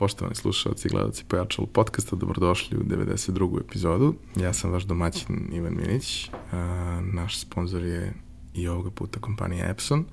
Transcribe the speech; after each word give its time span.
poštovani 0.00 0.34
slušalci 0.34 0.88
i 0.88 0.90
gledalci 0.90 1.24
Pojačalo 1.28 1.66
podcasta, 1.66 2.16
dobrodošli 2.16 2.78
u 2.78 2.80
92. 2.80 3.60
epizodu. 3.60 4.14
Ja 4.36 4.52
sam 4.52 4.70
vaš 4.70 4.82
domaćin 4.82 5.48
Ivan 5.52 5.76
Minić, 5.76 6.30
naš 7.12 7.40
sponsor 7.40 7.84
je 7.84 8.12
i 8.54 8.68
ovoga 8.68 8.90
puta 8.90 9.20
kompanija 9.20 9.68
Epson, 9.70 10.04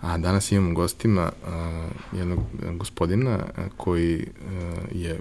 a 0.00 0.18
danas 0.18 0.52
imamo 0.52 0.74
gostima 0.74 1.32
jednog 2.12 2.38
gospodina 2.72 3.38
koji 3.76 4.26
je 4.92 5.20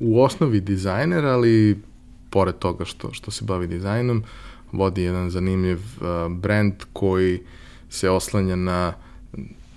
u 0.00 0.22
osnovi 0.22 0.60
dizajner, 0.60 1.24
ali 1.24 1.82
pored 2.30 2.58
toga 2.58 2.84
što, 2.84 3.12
što 3.12 3.30
se 3.30 3.44
bavi 3.44 3.66
dizajnom, 3.66 4.24
vodi 4.72 5.02
jedan 5.02 5.30
zanimljiv 5.30 5.80
brand 6.30 6.74
koji 6.92 7.40
se 7.88 8.10
oslanja 8.10 8.56
na 8.56 8.92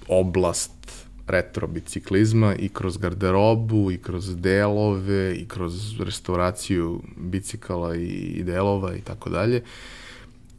oblast 0.08 0.83
retro 1.28 1.68
biciklizma 1.68 2.56
i 2.56 2.70
kroz 2.70 2.98
garderobu 2.98 3.92
i 3.92 3.98
kroz 3.98 4.36
delove 4.36 5.36
i 5.36 5.46
kroz 5.46 6.00
restauraciju 6.00 7.02
bicikala 7.18 7.96
i, 7.96 8.44
delova 8.44 8.96
i 8.96 9.02
tako 9.02 9.30
dalje. 9.30 9.64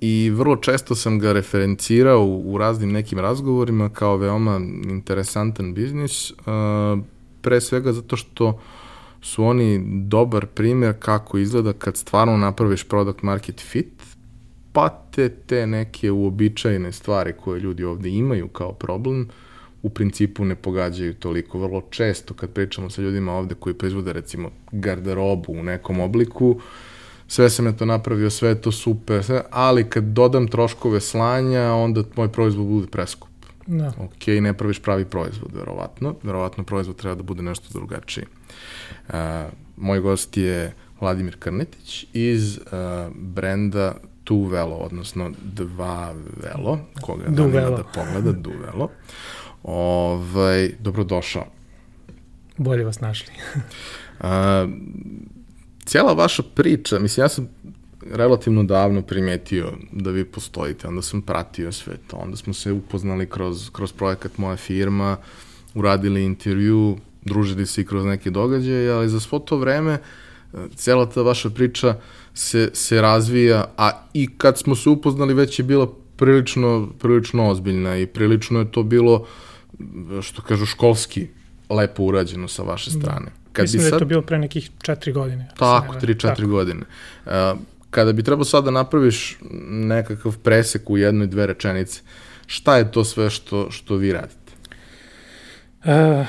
I 0.01 0.31
vrlo 0.31 0.57
često 0.57 0.95
sam 0.95 1.19
ga 1.19 1.33
referencirao 1.33 2.25
u, 2.25 2.55
u 2.55 2.59
raznim 2.59 2.93
nekim 2.93 3.19
razgovorima 3.19 3.89
kao 3.89 4.17
veoma 4.17 4.61
interesantan 4.89 5.75
biznis, 5.75 6.31
uh, 6.31 6.37
pre 7.43 7.61
svega 7.61 7.93
zato 7.93 8.17
što 8.17 8.61
su 9.23 9.45
oni 9.45 9.83
dobar 9.87 10.47
primjer 10.47 10.95
kako 10.99 11.39
izgleda 11.39 11.73
kad 11.73 11.97
stvarno 11.97 12.37
napraviš 12.37 12.85
product 12.85 13.23
market 13.23 13.61
fit, 13.61 14.03
pa 14.73 14.89
te, 14.89 15.29
te 15.29 15.67
neke 15.67 16.11
uobičajene 16.11 16.93
stvari 16.93 17.33
koje 17.45 17.61
ljudi 17.61 17.85
ovde 17.85 18.09
imaju 18.09 18.49
kao 18.49 18.73
problem, 18.73 19.21
uh, 19.21 19.44
u 19.85 19.91
principu 19.91 20.45
ne 20.45 20.55
pogađaju 20.55 21.15
toliko. 21.15 21.59
Vrlo 21.59 21.83
često 21.91 22.35
kad 22.35 22.51
pričamo 22.51 22.91
sa 22.91 23.03
ljudima 23.03 23.33
ovde 23.33 23.55
koji 23.55 23.75
proizvode 23.75 24.13
recimo 24.13 24.51
garderobu 24.73 25.53
u 25.53 25.63
nekom 25.63 26.01
obliku, 26.01 26.61
sve 27.29 27.51
sam 27.51 27.67
je 27.67 27.77
to 27.77 27.87
napravio, 27.87 28.31
sve 28.31 28.49
je 28.49 28.61
to 28.61 28.73
super, 28.73 29.25
sve, 29.25 29.43
ali 29.51 29.85
kad 29.91 30.05
dodam 30.05 30.49
troškove 30.49 31.01
slanja, 31.01 31.73
onda 31.73 32.03
moj 32.17 32.33
proizvod 32.33 32.67
bude 32.67 32.87
preskup. 32.87 33.31
Da. 33.67 33.93
Ok, 33.99 34.27
ne 34.41 34.55
praviš 34.55 34.79
pravi 34.79 35.05
proizvod, 35.05 35.51
verovatno. 35.55 36.15
Verovatno 36.23 36.65
proizvod 36.65 36.97
treba 36.97 37.15
da 37.15 37.23
bude 37.23 37.43
nešto 37.43 37.79
drugačiji. 37.79 38.25
Uh, 39.09 39.15
moj 39.77 40.01
gost 40.01 40.37
je 40.37 40.73
Vladimir 41.01 41.37
Krnetić 41.39 42.07
iz 42.13 42.59
uh, 42.59 42.63
brenda 43.15 43.95
Tu 44.25 44.43
Velo, 44.43 44.77
odnosno 44.77 45.31
Dva 45.43 46.15
Velo, 46.43 46.79
koga 47.01 47.25
da 47.29 47.43
da 47.71 47.85
pogleda, 47.95 48.33
Du 48.33 48.51
Velo. 48.51 48.91
Ovaj, 49.65 50.71
dobrodošao. 50.81 51.47
Bolje 52.57 52.85
vas 52.85 53.01
našli. 53.01 53.33
A, 54.21 54.69
cijela 55.85 56.13
vaša 56.13 56.43
priča, 56.55 56.99
mislim, 56.99 57.25
ja 57.25 57.29
sam 57.29 57.49
relativno 58.11 58.63
davno 58.63 59.03
primetio 59.03 59.73
da 59.93 60.11
vi 60.11 60.25
postojite, 60.25 60.89
onda 60.89 61.03
sam 61.03 61.23
pratio 61.23 61.73
sve 61.73 61.97
to, 62.07 62.17
onda 62.17 62.37
smo 62.37 62.55
se 62.55 62.73
upoznali 62.73 63.27
kroz, 63.27 63.71
kroz 63.73 63.93
projekat 63.93 64.39
Moja 64.39 64.57
firma, 64.57 65.17
uradili 65.75 66.25
intervju, 66.25 66.97
družili 67.23 67.67
se 67.67 67.81
i 67.81 67.87
kroz 67.87 68.05
neke 68.05 68.31
događaje, 68.31 68.91
ali 68.91 69.09
za 69.09 69.21
svo 69.21 69.39
to 69.39 69.57
vreme 69.57 69.99
cijela 70.75 71.07
ta 71.07 71.23
vaša 71.23 71.51
priča 71.51 71.97
se, 72.35 72.71
se 72.73 73.01
razvija, 73.01 73.65
a 73.77 73.91
i 74.15 74.29
kad 74.39 74.59
smo 74.59 74.75
se 74.75 74.89
upoznali 74.91 75.35
već 75.35 75.59
je 75.59 75.65
bila 75.65 75.89
prilično, 76.17 76.89
prilično 76.99 77.51
ozbiljna 77.51 77.97
i 77.97 78.07
prilično 78.07 78.59
je 78.59 78.73
to 78.73 78.83
bilo 78.83 79.15
uh, 79.15 79.27
što 80.23 80.43
kažu, 80.43 80.67
školski 80.67 81.29
lepo 81.71 82.03
urađeno 82.03 82.49
sa 82.49 82.63
vaše 82.63 82.91
da. 82.91 83.01
strane. 83.01 83.27
Kad 83.53 83.63
Mislim 83.63 83.81
bi 83.81 83.85
sad, 83.85 83.91
da 83.91 83.97
je 83.97 83.99
to 83.99 84.05
bilo 84.05 84.23
pre 84.23 84.39
nekih 84.39 84.71
četiri 84.83 85.13
godine. 85.13 85.49
Tako, 85.59 85.95
tri, 86.01 86.19
četiri 86.19 86.47
godine. 86.47 86.83
Uh, 87.27 87.33
kada 87.91 88.13
bi 88.13 88.23
trebao 88.23 88.45
sad 88.45 88.65
da 88.65 88.71
napraviš 88.71 89.39
nekakav 89.69 90.39
presek 90.39 90.91
u 90.91 90.99
jednoj, 90.99 91.27
dve 91.27 91.47
rečenice, 91.47 92.01
šta 92.47 92.77
je 92.77 92.93
to 92.93 93.05
sve 93.05 93.31
što, 93.31 93.71
što 93.71 93.97
vi 93.97 94.13
radite? 94.13 94.53
Uh, 95.85 96.27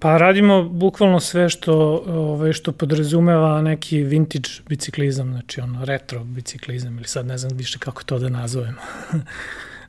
pa 0.00 0.18
radimo 0.18 0.62
bukvalno 0.62 1.20
sve 1.20 1.48
što, 1.48 2.02
ove, 2.06 2.52
što 2.52 2.72
podrazumeva 2.72 3.62
neki 3.62 4.02
vintage 4.02 4.48
biciklizam, 4.68 5.32
znači 5.32 5.60
ono 5.60 5.84
retro 5.84 6.24
biciklizam 6.24 6.96
ili 6.96 7.08
sad 7.08 7.26
ne 7.26 7.38
znam 7.38 7.56
više 7.56 7.78
kako 7.78 8.04
to 8.04 8.18
da 8.18 8.28
nazovemo. 8.28 8.80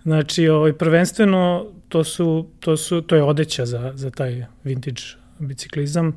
Znači, 0.04 0.48
ovaj, 0.48 0.74
prvenstveno 0.74 1.66
to, 1.90 2.04
su, 2.04 2.48
to, 2.60 2.78
su, 2.78 3.02
to 3.02 3.16
je 3.16 3.24
odeća 3.24 3.66
za, 3.66 3.92
za 3.96 4.12
taj 4.12 4.46
vintage 4.64 5.02
biciklizam, 5.40 6.16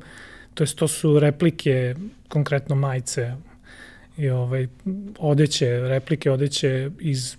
to 0.53 0.63
jest 0.63 0.77
to 0.77 0.87
su 0.87 1.19
replike, 1.19 1.95
konkretno 2.27 2.75
majice 2.75 3.33
i 4.17 4.29
ovaj, 4.29 4.67
odeće, 5.19 5.79
replike 5.79 6.31
odeće 6.31 6.89
iz 6.99 7.37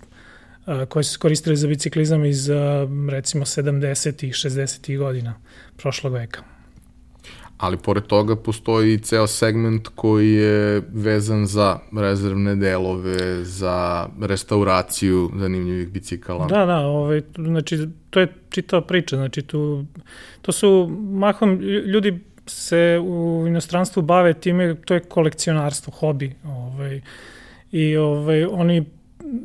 a, 0.65 0.85
koje 0.85 1.03
se 1.03 1.17
koristile 1.17 1.55
za 1.55 1.67
biciklizam 1.67 2.25
iz 2.25 2.49
a, 2.49 2.87
recimo 3.09 3.45
70. 3.45 4.25
i 4.25 4.31
60. 4.31 4.97
godina 4.97 5.33
prošlog 5.77 6.13
veka 6.13 6.54
ali 7.57 7.77
pored 7.77 8.03
toga 8.03 8.35
postoji 8.35 8.93
i 8.93 8.97
ceo 8.97 9.27
segment 9.27 9.87
koji 9.95 10.33
je 10.33 10.81
vezan 10.93 11.45
za 11.45 11.79
rezervne 11.97 12.55
delove, 12.55 13.43
za 13.43 14.07
restauraciju 14.21 15.31
zanimljivih 15.35 15.89
bicikala. 15.89 16.47
Da, 16.47 16.65
da, 16.65 16.77
ovaj, 16.77 17.21
znači 17.35 17.87
to 18.09 18.19
je 18.19 18.33
čitava 18.49 18.81
priča, 18.81 19.15
znači 19.15 19.41
tu, 19.41 19.85
to 20.41 20.51
su 20.51 20.87
mahom 21.11 21.59
ljudi 21.61 22.19
se 22.45 22.99
u 23.03 23.45
inostranstvu 23.47 24.01
bave 24.01 24.33
time, 24.33 24.75
to 24.75 24.93
je 24.93 24.99
kolekcionarstvo, 24.99 25.93
hobi, 25.93 26.35
ovaj, 26.45 27.01
i 27.71 27.97
ovaj, 27.97 28.45
oni 28.45 28.85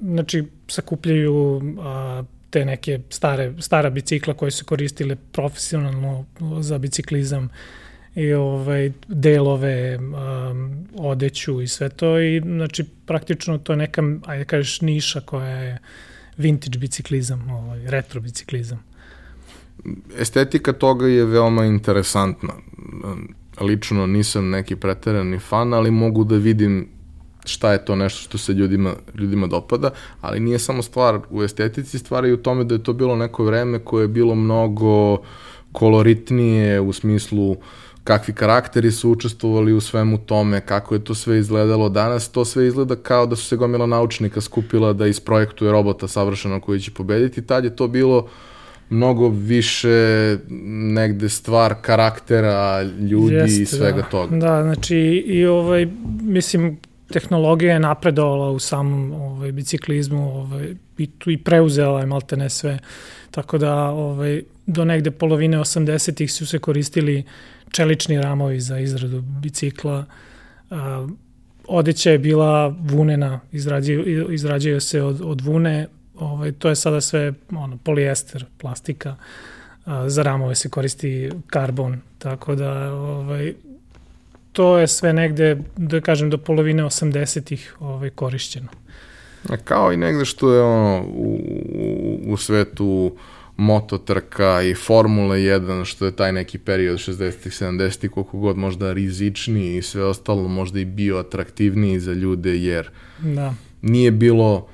znači 0.03 0.45
sakupljaju 0.69 1.63
a, 1.81 2.23
te 2.51 2.65
neke 2.65 3.01
stare, 3.09 3.53
stara 3.59 3.91
bicikla 3.91 4.35
koje 4.35 4.51
su 4.51 4.65
koristile 4.65 5.17
profesionalno 5.33 6.25
za 6.61 6.79
biciklizam, 6.79 7.49
i 8.15 8.33
ovaj, 8.33 8.93
delove, 9.09 9.99
um, 9.99 10.87
odeću 10.99 11.61
i 11.61 11.69
sve 11.69 11.89
to 11.89 12.21
i 12.21 12.41
znači 12.45 12.85
praktično 13.07 13.59
to 13.59 13.73
je 13.73 13.77
neka, 13.77 14.03
ajde 14.27 14.45
kažeš, 14.45 14.81
niša 14.81 15.21
koja 15.21 15.49
je 15.49 15.79
vintage 16.37 16.79
biciklizam, 16.79 17.51
ovaj, 17.51 17.81
retro 17.87 18.21
biciklizam. 18.21 18.85
Estetika 20.19 20.73
toga 20.73 21.07
je 21.07 21.25
veoma 21.25 21.65
interesantna. 21.65 22.53
Lično 23.61 24.07
nisam 24.07 24.51
neki 24.51 24.77
preterani 24.77 25.39
fan, 25.39 25.75
ali 25.75 25.91
mogu 25.91 26.25
da 26.25 26.37
vidim 26.37 26.89
šta 27.45 27.73
je 27.73 27.85
to 27.85 27.97
nešto 27.97 28.23
što 28.23 28.39
se 28.39 28.53
ljudima, 28.53 28.95
ljudima 29.15 29.47
dopada, 29.47 29.91
ali 30.21 30.41
nije 30.41 30.59
samo 30.59 30.83
stvar 30.83 31.21
u 31.31 31.43
estetici, 31.43 31.99
stvar 31.99 32.25
je 32.25 32.35
u 32.35 32.37
tome 32.37 32.65
da 32.65 32.75
je 32.75 32.83
to 32.83 32.93
bilo 32.93 33.17
neko 33.17 33.45
vreme 33.45 33.79
koje 33.79 34.05
je 34.05 34.09
bilo 34.09 34.35
mnogo 34.35 35.19
koloritnije 35.73 36.81
u 36.81 36.93
smislu 36.93 37.51
uh, 37.51 37.57
kakvi 38.05 38.35
karakteri 38.35 38.91
su 38.93 39.11
učestvovali 39.11 39.73
u 39.73 39.81
svemu 39.81 40.19
tome, 40.19 40.61
kako 40.61 40.95
je 40.95 41.05
to 41.05 41.15
sve 41.15 41.39
izgledalo. 41.39 41.89
Danas 41.89 42.29
to 42.29 42.45
sve 42.45 42.67
izgleda 42.67 42.97
kao 42.97 43.27
da 43.27 43.37
su 43.37 43.45
se 43.45 43.57
gomila 43.57 43.87
naučnika 43.87 44.41
skupila 44.41 44.93
da 44.93 45.07
isprojektuje 45.07 45.73
robota 45.73 46.09
savršeno 46.09 46.61
koji 46.61 46.81
će 46.81 46.91
pobediti. 46.91 47.47
Tad 47.47 47.65
je 47.65 47.77
to 47.77 47.89
bilo 47.89 48.29
mnogo 48.91 49.29
više 49.29 50.37
negde 50.95 51.29
stvar 51.29 51.75
karaktera, 51.83 52.83
ljudi 52.83 53.35
Jeste, 53.35 53.63
i 53.63 53.67
svega 53.67 54.03
da. 54.03 54.09
toga. 54.09 54.37
Da, 54.37 54.63
znači 54.63 54.97
i 55.27 55.47
ovaj, 55.47 55.89
mislim, 56.23 56.79
tehnologija 57.13 57.73
je 57.73 57.81
napredovala 57.81 58.51
u 58.51 58.59
samom 58.59 59.13
ovaj, 59.13 59.53
biciklizmu 59.53 60.41
ovaj, 60.41 60.75
i, 60.99 61.07
tu, 61.07 61.31
i 61.31 61.39
preuzela 61.39 62.01
je 62.01 62.07
maltene 62.07 62.51
sve. 62.51 62.79
Tako 63.31 63.59
da 63.59 63.75
ovaj, 63.85 64.43
do 64.67 64.85
negde 64.85 65.11
polovine 65.11 65.59
80-ih 65.59 66.33
su 66.33 66.47
se 66.47 66.59
koristili 66.59 67.25
čelični 67.71 68.21
ramovi 68.21 68.61
za 68.61 68.79
izradu 68.79 69.21
bicikla. 69.21 70.05
Odeća 71.69 72.11
je 72.11 72.19
bila 72.19 72.69
vunena, 72.81 73.41
izrađuje, 73.53 74.27
izrađuje 74.35 74.81
se 74.81 75.03
od, 75.03 75.21
od 75.25 75.41
vune, 75.41 75.87
ovaj, 76.15 76.53
to 76.53 76.69
je 76.69 76.77
sada 76.77 77.01
sve 77.01 77.33
ono, 77.57 77.77
polijester, 77.77 78.45
plastika, 78.59 79.17
za 80.07 80.23
ramove 80.23 80.55
se 80.55 80.69
koristi 80.69 81.31
karbon, 81.47 82.01
tako 82.19 82.55
da 82.55 82.93
ovaj, 82.93 83.55
to 84.53 84.79
je 84.79 84.87
sve 84.87 85.13
negde, 85.13 85.57
da 85.77 86.01
kažem, 86.01 86.31
do 86.31 86.39
polovine 86.39 86.83
80-ih 86.83 87.77
ovaj, 87.81 88.11
korišćeno. 88.11 88.69
Kao 89.65 89.93
i 89.93 89.97
negde 89.97 90.25
što 90.25 90.55
je 90.55 90.63
ono 90.63 91.03
u, 91.03 91.39
u, 91.75 92.33
u 92.33 92.37
svetu 92.37 93.17
mototrka 93.61 94.63
i 94.63 94.75
Formula 94.75 95.37
1, 95.37 95.85
što 95.85 96.07
je 96.07 96.17
taj 96.17 96.33
neki 96.33 96.59
period 96.59 96.99
60-ih, 96.99 97.53
70-ih, 97.53 98.11
koliko 98.11 98.39
god 98.39 98.57
možda 98.57 98.93
rizičniji 98.93 99.77
i 99.77 99.83
sve 99.83 100.05
ostalo, 100.05 100.49
možda 100.49 100.81
i 100.81 100.85
bio 100.85 101.19
atraktivniji 101.19 102.01
za 102.01 102.13
ljude, 102.13 102.57
jer 102.57 102.91
da. 103.19 103.55
nije 103.83 104.11
bilo 104.11 104.67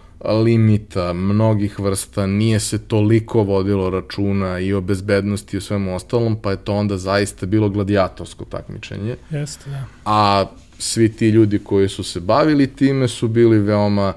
limita, 0.45 1.13
mnogih 1.13 1.81
vrsta, 1.81 2.27
nije 2.27 2.61
se 2.61 2.79
toliko 2.79 3.43
vodilo 3.43 3.91
računa 3.91 4.59
i 4.61 4.73
o 4.73 4.81
bezbednosti 4.81 5.57
i 5.57 5.59
o 5.59 5.61
svemu 5.61 5.95
ostalom, 5.95 6.37
pa 6.43 6.51
je 6.51 6.57
to 6.57 6.75
onda 6.75 6.99
zaista 6.99 7.47
bilo 7.47 7.69
gladijatorsko 7.69 8.45
takmičenje. 8.45 9.17
Jeste, 9.31 9.71
da. 9.71 9.85
A 10.05 10.47
svi 10.79 11.13
ti 11.13 11.29
ljudi 11.29 11.59
koji 11.59 11.89
su 11.89 12.03
se 12.03 12.21
bavili 12.21 12.67
time 12.67 13.09
su 13.09 13.29
bili 13.29 13.59
veoma 13.59 14.13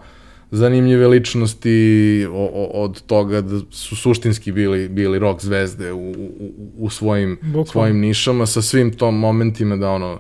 zanimljive 0.52 1.08
ličnosti 1.08 2.28
od 2.74 3.02
toga 3.02 3.42
da 3.42 3.60
su 3.72 3.96
suštinski 3.96 4.52
bili 4.52 4.90
bili 4.90 5.20
rock 5.20 5.42
zvezde 5.42 5.94
u, 5.94 6.10
u, 6.10 6.52
u 6.78 6.90
svojim, 6.90 7.38
svojim 7.72 8.00
nišama 8.00 8.46
sa 8.46 8.62
svim 8.62 8.94
tom 8.94 9.20
momentima 9.20 9.76
da 9.76 9.90
ono 9.90 10.20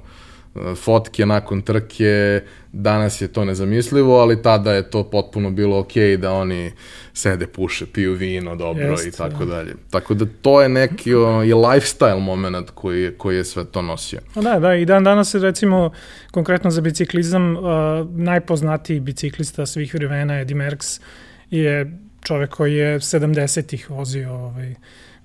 fotke 0.75 1.25
nakon 1.25 1.61
trke, 1.61 2.41
danas 2.71 3.21
je 3.21 3.27
to 3.27 3.45
nezamislivo, 3.45 4.19
ali 4.19 4.41
tada 4.41 4.73
je 4.73 4.89
to 4.89 5.03
potpuno 5.03 5.51
bilo 5.51 5.79
ok 5.79 5.93
da 6.19 6.31
oni 6.31 6.71
sede, 7.13 7.47
puše, 7.47 7.85
piju 7.85 8.13
vino 8.13 8.55
dobro 8.55 8.83
Jest, 8.83 9.07
i 9.07 9.11
tako 9.11 9.45
da. 9.45 9.55
dalje. 9.55 9.75
Tako 9.89 10.13
da 10.13 10.25
to 10.41 10.61
je 10.61 10.69
neki 10.69 11.13
o, 11.13 11.43
i 11.43 11.53
lifestyle 11.53 12.19
moment 12.19 12.69
koji 12.73 13.01
je, 13.01 13.17
koji 13.17 13.35
je 13.35 13.43
sve 13.43 13.65
to 13.65 13.81
nosio. 13.81 14.19
Da, 14.35 14.59
da, 14.59 14.75
i 14.75 14.85
dan 14.85 15.03
danas 15.03 15.33
je 15.33 15.39
recimo 15.39 15.91
konkretno 16.31 16.71
za 16.71 16.81
biciklizam 16.81 17.55
uh, 17.55 17.63
najpoznatiji 18.09 18.99
biciklista 18.99 19.65
svih 19.65 19.93
vremena 19.93 20.39
Eddie 20.39 20.57
Merckx 20.57 21.01
je 21.49 21.97
čovek 22.21 22.49
koji 22.49 22.75
je 22.75 22.99
70-ih 22.99 23.89
vozio 23.89 24.33
ovaj, 24.33 24.75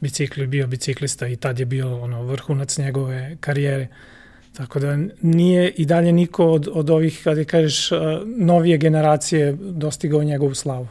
bicikli, 0.01 0.47
bio 0.47 0.67
biciklista 0.67 1.27
i 1.27 1.37
tad 1.37 1.59
je 1.59 1.67
bio 1.67 2.03
ono 2.03 2.23
vrhunac 2.23 2.79
njegove 2.79 3.37
karijere. 3.41 3.83
Uh, 3.91 4.14
Tako 4.57 4.79
da 4.79 4.99
nije 5.23 5.71
i 5.71 5.85
dalje 5.85 6.13
niko 6.13 6.47
od, 6.47 6.69
od 6.73 6.91
ovih, 6.91 7.21
kada 7.25 7.45
kažeš, 7.45 7.91
novije 8.25 8.79
generacije 8.79 9.53
dostigao 9.61 10.25
njegovu 10.25 10.55
slavu. 10.55 10.89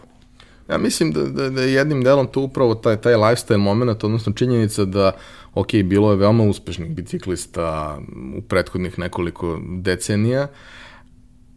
Ja 0.70 0.78
mislim 0.78 1.12
da, 1.12 1.24
da, 1.24 1.50
da 1.50 1.62
je 1.62 1.74
jednim 1.74 2.04
delom 2.04 2.28
to 2.28 2.42
upravo 2.42 2.76
taj, 2.76 2.98
taj 2.98 3.14
lifestyle 3.14 3.58
moment, 3.58 4.04
odnosno 4.04 4.34
činjenica 4.34 4.86
da, 4.86 5.12
ok, 5.54 5.74
bilo 5.74 6.12
je 6.12 6.18
veoma 6.18 6.44
uspešnih 6.44 6.92
biciklista 6.92 7.98
u 8.38 8.42
prethodnih 8.42 9.00
nekoliko 9.00 9.60
decenija, 9.82 10.48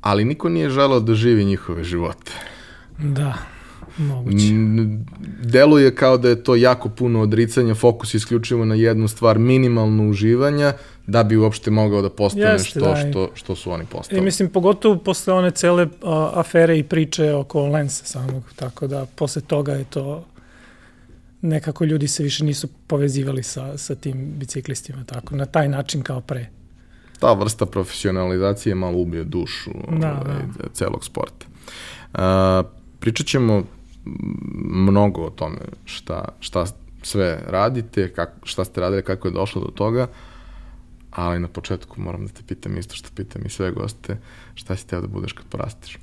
ali 0.00 0.24
niko 0.24 0.48
nije 0.48 0.70
želao 0.70 1.00
da 1.00 1.14
živi 1.14 1.44
njihove 1.44 1.84
živote. 1.84 2.32
Da, 2.98 3.34
moguće. 3.98 4.46
Deluje 5.42 5.94
kao 5.94 6.18
da 6.18 6.28
je 6.28 6.42
to 6.42 6.56
jako 6.56 6.88
puno 6.88 7.20
odricanja, 7.20 7.74
fokus 7.74 8.14
isključivo 8.14 8.64
na 8.64 8.74
jednu 8.74 9.08
stvar, 9.08 9.38
minimalno 9.38 10.08
uživanja, 10.08 10.72
da 11.06 11.22
bi 11.22 11.36
uopšte 11.36 11.70
mogao 11.70 12.02
da 12.02 12.10
postane 12.10 12.52
Jeste, 12.52 12.70
što, 12.70 12.80
da, 12.80 12.96
što, 12.96 13.30
što 13.34 13.56
su 13.56 13.70
oni 13.70 13.84
postali. 13.86 14.20
I 14.20 14.24
mislim, 14.24 14.48
pogotovo 14.48 14.98
posle 14.98 15.32
one 15.32 15.50
cele 15.50 15.86
a, 16.02 16.30
afere 16.34 16.78
i 16.78 16.82
priče 16.82 17.32
oko 17.32 17.66
Lensa 17.66 18.04
samog, 18.04 18.42
tako 18.56 18.86
da 18.86 19.06
posle 19.16 19.42
toga 19.42 19.72
je 19.72 19.84
to 19.84 20.24
nekako 21.42 21.84
ljudi 21.84 22.08
se 22.08 22.22
više 22.22 22.44
nisu 22.44 22.68
povezivali 22.86 23.42
sa, 23.42 23.78
sa 23.78 23.94
tim 23.94 24.32
biciklistima, 24.36 25.04
tako, 25.04 25.36
na 25.36 25.46
taj 25.46 25.68
način 25.68 26.02
kao 26.02 26.20
pre. 26.20 26.50
Ta 27.18 27.32
vrsta 27.32 27.66
profesionalizacije 27.66 28.74
malo 28.74 28.98
ubije 28.98 29.24
dušu 29.24 29.70
da, 30.00 30.12
ovaj, 30.12 30.42
da. 30.58 30.68
celog 30.72 31.04
sporta. 31.04 31.46
A, 32.14 32.62
pričat 33.00 33.26
ćemo 33.26 33.64
mnogo 34.64 35.22
o 35.22 35.30
tome 35.30 35.58
šta, 35.84 36.24
šta 36.40 36.66
sve 37.02 37.42
radite, 37.46 38.12
kak, 38.12 38.30
šta 38.42 38.64
ste 38.64 38.80
radili, 38.80 39.02
kako 39.02 39.28
je 39.28 39.32
došlo 39.32 39.62
do 39.62 39.70
toga, 39.70 40.06
ali 41.10 41.40
na 41.40 41.48
početku 41.48 42.00
moram 42.00 42.26
da 42.26 42.32
te 42.32 42.42
pitam 42.46 42.78
isto 42.78 42.94
što 42.94 43.08
pitam 43.14 43.42
i 43.46 43.50
sve 43.50 43.70
goste, 43.70 44.18
šta 44.54 44.76
si 44.76 44.86
teo 44.86 45.00
da 45.00 45.06
budeš 45.06 45.32
kad 45.32 45.46
porasteš? 45.46 45.98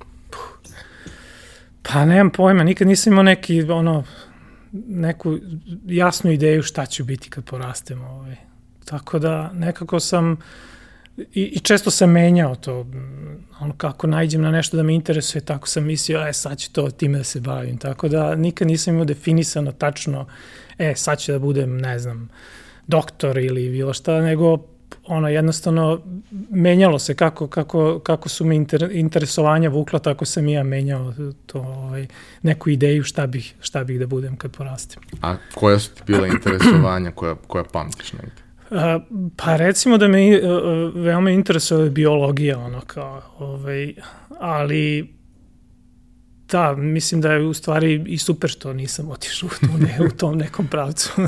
Pa 1.82 2.04
nemam 2.04 2.30
pojma, 2.30 2.64
nikad 2.64 2.88
nisam 2.88 3.12
imao 3.12 3.22
neki, 3.22 3.62
ono, 3.62 4.04
neku 4.72 5.38
jasnu 5.86 6.30
ideju 6.30 6.62
šta 6.62 6.86
ću 6.86 7.04
biti 7.04 7.30
kad 7.30 7.44
porastem. 7.44 8.02
Ovaj. 8.02 8.36
Tako 8.84 9.18
da 9.18 9.52
nekako 9.52 10.00
sam, 10.00 10.36
i, 11.16 11.42
i 11.42 11.60
često 11.60 11.90
sam 11.90 12.10
menjao 12.10 12.54
to, 12.54 12.86
ono 13.60 13.74
kako 13.76 14.06
najđem 14.06 14.42
na 14.42 14.50
nešto 14.50 14.76
da 14.76 14.82
me 14.82 14.94
interesuje, 14.94 15.44
tako 15.44 15.68
sam 15.68 15.84
mislio, 15.84 16.28
e 16.28 16.32
sad 16.32 16.58
ću 16.58 16.72
to 16.72 16.90
time 16.90 17.18
da 17.18 17.24
se 17.24 17.40
bavim. 17.40 17.78
Tako 17.78 18.08
da 18.08 18.34
nikad 18.34 18.68
nisam 18.68 18.94
imao 18.94 19.04
definisano 19.04 19.72
tačno, 19.72 20.26
e 20.78 20.94
sad 20.96 21.20
ću 21.20 21.32
da 21.32 21.38
budem, 21.38 21.78
ne 21.78 21.98
znam, 21.98 22.28
doktor 22.86 23.38
ili 23.38 23.70
bilo 23.70 23.92
šta, 23.92 24.20
nego 24.20 24.58
ono 25.06 25.28
jednostavno 25.28 26.00
menjalo 26.50 26.98
se 26.98 27.14
kako, 27.14 27.46
kako, 27.46 27.98
kako 27.98 28.28
su 28.28 28.44
me 28.44 28.56
inter, 28.56 28.88
interesovanja 28.92 29.68
vukla, 29.68 29.98
tako 29.98 30.24
sam 30.24 30.48
i 30.48 30.52
ja 30.52 30.62
menjao 30.62 31.14
to, 31.46 31.58
ovaj, 31.58 32.06
neku 32.42 32.70
ideju 32.70 33.02
šta 33.02 33.26
bih, 33.26 33.54
šta 33.60 33.84
bih 33.84 33.98
da 33.98 34.06
budem 34.06 34.36
kad 34.36 34.56
porastim. 34.56 35.02
A 35.22 35.36
koja 35.54 35.78
su 35.78 35.90
ti 35.94 36.02
bila 36.06 36.26
interesovanja 36.26 37.10
koja, 37.10 37.34
koja 37.34 37.64
pamtiš 37.64 38.12
negde? 38.12 38.43
Pa 39.36 39.56
recimo 39.56 39.98
da 39.98 40.08
me 40.08 40.40
uh, 40.40 40.94
veoma 40.94 41.30
interesuje 41.30 41.90
biologija, 41.90 42.58
ono 42.58 42.80
kao, 42.80 43.22
ovaj, 43.38 43.94
ali 44.40 45.14
da, 46.50 46.74
mislim 46.76 47.20
da 47.20 47.32
je 47.32 47.46
u 47.46 47.54
stvari 47.54 48.04
i 48.06 48.18
super 48.18 48.50
što 48.50 48.72
nisam 48.72 49.10
otišao 49.10 49.48
u, 49.74 49.78
ne, 49.78 49.98
u 50.06 50.16
tom 50.16 50.38
nekom 50.38 50.66
pravcu. 50.66 51.12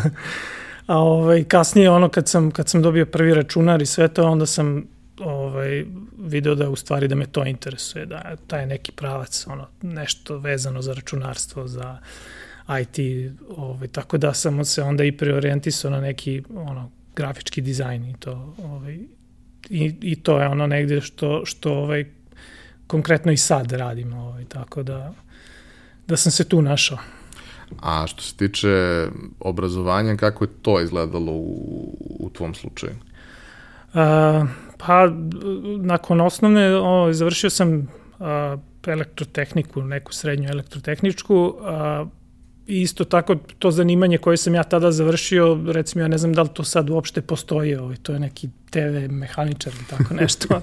A 0.87 0.99
ovaj, 0.99 1.45
kasnije 1.45 1.91
ono 1.91 2.09
kad 2.09 2.29
sam, 2.29 2.51
kad 2.51 2.69
sam 2.69 2.83
dobio 2.83 3.07
prvi 3.07 3.35
računar 3.35 3.83
i 3.83 3.87
sve 3.87 4.09
to, 4.09 4.25
onda 4.25 4.47
sam 4.47 4.85
ovaj, 5.21 5.85
video 6.19 6.55
da 6.55 6.71
u 6.71 6.77
stvari 6.77 7.09
da 7.09 7.15
me 7.15 7.27
to 7.27 7.45
interesuje, 7.45 8.07
da 8.07 8.37
taj 8.47 8.67
neki 8.67 8.93
pravac, 8.93 9.47
ono, 9.47 9.69
nešto 9.83 10.39
vezano 10.39 10.83
za 10.83 10.93
računarstvo, 10.93 11.67
za 11.67 11.99
IT, 12.81 12.99
ovaj, 13.57 13.89
tako 13.89 14.19
da 14.19 14.35
sam 14.35 14.65
se 14.65 14.83
onda 14.83 15.05
i 15.05 15.13
preorijentisao 15.13 15.91
na 15.91 16.01
neki 16.01 16.43
ono, 16.55 16.91
grafički 17.17 17.61
dizajn 17.61 18.05
i 18.05 18.15
to, 18.19 18.55
ovaj, 18.65 18.99
i, 19.71 19.95
i 20.01 20.17
to 20.23 20.41
je 20.41 20.49
ono 20.49 20.67
negde 20.67 21.01
što, 21.01 21.43
što 21.45 21.73
ovaj, 21.73 22.05
konkretno 22.87 23.33
i 23.33 23.37
sad 23.37 23.73
radim, 23.73 24.13
ovaj, 24.13 24.45
tako 24.45 24.83
da, 24.83 25.13
da 26.07 26.17
sam 26.17 26.33
se 26.33 26.49
tu 26.49 26.63
našao. 26.63 26.99
A 27.83 28.07
što 28.07 28.23
se 28.23 28.37
tiče 28.37 29.07
obrazovanja, 29.41 30.17
kako 30.17 30.45
je 30.45 30.51
to 30.63 30.81
izgledalo 30.81 31.33
u, 31.33 31.97
u 32.21 32.31
tvom 32.31 32.55
slučaju? 32.55 32.95
A, 33.95 34.47
pa, 34.79 35.09
nakon 35.79 36.21
osnovne, 36.21 36.77
o, 36.77 37.13
završio 37.13 37.51
sam 37.51 37.89
a, 38.21 38.57
elektrotehniku, 38.87 39.83
neku 39.83 40.13
srednju 40.13 40.49
elektrotehničku, 40.49 41.57
a, 41.61 42.07
I 42.67 42.81
isto 42.81 43.05
tako 43.05 43.37
to 43.59 43.71
zanimanje 43.71 44.19
koje 44.19 44.37
sam 44.37 44.55
ja 44.55 44.63
tada 44.63 44.93
završio, 44.93 45.59
recimo 45.67 46.05
ja 46.05 46.09
ne 46.09 46.19
znam 46.19 46.33
da 46.33 46.43
li 46.43 46.49
to 46.49 46.65
sad 46.65 46.91
uopšte 46.91 47.21
postoji, 47.21 47.77
ovaj, 47.77 47.97
to 47.97 48.13
je 48.13 48.21
neki 48.21 48.49
TV 48.71 49.13
mehaničar 49.13 49.73
ili 49.77 49.85
tako 49.91 50.15
nešto, 50.21 50.63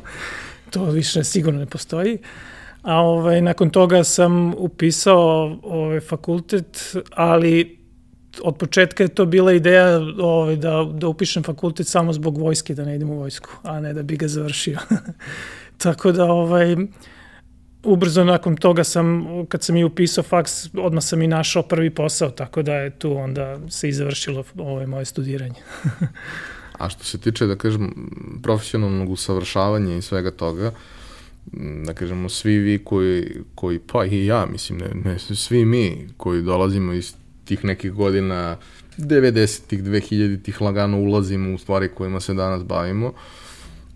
to 0.69 0.85
više 0.85 1.23
sigurno 1.23 1.59
ne 1.59 1.65
postoji. 1.65 2.17
A 2.81 2.95
ovaj, 2.95 3.41
nakon 3.41 3.69
toga 3.69 4.03
sam 4.03 4.53
upisao 4.57 5.57
ovaj, 5.63 5.99
fakultet, 5.99 6.95
ali 7.11 7.83
od 8.43 8.57
početka 8.57 9.03
je 9.03 9.07
to 9.07 9.25
bila 9.25 9.53
ideja 9.53 10.01
ovaj, 10.19 10.55
da, 10.55 10.89
da 10.93 11.07
upišem 11.07 11.43
fakultet 11.43 11.87
samo 11.87 12.13
zbog 12.13 12.37
vojske, 12.37 12.73
da 12.73 12.85
ne 12.85 12.95
idem 12.95 13.09
u 13.09 13.17
vojsku, 13.19 13.49
a 13.63 13.79
ne 13.79 13.93
da 13.93 14.03
bi 14.03 14.17
ga 14.17 14.27
završio. 14.27 14.79
Tako 15.83 16.11
da, 16.11 16.25
ovaj, 16.25 16.75
ubrzo 17.83 18.23
nakon 18.23 18.55
toga 18.55 18.83
sam, 18.83 19.25
kad 19.49 19.63
sam 19.63 19.77
i 19.77 19.83
upisao 19.83 20.23
faks, 20.23 20.69
odmah 20.73 21.03
sam 21.03 21.21
i 21.21 21.27
našao 21.27 21.63
prvi 21.63 21.89
posao, 21.89 22.29
tako 22.29 22.61
da 22.61 22.73
je 22.73 22.89
tu 22.89 23.17
onda 23.17 23.59
se 23.69 23.89
i 23.89 23.93
završilo 23.93 24.43
ovaj, 24.57 24.87
moje 24.87 25.05
studiranje. 25.05 25.59
A 26.79 26.89
što 26.89 27.03
se 27.03 27.17
tiče, 27.17 27.45
da 27.45 27.55
kažem, 27.55 28.09
profesionalnog 28.43 29.09
usavršavanja 29.09 29.95
i 29.95 30.01
svega 30.01 30.31
toga, 30.31 30.71
da 31.85 31.93
kažemo, 31.93 32.29
svi 32.29 32.57
vi 32.57 32.83
koji, 32.83 33.31
koji 33.55 33.79
pa 33.79 34.05
i 34.05 34.25
ja, 34.25 34.45
mislim, 34.45 34.79
ne, 34.79 35.11
ne, 35.11 35.19
svi 35.19 35.65
mi 35.65 36.07
koji 36.17 36.41
dolazimo 36.41 36.93
iz 36.93 37.13
tih 37.45 37.65
nekih 37.65 37.91
godina 37.91 38.57
90-ih, 38.97 39.83
2000-ih 39.83 40.61
lagano 40.61 40.99
ulazimo 40.99 41.53
u 41.55 41.57
stvari 41.57 41.89
kojima 41.89 42.19
se 42.19 42.33
danas 42.33 42.63
bavimo, 42.63 43.13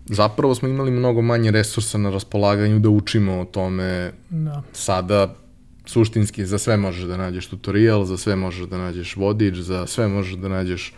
zapravo 0.08 0.54
smo 0.54 0.68
imali 0.68 0.90
mnogo 0.90 1.22
manje 1.22 1.50
resursa 1.50 1.98
na 1.98 2.10
raspolaganju 2.10 2.78
da 2.78 2.88
učimo 2.88 3.40
o 3.40 3.44
tome. 3.44 4.12
Da. 4.30 4.62
Sada 4.72 5.34
suštinski 5.86 6.46
za 6.46 6.58
sve 6.58 6.76
možeš 6.76 7.04
da 7.04 7.16
nađeš 7.16 7.46
tutorial, 7.46 8.04
za 8.04 8.16
sve 8.16 8.36
možeš 8.36 8.66
da 8.66 8.78
nađeš 8.78 9.16
vodič, 9.16 9.54
za 9.54 9.86
sve 9.86 10.08
možeš 10.08 10.34
da 10.34 10.48
nađeš 10.48 10.92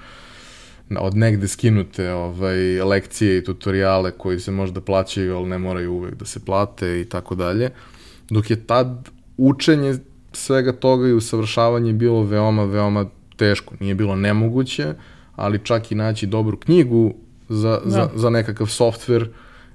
od 0.98 1.16
negde 1.16 1.48
skinute 1.48 2.12
ovaj, 2.12 2.82
lekcije 2.82 3.38
i 3.38 3.44
tutoriale 3.44 4.10
koji 4.10 4.40
se 4.40 4.50
možda 4.50 4.80
plaćaju, 4.80 5.36
ali 5.36 5.48
ne 5.48 5.58
moraju 5.58 5.92
uvek 5.92 6.14
da 6.14 6.24
se 6.24 6.40
plate 6.44 7.00
i 7.00 7.04
tako 7.04 7.34
dalje. 7.34 7.70
Dok 8.30 8.50
je 8.50 8.66
tad 8.66 9.08
učenje 9.36 9.94
svega 10.32 10.72
toga 10.72 11.08
i 11.08 11.12
usavršavanje 11.12 11.92
bilo 11.92 12.22
veoma, 12.22 12.64
veoma 12.64 13.06
teško. 13.36 13.74
Nije 13.80 13.94
bilo 13.94 14.16
nemoguće, 14.16 14.94
ali 15.36 15.64
čak 15.64 15.92
i 15.92 15.94
naći 15.94 16.26
dobru 16.26 16.56
knjigu 16.56 17.14
za, 17.50 17.80
da. 17.84 17.90
za, 17.90 18.08
za 18.14 18.30
nekakav 18.30 18.66
softver 18.66 19.28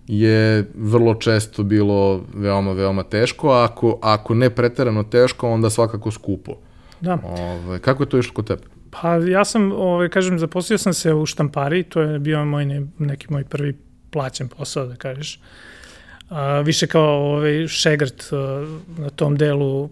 je 0.08 0.72
vrlo 0.76 1.16
često 1.16 1.64
bilo 1.64 2.24
veoma, 2.34 2.72
veoma 2.72 3.04
teško, 3.04 3.52
a 3.52 3.64
ako, 3.64 4.00
ako 4.02 4.34
ne 4.34 4.50
preterano 4.50 5.04
teško, 5.04 5.50
onda 5.50 5.70
svakako 5.70 6.12
skupo. 6.12 6.58
Da. 7.02 7.18
Ove, 7.24 7.80
kako 7.80 8.04
je 8.04 8.10
to 8.10 8.18
išlo 8.18 8.34
kod 8.34 8.48
tebe? 8.48 8.64
Pa 8.92 9.16
ja 9.16 9.46
sam, 9.46 9.72
ovaj, 9.72 10.10
kažem, 10.10 10.40
zaposlio 10.40 10.78
sam 10.78 10.94
se 10.94 11.14
u 11.14 11.26
štampari, 11.26 11.84
to 11.84 12.02
je 12.02 12.20
bio 12.20 12.46
moj 12.46 12.66
ne, 12.66 12.88
neki 13.00 13.28
moj 13.30 13.44
prvi 13.44 13.78
plaćen 14.12 14.48
posao, 14.48 14.86
da 14.86 14.96
kažeš. 14.96 15.40
A, 16.30 16.60
više 16.60 16.88
kao 16.88 17.36
ovaj, 17.36 17.68
šegrt 17.68 18.30
a, 18.32 18.66
na 18.98 19.10
tom 19.10 19.36
delu 19.38 19.90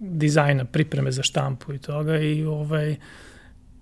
dizajna, 0.00 0.64
pripreme 0.64 1.12
za 1.12 1.22
štampu 1.22 1.72
i 1.72 1.78
toga 1.78 2.18
i 2.18 2.44
ovaj, 2.44 2.96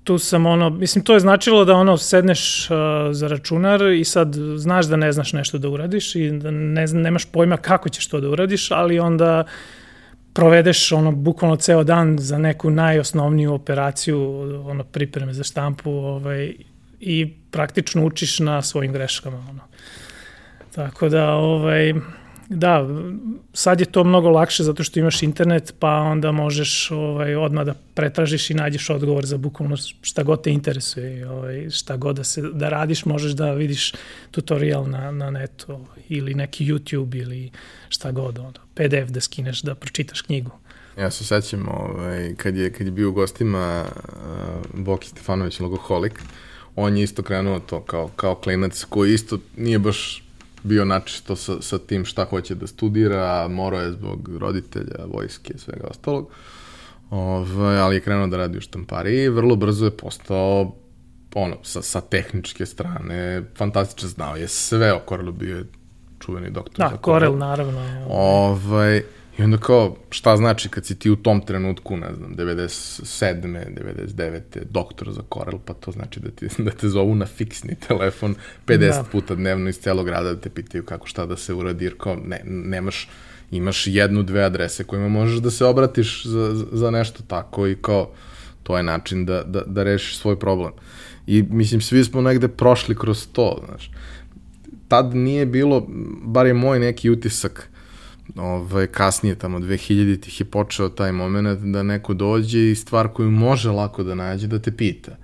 tu 0.06 0.18
sam 0.18 0.46
ono, 0.46 0.70
mislim 0.70 1.04
to 1.04 1.14
je 1.14 1.20
značilo 1.20 1.64
da 1.64 1.74
ono 1.74 1.96
sedneš 1.96 2.70
uh, 2.70 2.76
za 3.12 3.28
računar 3.28 3.82
i 3.82 4.04
sad 4.04 4.34
znaš 4.56 4.86
da 4.86 4.96
ne 4.96 5.12
znaš 5.12 5.32
nešto 5.32 5.58
da 5.58 5.68
uradiš 5.68 6.14
i 6.14 6.30
da 6.30 6.50
ne, 6.50 6.86
nemaš 6.86 7.24
pojma 7.24 7.56
kako 7.56 7.88
ćeš 7.88 8.06
to 8.08 8.20
da 8.20 8.28
uradiš, 8.28 8.70
ali 8.70 8.98
onda 8.98 9.44
provedeš 10.32 10.92
ono 10.92 11.12
bukvalno 11.12 11.56
ceo 11.56 11.84
dan 11.84 12.18
za 12.18 12.38
neku 12.38 12.70
najosnovniju 12.70 13.54
operaciju 13.54 14.20
ono 14.66 14.84
pripreme 14.84 15.32
za 15.32 15.44
štampu 15.44 15.90
ovaj 15.90 16.52
i 17.00 17.34
praktično 17.50 18.04
učiš 18.04 18.38
na 18.38 18.62
svojim 18.62 18.92
greškama 18.92 19.38
ono. 19.50 19.62
Tako 20.74 21.08
da 21.08 21.32
ovaj 21.32 21.94
Da, 22.48 22.88
sad 23.52 23.80
je 23.80 23.86
to 23.86 24.04
mnogo 24.04 24.30
lakše 24.30 24.62
zato 24.62 24.84
što 24.84 25.00
imaš 25.00 25.22
internet, 25.22 25.74
pa 25.78 25.88
onda 25.88 26.32
možeš 26.32 26.90
ovaj, 26.90 27.34
odmah 27.34 27.64
da 27.64 27.74
pretražiš 27.94 28.50
i 28.50 28.54
nađeš 28.54 28.90
odgovor 28.90 29.26
za 29.26 29.36
bukvalno 29.36 29.76
šta 30.02 30.22
god 30.22 30.42
te 30.42 30.50
interesuje. 30.50 31.30
Ovaj, 31.30 31.70
šta 31.70 31.96
god 31.96 32.16
da, 32.16 32.24
se, 32.24 32.42
da 32.42 32.68
radiš, 32.68 33.04
možeš 33.04 33.32
da 33.32 33.52
vidiš 33.52 33.92
tutorial 34.30 34.90
na, 34.90 35.10
na 35.10 35.30
netu 35.30 35.80
ili 36.08 36.34
neki 36.34 36.66
YouTube 36.66 37.22
ili 37.22 37.50
šta 37.88 38.10
god. 38.10 38.38
Onda, 38.38 38.60
PDF 38.74 39.10
da 39.10 39.20
skineš, 39.20 39.62
da 39.62 39.74
pročitaš 39.74 40.20
knjigu. 40.20 40.50
Ja 40.98 41.10
se 41.10 41.24
sećam 41.24 41.68
ovaj, 41.68 42.34
kad, 42.36 42.56
je, 42.56 42.72
kad 42.72 42.86
je 42.86 42.90
bio 42.90 43.08
u 43.08 43.12
gostima 43.12 43.84
uh, 43.84 44.80
Boki 44.80 45.08
Stefanović, 45.08 45.60
logoholik, 45.60 46.20
on 46.76 46.96
je 46.96 47.02
isto 47.02 47.22
krenuo 47.22 47.60
to 47.60 47.80
kao, 47.80 48.08
kao 48.08 48.34
klinac 48.34 48.84
koji 48.84 49.14
isto 49.14 49.38
nije 49.56 49.78
baš 49.78 50.25
bio 50.66 50.84
načisto 50.84 51.36
sa, 51.36 51.62
sa 51.62 51.78
tim 51.78 52.04
šta 52.04 52.24
hoće 52.24 52.54
da 52.54 52.66
studira, 52.66 53.48
morao 53.48 53.80
je 53.80 53.92
zbog 53.92 54.30
roditelja, 54.38 55.04
vojske 55.14 55.52
i 55.54 55.58
svega 55.58 55.86
ostalog. 55.90 56.30
Ove, 57.10 57.54
ovaj, 57.54 57.78
ali 57.78 57.96
je 57.96 58.00
krenuo 58.00 58.26
da 58.26 58.36
radi 58.36 58.58
u 58.58 58.60
štampari 58.60 59.22
i 59.22 59.28
vrlo 59.28 59.56
brzo 59.56 59.84
je 59.84 59.96
postao 59.96 60.74
ono, 61.34 61.56
sa, 61.62 61.82
sa 61.82 62.00
tehničke 62.00 62.66
strane, 62.66 63.42
fantastično 63.56 64.08
znao 64.08 64.36
je 64.36 64.48
sve 64.48 64.92
o 64.92 65.00
Corelu, 65.08 65.32
bio 65.32 65.56
je 65.56 65.64
čuveni 66.18 66.50
doktor 66.50 66.84
da, 66.84 66.88
za 66.90 66.98
Corel. 67.04 67.38
naravno. 67.38 67.80
Ovaj, 68.08 69.02
I 69.38 69.42
onda 69.42 69.58
kao, 69.58 69.96
šta 70.10 70.36
znači 70.36 70.68
kad 70.68 70.86
si 70.86 70.98
ti 70.98 71.10
u 71.10 71.16
tom 71.16 71.40
trenutku, 71.40 71.96
ne 71.96 72.14
znam, 72.14 72.36
97. 72.36 73.64
99. 74.16 74.40
doktor 74.70 75.12
za 75.12 75.22
Corel, 75.34 75.58
pa 75.64 75.74
to 75.74 75.92
znači 75.92 76.20
da, 76.20 76.30
ti, 76.30 76.48
da 76.62 76.70
te 76.70 76.88
zovu 76.88 77.14
na 77.14 77.26
fiksni 77.26 77.74
telefon 77.88 78.34
50 78.66 78.78
da. 78.78 79.04
puta 79.12 79.34
dnevno 79.34 79.68
iz 79.68 79.78
celog 79.78 80.06
grada 80.06 80.34
da 80.34 80.40
te 80.40 80.50
pitaju 80.50 80.84
kako 80.84 81.06
šta 81.06 81.26
da 81.26 81.36
se 81.36 81.54
uradi, 81.54 81.84
jer 81.84 81.94
kao 81.98 82.16
ne, 82.24 82.40
nemaš, 82.44 83.08
imaš 83.50 83.86
jednu, 83.86 84.22
dve 84.22 84.42
adrese 84.42 84.84
kojima 84.84 85.08
možeš 85.08 85.38
da 85.38 85.50
se 85.50 85.64
obratiš 85.64 86.26
za, 86.26 86.54
za 86.72 86.90
nešto 86.90 87.22
tako 87.22 87.66
i 87.66 87.76
kao, 87.82 88.10
to 88.62 88.76
je 88.76 88.82
način 88.82 89.26
da, 89.26 89.42
da, 89.42 89.62
da 89.66 89.82
rešiš 89.82 90.18
svoj 90.18 90.38
problem. 90.38 90.72
I 91.26 91.42
mislim, 91.42 91.80
svi 91.80 92.04
smo 92.04 92.20
negde 92.20 92.48
prošli 92.48 92.96
kroz 92.98 93.26
to, 93.32 93.62
znaš. 93.66 93.90
Tad 94.88 95.14
nije 95.14 95.46
bilo, 95.46 95.86
bar 96.22 96.46
je 96.46 96.54
moj 96.54 96.78
neki 96.78 97.10
utisak, 97.10 97.70
ovaj, 98.36 98.86
kasnije, 98.86 99.34
tamo 99.34 99.58
2000-ih 99.58 100.40
je 100.40 100.44
počeo 100.44 100.88
taj 100.88 101.12
moment 101.12 101.60
da 101.60 101.82
neko 101.82 102.14
dođe 102.14 102.70
i 102.70 102.74
stvar 102.74 103.08
koju 103.08 103.30
može 103.30 103.70
lako 103.70 104.02
da 104.02 104.14
nađe 104.14 104.46
da 104.46 104.58
te 104.58 104.72
pita. 104.72 105.16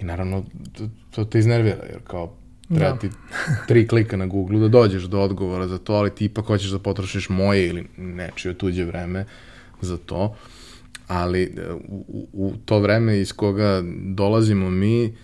I 0.00 0.04
naravno, 0.04 0.44
to, 0.72 0.88
to 1.10 1.24
te 1.24 1.38
iznervira, 1.38 1.84
jer 1.84 2.00
kao 2.04 2.36
treba 2.68 2.90
da. 2.90 2.98
ti 2.98 3.10
tri 3.68 3.88
klika 3.88 4.16
na 4.16 4.26
Google 4.26 4.60
da 4.60 4.68
dođeš 4.68 5.02
do 5.02 5.20
odgovora 5.20 5.68
za 5.68 5.78
to, 5.78 5.92
ali 5.92 6.14
ti 6.14 6.24
ipak 6.24 6.46
hoćeš 6.46 6.70
da 6.70 6.78
potrošiš 6.78 7.28
moje 7.28 7.68
ili 7.68 7.86
nečije 7.96 8.54
tuđe 8.54 8.84
vreme 8.84 9.24
za 9.80 9.96
to. 9.96 10.36
Ali 11.06 11.42
e, 11.42 11.72
u, 11.88 12.28
u 12.32 12.52
to 12.64 12.78
vreme 12.78 13.20
iz 13.20 13.32
koga 13.32 13.82
dolazimo 14.04 14.70
mi, 14.70 15.16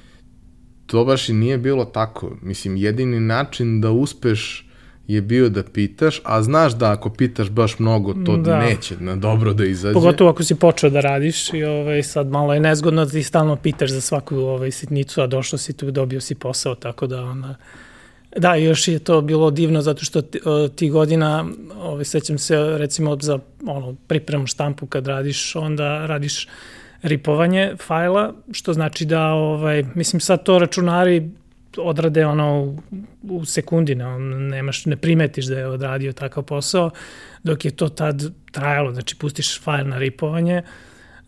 to 0.86 1.04
baš 1.04 1.28
i 1.28 1.32
nije 1.32 1.58
bilo 1.58 1.84
tako. 1.84 2.36
Mislim, 2.42 2.76
jedini 2.76 3.20
način 3.20 3.80
da 3.80 3.90
uspeš 3.90 4.65
je 5.08 5.20
bio 5.20 5.48
da 5.48 5.62
pitaš, 5.62 6.20
a 6.24 6.42
znaš 6.42 6.72
da 6.72 6.92
ako 6.92 7.10
pitaš 7.10 7.50
baš 7.50 7.78
mnogo, 7.78 8.14
to 8.26 8.36
da. 8.36 8.58
neće 8.58 8.96
na 9.00 9.16
dobro 9.16 9.52
da 9.52 9.64
izađe. 9.64 9.94
Pogotovo 9.94 10.30
ako 10.30 10.42
si 10.42 10.54
počeo 10.54 10.90
da 10.90 11.00
radiš 11.00 11.52
i 11.54 11.64
ovaj, 11.64 12.02
sad 12.02 12.26
malo 12.26 12.54
je 12.54 12.60
nezgodno 12.60 13.04
da 13.04 13.10
ti 13.10 13.22
stalno 13.22 13.56
pitaš 13.56 13.90
za 13.90 14.00
svaku 14.00 14.36
ovaj, 14.36 14.70
sitnicu, 14.70 15.20
a 15.20 15.26
došlo 15.26 15.58
si 15.58 15.72
tu, 15.72 15.90
dobio 15.90 16.20
si 16.20 16.34
posao, 16.34 16.74
tako 16.74 17.06
da 17.06 17.22
ona... 17.22 17.56
Da, 18.36 18.54
još 18.54 18.88
je 18.88 18.98
to 18.98 19.20
bilo 19.20 19.50
divno 19.50 19.82
zato 19.82 20.04
što 20.04 20.22
ti, 20.22 20.40
ti 20.76 20.90
godina, 20.90 21.46
ovaj, 21.80 22.04
sećam 22.04 22.38
se 22.38 22.56
recimo 22.78 23.16
za 23.20 23.38
ono, 23.66 23.94
pripremu 24.06 24.46
štampu 24.46 24.86
kad 24.86 25.06
radiš, 25.06 25.56
onda 25.56 26.06
radiš 26.06 26.48
ripovanje 27.02 27.72
fajla, 27.86 28.34
što 28.52 28.72
znači 28.72 29.04
da, 29.04 29.26
ovaj, 29.26 29.84
mislim 29.94 30.20
sad 30.20 30.42
to 30.42 30.58
računari 30.58 31.30
odrade 31.78 32.26
ono 32.26 32.76
u, 33.22 33.44
sekundi, 33.44 33.94
ne, 33.94 34.18
nemaš, 34.38 34.86
ne 34.86 34.96
primetiš 34.96 35.46
da 35.46 35.58
je 35.58 35.66
odradio 35.66 36.12
takav 36.12 36.42
posao, 36.42 36.90
dok 37.42 37.64
je 37.64 37.70
to 37.70 37.88
tad 37.88 38.22
trajalo, 38.50 38.92
znači 38.92 39.16
pustiš 39.16 39.60
fajl 39.60 39.88
na 39.88 39.98
ripovanje 39.98 40.62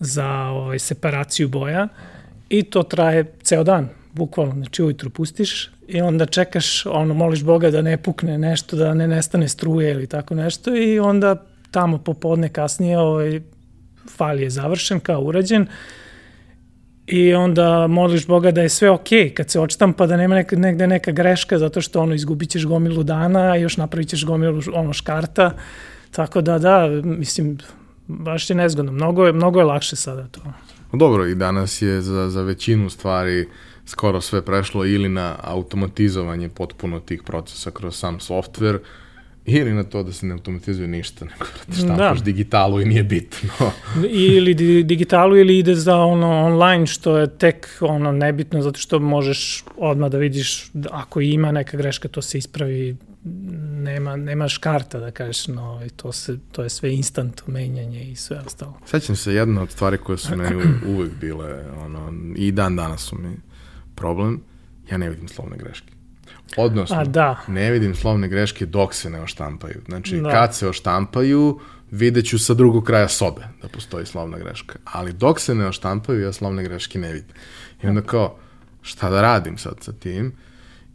za 0.01 0.29
ovaj, 0.29 0.79
separaciju 0.79 1.49
boja 1.49 1.89
i 2.49 2.63
to 2.63 2.83
traje 2.83 3.33
ceo 3.43 3.65
dan, 3.65 3.89
bukvalno, 4.13 4.55
znači 4.55 4.83
ujutru 4.83 5.11
pustiš 5.11 5.71
i 5.89 6.01
onda 6.01 6.27
čekaš, 6.27 6.87
ono, 6.87 7.15
moliš 7.15 7.43
Boga 7.43 7.71
da 7.71 7.83
ne 7.83 7.97
pukne 7.97 8.39
nešto, 8.39 8.77
da 8.77 8.95
ne 8.95 9.09
nestane 9.09 9.49
struje 9.49 9.91
ili 9.91 10.07
tako 10.07 10.35
nešto 10.35 10.77
i 10.77 10.99
onda 10.99 11.45
tamo 11.71 11.99
popodne 11.99 12.49
kasnije 12.49 12.99
ovaj, 12.99 13.41
fajl 14.17 14.41
je 14.41 14.51
završen, 14.51 15.01
kao 15.01 15.21
urađen, 15.21 15.67
i 17.09 17.35
onda 17.35 17.87
moliš 17.87 18.27
Boga 18.27 18.51
da 18.51 18.63
je 18.63 18.69
sve 18.69 18.91
okej 18.91 19.19
okay, 19.19 19.35
kad 19.35 19.51
se 19.51 19.61
odštampa 19.61 20.07
da 20.07 20.17
nema 20.17 20.35
neka, 20.35 20.57
negde 20.57 20.87
neka 20.87 21.11
greška 21.13 21.59
zato 21.59 21.81
što 21.81 22.01
ono 22.01 22.15
izgubit 22.15 22.51
ćeš 22.51 22.65
gomilu 22.65 23.03
dana 23.03 23.41
a 23.41 23.57
još 23.57 23.77
napravit 23.77 24.09
ćeš 24.09 24.25
gomilu 24.25 24.63
ono 24.75 24.93
škarta. 24.93 25.55
Tako 26.11 26.41
da 26.41 26.59
da 26.59 26.89
mislim 27.05 27.59
baš 28.07 28.51
je 28.51 28.57
nezgodno. 28.57 28.93
Mnogo 28.93 29.27
je, 29.27 29.33
mnogo 29.33 29.59
je 29.59 29.65
lakše 29.65 29.97
sada 29.97 30.27
to. 30.27 30.41
Dobro 30.93 31.27
i 31.27 31.35
danas 31.35 31.83
je 31.83 32.01
za, 32.03 32.31
za 32.31 32.43
većinu 32.43 32.91
stvari 32.91 33.49
skoro 33.87 34.21
sve 34.21 34.45
prešlo 34.45 34.87
ili 34.87 35.09
na 35.09 35.37
automatizovanje 35.43 36.49
potpuno 36.49 37.01
tih 37.01 37.23
procesa 37.23 37.71
kroz 37.71 37.97
sam 37.97 38.21
softver 38.21 38.79
Ili 39.49 39.73
na 39.73 39.85
to 39.85 40.03
da 40.03 40.13
se 40.13 40.27
ne 40.27 40.33
automatizuje 40.33 40.89
ništa, 40.89 41.25
nego 41.25 41.45
da 41.67 41.75
štampaš 41.75 42.19
da. 42.19 42.25
digitalu 42.25 42.81
i 42.81 42.85
nije 42.85 43.03
bitno. 43.03 43.49
ili 44.35 44.55
di, 44.55 44.83
digitalu 44.83 45.37
ili 45.37 45.59
ide 45.59 45.75
za 45.75 45.97
ono 45.97 46.45
online 46.45 46.87
što 46.87 47.19
je 47.19 47.39
tek 47.39 47.69
ono 47.81 48.13
nebitno 48.13 48.63
zato 48.63 48.79
što 48.79 48.99
možeš 48.99 49.65
odmah 49.77 50.11
da 50.11 50.19
vidiš 50.19 50.71
da 50.73 50.89
ako 50.93 51.21
ima 51.21 51.53
neka 51.53 51.77
greška 51.77 52.09
to 52.09 52.23
se 52.23 52.39
ispravi 52.39 52.97
nema, 53.73 54.17
nemaš 54.17 54.59
karta 54.59 54.99
da 54.99 55.11
kažeš 55.11 55.47
no, 55.49 55.83
to, 55.97 56.13
se, 56.13 56.39
to 56.53 56.63
je 56.63 56.69
sve 56.69 56.95
instant 56.95 57.43
menjanje 57.47 58.05
i 58.05 58.17
sve 58.17 58.39
ostalo. 58.47 58.79
Sećam 58.87 59.17
se 59.17 59.35
jedna 59.35 59.63
od 59.63 59.71
stvari 59.71 59.99
koje 59.99 60.19
su 60.19 60.37
meni 60.37 60.63
uvek 60.87 61.13
bile 61.21 61.65
ono, 61.79 62.13
i 62.37 62.53
dan 62.53 62.77
danas 62.77 63.01
su 63.03 63.17
mi 63.19 63.37
problem, 63.95 64.41
ja 64.91 64.99
ne 64.99 65.11
vidim 65.11 65.29
slovne 65.29 65.57
greške. 65.57 65.98
Odnosno, 66.57 66.97
A, 66.97 67.05
da. 67.05 67.37
ne 67.49 67.71
vidim 67.71 67.95
slovne 67.95 68.29
greške 68.29 68.67
dok 68.67 68.95
se 68.95 69.11
ne 69.11 69.21
oštampaju. 69.21 69.81
Znači, 69.89 70.17
da. 70.17 70.31
kad 70.31 70.55
se 70.55 70.69
oštampaju, 70.69 71.61
vidjet 71.91 72.27
ću 72.27 72.39
sa 72.39 72.55
drugog 72.55 72.85
kraja 72.85 73.09
sobe 73.09 73.43
da 73.63 73.69
postoji 73.69 74.07
slovna 74.07 74.39
greška. 74.39 74.79
Ali 74.85 75.13
dok 75.13 75.41
se 75.41 75.55
ne 75.55 75.67
oštampaju, 75.67 76.21
ja 76.21 76.33
slovne 76.33 76.63
greške 76.63 76.99
ne 76.99 77.13
vidim. 77.13 77.35
I 77.83 77.87
onda 77.87 78.03
kao, 78.03 78.37
šta 78.83 79.11
da 79.11 79.23
radim 79.23 79.59
sad 79.59 79.75
sa 79.81 79.93
tim? 79.93 80.33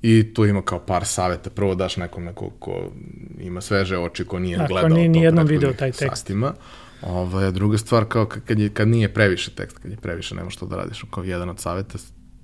I 0.01 0.33
tu 0.33 0.45
ima 0.45 0.61
kao 0.61 0.79
par 0.79 1.05
saveta. 1.05 1.49
Prvo 1.49 1.75
daš 1.75 1.97
nekom 1.97 2.23
neko 2.23 2.49
ko 2.59 2.91
ima 3.39 3.61
sveže 3.61 3.97
oči, 3.97 4.25
ko 4.25 4.39
nije 4.39 4.57
Ako 4.57 4.67
gledao 4.67 4.89
nije, 4.89 5.07
to 5.07 5.11
nijednom 5.11 5.45
video 5.47 5.73
taj 5.73 5.91
tekst. 5.91 6.17
Satima. 6.17 6.53
Ovo, 7.01 7.51
druga 7.51 7.77
stvar, 7.77 8.05
kao 8.05 8.25
kad, 8.25 8.59
je, 8.59 8.69
kad 8.69 8.87
nije 8.87 9.13
previše 9.13 9.51
tekst, 9.51 9.77
kad 9.77 9.91
je 9.91 9.97
previše, 9.97 10.35
nema 10.35 10.49
što 10.49 10.65
da 10.65 10.75
radiš. 10.75 11.05
Kao 11.11 11.23
jedan 11.23 11.49
od 11.49 11.59
saveta, 11.59 11.97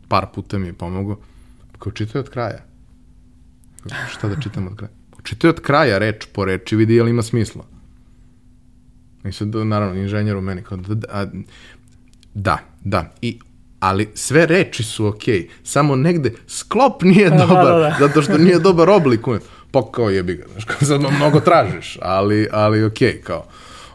par 0.08 0.26
puta 0.36 0.58
mi 0.58 0.68
je 0.68 0.74
pomogao, 0.74 1.18
kao 1.80 1.92
čitaj 1.92 2.20
od 2.20 2.30
kraja 2.30 2.69
Šta 4.12 4.28
da 4.28 4.42
čitam 4.42 4.68
od 4.68 4.76
kraja? 4.76 4.92
Čitaj 5.24 5.50
od 5.50 5.60
kraja 5.60 5.98
reč 5.98 6.26
po 6.34 6.46
reči, 6.46 6.76
vidi 6.76 6.96
je 6.96 7.04
li 7.04 7.12
ima 7.12 7.22
smisla. 7.22 7.66
I 9.26 9.32
sad, 9.32 9.56
naravno, 9.56 10.02
inženjer 10.02 10.38
u 10.38 10.42
meni 10.42 10.62
kao, 10.62 10.78
da, 10.78 10.96
da, 10.96 11.32
da, 12.34 12.58
da. 12.84 13.14
I, 13.22 13.40
ali 13.80 14.10
sve 14.14 14.46
reči 14.46 14.84
su 14.84 15.08
okej, 15.08 15.40
okay. 15.40 15.48
samo 15.64 15.96
negde 15.96 16.34
sklop 16.48 17.04
nije 17.04 17.30
dobar, 17.48 17.66
da, 17.66 17.72
da, 17.72 17.80
da. 17.80 17.96
zato 18.00 18.22
što 18.22 18.38
nije 18.38 18.60
dobar 18.60 18.90
oblik. 18.90 19.22
pa 19.72 19.92
kao 19.92 20.10
jebi 20.10 20.36
ga, 20.36 20.44
znaš, 20.52 20.66
kao 20.66 20.78
sad 20.80 21.02
mnogo 21.02 21.40
tražiš, 21.40 21.98
ali, 22.02 22.48
ali 22.52 22.84
okej, 22.84 23.14
okay, 23.14 23.22
kao. 23.22 23.46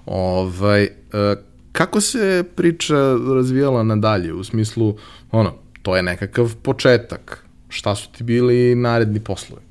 Ovaj, 0.07 0.85
uh, 0.85 1.39
kako 1.73 2.01
se 2.01 2.45
priča 2.57 2.97
razvijala 3.35 3.83
nadalje, 3.83 4.33
u 4.33 4.45
smislu, 4.45 4.97
ono, 5.31 5.55
to 5.83 5.97
je 5.97 6.03
nekakav 6.03 6.55
početak, 6.63 7.45
šta 7.69 7.95
su 7.95 8.09
ti 8.13 8.25
bili 8.25 8.75
naredni 8.75 9.21
poslovi? 9.21 9.64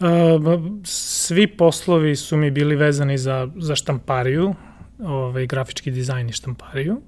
Uh, 0.00 0.62
svi 0.84 1.46
poslovi 1.46 2.16
su 2.16 2.36
mi 2.36 2.50
bili 2.50 2.76
vezani 2.76 3.18
za, 3.18 3.48
za 3.56 3.76
štampariju, 3.76 4.54
ovaj, 4.98 5.46
grafički 5.46 5.90
dizajn 5.90 6.28
i 6.28 6.32
štampariju. 6.32 7.00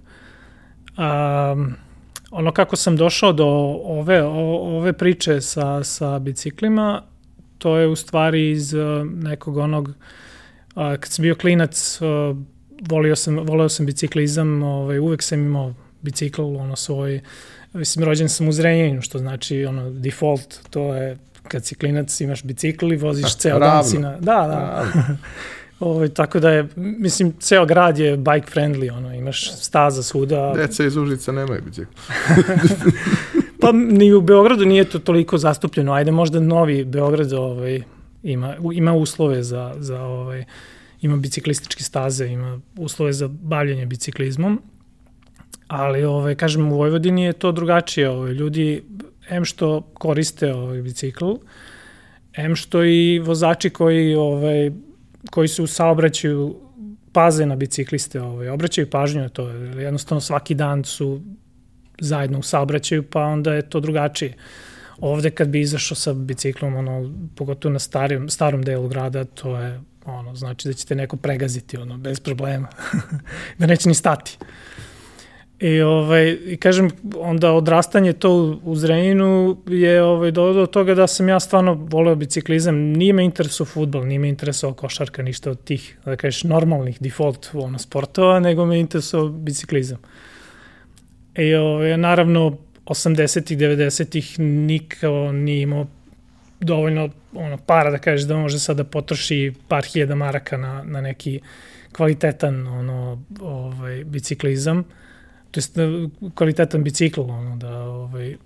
Um, 0.98 1.74
ono 2.30 2.52
kako 2.52 2.76
sam 2.76 2.96
došao 2.96 3.32
do 3.32 3.46
ove, 3.84 4.22
ove 4.22 4.92
priče 4.92 5.40
sa, 5.40 5.84
sa 5.84 6.18
biciklima, 6.18 7.02
to 7.58 7.76
je 7.76 7.88
u 7.88 7.96
stvari 7.96 8.50
iz 8.50 8.74
uh, 8.74 9.06
nekog 9.06 9.56
onog, 9.56 9.88
uh, 9.88 9.94
kad 10.74 11.06
sam 11.06 11.22
bio 11.22 11.34
klinac, 11.34 12.00
uh, 12.02 12.36
volio 12.88 13.16
sam, 13.16 13.38
volio 13.38 13.68
sam 13.68 13.86
biciklizam, 13.86 14.62
ovaj, 14.62 14.98
uvek 14.98 15.22
sam 15.22 15.40
imao 15.40 15.74
bicikl, 16.02 16.42
ono 16.42 16.76
svoj, 16.76 17.20
mislim, 17.72 18.04
rođen 18.04 18.28
sam 18.28 18.48
u 18.48 18.52
Zrenjaninu, 18.52 19.02
što 19.02 19.18
znači, 19.18 19.64
ono, 19.64 19.90
default, 19.90 20.70
to 20.70 20.94
je 20.94 21.18
kad 21.48 21.66
si 21.66 21.74
klinac 21.74 22.20
imaš 22.20 22.44
bicikl 22.44 22.92
i 22.92 22.96
voziš 22.96 23.36
ceo 23.36 23.58
dan 23.58 23.84
si 23.84 23.98
na... 23.98 24.10
Da, 24.10 24.20
da. 24.20 24.84
Ovo, 25.80 25.94
ovaj, 25.94 26.08
tako 26.08 26.40
da 26.40 26.50
je, 26.50 26.68
mislim, 26.76 27.32
ceo 27.40 27.66
grad 27.66 27.98
je 27.98 28.16
bike 28.16 28.46
friendly, 28.54 28.96
ono, 28.96 29.14
imaš 29.14 29.52
staza 29.52 30.02
svuda. 30.02 30.52
Deca 30.56 30.84
iz 30.84 30.96
Užica 30.96 31.32
nemaju 31.32 31.62
bicikl. 31.62 31.90
pa 33.60 33.72
ni 33.72 34.12
u 34.12 34.20
Beogradu 34.20 34.64
nije 34.64 34.84
to 34.84 34.98
toliko 34.98 35.38
zastupljeno. 35.38 35.92
Ajde, 35.92 36.10
možda 36.10 36.40
novi 36.40 36.84
Beograd 36.84 37.32
ovaj, 37.32 37.82
ima, 38.22 38.56
ima 38.72 38.92
uslove 38.92 39.42
za, 39.42 39.74
za 39.78 40.02
ovaj, 40.02 40.44
ima 41.00 41.16
biciklističke 41.16 41.84
staze, 41.84 42.26
ima 42.26 42.60
uslove 42.76 43.12
za 43.12 43.28
bavljanje 43.28 43.86
biciklizmom, 43.86 44.62
ali, 45.68 46.04
ovaj, 46.04 46.34
kažem, 46.34 46.72
u 46.72 46.76
Vojvodini 46.76 47.24
je 47.24 47.32
to 47.32 47.52
drugačije. 47.52 48.10
Ovaj, 48.10 48.32
ljudi, 48.32 48.82
em 49.32 49.44
što 49.44 49.80
koriste 49.94 50.54
ovaj 50.54 50.82
bicikl, 50.82 51.32
em 52.32 52.56
što 52.56 52.84
i 52.84 53.18
vozači 53.18 53.70
koji 53.70 54.14
ovaj, 54.14 54.70
koji 55.30 55.48
su 55.48 55.64
u 55.64 55.66
saobraćaju 55.66 56.56
paze 57.12 57.46
na 57.46 57.56
bicikliste, 57.56 58.20
ovaj, 58.20 58.48
obraćaju 58.48 58.90
pažnju 58.90 59.20
na 59.20 59.28
to, 59.28 59.48
jednostavno 59.48 60.20
svaki 60.20 60.54
dan 60.54 60.84
su 60.84 61.20
zajedno 62.00 62.38
u 62.38 62.42
saobraćaju, 62.42 63.02
pa 63.02 63.20
onda 63.20 63.54
je 63.54 63.70
to 63.70 63.80
drugačije. 63.80 64.34
Ovde 64.98 65.30
kad 65.30 65.48
bi 65.48 65.60
izašao 65.60 65.96
sa 65.96 66.12
biciklom, 66.12 66.76
ono, 66.76 67.14
pogotovo 67.36 67.72
na 67.72 67.78
starim, 67.78 68.28
starom 68.28 68.62
delu 68.62 68.88
grada, 68.88 69.24
to 69.24 69.58
je 69.58 69.80
ono, 70.04 70.34
znači 70.34 70.68
da 70.68 70.74
ćete 70.74 70.94
neko 70.94 71.16
pregaziti, 71.16 71.76
ono, 71.76 71.98
bez 71.98 72.20
problema. 72.20 72.68
da 73.58 73.66
neće 73.66 73.88
ni 73.88 73.94
stati. 73.94 74.38
I, 75.62 75.80
ovaj, 75.80 76.38
I 76.46 76.56
kažem, 76.56 76.90
onda 77.16 77.52
odrastanje 77.52 78.12
to 78.12 78.58
u 78.64 78.76
Zrenjinu 78.76 79.56
je 79.66 80.02
ovaj, 80.02 80.30
do, 80.30 80.52
do 80.52 80.66
toga 80.66 80.94
da 80.94 81.06
sam 81.06 81.28
ja 81.28 81.40
stvarno 81.40 81.74
voleo 81.74 82.14
biciklizam. 82.14 82.76
Nije 82.76 83.12
me 83.12 83.24
interesuo 83.24 83.66
futbol, 83.66 84.06
nije 84.06 84.18
me 84.18 84.28
interesuo 84.28 84.72
košarka, 84.74 85.22
ništa 85.22 85.50
od 85.50 85.64
tih, 85.64 85.98
da 86.04 86.16
kažeš, 86.16 86.44
normalnih 86.44 86.96
default 87.00 87.48
ono, 87.52 87.78
sportova, 87.78 88.40
nego 88.40 88.66
me 88.66 88.80
interesuo 88.80 89.28
biciklizam. 89.28 89.98
I 91.36 91.54
ovaj, 91.54 91.98
naravno, 91.98 92.56
80-ih, 92.86 93.58
90-ih 93.58 94.38
nikao 94.38 95.32
nije 95.32 95.62
imao 95.62 95.86
dovoljno 96.60 97.08
ono, 97.34 97.56
para 97.56 97.90
da 97.90 97.98
kažeš 97.98 98.26
da 98.26 98.36
može 98.36 98.58
sad 98.58 98.76
da 98.76 98.84
potroši 98.84 99.52
par 99.68 99.84
hiljada 99.84 100.14
maraka 100.14 100.56
na, 100.56 100.82
na 100.82 101.00
neki 101.00 101.40
kvalitetan 101.92 102.66
ono, 102.66 103.22
ovaj, 103.40 104.04
biciklizam 104.04 104.84
to 105.52 105.58
jest 105.60 105.76
kvalitetan 106.34 106.84
bicikl 106.84 107.20
ono, 107.20 107.56
da, 107.56 107.78
ovaj, 107.78 108.36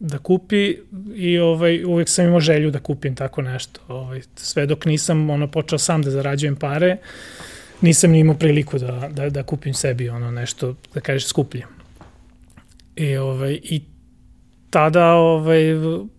da 0.00 0.18
kupi 0.18 0.76
i 1.14 1.38
ovaj, 1.38 1.84
uvek 1.84 2.08
sam 2.08 2.26
imao 2.26 2.40
želju 2.40 2.70
da 2.70 2.80
kupim 2.80 3.14
tako 3.14 3.42
nešto. 3.42 3.80
Ovaj, 3.88 4.20
sve 4.36 4.66
dok 4.66 4.84
nisam 4.84 5.30
ono, 5.30 5.46
počeo 5.46 5.78
sam 5.78 6.02
da 6.02 6.10
zarađujem 6.10 6.56
pare, 6.56 6.96
nisam 7.80 8.10
ni 8.10 8.18
imao 8.18 8.34
priliku 8.34 8.78
da, 8.78 9.08
da, 9.12 9.30
da 9.30 9.42
kupim 9.42 9.74
sebi 9.74 10.08
ono 10.08 10.30
nešto, 10.30 10.74
da 10.94 11.00
kažeš, 11.00 11.26
skuplje. 11.26 11.66
I, 12.96 13.16
ovaj, 13.16 13.60
i 13.62 13.82
tada, 14.70 15.12
ovaj, 15.12 15.62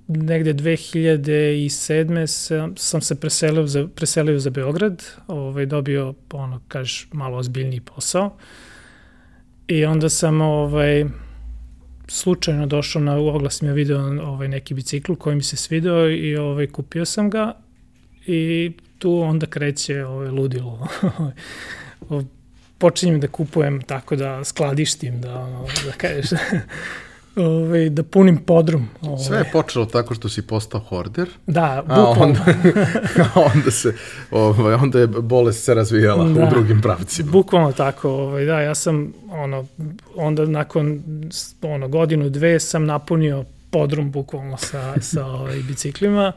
negde 0.07 0.53
2007. 0.53 2.27
sam, 2.27 2.77
sam 2.77 3.01
se 3.01 3.19
preselio 3.19 3.67
za, 3.67 3.87
preselio 3.95 4.39
za 4.39 4.49
Beograd, 4.49 5.03
ovaj, 5.27 5.65
dobio, 5.65 6.13
ono, 6.31 6.61
kažeš, 6.67 7.07
malo 7.11 7.37
ozbiljniji 7.37 7.79
posao. 7.79 8.37
I 9.67 9.85
onda 9.85 10.09
sam 10.09 10.41
ovaj, 10.41 11.05
slučajno 12.07 12.65
došao 12.65 13.01
na 13.01 13.15
oglas 13.15 13.61
mi 13.61 13.67
je 13.67 13.73
video 13.73 14.23
ovaj, 14.23 14.47
neki 14.47 14.73
bicikl 14.73 15.13
koji 15.13 15.35
mi 15.35 15.43
se 15.43 15.55
svideo 15.55 16.09
i 16.09 16.35
ovaj, 16.35 16.67
kupio 16.67 17.05
sam 17.05 17.29
ga 17.29 17.55
i 18.25 18.71
tu 18.99 19.19
onda 19.19 19.45
kreće 19.45 20.05
ovaj, 20.05 20.29
ludilo. 20.29 20.87
Počinjem 22.77 23.19
da 23.19 23.27
kupujem 23.27 23.81
tako 23.81 24.15
da 24.15 24.43
skladištim, 24.43 25.21
da, 25.21 25.39
ono, 25.39 25.65
da 25.85 25.91
kažeš, 25.91 26.29
ovaj, 27.35 27.89
da 27.89 28.03
punim 28.03 28.37
podrum. 28.37 28.89
Ovaj. 29.01 29.23
Sve 29.23 29.37
je 29.37 29.49
počelo 29.51 29.85
tako 29.85 30.15
što 30.15 30.29
si 30.29 30.47
postao 30.47 30.79
horder. 30.81 31.29
Da, 31.47 31.83
bukvalno. 31.85 32.15
A 32.15 32.23
onda, 32.23 32.41
a 33.35 33.39
onda, 33.55 33.71
se, 33.71 33.93
ovaj, 34.31 34.73
onda 34.73 34.99
je 34.99 35.07
bolest 35.07 35.63
se 35.63 35.73
razvijala 35.73 36.29
da, 36.29 36.43
u 36.43 36.49
drugim 36.49 36.81
pravcima. 36.81 37.31
Bukvalno 37.31 37.71
tako. 37.71 38.09
Ovaj, 38.09 38.45
da, 38.45 38.61
ja 38.61 38.75
sam 38.75 39.13
ono, 39.29 39.65
onda 40.15 40.45
nakon 40.45 41.03
ono, 41.61 41.87
godinu, 41.87 42.29
dve 42.29 42.59
sam 42.59 42.85
napunio 42.85 43.45
podrum 43.69 44.11
bukvalno 44.11 44.57
sa, 44.57 44.93
sa 45.01 45.25
ovaj, 45.25 45.59
biciklima 45.67 46.31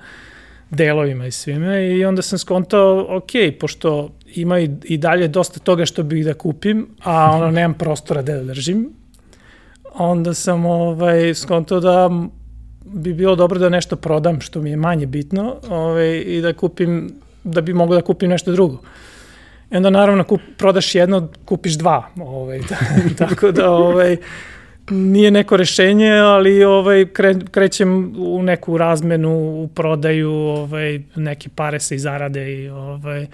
delovima 0.71 1.27
i 1.27 1.31
svime 1.31 1.97
i 1.97 2.05
onda 2.05 2.23
sam 2.23 2.39
skontao, 2.39 3.07
ok, 3.17 3.31
pošto 3.61 4.11
ima 4.35 4.61
i, 4.61 4.71
i 4.85 4.99
dalje 4.99 5.29
dosta 5.29 5.61
toga 5.61 5.87
što 5.87 6.03
bih 6.03 6.25
da 6.25 6.35
kupim, 6.35 6.87
a 7.03 7.31
ono, 7.31 7.51
nemam 7.51 7.75
prostora 7.75 8.23
da 8.23 8.43
držim, 8.43 8.91
onda 9.99 10.35
sam 10.35 10.67
ovaj, 10.67 11.35
skontao 11.35 11.81
da 11.81 12.11
bi 12.85 13.15
bilo 13.15 13.37
dobro 13.37 13.59
da 13.59 13.69
nešto 13.69 13.97
prodam 13.97 14.41
što 14.41 14.63
mi 14.63 14.71
je 14.71 14.77
manje 14.77 15.07
bitno 15.07 15.57
ovaj, 15.69 16.23
i 16.27 16.41
da 16.41 16.53
kupim, 16.53 17.13
da 17.45 17.61
bi 17.61 17.73
mogao 17.73 17.97
da 17.97 18.03
kupim 18.03 18.31
nešto 18.31 18.53
drugo. 18.53 18.79
I 19.71 19.77
onda 19.77 19.91
naravno 19.91 20.25
kup, 20.25 20.41
prodaš 20.59 20.95
jedno, 20.95 21.29
kupiš 21.45 21.75
dva. 21.75 22.09
Ovaj, 22.21 22.59
da, 22.59 22.77
tako 23.27 23.53
da 23.53 23.71
ovaj, 23.71 24.17
nije 24.91 25.31
neko 25.31 25.57
rešenje, 25.57 26.11
ali 26.11 26.65
ovaj, 26.65 27.07
kre, 27.07 27.35
krećem 27.51 28.15
u 28.19 28.43
neku 28.43 28.79
razmenu, 28.79 29.63
u 29.63 29.69
prodaju, 29.75 30.33
ovaj, 30.33 31.01
neke 31.17 31.49
pare 31.55 31.81
se 31.81 31.95
izarade 31.95 32.53
i 32.55 32.69
ovaj, 32.69 33.27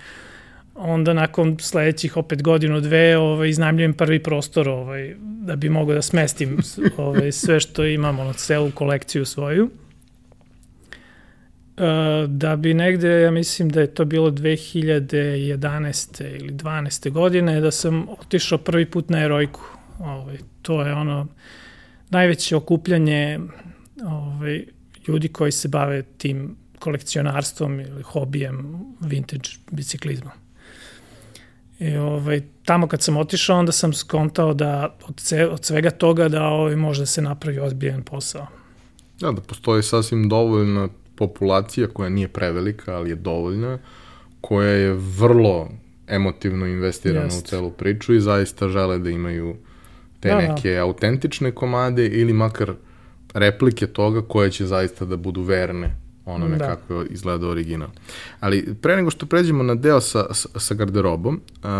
onda 0.75 1.13
nakon 1.13 1.57
sledećih 1.61 2.17
opet 2.17 2.43
godinu, 2.43 2.81
dve, 2.81 3.17
ovaj, 3.17 3.49
iznajmljujem 3.49 3.95
prvi 3.95 4.23
prostor 4.23 4.69
ovaj, 4.69 5.15
da 5.19 5.57
bi 5.57 5.69
mogao 5.69 5.95
da 5.95 6.03
smestim 6.03 6.59
ovaj, 6.97 7.33
sve 7.33 7.61
što 7.61 7.85
imam, 7.85 8.19
ono, 8.19 8.33
celu 8.33 8.71
kolekciju 8.71 9.25
svoju. 9.25 9.71
Uh, 11.77 11.83
da 12.29 12.57
bi 12.57 12.75
negde, 12.75 13.21
ja 13.21 13.31
mislim 13.31 13.69
da 13.69 13.81
je 13.81 13.95
to 13.95 14.05
bilo 14.05 14.31
2011. 14.31 16.41
ili 16.41 16.53
12. 16.53 17.11
godine, 17.11 17.61
da 17.61 17.71
sam 17.71 18.09
otišao 18.09 18.59
prvi 18.59 18.87
put 18.87 19.11
na 19.11 19.19
erojku. 19.19 19.61
Ovaj, 19.99 20.39
to 20.63 20.83
je 20.83 20.93
ono 20.93 21.27
najveće 22.11 22.57
okupljanje 22.57 23.39
ovaj, 24.07 24.65
ljudi 25.09 25.29
koji 25.29 25.53
se 25.53 25.69
bave 25.69 26.03
tim 26.03 26.57
kolekcionarstvom 26.79 27.81
ili 27.81 28.03
hobijem 28.03 28.85
vintage 29.01 29.49
biciklizmom. 29.71 30.42
I 31.83 31.97
ovaj, 31.97 32.43
tamo 32.65 32.87
kad 32.87 33.03
sam 33.03 33.17
otišao, 33.17 33.59
onda 33.59 33.73
sam 33.73 33.93
skontao 33.93 34.55
da 34.55 34.97
od, 35.09 35.21
ce, 35.21 35.49
od 35.49 35.65
svega 35.65 35.91
toga 35.91 36.29
da 36.29 36.45
ovaj, 36.45 36.77
može 36.77 37.03
da 37.03 37.07
se 37.07 37.23
napravi 37.23 37.59
ozbiljan 37.59 38.03
posao. 38.03 38.47
Da, 39.21 39.33
da 39.33 39.41
postoji 39.41 39.83
sasvim 39.83 40.29
dovoljna 40.29 40.89
populacija 41.17 41.89
koja 41.89 42.09
nije 42.09 42.29
prevelika, 42.29 42.97
ali 42.97 43.11
je 43.11 43.17
dovoljna, 43.17 43.79
koja 44.41 44.69
je 44.69 44.93
vrlo 44.93 45.69
emotivno 46.07 46.67
investirana 46.67 47.25
Jest. 47.25 47.47
u 47.47 47.49
celu 47.49 47.71
priču 47.71 48.15
i 48.15 48.21
zaista 48.21 48.69
žele 48.69 48.99
da 48.99 49.11
imaju 49.11 49.57
te 50.21 50.29
da, 50.29 50.35
da. 50.35 50.41
neke 50.41 50.75
da. 50.75 50.83
autentične 50.83 51.53
komade 51.53 52.07
ili 52.07 52.33
makar 52.33 52.75
replike 53.35 53.87
toga 53.87 54.23
koje 54.23 54.51
će 54.51 54.67
zaista 54.67 55.05
da 55.05 55.17
budu 55.17 55.43
verne 55.43 56.02
onome 56.25 56.57
da. 56.57 56.67
kako 56.67 57.05
izgleda 57.11 57.49
original. 57.49 57.89
Ali 58.41 58.75
pre 58.83 58.97
nego 58.97 59.11
što 59.11 59.27
pređemo 59.27 59.63
na 59.63 59.75
deo 59.75 60.01
sa, 60.01 60.27
sa, 60.35 60.75
garderobom, 60.75 61.35
uh, 61.35 61.71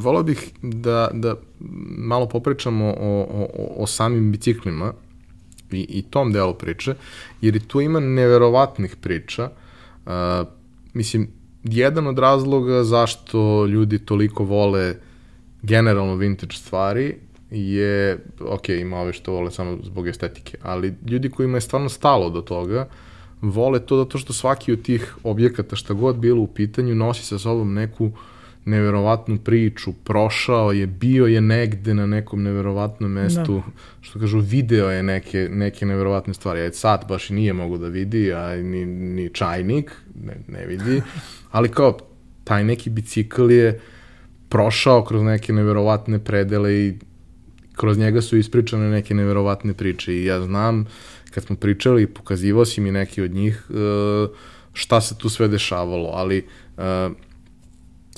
volao 0.00 0.22
bih 0.22 0.50
da, 0.62 1.10
da 1.12 1.34
malo 1.98 2.28
popričamo 2.28 2.86
o, 2.86 3.26
o, 3.30 3.74
o 3.76 3.86
samim 3.86 4.32
biciklima 4.32 4.92
i, 5.70 5.86
i 5.88 6.02
tom 6.02 6.32
delu 6.32 6.54
priče, 6.54 6.94
jer 7.40 7.56
i 7.56 7.60
tu 7.60 7.80
ima 7.80 8.00
neverovatnih 8.00 8.96
priča. 8.96 9.50
Uh, 10.06 10.12
mislim, 10.94 11.28
jedan 11.64 12.06
od 12.06 12.18
razloga 12.18 12.84
zašto 12.84 13.66
ljudi 13.66 13.98
toliko 13.98 14.44
vole 14.44 14.94
generalno 15.62 16.14
vintage 16.14 16.54
stvari 16.54 17.14
je, 17.50 18.18
ok, 18.40 18.68
ima 18.68 18.98
ove 18.98 19.12
što 19.12 19.32
vole 19.32 19.50
samo 19.50 19.78
zbog 19.82 20.08
estetike, 20.08 20.58
ali 20.62 20.94
ljudi 21.06 21.30
kojima 21.30 21.56
je 21.56 21.60
stvarno 21.60 21.88
stalo 21.88 22.30
do 22.30 22.40
toga, 22.40 22.88
vole 23.42 23.80
to 23.86 23.96
zato 23.96 24.18
što 24.18 24.32
svaki 24.32 24.72
od 24.72 24.82
tih 24.82 25.14
objekata, 25.22 25.76
šta 25.76 25.94
god 25.94 26.16
bilo 26.16 26.42
u 26.42 26.46
pitanju, 26.46 26.94
nosi 26.94 27.24
sa 27.24 27.38
sobom 27.38 27.74
neku 27.74 28.12
neverovatnu 28.64 29.38
priču, 29.38 29.92
prošao 29.92 30.72
je, 30.72 30.86
bio 30.86 31.26
je 31.26 31.40
negde 31.40 31.94
na 31.94 32.06
nekom 32.06 32.42
neverovatnom 32.42 33.12
mestu, 33.12 33.62
da. 33.66 33.82
što 34.00 34.18
kažu, 34.18 34.38
video 34.38 34.90
je 34.90 35.02
neke, 35.02 35.48
neke 35.50 35.86
neverovatne 35.86 36.34
stvari. 36.34 36.60
Ajde, 36.60 36.74
sad 36.74 37.04
baš 37.08 37.30
i 37.30 37.34
nije 37.34 37.52
mogo 37.52 37.78
da 37.78 37.88
vidi, 37.88 38.32
a 38.32 38.56
ni, 38.56 38.84
ni 38.86 39.28
čajnik 39.28 39.92
ne, 40.24 40.36
ne 40.48 40.66
vidi, 40.66 41.02
ali 41.50 41.68
kao, 41.68 41.98
taj 42.44 42.64
neki 42.64 42.90
bicikl 42.90 43.50
je 43.50 43.80
prošao 44.48 45.04
kroz 45.04 45.22
neke 45.22 45.52
neverovatne 45.52 46.18
predele 46.18 46.74
i 46.74 46.94
kroz 47.76 47.98
njega 47.98 48.20
su 48.20 48.36
ispričane 48.36 48.90
neke 48.90 49.14
neverovatne 49.14 49.74
priče 49.74 50.14
i 50.14 50.24
ja 50.24 50.40
znam, 50.40 50.86
kad 51.34 51.44
smo 51.44 51.56
pričali, 51.56 52.06
pokazivao 52.06 52.64
si 52.64 52.80
mi 52.80 52.92
neki 52.92 53.22
od 53.22 53.30
njih 53.30 53.66
e, 53.70 53.74
šta 54.72 55.00
se 55.00 55.18
tu 55.18 55.28
sve 55.28 55.48
dešavalo, 55.48 56.10
ali 56.12 56.46
e, 56.78 57.08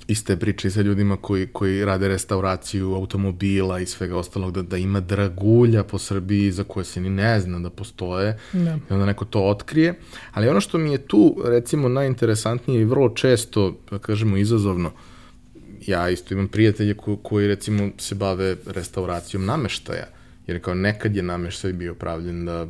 iste 0.08 0.36
priče 0.36 0.70
sa 0.70 0.80
ljudima 0.80 1.16
koji, 1.16 1.46
koji 1.46 1.84
rade 1.84 2.08
restauraciju 2.08 2.94
automobila 2.94 3.80
i 3.80 3.86
svega 3.86 4.16
ostalog, 4.16 4.52
da, 4.52 4.62
da 4.62 4.76
ima 4.76 5.00
dragulja 5.00 5.84
po 5.84 5.98
Srbiji 5.98 6.52
za 6.52 6.64
koje 6.64 6.84
se 6.84 7.00
ni 7.00 7.10
ne 7.10 7.40
zna 7.40 7.58
da 7.58 7.70
postoje 7.70 8.38
da. 8.52 8.78
i 8.90 8.92
onda 8.92 9.06
neko 9.06 9.24
to 9.24 9.42
otkrije. 9.42 9.94
Ali 10.32 10.48
ono 10.48 10.60
što 10.60 10.78
mi 10.78 10.92
je 10.92 10.98
tu, 10.98 11.42
recimo, 11.44 11.88
najinteresantnije 11.88 12.80
i 12.80 12.84
vrlo 12.84 13.08
često, 13.08 13.78
da 13.90 13.98
kažemo, 13.98 14.36
izazovno, 14.36 14.92
ja 15.86 16.10
isto 16.10 16.34
imam 16.34 16.48
prijatelje 16.48 16.94
ko, 16.94 17.16
koji, 17.16 17.48
recimo, 17.48 17.90
se 17.98 18.14
bave 18.14 18.56
restauracijom 18.66 19.44
nameštaja, 19.44 20.06
jer 20.46 20.62
kao 20.62 20.74
nekad 20.74 21.16
je 21.16 21.22
nameštaj 21.22 21.72
bio 21.72 21.94
pravljen 21.94 22.44
da 22.44 22.66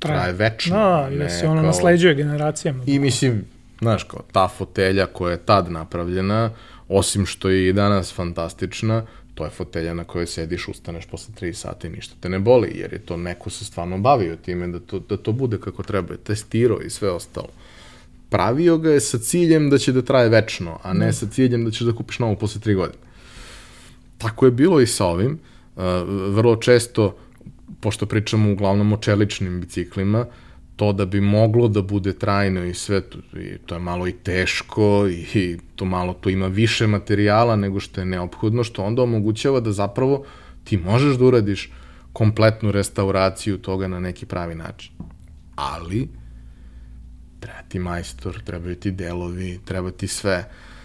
traje 0.00 0.32
večno. 0.32 0.76
Da, 0.76 1.08
i 1.12 1.18
da 1.18 1.28
se 1.28 1.46
ono 1.46 1.60
kao... 1.60 1.66
nasleđuje 1.66 2.14
generacijama. 2.14 2.82
I 2.86 2.98
mislim, 2.98 3.44
Znaš, 3.80 4.04
kao 4.04 4.20
ta 4.32 4.48
fotelja 4.48 5.06
koja 5.06 5.30
je 5.30 5.44
tad 5.44 5.70
napravljena, 5.70 6.50
osim 6.88 7.26
što 7.26 7.48
je 7.48 7.68
i 7.68 7.72
danas 7.72 8.14
fantastična, 8.14 9.06
to 9.34 9.44
je 9.44 9.50
fotelja 9.50 9.94
na 9.94 10.04
kojoj 10.04 10.26
sediš, 10.26 10.68
ustaneš 10.68 11.06
posle 11.06 11.34
3 11.40 11.52
sata 11.52 11.86
i 11.86 11.90
ništa 11.90 12.14
te 12.20 12.28
ne 12.28 12.38
boli, 12.38 12.72
jer 12.74 12.92
je 12.92 12.98
to 12.98 13.16
neko 13.16 13.50
se 13.50 13.64
stvarno 13.64 13.98
bavio 13.98 14.36
time 14.36 14.66
da 14.68 14.80
to, 14.80 14.98
da 14.98 15.16
to 15.16 15.32
bude 15.32 15.60
kako 15.60 15.82
treba, 15.82 16.16
testirao 16.16 16.80
i 16.80 16.90
sve 16.90 17.10
ostalo. 17.10 17.48
Pravio 18.30 18.78
ga 18.78 18.90
je 18.90 19.00
sa 19.00 19.18
ciljem 19.18 19.70
da 19.70 19.78
će 19.78 19.92
da 19.92 20.02
traje 20.02 20.28
večno, 20.28 20.78
a 20.82 20.92
ne 20.92 21.06
da. 21.06 21.12
sa 21.12 21.26
ciljem 21.26 21.64
da 21.64 21.70
ćeš 21.70 21.80
da 21.80 21.92
kupiš 21.92 22.18
novu 22.18 22.36
posle 22.36 22.60
3 22.60 22.74
godine. 22.74 23.02
Tako 24.18 24.44
je 24.44 24.50
bilo 24.50 24.80
i 24.80 24.86
sa 24.86 25.06
ovim. 25.06 25.38
Uh, 25.76 25.82
vrlo 26.34 26.56
često, 26.56 27.16
pošto 27.86 28.06
pričamo 28.06 28.52
uglavnom 28.52 28.92
o 28.92 28.96
čeličnim 28.96 29.60
biciklima, 29.60 30.24
to 30.76 30.92
da 30.92 31.04
bi 31.06 31.20
moglo 31.20 31.68
da 31.68 31.82
bude 31.82 32.12
trajno 32.18 32.64
i 32.64 32.74
sve 32.74 33.00
to, 33.00 33.18
i 33.38 33.58
to 33.66 33.74
je 33.74 33.80
malo 33.80 34.08
i 34.08 34.12
teško 34.12 35.06
i, 35.10 35.26
i 35.34 35.58
to 35.76 35.84
malo 35.84 36.14
to 36.14 36.30
ima 36.30 36.46
više 36.46 36.86
materijala 36.86 37.56
nego 37.56 37.80
što 37.80 38.00
je 38.00 38.04
neophodno, 38.04 38.64
što 38.64 38.82
onda 38.82 39.02
omogućava 39.02 39.60
da 39.60 39.72
zapravo 39.72 40.24
ti 40.64 40.76
možeš 40.76 41.16
da 41.16 41.24
uradiš 41.24 41.70
kompletnu 42.12 42.72
restauraciju 42.72 43.58
toga 43.58 43.88
na 43.88 44.00
neki 44.00 44.26
pravi 44.26 44.54
način. 44.54 44.92
Ali, 45.54 46.08
treba 47.40 47.62
ti 47.68 47.78
majstor, 47.78 48.42
trebaju 48.42 48.74
ti 48.74 48.90
delovi, 48.90 49.60
treba 49.64 49.90
ti 49.90 50.08
sve. 50.08 50.38
Uh, 50.38 50.75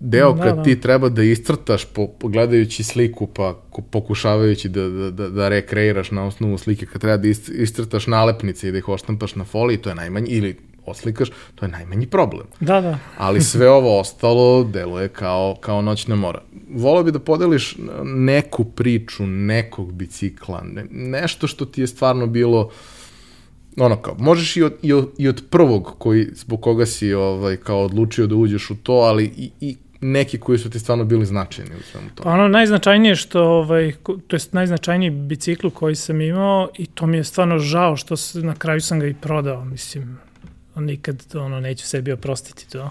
deo 0.00 0.32
da, 0.32 0.42
kad 0.42 0.56
da. 0.56 0.62
ti 0.62 0.80
treba 0.80 1.08
da 1.08 1.22
iscrtaš 1.22 1.84
po, 1.84 2.08
gledajući 2.22 2.84
sliku 2.84 3.26
pa 3.26 3.54
pokušavajući 3.90 4.68
da, 4.68 4.88
da, 4.88 5.10
da, 5.10 5.28
da 5.28 5.48
rekreiraš 5.48 6.10
na 6.10 6.24
osnovu 6.24 6.58
slike, 6.58 6.86
kad 6.86 7.00
treba 7.00 7.16
da 7.16 7.28
iscrtaš 7.62 8.06
nalepnice 8.06 8.68
i 8.68 8.72
da 8.72 8.78
ih 8.78 8.88
oštampaš 8.88 9.34
na 9.34 9.44
foliji, 9.44 9.78
to 9.78 9.88
je 9.88 9.94
najmanji, 9.94 10.30
ili 10.30 10.56
oslikaš, 10.86 11.28
to 11.54 11.64
je 11.64 11.68
najmanji 11.68 12.06
problem. 12.06 12.46
Da, 12.60 12.80
da. 12.80 12.98
Ali 13.18 13.40
sve 13.40 13.70
ovo 13.78 14.00
ostalo 14.00 14.64
deluje 14.64 15.08
kao, 15.08 15.56
kao 15.60 15.82
noćna 15.82 16.16
mora. 16.16 16.42
Volao 16.74 17.02
bi 17.02 17.12
da 17.12 17.18
podeliš 17.18 17.76
neku 18.04 18.64
priču 18.64 19.26
nekog 19.26 19.92
bicikla, 19.92 20.62
ne, 20.64 20.84
nešto 20.90 21.46
što 21.46 21.64
ti 21.64 21.80
je 21.80 21.86
stvarno 21.86 22.26
bilo 22.26 22.70
ono 23.76 23.96
kao, 23.96 24.14
možeš 24.18 24.56
i 24.56 24.62
od, 24.62 24.72
i 24.82 24.92
od, 24.92 25.10
i 25.18 25.28
od 25.28 25.42
prvog 25.50 25.94
koji, 25.98 26.28
zbog 26.34 26.60
koga 26.60 26.86
si 26.86 27.14
ovaj, 27.14 27.56
kao 27.56 27.84
odlučio 27.84 28.26
da 28.26 28.34
uđeš 28.34 28.70
u 28.70 28.76
to, 28.76 28.92
ali 28.92 29.24
i, 29.36 29.50
i 29.60 29.76
neki 30.00 30.38
koji 30.38 30.58
su 30.58 30.70
ti 30.70 30.78
stvarno 30.78 31.04
bili 31.04 31.26
značajni 31.26 31.70
u 31.76 31.82
svemu 31.82 32.08
tome? 32.14 32.24
Pa 32.24 32.30
ono 32.30 32.48
najznačajnije 32.48 33.16
što, 33.16 33.42
ovaj, 33.42 33.92
to 34.26 34.36
je 34.36 34.40
najznačajniji 34.52 35.10
bicikl 35.10 35.68
koji 35.68 35.94
sam 35.94 36.20
imao 36.20 36.68
i 36.78 36.86
to 36.86 37.06
mi 37.06 37.16
je 37.16 37.24
stvarno 37.24 37.58
žao 37.58 37.96
što 37.96 38.16
se, 38.16 38.38
na 38.38 38.54
kraju 38.54 38.80
sam 38.80 39.00
ga 39.00 39.06
i 39.06 39.14
prodao, 39.14 39.64
mislim, 39.64 40.18
nikad 40.76 41.24
ono, 41.34 41.60
neću 41.60 41.86
sebi 41.86 42.12
oprostiti 42.12 42.70
to. 42.70 42.90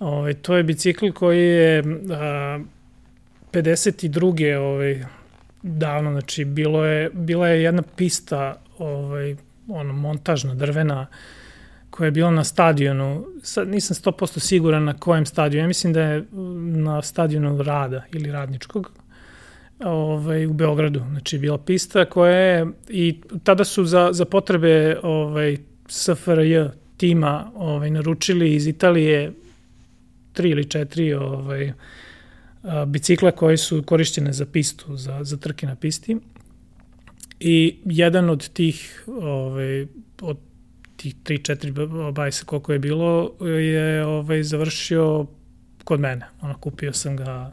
Ovaj, 0.00 0.34
to 0.34 0.56
je 0.56 0.62
bicikl 0.62 1.10
koji 1.10 1.42
je 1.42 1.84
a, 2.10 2.58
52. 3.52 4.56
Ovaj, 4.56 5.04
davno, 5.62 6.10
znači 6.10 6.44
bilo 6.44 6.84
je, 6.84 7.10
bila 7.12 7.48
je 7.48 7.62
jedna 7.62 7.82
pista 7.96 8.62
ovaj, 8.78 9.36
ono, 9.68 9.92
montažna, 9.92 10.54
drvena, 10.54 11.06
koja 11.96 12.06
je 12.06 12.10
bila 12.10 12.30
na 12.30 12.44
stadionu, 12.44 13.26
sad 13.42 13.68
nisam 13.68 13.94
100% 13.94 14.38
siguran 14.38 14.84
na 14.84 14.94
kojem 14.98 15.26
stadionu, 15.26 15.64
ja 15.64 15.68
mislim 15.68 15.92
da 15.92 16.02
je 16.02 16.24
na 16.76 17.02
stadionu 17.02 17.62
Rada 17.62 18.04
ili 18.12 18.32
Radničkog, 18.32 18.90
ovaj, 19.84 20.46
u 20.46 20.52
Beogradu, 20.52 21.02
znači 21.10 21.38
bila 21.38 21.58
pista 21.58 22.04
koja 22.04 22.36
je, 22.36 22.66
i 22.88 23.20
tada 23.42 23.64
su 23.64 23.84
za, 23.84 24.08
za 24.12 24.24
potrebe 24.24 24.98
ovaj, 25.02 25.56
SFRJ 25.88 26.64
tima 26.96 27.50
ovaj, 27.54 27.90
naručili 27.90 28.54
iz 28.54 28.66
Italije 28.66 29.32
tri 30.32 30.50
ili 30.50 30.64
četiri 30.64 31.14
ovaj, 31.14 31.72
bicikla 32.86 33.30
koje 33.30 33.56
su 33.56 33.82
korišćene 33.82 34.32
za 34.32 34.46
pistu, 34.46 34.96
za, 34.96 35.24
za 35.24 35.36
trke 35.36 35.66
na 35.66 35.76
pisti. 35.76 36.16
I 37.40 37.76
jedan 37.84 38.30
od 38.30 38.48
tih 38.48 39.04
ovaj, 39.06 39.86
od 40.20 40.38
tih 40.96 41.14
3-4 41.24 42.12
bajsa 42.12 42.44
koliko 42.44 42.72
je 42.72 42.78
bilo, 42.78 43.32
je 43.40 44.04
ovaj, 44.06 44.42
završio 44.42 45.26
kod 45.84 46.00
mene. 46.00 46.26
Ono, 46.40 46.58
kupio 46.58 46.92
sam 46.92 47.16
ga 47.16 47.52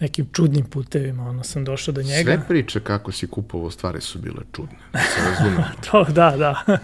nekim 0.00 0.26
čudnim 0.32 0.64
putevima, 0.64 1.28
ono, 1.28 1.44
sam 1.44 1.64
došao 1.64 1.94
do 1.94 2.02
njega. 2.02 2.32
Sve 2.32 2.48
priče 2.48 2.80
kako 2.80 3.12
si 3.12 3.26
kupovao 3.26 3.70
stvari 3.70 4.00
su 4.00 4.18
bile 4.18 4.42
čudne, 4.52 4.78
da 4.92 4.98
se 4.98 5.20
razumemo. 5.30 5.64
to, 5.90 6.04
da, 6.04 6.34
da. 6.36 6.78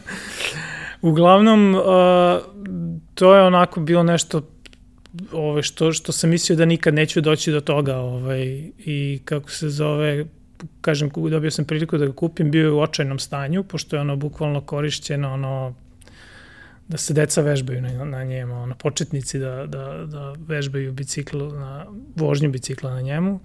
Uglavnom, 1.02 1.74
uh, 1.74 1.82
to 3.14 3.34
je 3.34 3.42
onako 3.42 3.80
bilo 3.80 4.02
nešto 4.02 4.42
ovaj, 5.32 5.62
što, 5.62 5.92
što 5.92 6.12
sam 6.12 6.30
mislio 6.30 6.56
da 6.56 6.64
nikad 6.64 6.94
neću 6.94 7.20
doći 7.20 7.52
do 7.52 7.60
toga 7.60 7.96
ovaj, 7.96 8.70
i 8.78 9.20
kako 9.24 9.50
se 9.50 9.68
zove, 9.68 10.26
kažem, 10.80 11.10
dobio 11.30 11.50
sam 11.50 11.64
priliku 11.64 11.98
da 11.98 12.06
ga 12.06 12.12
kupim, 12.12 12.50
bio 12.50 12.64
je 12.64 12.70
u 12.70 12.80
očajnom 12.80 13.18
stanju, 13.18 13.64
pošto 13.64 13.96
je 13.96 14.00
ono 14.00 14.16
bukvalno 14.16 14.60
korišćeno, 14.60 15.32
ono, 15.32 15.74
da 16.88 16.96
se 16.96 17.14
deca 17.14 17.42
vežbaju 17.42 17.82
na, 17.82 18.04
na 18.04 18.24
njemu, 18.24 18.62
ono, 18.62 18.74
početnici 18.74 19.38
da, 19.38 19.66
da, 19.66 20.04
da 20.06 20.34
vežbaju 20.46 20.92
bicikl, 20.92 21.38
na, 21.38 21.86
vožnju 22.16 22.50
bicikla 22.50 22.90
na 22.90 23.00
njemu. 23.00 23.40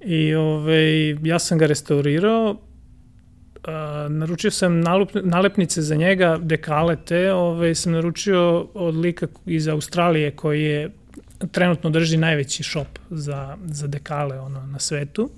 I 0.00 0.34
ove, 0.34 0.46
ovaj, 0.46 1.10
ja 1.10 1.38
sam 1.38 1.58
ga 1.58 1.66
restaurirao, 1.66 2.56
a, 3.64 4.06
naručio 4.10 4.50
sam 4.50 4.80
nalup, 4.80 5.10
nalepnice 5.22 5.82
za 5.82 5.94
njega, 5.96 6.38
dekale 6.42 6.96
te, 6.96 7.32
ove, 7.32 7.56
ovaj, 7.56 7.74
sam 7.74 7.92
naručio 7.92 8.68
od 8.74 8.96
lika 8.96 9.26
iz 9.46 9.68
Australije 9.68 10.30
koji 10.30 10.62
je 10.62 10.90
trenutno 11.52 11.90
drži 11.90 12.16
najveći 12.16 12.62
shop 12.62 12.98
za, 13.10 13.56
za 13.66 13.86
dekale 13.86 14.40
ono, 14.40 14.66
na 14.66 14.78
svetu 14.78 15.30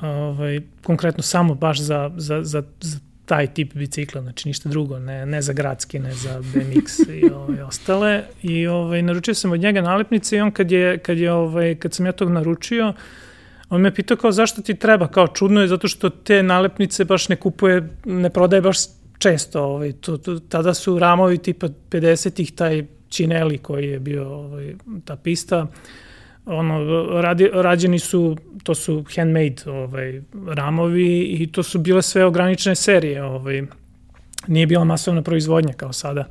ovaj, 0.00 0.60
konkretno 0.82 1.22
samo 1.22 1.54
baš 1.54 1.80
za, 1.80 2.10
za, 2.16 2.42
za, 2.42 2.62
za 2.80 2.98
taj 3.30 3.46
tip 3.46 3.74
bicikla, 3.74 4.22
znači 4.22 4.48
ništa 4.48 4.68
drugo, 4.68 4.98
ne, 4.98 5.26
ne 5.26 5.42
za 5.42 5.52
gradski, 5.52 5.98
ne 5.98 6.14
za 6.14 6.40
BMX 6.40 6.98
i 7.08 7.30
ovaj, 7.34 7.62
ostale. 7.62 8.24
I 8.42 8.66
ovaj, 8.66 9.02
naručio 9.02 9.34
sam 9.34 9.52
od 9.52 9.60
njega 9.60 9.80
nalepnice 9.80 10.36
i 10.36 10.40
on 10.40 10.50
kad, 10.50 10.72
je, 10.72 10.98
kad, 10.98 11.18
je, 11.18 11.32
ovaj, 11.32 11.74
kad 11.74 11.94
sam 11.94 12.06
ja 12.06 12.12
tog 12.12 12.30
naručio, 12.30 12.92
on 13.68 13.80
me 13.80 13.94
pitao 13.94 14.16
kao 14.16 14.32
zašto 14.32 14.62
ti 14.62 14.74
treba, 14.74 15.08
kao 15.08 15.28
čudno 15.28 15.60
je 15.60 15.68
zato 15.68 15.88
što 15.88 16.10
te 16.10 16.42
nalepnice 16.42 17.04
baš 17.04 17.28
ne 17.28 17.36
kupuje, 17.36 17.88
ne 18.04 18.30
prodaje 18.30 18.62
baš 18.62 18.78
često. 19.18 19.62
Ovaj, 19.62 19.92
to, 19.92 20.16
to, 20.16 20.38
tada 20.38 20.74
su 20.74 20.98
ramovi 20.98 21.38
tipa 21.38 21.68
50-ih, 21.90 22.52
taj 22.52 22.84
Čineli 23.08 23.58
koji 23.58 23.88
je 23.88 23.98
bio 24.00 24.28
ovaj, 24.28 24.74
ta 25.04 25.16
pista, 25.16 25.66
ono, 26.46 26.84
radi, 27.20 27.50
rađeni 27.52 27.98
su, 27.98 28.36
to 28.62 28.74
su 28.74 29.04
handmade 29.14 29.56
ovaj, 29.66 30.22
ramovi 30.48 31.22
i 31.22 31.52
to 31.52 31.62
su 31.62 31.78
bile 31.78 32.02
sve 32.02 32.24
ograničene 32.24 32.74
serije, 32.74 33.24
ovaj, 33.24 33.62
nije 34.46 34.66
bila 34.66 34.84
masovna 34.84 35.22
proizvodnja 35.22 35.72
kao 35.72 35.92
sada. 35.92 36.24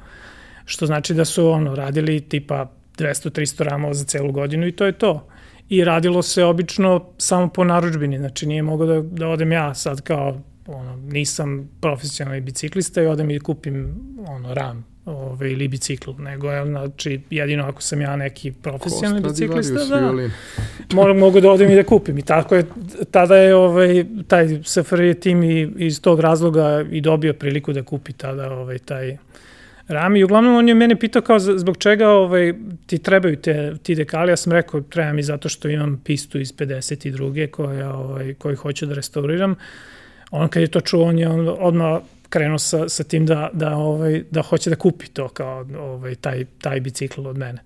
Što 0.65 0.85
znači 0.85 1.13
da 1.13 1.25
su 1.25 1.47
ono 1.47 1.75
radili 1.75 2.21
tipa 2.21 2.71
200-300 2.97 3.63
ramova 3.63 3.93
za 3.93 4.05
celu 4.05 4.31
godinu 4.31 4.67
i 4.67 4.71
to 4.71 4.85
je 4.85 4.91
to. 4.91 5.27
I 5.69 5.83
radilo 5.83 6.21
se 6.21 6.43
obično 6.43 7.05
samo 7.17 7.49
po 7.49 7.63
naručbini, 7.63 8.17
znači 8.17 8.47
nije 8.47 8.63
mogo 8.63 8.85
da, 8.85 9.01
da 9.01 9.27
odem 9.27 9.51
ja 9.51 9.73
sad 9.73 10.01
kao 10.01 10.41
ono, 10.67 10.95
nisam 10.95 11.69
profesionalni 11.81 12.41
biciklista 12.41 13.01
i 13.01 13.05
odem 13.05 13.31
i 13.31 13.39
kupim 13.39 13.95
ono, 14.27 14.53
ram 14.53 14.88
ove, 15.05 15.51
ili 15.51 15.67
bicikl, 15.67 16.11
nego 16.19 16.51
je, 16.51 16.65
znači, 16.65 17.21
jedino 17.29 17.63
ako 17.63 17.81
sam 17.81 18.01
ja 18.01 18.15
neki 18.15 18.51
profesionalni 18.51 19.21
biciklista, 19.21 19.85
da, 19.85 20.13
moram, 20.95 21.17
mogu 21.17 21.41
da 21.41 21.51
odem 21.51 21.71
i 21.71 21.75
da 21.75 21.83
kupim. 21.83 22.17
I 22.17 22.21
tako 22.21 22.55
je, 22.55 22.65
tada 23.11 23.37
je 23.37 23.55
ovaj, 23.55 24.05
taj 24.27 24.59
SFRJ 24.63 25.13
tim 25.13 25.43
i, 25.43 25.71
iz 25.77 26.01
tog 26.01 26.19
razloga 26.19 26.85
i 26.91 27.01
dobio 27.01 27.33
priliku 27.33 27.73
da 27.73 27.83
kupi 27.83 28.13
tada 28.13 28.51
ovaj, 28.51 28.77
taj 28.77 29.17
Rami. 29.89 30.19
I 30.19 30.23
uglavnom 30.23 30.55
on 30.55 30.67
je 30.69 30.75
mene 30.75 30.95
pitao 30.99 31.21
kao 31.21 31.39
zbog 31.39 31.77
čega 31.77 32.09
ovaj, 32.09 32.53
ti 32.85 32.97
trebaju 32.97 33.35
te, 33.35 33.73
ti 33.83 33.95
dekali. 33.95 34.31
Ja 34.31 34.37
sam 34.37 34.53
rekao 34.53 34.81
treba 34.81 35.13
mi 35.13 35.23
zato 35.23 35.49
što 35.49 35.69
imam 35.69 36.01
pistu 36.05 36.39
iz 36.39 36.53
52. 36.53 37.51
koja, 37.51 37.93
ovaj, 37.93 38.33
koju 38.33 38.55
hoću 38.55 38.85
da 38.85 38.93
restauriram. 38.93 39.55
On 40.31 40.49
kad 40.49 40.61
je 40.61 40.67
to 40.67 40.81
čuo, 40.81 41.05
on 41.05 41.19
je 41.19 41.27
on 41.27 41.55
odmah 41.59 42.01
krenuo 42.29 42.57
sa, 42.57 42.89
sa 42.89 43.03
tim 43.03 43.25
da, 43.25 43.49
da, 43.53 43.75
ovaj, 43.75 44.23
da 44.31 44.41
hoće 44.41 44.69
da 44.69 44.75
kupi 44.75 45.07
to 45.07 45.27
kao 45.29 45.65
ovaj, 45.79 46.15
taj, 46.15 46.45
taj 46.61 46.79
bicikl 46.79 47.27
od 47.27 47.37
mene. 47.37 47.59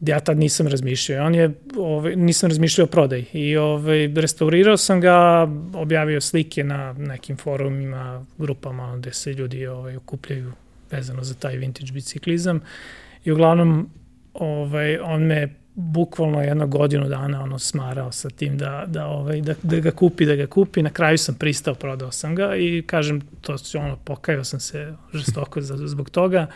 Ja 0.00 0.20
tad 0.20 0.38
nisam 0.38 0.66
razmišljao. 0.66 1.26
On 1.26 1.34
je, 1.34 1.50
ovaj, 1.76 2.16
nisam 2.16 2.48
razmišljao 2.48 2.84
o 2.84 2.90
prodaji. 2.90 3.26
I 3.32 3.56
ovaj, 3.56 4.06
restaurirao 4.06 4.76
sam 4.76 5.00
ga, 5.00 5.48
objavio 5.74 6.20
slike 6.20 6.64
na 6.64 6.92
nekim 6.92 7.36
forumima, 7.36 8.26
grupama 8.38 8.96
gde 8.96 9.12
se 9.12 9.32
ljudi 9.32 9.66
ovaj, 9.66 9.96
okupljaju 9.96 10.52
vezano 10.90 11.24
za 11.24 11.34
taj 11.34 11.56
vintage 11.56 11.92
biciklizam. 11.92 12.60
I 13.24 13.32
uglavnom 13.32 13.90
ovaj, 14.34 14.98
on 14.98 15.22
me 15.22 15.61
bukvalno 15.74 16.42
jedno 16.42 16.66
godinu 16.66 17.08
dana 17.08 17.42
ono 17.42 17.58
smarao 17.58 18.12
sa 18.12 18.30
tim 18.30 18.58
da, 18.58 18.84
da, 18.86 19.06
ovaj, 19.06 19.40
da, 19.40 19.54
da 19.62 19.80
ga 19.80 19.90
kupi, 19.90 20.26
da 20.26 20.34
ga 20.36 20.46
kupi. 20.46 20.82
Na 20.82 20.90
kraju 20.90 21.18
sam 21.18 21.34
pristao, 21.34 21.74
prodao 21.74 22.12
sam 22.12 22.34
ga 22.34 22.56
i 22.56 22.82
kažem, 22.86 23.20
to 23.40 23.58
su 23.58 23.78
ono, 23.78 23.96
pokajao 23.96 24.44
sam 24.44 24.60
se 24.60 24.94
žestoko 25.14 25.60
zbog 25.62 26.10
toga. 26.10 26.46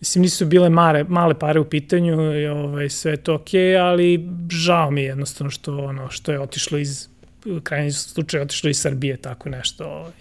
Mislim, 0.00 0.22
nisu 0.22 0.46
bile 0.46 0.68
mare, 0.68 1.04
male 1.04 1.38
pare 1.38 1.60
u 1.60 1.64
pitanju 1.64 2.40
i 2.40 2.46
ovaj, 2.46 2.88
sve 2.88 3.16
to 3.16 3.34
okej, 3.34 3.60
okay, 3.60 3.80
ali 3.80 4.28
žao 4.50 4.90
mi 4.90 5.00
je 5.00 5.06
jednostavno 5.06 5.50
što, 5.50 5.78
ono, 5.78 6.10
što 6.10 6.32
je 6.32 6.40
otišlo 6.40 6.78
iz, 6.78 7.08
u 7.46 7.60
krajnji 7.60 7.92
slučaj 7.92 8.40
otišlo 8.40 8.70
iz 8.70 8.80
Srbije, 8.80 9.16
tako 9.16 9.48
nešto. 9.48 9.84
Ovaj. 9.84 10.12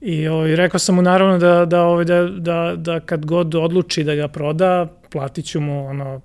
I 0.00 0.28
ovaj, 0.28 0.56
rekao 0.56 0.78
sam 0.78 0.94
mu 0.94 1.02
naravno 1.02 1.38
da, 1.38 1.64
da, 1.64 1.82
ovaj, 1.82 2.04
da, 2.04 2.22
da, 2.22 2.74
da 2.76 3.00
kad 3.00 3.26
god 3.26 3.54
odluči 3.54 4.04
da 4.04 4.14
ga 4.14 4.28
proda, 4.28 4.86
platit 5.10 5.46
ću 5.46 5.60
mu 5.60 5.86
ono, 5.86 6.20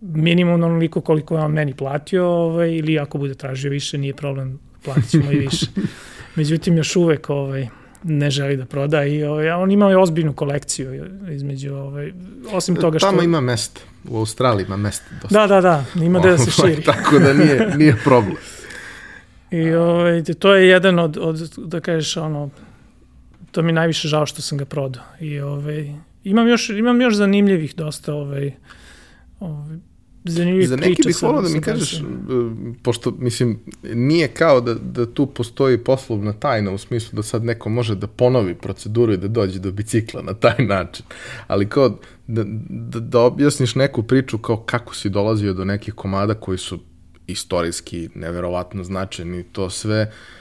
minimum 0.00 0.62
onoliko 0.62 1.00
koliko 1.00 1.36
je 1.36 1.44
on 1.44 1.52
meni 1.52 1.74
platio 1.74 2.26
ovaj, 2.26 2.72
ili 2.72 2.98
ako 2.98 3.18
bude 3.18 3.34
tražio 3.34 3.70
više, 3.70 3.98
nije 3.98 4.14
problem, 4.14 4.58
platit 4.84 5.10
ćemo 5.10 5.32
i 5.32 5.38
više. 5.38 5.66
Međutim, 6.36 6.76
još 6.76 6.96
uvek 6.96 7.30
ovaj, 7.30 7.68
ne 8.02 8.30
želi 8.30 8.56
da 8.56 8.64
proda 8.64 9.04
i 9.04 9.24
ovaj, 9.24 9.50
on 9.50 9.70
ima 9.70 9.86
ozbiljnu 9.86 10.32
kolekciju 10.32 11.10
između, 11.30 11.74
ovaj, 11.74 12.12
osim 12.52 12.76
toga 12.76 12.98
što... 12.98 13.06
Tamo 13.06 13.22
ima 13.22 13.40
mesta, 13.40 13.80
u 14.08 14.18
Australiji 14.18 14.64
ima 14.64 14.76
mesta 14.76 15.06
dosta. 15.22 15.46
Da, 15.46 15.46
da, 15.46 15.60
da, 15.60 16.04
ima 16.04 16.18
da 16.18 16.38
se 16.38 16.50
širi. 16.60 16.82
Tako 16.82 17.18
da 17.18 17.32
nije, 17.32 17.72
nije 17.76 17.96
problem. 18.04 18.36
I 19.50 19.70
ovaj, 19.70 20.22
to 20.38 20.54
je 20.54 20.68
jedan 20.68 20.98
od, 20.98 21.18
od, 21.20 21.52
da 21.56 21.80
kažeš, 21.80 22.16
ono, 22.16 22.50
to 23.50 23.62
mi 23.62 23.72
najviše 23.72 24.08
žao 24.08 24.26
što 24.26 24.42
sam 24.42 24.58
ga 24.58 24.64
prodao. 24.64 25.04
I 25.20 25.40
ovaj, 25.40 25.94
imam 26.24 26.48
još, 26.48 26.70
imam 26.70 27.00
još 27.00 27.14
zanimljivih 27.14 27.74
dosta 27.76 28.14
ovaj, 28.14 28.52
ovaj, 29.40 29.76
zanimljivih 30.30 30.68
Za 30.68 30.76
neki 30.76 31.02
bih 31.06 31.22
volao 31.22 31.42
da 31.42 31.48
mi 31.48 31.60
kažeš, 31.60 31.94
e, 31.94 32.02
pošto, 32.82 33.10
mislim, 33.10 33.58
nije 33.82 34.28
kao 34.28 34.60
da, 34.60 34.74
da 34.74 35.06
tu 35.06 35.26
postoji 35.26 35.78
poslovna 35.78 36.32
tajna 36.32 36.70
u 36.70 36.78
smislu 36.78 37.16
da 37.16 37.22
sad 37.22 37.44
neko 37.44 37.68
može 37.68 37.94
da 37.94 38.06
ponovi 38.06 38.54
proceduru 38.54 39.12
i 39.12 39.16
da 39.16 39.28
dođe 39.28 39.58
do 39.58 39.72
bicikla 39.72 40.22
na 40.22 40.34
taj 40.34 40.64
način, 40.64 41.06
ali 41.46 41.68
kao 41.68 41.98
da, 42.26 42.44
da, 42.68 43.00
da 43.00 43.20
objasniš 43.20 43.74
neku 43.74 44.02
priču 44.02 44.38
kao 44.38 44.56
kako 44.56 44.94
si 44.94 45.08
dolazio 45.08 45.52
do 45.52 45.64
nekih 45.64 45.94
komada 45.94 46.34
koji 46.34 46.58
su 46.58 46.78
istorijski 47.26 48.08
neverovatno 48.14 48.84
značajni, 48.84 49.42
to 49.42 49.70
sve 49.70 50.02
uh, 50.02 50.37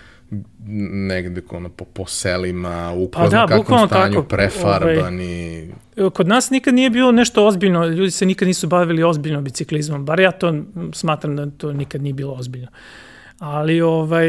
negde 1.07 1.41
ono, 1.51 1.69
po, 1.69 1.85
po 1.85 2.05
selima, 2.05 2.93
u 2.95 3.11
pa 3.11 3.27
da, 3.27 3.45
kakvom 3.47 3.87
stanju, 3.87 4.13
tako, 4.13 4.27
prefarbani. 4.27 5.71
Ovaj, 5.97 6.09
kod 6.09 6.27
nas 6.27 6.49
nikad 6.49 6.73
nije 6.73 6.89
bilo 6.89 7.11
nešto 7.11 7.47
ozbiljno, 7.47 7.85
ljudi 7.85 8.11
se 8.11 8.25
nikad 8.25 8.47
nisu 8.47 8.67
bavili 8.67 9.03
ozbiljno 9.03 9.41
biciklizmom, 9.41 10.05
bar 10.05 10.19
ja 10.19 10.31
to 10.31 10.53
smatram 10.93 11.35
da 11.35 11.49
to 11.49 11.73
nikad 11.73 12.01
nije 12.01 12.13
bilo 12.13 12.33
ozbiljno. 12.33 12.67
Ali 13.39 13.81
ovaj, 13.81 14.27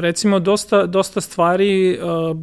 recimo 0.00 0.38
dosta, 0.38 0.86
dosta 0.86 1.20
stvari 1.20 1.98
uh, 1.98 2.36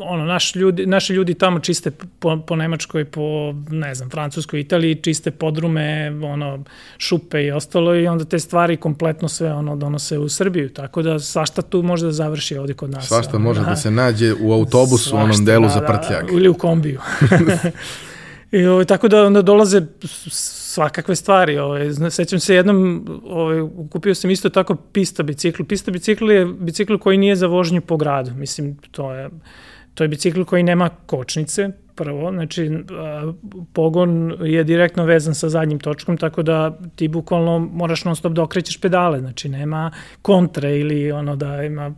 ono, 0.00 0.24
naš 0.24 0.54
ljudi, 0.54 0.86
naši 0.86 1.12
ljudi 1.12 1.34
tamo 1.34 1.60
čiste 1.60 1.90
po, 2.18 2.38
po 2.46 2.56
Nemačkoj, 2.56 3.04
po, 3.04 3.54
ne 3.70 3.94
znam, 3.94 4.10
Francuskoj, 4.10 4.60
Italiji, 4.60 4.94
čiste 4.94 5.30
podrume, 5.30 6.12
ono, 6.24 6.64
šupe 6.98 7.44
i 7.44 7.50
ostalo 7.50 7.94
i 7.94 8.06
onda 8.06 8.24
te 8.24 8.38
stvari 8.38 8.76
kompletno 8.76 9.28
sve 9.28 9.52
ono 9.52 9.76
donose 9.76 10.18
u 10.18 10.28
Srbiju, 10.28 10.70
tako 10.70 11.02
da 11.02 11.18
svašta 11.18 11.62
tu 11.62 11.82
može 11.82 12.06
da 12.06 12.12
završi 12.12 12.56
ovde 12.56 12.74
kod 12.74 12.90
nas. 12.90 13.08
Svašta 13.08 13.38
može 13.38 13.60
da, 13.60 13.66
da 13.66 13.76
se 13.76 13.90
nađe 13.90 14.34
u 14.40 14.52
autobusu, 14.52 15.08
svašta, 15.08 15.16
u 15.16 15.20
onom 15.20 15.44
delu 15.44 15.62
da, 15.62 15.68
za 15.68 15.80
prtljag. 15.80 16.26
Da, 16.26 16.36
ili 16.36 16.48
u 16.48 16.54
kombiju. 16.54 17.00
I 18.52 18.66
ovaj, 18.66 18.84
tako 18.84 19.08
da 19.08 19.24
onda 19.24 19.42
dolaze 19.42 19.82
svakakve 20.28 21.16
stvari. 21.16 21.58
Ovaj. 21.58 21.90
Sećam 22.10 22.40
se 22.40 22.54
jednom, 22.54 23.06
ovaj, 23.24 23.60
kupio 23.90 24.14
sam 24.14 24.30
isto 24.30 24.48
tako 24.48 24.74
pista 24.74 25.22
bicikl. 25.22 25.62
Pista 25.64 25.90
bicikl 25.90 26.30
je 26.30 26.46
bicikl 26.46 26.96
koji 26.96 27.18
nije 27.18 27.36
za 27.36 27.46
vožnju 27.46 27.80
po 27.80 27.96
gradu. 27.96 28.30
Mislim, 28.34 28.76
to 28.90 29.12
je 29.12 29.30
To 29.94 30.04
je 30.04 30.08
bicikl 30.08 30.42
koji 30.42 30.62
nema 30.62 30.88
kočnice, 31.06 31.70
prvo, 31.94 32.32
znači 32.32 32.70
pogon 33.72 34.36
je 34.44 34.64
direktno 34.64 35.04
vezan 35.04 35.34
sa 35.34 35.48
zadnjim 35.48 35.78
točkom, 35.78 36.16
tako 36.16 36.42
da 36.42 36.78
ti 36.96 37.08
bukvalno 37.08 37.58
moraš 37.58 38.04
non 38.04 38.16
stop 38.16 38.32
da 38.32 38.42
okrećeš 38.42 38.80
pedale, 38.80 39.20
znači 39.20 39.48
nema 39.48 39.90
kontre 40.22 40.78
ili 40.78 41.12
ono 41.12 41.36
da 41.36 41.62
ima 41.62 41.94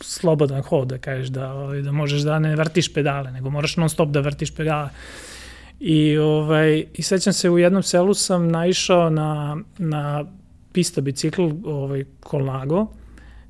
slobodan 0.00 0.62
hod, 0.62 0.88
da 0.88 0.98
kažeš 0.98 1.28
da, 1.28 1.52
ovaj, 1.52 1.82
da 1.82 1.92
možeš 1.92 2.20
da 2.20 2.38
ne 2.38 2.56
vrtiš 2.56 2.94
pedale, 2.94 3.32
nego 3.32 3.50
moraš 3.50 3.76
non 3.76 3.88
stop 3.88 4.08
da 4.08 4.20
vrtiš 4.20 4.54
pedale. 4.54 4.88
I, 5.80 6.18
ovaj, 6.18 6.84
i 6.94 7.02
sećam 7.02 7.32
se 7.32 7.50
u 7.50 7.58
jednom 7.58 7.82
selu 7.82 8.14
sam 8.14 8.48
naišao 8.48 9.10
na, 9.10 9.56
na 9.78 10.24
pista 10.72 11.00
bicikl 11.00 11.48
ovaj, 11.64 12.04
Kolnago, 12.20 12.86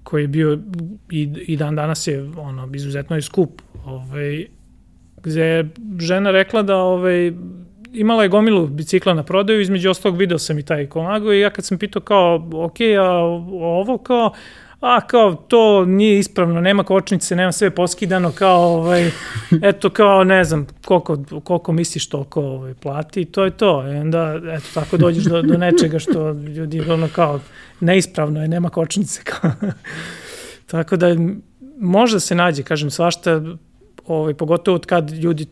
koji 0.02 0.22
je 0.22 0.28
bio 0.28 0.58
i, 1.10 1.22
i 1.46 1.56
dan 1.56 1.76
danas 1.76 2.06
je 2.06 2.22
ono, 2.36 2.70
izuzetno 2.74 3.16
je 3.16 3.22
skup 3.22 3.62
ovaj, 3.84 4.46
gde 5.22 5.40
je 5.40 5.68
žena 6.00 6.30
rekla 6.30 6.62
da 6.62 6.76
ovaj, 6.76 7.32
imala 7.92 8.22
je 8.22 8.28
gomilu 8.28 8.66
bicikla 8.66 9.14
na 9.14 9.22
prodaju, 9.22 9.60
između 9.60 9.90
ostalog 9.90 10.18
video 10.18 10.38
sam 10.38 10.58
i 10.58 10.62
taj 10.62 10.86
Konago 10.86 11.32
i 11.32 11.40
ja 11.40 11.50
kad 11.50 11.64
sam 11.64 11.78
pitao 11.78 12.02
kao, 12.02 12.48
ok, 12.52 12.76
a 12.98 13.08
ovo 13.52 13.98
kao, 13.98 14.32
a 14.82 15.00
kao 15.00 15.34
to 15.34 15.84
nije 15.84 16.18
ispravno, 16.18 16.60
nema 16.60 16.84
kočnice, 16.84 17.36
nema 17.36 17.52
sve 17.52 17.70
poskidano, 17.70 18.32
kao 18.32 18.60
ovaj, 18.60 19.10
eto 19.62 19.90
kao 19.90 20.24
ne 20.24 20.44
znam 20.44 20.66
koliko, 20.84 21.18
koliko 21.44 21.72
misliš 21.72 22.08
toliko 22.08 22.40
ovaj, 22.40 22.74
plati 22.74 23.20
i 23.20 23.24
to 23.24 23.44
je 23.44 23.50
to. 23.50 23.92
I 23.92 23.96
onda 23.96 24.40
eto 24.52 24.66
tako 24.74 24.96
dođeš 24.96 25.24
do, 25.24 25.42
do 25.42 25.58
nečega 25.58 25.98
što 25.98 26.30
ljudi 26.30 26.80
ono 26.80 27.08
kao 27.08 27.40
neispravno 27.80 28.42
je, 28.42 28.48
nema 28.48 28.70
kočnice. 28.70 29.20
Kao. 29.24 29.50
tako 30.70 30.96
da 30.96 31.06
možda 31.78 32.20
se 32.20 32.34
nađe, 32.34 32.62
kažem, 32.62 32.90
svašta 32.90 33.42
ovaj, 34.06 34.34
pogotovo 34.34 34.74
od 34.74 34.86
kad 34.86 35.10
ljudi 35.10 35.46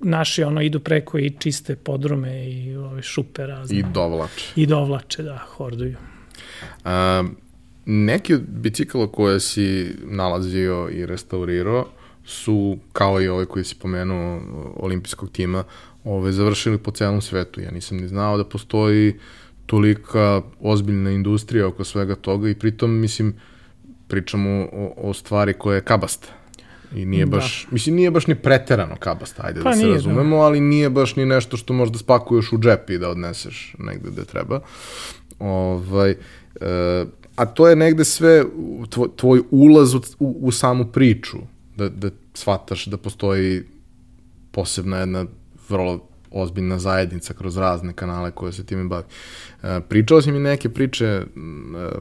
naši 0.00 0.42
ono 0.42 0.62
idu 0.62 0.80
preko 0.80 1.18
i 1.18 1.30
čiste 1.38 1.76
podrume 1.76 2.50
i 2.50 2.76
ove 2.76 3.02
šupe 3.02 3.46
razne. 3.46 3.78
I 3.78 3.84
dovlače. 3.94 4.52
I 4.56 4.66
dovlače, 4.66 5.22
da, 5.22 5.38
horduju. 5.38 5.96
A, 6.84 7.24
neki 7.86 8.34
od 8.34 8.40
bicikala 8.40 9.12
koje 9.12 9.40
si 9.40 9.94
nalazio 10.04 10.88
i 10.92 11.06
restaurirao 11.06 11.86
su, 12.24 12.78
kao 12.92 13.22
i 13.22 13.28
ovaj 13.28 13.44
koji 13.44 13.64
si 13.64 13.74
pomenuo 13.74 14.40
olimpijskog 14.76 15.30
tima, 15.30 15.64
ove, 16.04 16.32
završili 16.32 16.78
po 16.78 16.90
celom 16.90 17.22
svetu. 17.22 17.60
Ja 17.60 17.70
nisam 17.70 17.96
ni 17.96 18.08
znao 18.08 18.36
da 18.36 18.44
postoji 18.44 19.14
tolika 19.66 20.42
ozbiljna 20.60 21.10
industrija 21.10 21.66
oko 21.66 21.84
svega 21.84 22.14
toga 22.14 22.48
i 22.48 22.54
pritom, 22.54 22.90
mislim, 22.90 23.34
pričamo 24.08 24.68
o, 24.72 24.94
o 24.96 25.14
stvari 25.14 25.52
koja 25.52 25.74
je 25.74 25.84
kabasta 25.84 26.28
I 26.94 27.04
nije 27.04 27.24
da. 27.26 27.36
baš, 27.36 27.64
da. 27.64 27.74
mislim, 27.74 27.94
nije 27.94 28.10
baš 28.10 28.26
ni 28.26 28.34
preterano 28.34 28.96
kabasta, 28.98 29.42
ajde 29.46 29.62
pa 29.62 29.70
da 29.70 29.76
se 29.76 29.82
nije, 29.82 29.88
da. 29.88 29.94
razumemo, 29.94 30.36
da. 30.36 30.42
ali 30.42 30.60
nije 30.60 30.90
baš 30.90 31.16
ni 31.16 31.26
nešto 31.26 31.56
što 31.56 31.72
možda 31.72 31.98
spakuješ 31.98 32.52
u 32.52 32.58
džep 32.58 32.90
i 32.90 32.98
da 32.98 33.08
odneseš 33.08 33.74
negde 33.78 34.10
gde 34.10 34.24
treba. 34.24 34.60
Ovaj, 35.38 36.10
e, 36.60 37.04
a 37.36 37.46
to 37.46 37.68
je 37.68 37.76
negde 37.76 38.04
sve 38.04 38.44
tvoj, 38.88 39.08
tvoj 39.16 39.42
ulaz 39.50 39.94
u, 39.94 40.00
u, 40.18 40.52
samu 40.52 40.84
priču, 40.84 41.38
da, 41.76 41.88
da 41.88 42.10
shvataš 42.34 42.86
da 42.86 42.96
postoji 42.96 43.62
posebna 44.50 44.98
jedna 44.98 45.24
vrlo 45.68 46.00
ozbiljna 46.30 46.78
zajednica 46.78 47.34
kroz 47.34 47.56
razne 47.56 47.92
kanale 47.92 48.30
koje 48.30 48.52
se 48.52 48.64
time 48.64 48.84
bavi. 48.84 49.04
E, 49.62 49.80
pričao 49.88 50.22
si 50.22 50.32
mi 50.32 50.38
neke 50.38 50.68
priče 50.68 51.22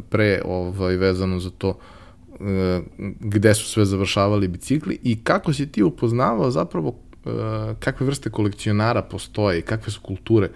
pre 0.09 0.41
ovaj, 0.45 0.95
vezano 0.95 1.39
za 1.39 1.49
to 1.49 1.77
e, 2.39 2.81
gde 3.19 3.53
su 3.53 3.65
sve 3.65 3.85
završavali 3.85 4.47
bicikli 4.47 4.99
i 5.03 5.23
kako 5.23 5.53
si 5.53 5.71
ti 5.71 5.83
upoznavao 5.83 6.51
zapravo 6.51 6.95
e, 7.25 7.29
kakve 7.79 8.05
vrste 8.05 8.29
kolekcionara 8.29 9.01
postoje 9.01 9.59
i 9.59 9.61
kakve 9.61 9.91
su 9.91 10.01
kulture 10.01 10.49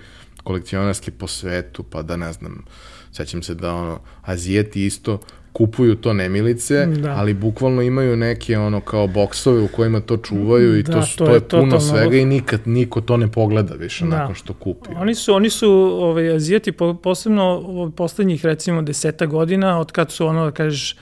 kolekcionarske 0.49 1.11
po 1.11 1.27
svetu, 1.27 1.83
pa 1.83 2.01
da 2.01 2.15
ne 2.17 2.33
znam, 2.33 2.65
sećam 3.11 3.43
se 3.43 3.55
da 3.55 3.73
ono, 3.73 3.99
Azijeti 4.21 4.85
isto 4.85 5.19
kupuju 5.53 5.95
to 5.95 6.13
nemilice, 6.13 6.85
da. 6.85 7.11
ali 7.11 7.33
bukvalno 7.33 7.81
imaju 7.81 8.17
neke 8.17 8.57
ono 8.57 8.81
kao 8.81 9.07
boksove 9.07 9.61
u 9.61 9.67
kojima 9.67 9.99
to 9.99 10.17
čuvaju 10.17 10.77
i 10.77 10.83
da, 10.83 10.93
to, 10.93 11.01
su, 11.01 11.17
to, 11.17 11.25
to 11.25 11.33
je 11.33 11.39
puno 11.39 11.63
totalno... 11.63 11.79
svega 11.79 12.17
i 12.17 12.25
nikad 12.25 12.59
niko 12.65 13.01
to 13.01 13.17
ne 13.17 13.27
pogleda 13.31 13.73
više 13.73 14.05
da. 14.05 14.09
nakon 14.09 14.35
što 14.35 14.53
kupi. 14.53 14.89
Oni 14.95 15.15
su, 15.15 15.33
oni 15.33 15.49
su 15.49 15.69
ovaj, 16.01 16.35
Azijeti 16.35 16.71
po, 16.71 16.93
posebno 16.93 17.91
poslednjih 17.95 18.45
recimo 18.45 18.81
deseta 18.81 19.25
godina 19.25 19.79
od 19.79 19.91
kad 19.91 20.11
su 20.11 20.27
ono 20.27 20.45
da 20.45 20.51
kažeš 20.51 20.95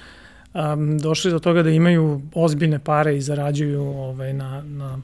um, 0.53 0.97
došli 0.97 1.31
do 1.31 1.39
toga 1.39 1.63
da 1.63 1.69
imaju 1.69 2.21
ozbiljne 2.33 2.79
pare 2.79 3.17
i 3.17 3.21
zarađuju 3.21 3.81
ovaj, 3.81 4.33
na, 4.33 4.62
na, 4.62 4.99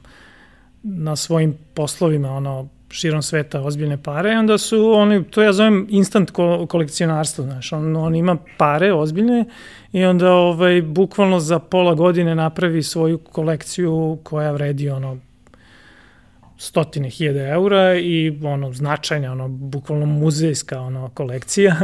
na 0.82 1.16
svojim 1.16 1.54
poslovima 1.74 2.30
ono 2.30 2.68
širom 2.94 3.22
sveta 3.22 3.60
ozbiljne 3.60 4.02
pare 4.02 4.32
i 4.32 4.36
onda 4.36 4.58
su 4.58 4.92
oni, 4.92 5.24
to 5.24 5.42
ja 5.42 5.52
zovem 5.52 5.86
instant 5.90 6.30
ko 6.30 6.66
kolekcionarstvo, 6.66 7.44
znaš, 7.44 7.72
on, 7.72 7.96
on 7.96 8.14
ima 8.14 8.36
pare 8.58 8.92
ozbiljne 8.92 9.44
i 9.92 10.04
onda 10.04 10.32
ovaj, 10.32 10.82
bukvalno 10.82 11.40
za 11.40 11.58
pola 11.58 11.94
godine 11.94 12.34
napravi 12.34 12.82
svoju 12.82 13.18
kolekciju 13.18 14.18
koja 14.22 14.52
vredi 14.52 14.90
ono 14.90 15.18
stotine 16.58 17.10
hiljade 17.10 17.48
eura 17.48 17.94
i 17.98 18.38
ono 18.42 18.72
značajna, 18.72 19.32
ono 19.32 19.48
bukvalno 19.48 20.06
muzejska 20.06 20.80
ono 20.80 21.10
kolekcija 21.14 21.76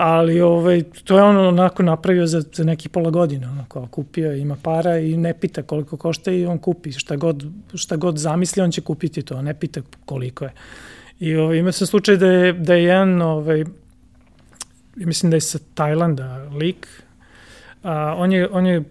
ali 0.00 0.40
ovaj, 0.40 0.82
to 1.04 1.16
je 1.16 1.22
ono 1.22 1.48
onako 1.48 1.82
napravio 1.82 2.26
za, 2.26 2.42
za 2.52 2.64
neki 2.64 2.88
pola 2.88 3.10
godine, 3.10 3.48
ono 3.48 3.64
kao 3.68 3.86
kupio, 3.86 4.34
ima 4.34 4.56
para 4.62 4.98
i 4.98 5.16
ne 5.16 5.34
pita 5.34 5.62
koliko 5.62 5.96
košta 5.96 6.30
i 6.30 6.46
on 6.46 6.58
kupi, 6.58 6.92
šta 6.92 7.16
god, 7.16 7.44
šta 7.74 7.96
god 7.96 8.18
zamisli 8.18 8.62
on 8.62 8.70
će 8.70 8.80
kupiti 8.80 9.22
to, 9.22 9.42
ne 9.42 9.54
pita 9.54 9.80
koliko 10.04 10.44
je. 10.44 10.52
I 11.20 11.36
ovaj, 11.36 11.58
ima 11.58 11.72
se 11.72 11.86
slučaj 11.86 12.16
da 12.16 12.26
je, 12.26 12.52
da 12.52 12.74
je 12.74 12.84
jedan, 12.84 13.22
ovaj, 13.22 13.64
mislim 14.96 15.30
da 15.30 15.36
je 15.36 15.40
sa 15.40 15.58
Tajlanda 15.74 16.36
lik, 16.36 17.02
a, 17.82 18.14
on, 18.18 18.32
je, 18.32 18.48
on 18.48 18.66
je 18.66 18.84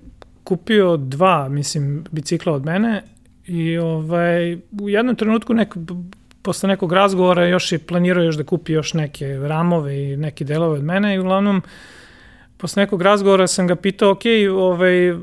kupio 0.43 0.97
dva, 0.97 1.49
mislim, 1.49 2.03
bicikla 2.11 2.53
od 2.53 2.65
mene 2.65 3.03
i 3.45 3.77
ovaj, 3.77 4.57
u 4.81 4.89
jednom 4.89 5.15
trenutku 5.15 5.53
nek, 5.53 5.75
posle 6.47 6.67
nekog 6.67 6.93
razgovora 6.93 7.45
još 7.45 7.71
je 7.71 7.79
planirao 7.79 8.23
još 8.23 8.37
da 8.39 8.43
kupi 8.43 8.73
još 8.73 8.93
neke 8.93 9.25
ramove 9.35 9.97
i 10.03 10.17
neke 10.17 10.45
delove 10.45 10.77
od 10.77 10.83
mene 10.83 11.15
i 11.15 11.19
uglavnom 11.19 11.61
posle 12.57 12.83
nekog 12.83 13.01
razgovora 13.01 13.47
sam 13.47 13.67
ga 13.67 13.75
pitao, 13.75 14.11
ok, 14.11 14.21
ovaj, 14.51 15.13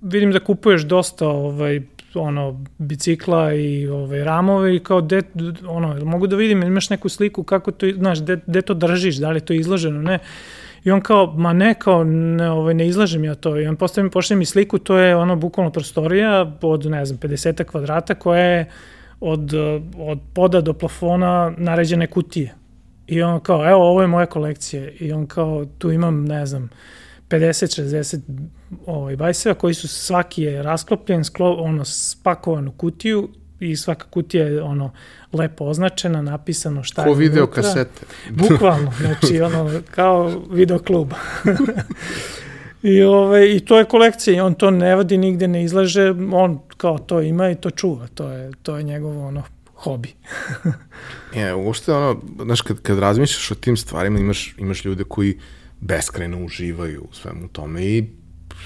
vidim 0.00 0.32
da 0.32 0.40
kupuješ 0.40 0.82
dosta 0.82 1.28
ovaj, 1.28 1.82
ono, 2.14 2.64
bicikla 2.78 3.52
i 3.54 3.88
ovaj, 3.88 4.24
ramove 4.24 4.76
i 4.76 4.78
kao, 4.78 5.00
de, 5.00 5.22
ono, 5.68 6.04
mogu 6.04 6.26
da 6.26 6.36
vidim, 6.36 6.62
imaš 6.62 6.90
neku 6.90 7.08
sliku 7.08 7.42
kako 7.42 7.72
to, 7.72 7.90
znaš, 7.92 8.18
de, 8.46 8.62
to 8.62 8.74
držiš, 8.74 9.16
da 9.16 9.30
li 9.30 9.36
je 9.36 9.50
to 9.50 9.52
izloženo, 9.52 10.02
ne. 10.02 10.18
I 10.84 10.90
on 10.90 11.00
kao, 11.00 11.26
ma 11.36 11.52
ne, 11.52 11.74
kao, 11.74 12.04
ne, 12.04 12.50
ovaj, 12.50 12.74
ne 12.74 12.86
izlažem 12.88 13.24
ja 13.24 13.34
to. 13.34 13.58
I 13.60 13.66
on 13.66 13.76
postavim, 13.76 14.10
pošle 14.10 14.36
mi 14.36 14.46
sliku, 14.46 14.78
to 14.78 14.96
je 14.96 15.16
ono, 15.16 15.36
bukvalno 15.36 15.72
prostorija 15.72 16.52
od, 16.62 16.86
ne 16.86 17.04
znam, 17.04 17.18
50 17.18 17.64
kvadrata 17.64 18.14
koja 18.14 18.44
je 18.44 18.70
od, 19.20 19.54
od 19.98 20.18
poda 20.34 20.60
do 20.60 20.72
plafona 20.72 21.52
naređene 21.56 22.06
kutije. 22.06 22.54
I 23.06 23.22
on 23.22 23.40
kao, 23.40 23.70
evo, 23.70 23.90
ovo 23.90 24.00
je 24.02 24.06
moja 24.06 24.26
kolekcija. 24.26 24.90
I 25.00 25.12
on 25.12 25.26
kao, 25.26 25.66
tu 25.78 25.92
imam, 25.92 26.24
ne 26.24 26.46
znam, 26.46 26.70
50-60 27.28 28.20
ovaj, 28.86 29.16
bajseva 29.16 29.54
koji 29.54 29.74
su 29.74 29.88
svaki 29.88 30.42
je 30.42 30.62
rasklopljen, 30.62 31.24
sklo, 31.24 31.54
ono, 31.54 31.84
spakovan 31.84 32.68
u 32.68 32.72
kutiju 32.72 33.28
i 33.60 33.76
svaka 33.76 34.06
kutija 34.10 34.46
je 34.46 34.62
ono 34.62 34.92
lepo 35.32 35.64
označena, 35.64 36.22
napisano 36.22 36.82
šta 36.82 37.04
Ko 37.04 37.10
je 37.10 37.16
video 37.16 37.44
unutra. 37.44 37.62
kasete. 37.62 38.06
Bukvalno, 38.30 38.92
znači 39.00 39.40
ono 39.40 39.80
kao 39.90 40.42
video 40.50 40.78
klub. 40.78 41.12
I, 42.82 43.02
ove, 43.02 43.56
I 43.56 43.60
to 43.60 43.78
je 43.78 43.84
kolekcija 43.84 44.44
on 44.44 44.54
to 44.54 44.70
ne 44.70 44.94
vadi 44.96 45.18
nigde, 45.18 45.48
ne 45.48 45.64
izlaže, 45.64 46.14
on 46.32 46.58
kao 46.76 46.98
to 46.98 47.20
ima 47.20 47.50
i 47.50 47.54
to 47.54 47.70
čuva, 47.70 48.06
to 48.14 48.28
je, 48.28 48.50
to 48.62 48.76
je 48.76 48.82
njegov 48.82 49.26
ono, 49.26 49.42
hobi. 49.74 50.14
je, 51.34 51.54
uopšte 51.64 51.92
ono, 51.92 52.20
znaš, 52.42 52.60
kad, 52.60 52.82
kad 52.82 52.98
razmišljaš 52.98 53.50
o 53.50 53.54
tim 53.54 53.76
stvarima, 53.76 54.18
imaš, 54.18 54.54
imaš 54.58 54.84
ljude 54.84 55.04
koji 55.04 55.38
beskreno 55.80 56.44
uživaju 56.44 57.06
u 57.10 57.14
svemu 57.14 57.48
tome 57.48 57.84
i 57.84 58.04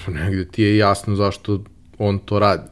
negde 0.07 0.47
ti 0.47 0.63
je 0.63 0.77
jasno 0.77 1.15
zašto 1.15 1.63
on 1.97 2.19
to 2.19 2.39
radi. 2.39 2.69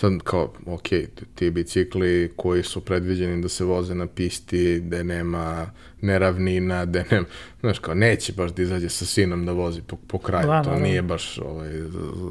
Sad 0.00 0.12
kao, 0.24 0.52
ok, 0.66 0.88
ti 1.34 1.50
bicikli 1.50 2.32
koji 2.36 2.62
su 2.62 2.80
predviđeni 2.80 3.42
da 3.42 3.48
se 3.48 3.64
voze 3.64 3.94
na 3.94 4.06
pisti, 4.06 4.80
gde 4.80 5.04
nema 5.04 5.70
neravnina, 6.00 6.84
gde 6.84 7.04
nema, 7.10 7.26
znaš 7.60 7.78
kao, 7.78 7.94
neće 7.94 8.32
baš 8.32 8.52
da 8.52 8.62
izađe 8.62 8.88
sa 8.88 9.06
sinom 9.06 9.46
da 9.46 9.52
vozi 9.52 9.82
po, 9.82 9.96
po 10.06 10.18
kraju, 10.18 10.46
da, 10.46 10.62
to 10.62 10.70
da, 10.70 10.78
nije 10.78 11.02
baš 11.02 11.38
ovaj, 11.38 11.70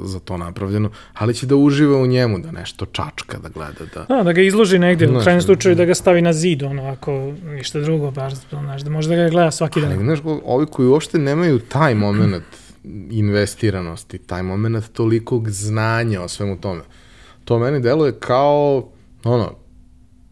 za 0.03 0.19
to 0.19 0.37
napravljeno, 0.37 0.91
ali 1.13 1.33
će 1.33 1.45
da 1.45 1.55
uživa 1.55 1.97
u 1.97 2.07
njemu, 2.07 2.39
da 2.39 2.51
nešto 2.51 2.85
čačka, 2.85 3.37
da 3.37 3.49
gleda, 3.49 3.85
da... 3.93 4.15
Da, 4.15 4.23
da 4.23 4.33
ga 4.33 4.41
izloži 4.41 4.79
negde, 4.79 5.07
znaš, 5.07 5.21
u 5.21 5.23
krajnjem 5.23 5.41
slučaju 5.41 5.75
da 5.75 5.85
ga 5.85 5.95
stavi 5.95 6.21
na 6.21 6.33
zid, 6.33 6.63
ono, 6.63 6.83
ako 6.83 7.33
ništa 7.43 7.79
drugo, 7.79 8.11
baš, 8.11 8.33
znaš, 8.49 8.81
da 8.81 8.89
može 8.89 9.09
da 9.09 9.15
ga 9.15 9.29
gleda 9.29 9.51
svaki 9.51 9.81
dan. 9.81 9.91
Ali, 9.91 10.03
znaš, 10.03 10.19
ovi 10.43 10.65
koji 10.65 10.87
uopšte 10.87 11.17
nemaju 11.17 11.59
taj 11.59 11.95
moment 11.95 12.43
investiranosti, 13.11 14.17
taj 14.17 14.43
moment 14.43 14.93
tolikog 14.93 15.49
znanja 15.49 16.21
o 16.21 16.27
svemu 16.27 16.61
tome, 16.61 16.81
to 17.49 17.59
meni 17.59 17.79
deluje 17.79 18.19
kao, 18.19 18.89
ono, 19.23 19.51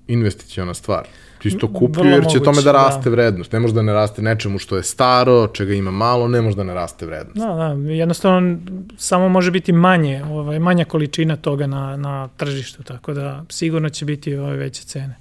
investicijona 0.08 0.74
stvar. 0.74 1.08
Ti 1.40 1.48
isto 1.48 1.74
kupio 1.74 2.04
jer 2.04 2.14
će 2.14 2.28
moguće, 2.28 2.44
tome 2.44 2.62
da 2.62 2.72
raste 2.72 3.04
da. 3.04 3.10
vrednost. 3.10 3.52
Ne 3.52 3.60
može 3.60 3.74
da 3.74 3.82
ne 3.82 3.94
raste 3.94 4.22
nečemu 4.22 4.60
što 4.60 4.78
je 4.78 4.84
staro, 4.84 5.48
čega 5.48 5.74
ima 5.74 5.92
malo, 5.92 6.28
ne 6.28 6.42
može 6.42 6.56
da 6.56 6.64
ne 6.64 6.74
raste 6.74 7.06
vrednost. 7.06 7.38
Da, 7.38 7.56
da, 7.56 7.92
jednostavno 7.94 8.58
samo 8.98 9.30
može 9.30 9.52
biti 9.52 9.72
manje, 9.72 10.24
ovaj, 10.24 10.60
manja 10.60 10.86
količina 10.86 11.36
toga 11.36 11.68
na, 11.68 11.98
na 11.98 12.28
tržištu, 12.28 12.84
tako 12.84 13.14
da 13.14 13.44
sigurno 13.50 13.90
će 13.90 14.06
biti 14.06 14.36
ove 14.36 14.58
veće 14.58 14.84
cene 14.84 15.16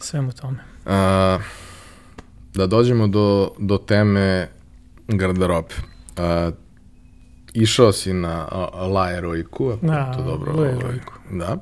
svemu 0.00 0.32
tome. 0.32 0.58
A, 0.86 1.38
da 2.54 2.66
dođemo 2.66 3.06
do, 3.06 3.50
do 3.58 3.78
teme 3.78 4.48
garderobe. 5.08 5.74
A, 6.16 6.50
išao 7.56 7.92
si 7.92 8.12
na 8.12 8.46
La 8.74 9.10
ako 9.10 9.78
da, 9.82 10.12
to 10.16 10.22
dobro. 10.22 10.52
La 10.52 10.62
Ovaj, 10.62 10.98
da. 11.30 11.56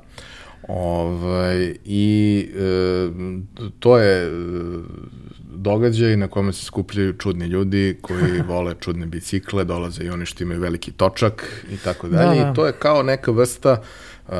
Ovaj, 0.67 1.75
I 1.85 2.47
e, 2.55 3.09
to 3.79 3.97
je 3.97 4.27
e, 4.27 4.31
događaj 5.55 6.17
na 6.17 6.27
kome 6.27 6.53
se 6.53 6.65
skupljaju 6.65 7.13
čudni 7.13 7.45
ljudi 7.45 7.97
koji 8.01 8.41
vole 8.49 8.75
čudne 8.79 9.05
bicikle, 9.05 9.63
dolaze 9.63 10.03
i 10.03 10.09
oni 10.09 10.25
što 10.25 10.43
imaju 10.43 10.61
veliki 10.61 10.91
točak 10.91 11.63
i 11.71 11.77
tako 11.77 12.07
dalje. 12.07 12.39
Da, 12.39 12.45
da. 12.45 12.51
I 12.51 12.53
to 12.53 12.65
je 12.65 12.73
kao 12.73 13.03
neka 13.03 13.31
vrsta 13.31 13.81
uh, 14.27 14.33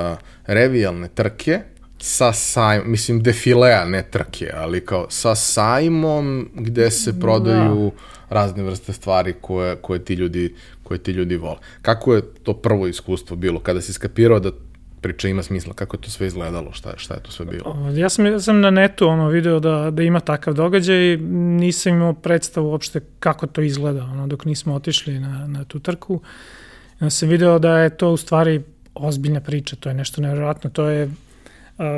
revijalne 0.47 1.07
trke 1.07 1.61
sa 1.97 2.33
sajmom, 2.33 2.91
mislim 2.91 3.23
defilea, 3.23 3.85
ne 3.85 4.03
trke, 4.11 4.51
ali 4.53 4.85
kao 4.85 5.05
sa 5.09 5.35
sajmom 5.35 6.49
gde 6.53 6.91
se 6.91 7.19
prodaju 7.19 7.91
da. 7.95 8.35
razne 8.35 8.63
vrste 8.63 8.93
stvari 8.93 9.33
koje, 9.41 9.75
koje, 9.75 10.05
ti 10.05 10.13
ljudi, 10.13 10.55
koje 10.85 10.97
ti 10.97 11.11
ljudi 11.11 11.37
vole. 11.37 11.57
Kako 11.81 12.15
je 12.15 12.21
to 12.43 12.53
prvo 12.53 12.87
iskustvo 12.87 13.35
bilo 13.35 13.59
kada 13.59 13.81
si 13.81 13.93
skapirao 13.93 14.39
da 14.39 14.51
priča 15.01 15.27
ima 15.27 15.43
smisla, 15.43 15.73
kako 15.73 15.97
je 15.97 16.01
to 16.01 16.09
sve 16.09 16.27
izgledalo, 16.27 16.71
šta, 16.71 16.93
šta 16.97 17.13
je 17.13 17.23
to 17.23 17.31
sve 17.31 17.45
bilo? 17.45 17.91
Ja 17.95 18.09
sam, 18.09 18.25
ja 18.25 18.39
sam 18.39 18.59
na 18.61 18.69
netu 18.69 19.07
ono, 19.07 19.29
video 19.29 19.59
da, 19.59 19.91
da 19.91 20.03
ima 20.03 20.19
takav 20.19 20.53
događaj, 20.53 21.17
nisam 21.61 21.93
imao 21.93 22.13
predstavu 22.13 22.69
uopšte 22.69 22.99
kako 23.19 23.47
to 23.47 23.61
izgleda, 23.61 24.03
ono, 24.03 24.27
dok 24.27 24.45
nismo 24.45 24.73
otišli 24.73 25.19
na, 25.19 25.47
na 25.47 25.63
tu 25.63 25.79
trku. 25.79 26.21
Ja 27.01 27.09
sam 27.09 27.29
video 27.29 27.59
da 27.59 27.77
je 27.77 27.89
to 27.89 28.11
u 28.11 28.17
stvari 28.17 28.61
ozbiljna 28.93 29.41
priča, 29.41 29.75
to 29.75 29.89
je 29.89 29.95
nešto 29.95 30.21
nevjerojatno, 30.21 30.69
to 30.69 30.89
je 30.89 31.03
uh, 31.05 31.13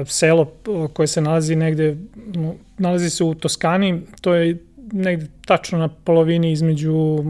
selo 0.08 0.52
koje 0.94 1.08
se 1.08 1.22
nalazi 1.22 1.56
negde, 1.56 1.98
no, 2.16 2.56
nalazi 2.78 3.10
se 3.10 3.24
u 3.24 3.34
Toskani, 3.34 4.02
to 4.22 4.34
je 4.34 4.58
negde 4.92 5.28
tačno 5.46 5.78
na 5.78 5.88
polovini 5.88 6.52
između 6.52 6.94
uh, 6.94 7.24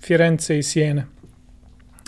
Firence 0.00 0.58
i 0.58 0.62
Sijene. 0.62 1.06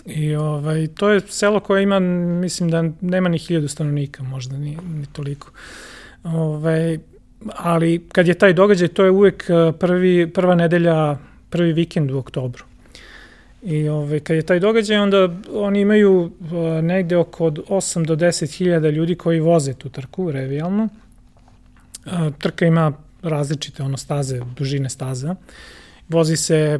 I 0.05 0.35
ovaj, 0.35 0.87
to 0.87 1.09
je 1.09 1.21
selo 1.27 1.59
koje 1.59 1.83
ima, 1.83 1.99
mislim 1.99 2.69
da 2.69 2.83
nema 3.01 3.29
ni 3.29 3.37
hiljadu 3.37 3.67
stanovnika, 3.67 4.23
možda 4.23 4.57
ni, 4.57 4.77
ni 4.93 5.05
toliko. 5.13 5.51
Ovaj, 6.23 6.97
ali 7.55 8.07
kad 8.11 8.27
je 8.27 8.33
taj 8.33 8.53
događaj, 8.53 8.87
to 8.87 9.05
je 9.05 9.11
uvek 9.11 9.49
prvi, 9.79 10.33
prva 10.33 10.55
nedelja, 10.55 11.17
prvi 11.49 11.73
vikend 11.73 12.11
u 12.11 12.17
oktobru. 12.17 12.63
I 13.63 13.89
ovaj, 13.89 14.19
kad 14.19 14.35
je 14.35 14.41
taj 14.41 14.59
događaj, 14.59 14.97
onda 14.97 15.29
oni 15.53 15.81
imaju 15.81 16.21
uh, 16.21 16.31
negde 16.83 17.17
oko 17.17 17.45
8 17.45 18.05
do 18.05 18.15
10 18.15 18.57
hiljada 18.57 18.89
ljudi 18.89 19.15
koji 19.15 19.39
voze 19.39 19.73
tu 19.73 19.89
trku, 19.89 20.31
revijalno. 20.31 20.89
Uh, 22.05 22.11
trka 22.39 22.65
ima 22.65 22.93
različite 23.23 23.83
ono 23.83 23.97
staze, 23.97 24.41
dužine 24.55 24.89
staza. 24.89 25.35
Vozi 26.09 26.37
se 26.37 26.79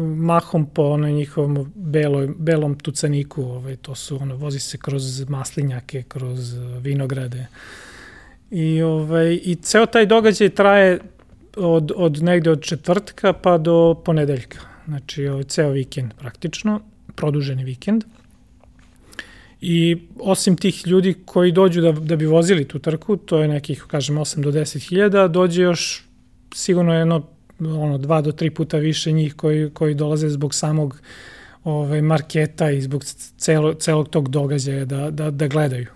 mahom 0.00 0.66
po 0.66 0.82
onoj 0.82 1.12
njihovom 1.12 1.72
beloj, 1.74 2.28
belom 2.38 2.78
tucaniku, 2.78 3.42
ovaj, 3.42 3.76
to 3.76 3.94
su, 3.94 4.18
ono, 4.22 4.36
vozi 4.36 4.60
se 4.60 4.78
kroz 4.78 5.28
maslinjake, 5.28 6.02
kroz 6.08 6.54
vinograde. 6.80 7.46
I, 8.50 8.82
ovaj, 8.82 9.40
i 9.44 9.54
ceo 9.62 9.86
taj 9.86 10.06
događaj 10.06 10.48
traje 10.48 10.98
od, 11.56 11.92
od 11.96 12.22
negde 12.22 12.50
od 12.50 12.62
četvrtka 12.62 13.32
pa 13.32 13.58
do 13.58 14.02
ponedeljka. 14.04 14.58
Znači, 14.88 15.28
ovaj, 15.28 15.44
ceo 15.44 15.70
vikend 15.70 16.14
praktično, 16.14 16.80
produženi 17.14 17.64
vikend. 17.64 18.04
I 19.64 19.96
osim 20.18 20.56
tih 20.56 20.86
ljudi 20.86 21.14
koji 21.24 21.52
dođu 21.52 21.80
da, 21.80 21.92
da 21.92 22.16
bi 22.16 22.26
vozili 22.26 22.68
tu 22.68 22.78
trku, 22.78 23.16
to 23.16 23.38
je 23.38 23.48
nekih, 23.48 23.84
kažem, 23.88 24.16
8 24.16 24.40
do 24.40 24.50
10 24.50 24.88
hiljada, 24.88 25.28
dođe 25.28 25.62
još 25.62 26.04
sigurno 26.54 26.94
jedno 26.94 27.22
ono, 27.60 27.98
dva 27.98 28.20
do 28.20 28.32
tri 28.32 28.50
puta 28.50 28.78
više 28.78 29.12
njih 29.12 29.34
koji, 29.34 29.70
koji 29.70 29.94
dolaze 29.94 30.28
zbog 30.28 30.54
samog 30.54 31.00
ovaj, 31.64 32.02
marketa 32.02 32.70
i 32.70 32.80
zbog 32.82 33.04
celo, 33.36 33.74
celog 33.74 34.08
tog 34.08 34.28
događaja 34.28 34.84
da, 34.84 35.10
da, 35.10 35.30
da 35.30 35.48
gledaju. 35.48 35.86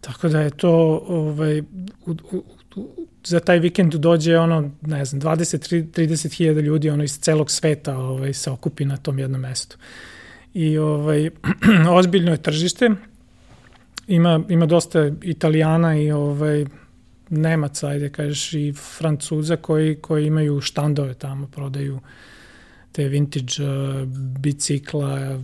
Tako 0.00 0.28
da 0.28 0.40
je 0.40 0.50
to 0.50 1.04
ovaj, 1.08 1.60
u, 2.06 2.14
u, 2.32 2.44
za 3.24 3.40
taj 3.40 3.58
vikend 3.58 3.94
dođe 3.94 4.38
ono, 4.38 4.70
ne 4.80 5.04
znam, 5.04 5.20
20-30 5.20 6.36
hiljada 6.36 6.60
ljudi 6.60 6.90
ono 6.90 7.04
iz 7.04 7.18
celog 7.18 7.50
sveta 7.50 7.98
ovaj, 7.98 8.32
se 8.32 8.50
okupi 8.50 8.84
na 8.84 8.96
tom 8.96 9.18
jednom 9.18 9.40
mestu. 9.40 9.76
I 10.54 10.78
ovaj, 10.78 11.30
ozbiljno 11.98 12.30
je 12.30 12.42
tržište, 12.42 12.90
ima, 14.06 14.40
ima 14.48 14.66
dosta 14.66 15.10
italijana 15.22 15.96
i 15.96 16.10
ovaj, 16.10 16.66
Nemaca, 17.30 17.88
ajde 17.88 18.08
kažeš, 18.08 18.52
i 18.54 18.72
Francuza 18.98 19.56
koji, 19.56 19.96
koji 19.96 20.26
imaju 20.26 20.60
štandove 20.60 21.14
tamo, 21.14 21.46
prodaju 21.46 22.00
te 22.92 23.08
vintage 23.08 23.62
uh, 23.62 24.08
bicikla, 24.40 25.38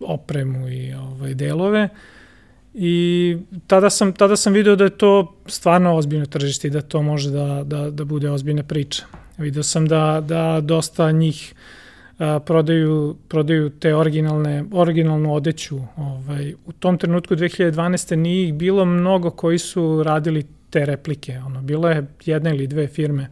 opremu 0.00 0.68
i 0.68 0.94
ovaj, 0.94 1.34
delove. 1.34 1.88
I 2.74 3.36
tada 3.66 3.90
sam, 3.90 4.12
tada 4.12 4.36
sam 4.36 4.52
video 4.52 4.76
da 4.76 4.84
je 4.84 4.98
to 4.98 5.34
stvarno 5.46 5.96
ozbiljno 5.96 6.26
tržište 6.26 6.68
i 6.68 6.70
da 6.70 6.80
to 6.80 7.02
može 7.02 7.30
da, 7.30 7.62
da, 7.64 7.90
da 7.90 8.04
bude 8.04 8.30
ozbiljna 8.30 8.62
priča. 8.62 9.04
Video 9.38 9.62
sam 9.62 9.86
da, 9.88 10.22
da 10.26 10.60
dosta 10.60 11.10
njih 11.12 11.54
a, 12.18 12.40
prodaju, 12.40 13.16
prodaju 13.28 13.70
te 13.70 13.94
originalne, 13.94 14.64
originalnu 14.72 15.34
odeću. 15.34 15.78
Ovaj, 15.96 16.54
u 16.66 16.72
tom 16.72 16.98
trenutku 16.98 17.34
2012. 17.34 18.14
nije 18.14 18.48
ih 18.48 18.54
bilo 18.54 18.84
mnogo 18.84 19.30
koji 19.30 19.58
su 19.58 20.02
radili 20.02 20.46
te 20.70 20.86
replike. 20.86 21.38
Ono, 21.46 21.62
bilo 21.62 21.88
je 21.88 22.06
jedna 22.24 22.50
ili 22.50 22.66
dve 22.66 22.86
firme 22.86 23.28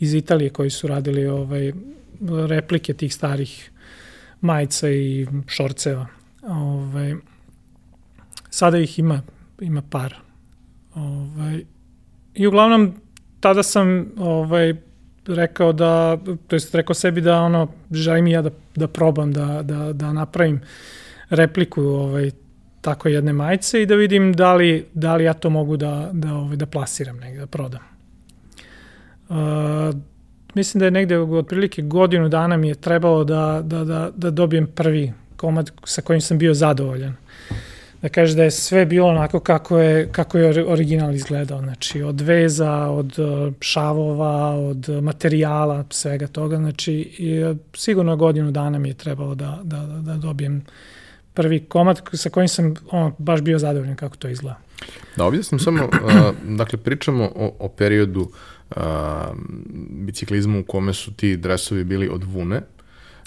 iz 0.00 0.14
Italije 0.14 0.50
koji 0.50 0.70
su 0.70 0.86
radili 0.86 1.26
ovaj, 1.26 1.72
replike 2.48 2.94
tih 2.94 3.14
starih 3.14 3.70
majica 4.40 4.90
i 4.90 5.26
šorceva. 5.46 6.06
Ovaj, 6.42 7.14
sada 8.50 8.78
ih 8.78 8.98
ima, 8.98 9.22
ima 9.60 9.82
par. 9.90 10.14
Ovaj, 10.94 11.64
I 12.34 12.46
uglavnom, 12.46 12.94
tada 13.40 13.62
sam 13.62 14.12
ovaj, 14.18 14.74
rekao 15.26 15.72
da, 15.72 16.18
to 16.46 16.56
jest 16.56 16.74
rekao 16.74 16.94
sebi 16.94 17.20
da 17.20 17.40
ono, 17.40 17.68
želim 17.90 18.26
ja 18.26 18.42
da, 18.42 18.50
da 18.76 18.88
probam 18.88 19.32
da, 19.32 19.62
da, 19.62 19.92
da 19.92 20.12
napravim 20.12 20.60
repliku 21.30 21.82
ovaj, 21.82 22.30
tako 22.80 23.08
jedne 23.08 23.32
majice 23.32 23.82
i 23.82 23.86
da 23.86 23.94
vidim 23.94 24.32
da 24.32 24.54
li, 24.54 24.86
da 24.94 25.16
li 25.16 25.24
ja 25.24 25.32
to 25.34 25.50
mogu 25.50 25.76
da, 25.76 26.10
da, 26.12 26.34
ovaj, 26.34 26.56
da 26.56 26.66
plasiram 26.66 27.16
negde, 27.16 27.40
da 27.40 27.46
prodam. 27.46 27.80
Uh, 29.28 29.36
mislim 30.54 30.78
da 30.78 30.84
je 30.84 30.90
negde 30.90 31.18
otprilike 31.18 31.82
godinu 31.82 32.28
dana 32.28 32.56
mi 32.56 32.68
je 32.68 32.74
trebalo 32.74 33.24
da, 33.24 33.60
da, 33.64 33.84
da, 33.84 34.10
da 34.16 34.30
dobijem 34.30 34.66
prvi 34.66 35.12
komad 35.36 35.70
sa 35.84 36.02
kojim 36.02 36.20
sam 36.20 36.38
bio 36.38 36.54
zadovoljan. 36.54 37.16
Da 38.02 38.08
kaže 38.08 38.34
da 38.36 38.42
je 38.42 38.50
sve 38.50 38.86
bilo 38.86 39.08
onako 39.08 39.40
kako 39.40 39.78
je, 39.78 40.08
kako 40.12 40.38
je 40.38 40.66
original 40.66 41.14
izgledao. 41.14 41.58
Znači 41.58 42.02
od 42.02 42.20
veza, 42.20 42.72
od 42.72 43.18
uh, 43.18 43.52
šavova, 43.60 44.50
od 44.50 44.88
materijala, 45.02 45.84
svega 45.90 46.26
toga. 46.26 46.56
Znači 46.56 46.92
i, 47.18 47.44
uh, 47.44 47.56
sigurno 47.74 48.16
godinu 48.16 48.50
dana 48.50 48.78
mi 48.78 48.88
je 48.88 48.94
trebalo 48.94 49.34
da, 49.34 49.60
da, 49.62 49.80
da 49.86 50.14
dobijem 50.14 50.64
prvi 51.34 51.60
komad 51.60 52.02
sa 52.12 52.30
kojim 52.30 52.48
sam 52.48 52.74
on, 52.90 53.12
baš 53.18 53.40
bio 53.40 53.58
zadovoljan 53.58 53.96
kako 53.96 54.16
to 54.16 54.28
izgleda. 54.28 54.58
Da 55.16 55.24
objasnim 55.24 55.58
samo, 55.58 55.84
uh, 55.84 55.90
dakle 56.56 56.78
pričamo 56.78 57.24
o, 57.24 57.56
o 57.58 57.68
periodu 57.68 58.20
uh, 58.20 58.82
biciklizmu 59.90 60.60
u 60.60 60.64
kome 60.64 60.92
su 60.92 61.12
ti 61.12 61.36
dresovi 61.36 61.84
bili 61.84 62.08
od 62.08 62.24
vune, 62.24 62.60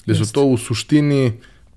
gde 0.06 0.16
su 0.16 0.34
to 0.34 0.46
u 0.46 0.58
suštini 0.58 1.32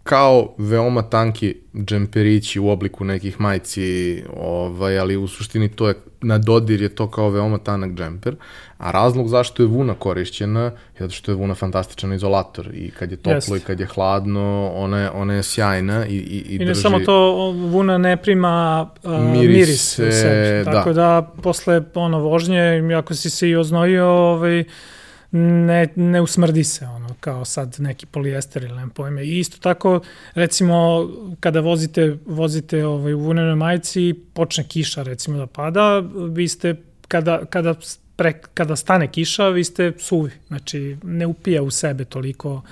kao 0.09 0.55
veoma 0.59 1.03
tanki 1.03 1.57
džemperići 1.75 2.61
u 2.61 2.69
obliku 2.69 3.05
nekih 3.05 3.41
majci, 3.41 4.23
ovaj, 4.37 4.99
ali 4.99 5.17
u 5.17 5.29
suštini 5.29 5.69
to 5.69 5.89
je, 5.89 5.95
na 6.21 6.39
dodir 6.39 6.83
je 6.83 6.89
to 6.89 7.11
kao 7.11 7.31
veoma 7.31 7.59
tanak 7.59 7.91
džemper, 7.91 8.37
a 8.79 8.91
razlog 8.91 9.29
zašto 9.29 9.63
je 9.63 9.67
vuna 9.67 9.95
korišćena 9.95 10.61
je 10.65 10.73
zato 10.99 11.11
što 11.11 11.33
je 11.33 11.37
vuna 11.37 11.55
fantastičan 11.55 12.13
izolator 12.13 12.71
i 12.75 12.91
kad 12.91 13.11
je 13.11 13.17
toplo 13.17 13.55
Jest. 13.55 13.65
i 13.65 13.67
kad 13.67 13.81
je 13.81 13.87
hladno, 13.87 14.73
ona 14.75 14.99
je, 14.99 15.11
ona 15.11 15.35
je 15.35 15.43
sjajna 15.43 16.07
i, 16.07 16.17
i, 16.17 16.45
i, 16.49 16.57
I 16.57 16.59
ne 16.59 16.65
drži... 16.65 16.81
samo 16.81 17.01
to, 17.01 17.51
vuna 17.51 17.99
ne 17.99 18.17
prima 18.17 18.87
uh, 19.03 19.11
miris, 19.13 19.49
miris 19.49 19.99
u 19.99 20.13
sebi, 20.13 20.65
tako 20.65 20.93
da. 20.93 21.03
da 21.03 21.43
posle 21.43 21.83
ono, 21.95 22.19
vožnje, 22.19 22.95
ako 22.99 23.15
si 23.15 23.31
se 23.31 23.49
i 23.49 23.57
oznojio, 23.57 24.07
ovaj, 24.07 24.65
ne, 25.31 25.89
ne 25.97 26.21
usmrdi 26.21 26.65
se, 26.65 26.87
ono, 26.87 27.08
kao 27.21 27.45
sad 27.45 27.77
neki 27.79 28.07
polijester 28.07 28.63
ili 28.63 28.77
nema 28.77 28.93
pojme. 28.95 29.25
I 29.25 29.39
isto 29.39 29.59
tako, 29.59 30.01
recimo, 30.35 31.09
kada 31.41 31.61
vozite, 31.61 32.19
vozite 32.27 32.87
ovaj, 32.87 33.15
u 33.15 33.19
vunenoj 33.19 33.55
majici, 33.55 34.15
počne 34.35 34.69
kiša, 34.69 35.03
recimo, 35.03 35.39
da 35.39 35.47
pada, 35.47 36.03
vi 36.31 36.49
ste, 36.49 36.77
kada, 37.09 37.45
kada, 37.45 37.75
pre, 38.17 38.41
kada 38.55 38.77
stane 38.77 39.13
kiša, 39.13 39.49
vi 39.49 39.65
ste 39.65 39.93
suvi. 39.99 40.31
Znači, 40.49 40.97
ne 41.03 41.27
upija 41.27 41.63
u 41.63 41.71
sebe 41.71 42.05
toliko 42.05 42.63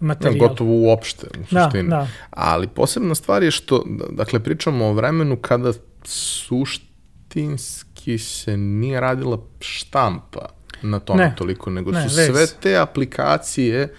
materijal. 0.00 0.42
Ja, 0.42 0.48
gotovo 0.48 0.72
uopšte, 0.72 1.26
u 1.26 1.30
da, 1.50 1.64
suštini. 1.64 1.88
Da, 1.88 1.96
da. 1.96 2.08
Ali 2.30 2.68
posebna 2.68 3.14
stvar 3.14 3.42
je 3.42 3.50
što, 3.50 3.84
dakle, 4.10 4.40
pričamo 4.40 4.84
o 4.84 4.92
vremenu 4.92 5.36
kada 5.36 5.72
suštinski 6.04 8.18
se 8.18 8.56
nije 8.56 9.00
radila 9.00 9.38
štampa 9.60 10.55
na 10.82 10.98
tome 10.98 11.24
ne. 11.24 11.34
toliko, 11.36 11.70
nego 11.70 11.90
ne, 11.92 12.08
su 12.08 12.16
vez. 12.16 12.26
sve 12.26 12.46
te 12.60 12.76
aplikacije 12.76 13.94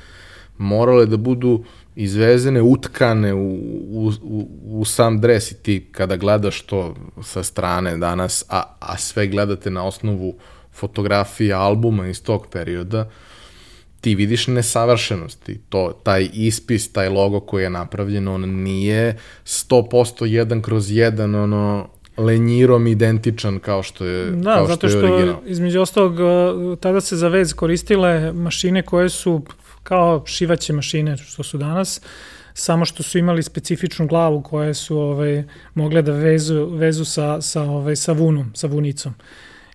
morale 0.58 1.06
da 1.06 1.18
budu 1.18 1.64
izvezene, 1.96 2.62
utkane 2.62 3.34
u, 3.34 3.54
u, 3.90 4.12
u, 4.22 4.48
u 4.64 4.86
sam 4.86 5.22
dres 5.22 5.52
i 5.52 5.56
ti 5.56 5.88
kada 5.92 6.16
gledaš 6.16 6.62
to 6.62 6.96
sa 7.24 7.44
strane 7.44 7.98
danas, 7.98 8.46
a, 8.50 8.64
a 8.80 8.98
sve 8.98 9.28
gledate 9.28 9.72
na 9.72 9.86
osnovu 9.86 10.36
fotografija, 10.74 11.60
albuma 11.60 12.08
iz 12.08 12.24
tog 12.24 12.48
perioda, 12.48 13.10
ti 14.02 14.16
vidiš 14.16 14.48
nesavršenost 14.48 15.50
i 15.50 15.58
to, 15.70 16.02
taj 16.04 16.30
ispis, 16.34 16.92
taj 16.92 17.10
logo 17.10 17.40
koji 17.40 17.64
je 17.64 17.70
napravljen, 17.70 18.28
on 18.28 18.50
nije 18.50 19.18
100% 19.46 20.26
jedan 20.26 20.62
kroz 20.62 20.92
jedan, 20.92 21.36
ono, 21.36 21.90
lenjirom 22.18 22.88
identičan 22.88 23.60
kao 23.60 23.84
što 23.84 24.06
je 24.06 24.32
da, 24.32 24.56
kao 24.56 24.68
zato 24.68 24.90
što, 24.90 24.98
što 24.98 25.08
je 25.08 25.14
original. 25.14 25.42
između 25.46 25.82
ostalog 25.82 26.16
tada 26.80 27.02
se 27.02 27.16
za 27.16 27.28
vez 27.28 27.54
koristile 27.54 28.34
mašine 28.34 28.82
koje 28.82 29.10
su 29.10 29.42
kao 29.84 30.24
šivaće 30.26 30.74
mašine 30.74 31.18
što 31.18 31.44
su 31.44 31.58
danas, 31.58 32.02
samo 32.54 32.86
što 32.86 33.04
su 33.04 33.18
imali 33.18 33.44
specifičnu 33.44 34.08
glavu 34.08 34.42
koje 34.42 34.74
su 34.74 34.98
ovaj 34.98 35.44
mogle 35.74 36.02
da 36.02 36.12
vezu 36.12 36.66
vezu 36.66 37.06
sa 37.06 37.42
sa 37.42 37.62
ovaj 37.62 37.96
sa 37.96 38.12
vunom, 38.12 38.52
sa 38.56 38.68
vunicom. 38.68 39.14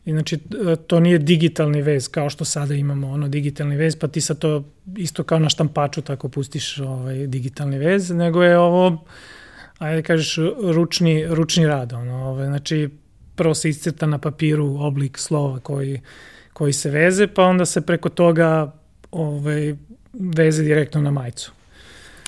I 0.05 0.11
znači 0.12 0.38
to 0.86 1.01
nije 1.01 1.18
digitalni 1.18 1.82
vez 1.82 2.09
kao 2.09 2.30
što 2.30 2.45
sada 2.45 2.74
imamo 2.74 3.11
ono 3.11 3.28
digitalni 3.28 3.76
vez, 3.76 3.97
pa 3.97 4.09
ti 4.09 4.20
sa 4.20 4.34
to 4.34 4.64
isto 4.97 5.22
kao 5.22 5.38
na 5.38 5.49
štampaču 5.49 6.03
tako 6.03 6.28
pustiš 6.28 6.78
ovaj 6.78 7.26
digitalni 7.26 7.78
vez, 7.78 8.11
nego 8.11 8.43
je 8.43 8.59
ovo 8.59 9.05
ajde 9.83 9.97
da 9.97 10.07
kažeš, 10.07 10.39
ručni, 10.74 11.26
ručni 11.26 11.66
rad. 11.66 11.93
Ono, 11.93 12.14
ove, 12.14 12.24
ovaj, 12.24 12.47
znači, 12.47 12.89
prvo 13.35 13.55
se 13.55 13.68
iscrta 13.68 14.07
na 14.07 14.18
papiru 14.18 14.76
oblik 14.78 15.18
slova 15.18 15.59
koji, 15.61 16.01
koji 16.53 16.72
se 16.72 16.91
veze, 16.91 17.26
pa 17.26 17.45
onda 17.45 17.64
se 17.64 17.80
preko 17.80 18.09
toga 18.09 18.72
ovaj, 19.11 19.74
veze 20.12 20.62
direktno 20.62 21.01
na 21.01 21.11
majicu. 21.11 21.53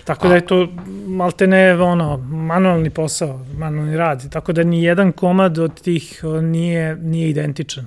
Tako 0.05 0.26
A. 0.26 0.28
da 0.28 0.34
je 0.34 0.46
to 0.46 0.68
malte 1.07 1.46
ne 1.46 1.74
ono, 1.74 2.16
manualni 2.16 2.90
posao, 2.90 3.46
manualni 3.59 3.96
rad. 3.96 4.30
Tako 4.30 4.52
da 4.52 4.62
ni 4.62 4.82
jedan 4.82 5.12
komad 5.12 5.59
od 5.59 5.80
tih 5.80 6.24
nije, 6.42 6.96
nije 6.96 7.30
identičan. 7.30 7.86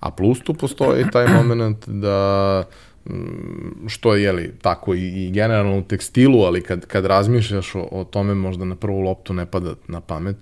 A 0.00 0.10
plus 0.10 0.40
tu 0.44 0.54
postoji 0.54 1.04
taj 1.12 1.28
moment 1.28 1.88
da 1.88 2.64
što 3.86 4.14
je, 4.14 4.22
jeli, 4.22 4.52
tako 4.62 4.94
i, 4.94 5.26
i 5.26 5.30
generalno 5.30 5.78
u 5.78 5.82
tekstilu, 5.82 6.42
ali 6.42 6.62
kad, 6.62 6.86
kad 6.86 7.04
razmišljaš 7.04 7.74
o, 7.74 7.88
o 7.90 8.04
tome 8.04 8.34
možda 8.34 8.64
na 8.64 8.76
prvu 8.76 9.00
loptu 9.00 9.34
ne 9.34 9.46
pada 9.46 9.74
na 9.88 10.00
pamet, 10.00 10.36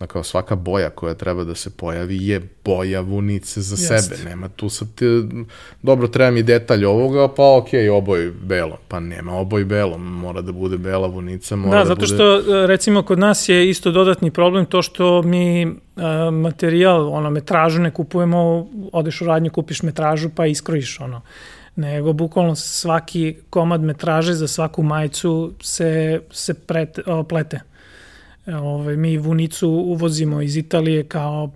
da 0.00 0.06
kao 0.06 0.22
svaka 0.22 0.56
boja 0.56 0.90
koja 0.90 1.14
treba 1.14 1.44
da 1.44 1.54
se 1.54 1.70
pojavi 1.70 2.26
je 2.26 2.40
boja 2.64 3.00
vunice 3.00 3.60
za 3.60 3.94
Jest. 3.94 4.08
sebe. 4.08 4.30
Nema 4.30 4.48
tu 4.48 4.68
sad, 4.68 4.88
te, 4.94 5.06
dobro, 5.82 6.08
treba 6.08 6.30
mi 6.30 6.42
detalj 6.42 6.84
ovoga, 6.84 7.28
pa 7.28 7.56
ok, 7.56 7.68
oboj 7.92 8.32
belo. 8.42 8.78
Pa 8.88 9.00
nema 9.00 9.36
oboj 9.38 9.64
belo, 9.64 9.98
mora 9.98 10.40
da 10.40 10.52
bude 10.52 10.78
bela 10.78 11.06
vunica, 11.06 11.56
mora 11.56 11.78
da, 11.78 11.78
da 11.78 11.88
zato 11.88 12.00
bude... 12.00 12.06
što 12.06 12.66
recimo 12.66 13.02
kod 13.02 13.18
nas 13.18 13.48
je 13.48 13.70
isto 13.70 13.90
dodatni 13.90 14.30
problem 14.30 14.66
to 14.66 14.82
što 14.82 15.22
mi 15.22 15.66
a, 15.96 16.30
materijal, 16.30 17.12
ono, 17.12 17.30
metražu 17.30 17.80
ne 17.80 17.90
kupujemo, 17.90 18.66
odeš 18.92 19.20
u 19.20 19.24
radnju, 19.24 19.50
kupiš 19.50 19.82
metražu 19.82 20.28
pa 20.34 20.46
iskrojiš, 20.46 21.00
ono 21.00 21.20
nego 21.76 22.12
bukvalno 22.12 22.54
svaki 22.54 23.36
komad 23.50 23.80
metraže 23.80 24.34
za 24.34 24.48
svaku 24.48 24.82
majicu 24.82 25.52
se, 25.60 26.20
se 26.30 26.54
prete, 26.54 27.02
o, 27.06 27.22
plete. 27.22 27.60
Ove, 28.46 28.96
mi 28.96 29.18
vunicu 29.18 29.68
uvozimo 29.68 30.42
iz 30.42 30.56
Italije 30.56 31.04
kao, 31.04 31.50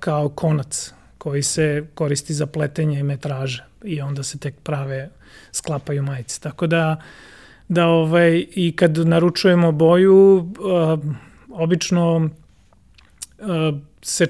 kao 0.00 0.28
konac 0.28 0.92
koji 1.18 1.42
se 1.42 1.86
koristi 1.94 2.34
za 2.34 2.46
pletenje 2.46 3.02
metraže 3.02 3.64
i 3.84 4.00
onda 4.00 4.22
se 4.22 4.38
tek 4.38 4.54
prave, 4.62 5.10
sklapaju 5.52 6.02
majice. 6.02 6.40
Tako 6.40 6.66
da, 6.66 6.96
da 7.68 7.86
ovaj, 7.86 8.46
i 8.54 8.72
kad 8.76 8.98
naručujemo 8.98 9.72
boju, 9.72 10.52
obično 11.50 12.30
se 14.02 14.26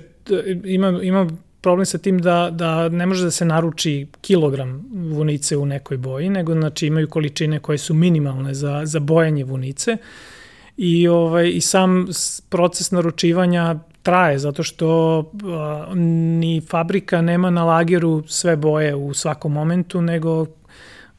ima, 0.65 1.01
ima 1.03 1.31
problem 1.63 1.87
sa 1.87 1.99
tim 1.99 2.19
da, 2.19 2.51
da 2.53 2.89
ne 2.89 3.07
može 3.07 3.25
da 3.25 3.31
se 3.31 3.45
naruči 3.45 4.07
kilogram 4.21 4.85
vunice 4.93 5.57
u 5.57 5.67
nekoj 5.67 5.97
boji, 5.97 6.31
nego 6.31 6.55
znači 6.55 6.87
imaju 6.87 7.09
količine 7.09 7.61
koje 7.61 7.79
su 7.79 7.95
minimalne 7.95 8.55
za, 8.55 8.81
za 8.85 9.01
bojanje 9.01 9.45
vunice 9.45 9.97
i, 10.77 11.09
ovaj, 11.09 11.51
i 11.55 11.61
sam 11.61 12.07
proces 12.49 12.91
naručivanja 12.91 13.79
traje, 14.03 14.39
zato 14.39 14.63
što 14.63 15.19
a, 15.45 15.93
ni 15.95 16.61
fabrika 16.71 17.23
nema 17.23 17.51
na 17.51 17.65
lageru 17.65 18.23
sve 18.27 18.57
boje 18.57 18.95
u 18.95 19.15
svakom 19.15 19.53
momentu, 19.53 20.01
nego 20.01 20.47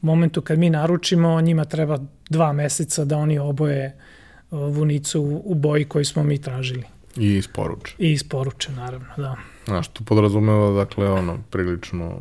momentu 0.00 0.42
kad 0.42 0.58
mi 0.58 0.70
naručimo, 0.70 1.40
njima 1.40 1.64
treba 1.64 1.98
dva 2.30 2.52
meseca 2.52 3.04
da 3.04 3.16
oni 3.16 3.38
oboje 3.38 3.96
vunicu 4.50 5.42
u 5.44 5.54
boji 5.54 5.84
koju 5.84 6.04
smo 6.04 6.22
mi 6.22 6.38
tražili. 6.38 6.93
I 7.16 7.36
isporuče. 7.36 7.94
I 7.98 8.12
isporuče, 8.12 8.72
naravno, 8.72 9.06
da. 9.16 9.36
Znaš, 9.64 9.88
to 9.88 10.04
podrazumeva, 10.04 10.70
dakle, 10.70 11.10
ono, 11.10 11.38
prilično 11.50 12.20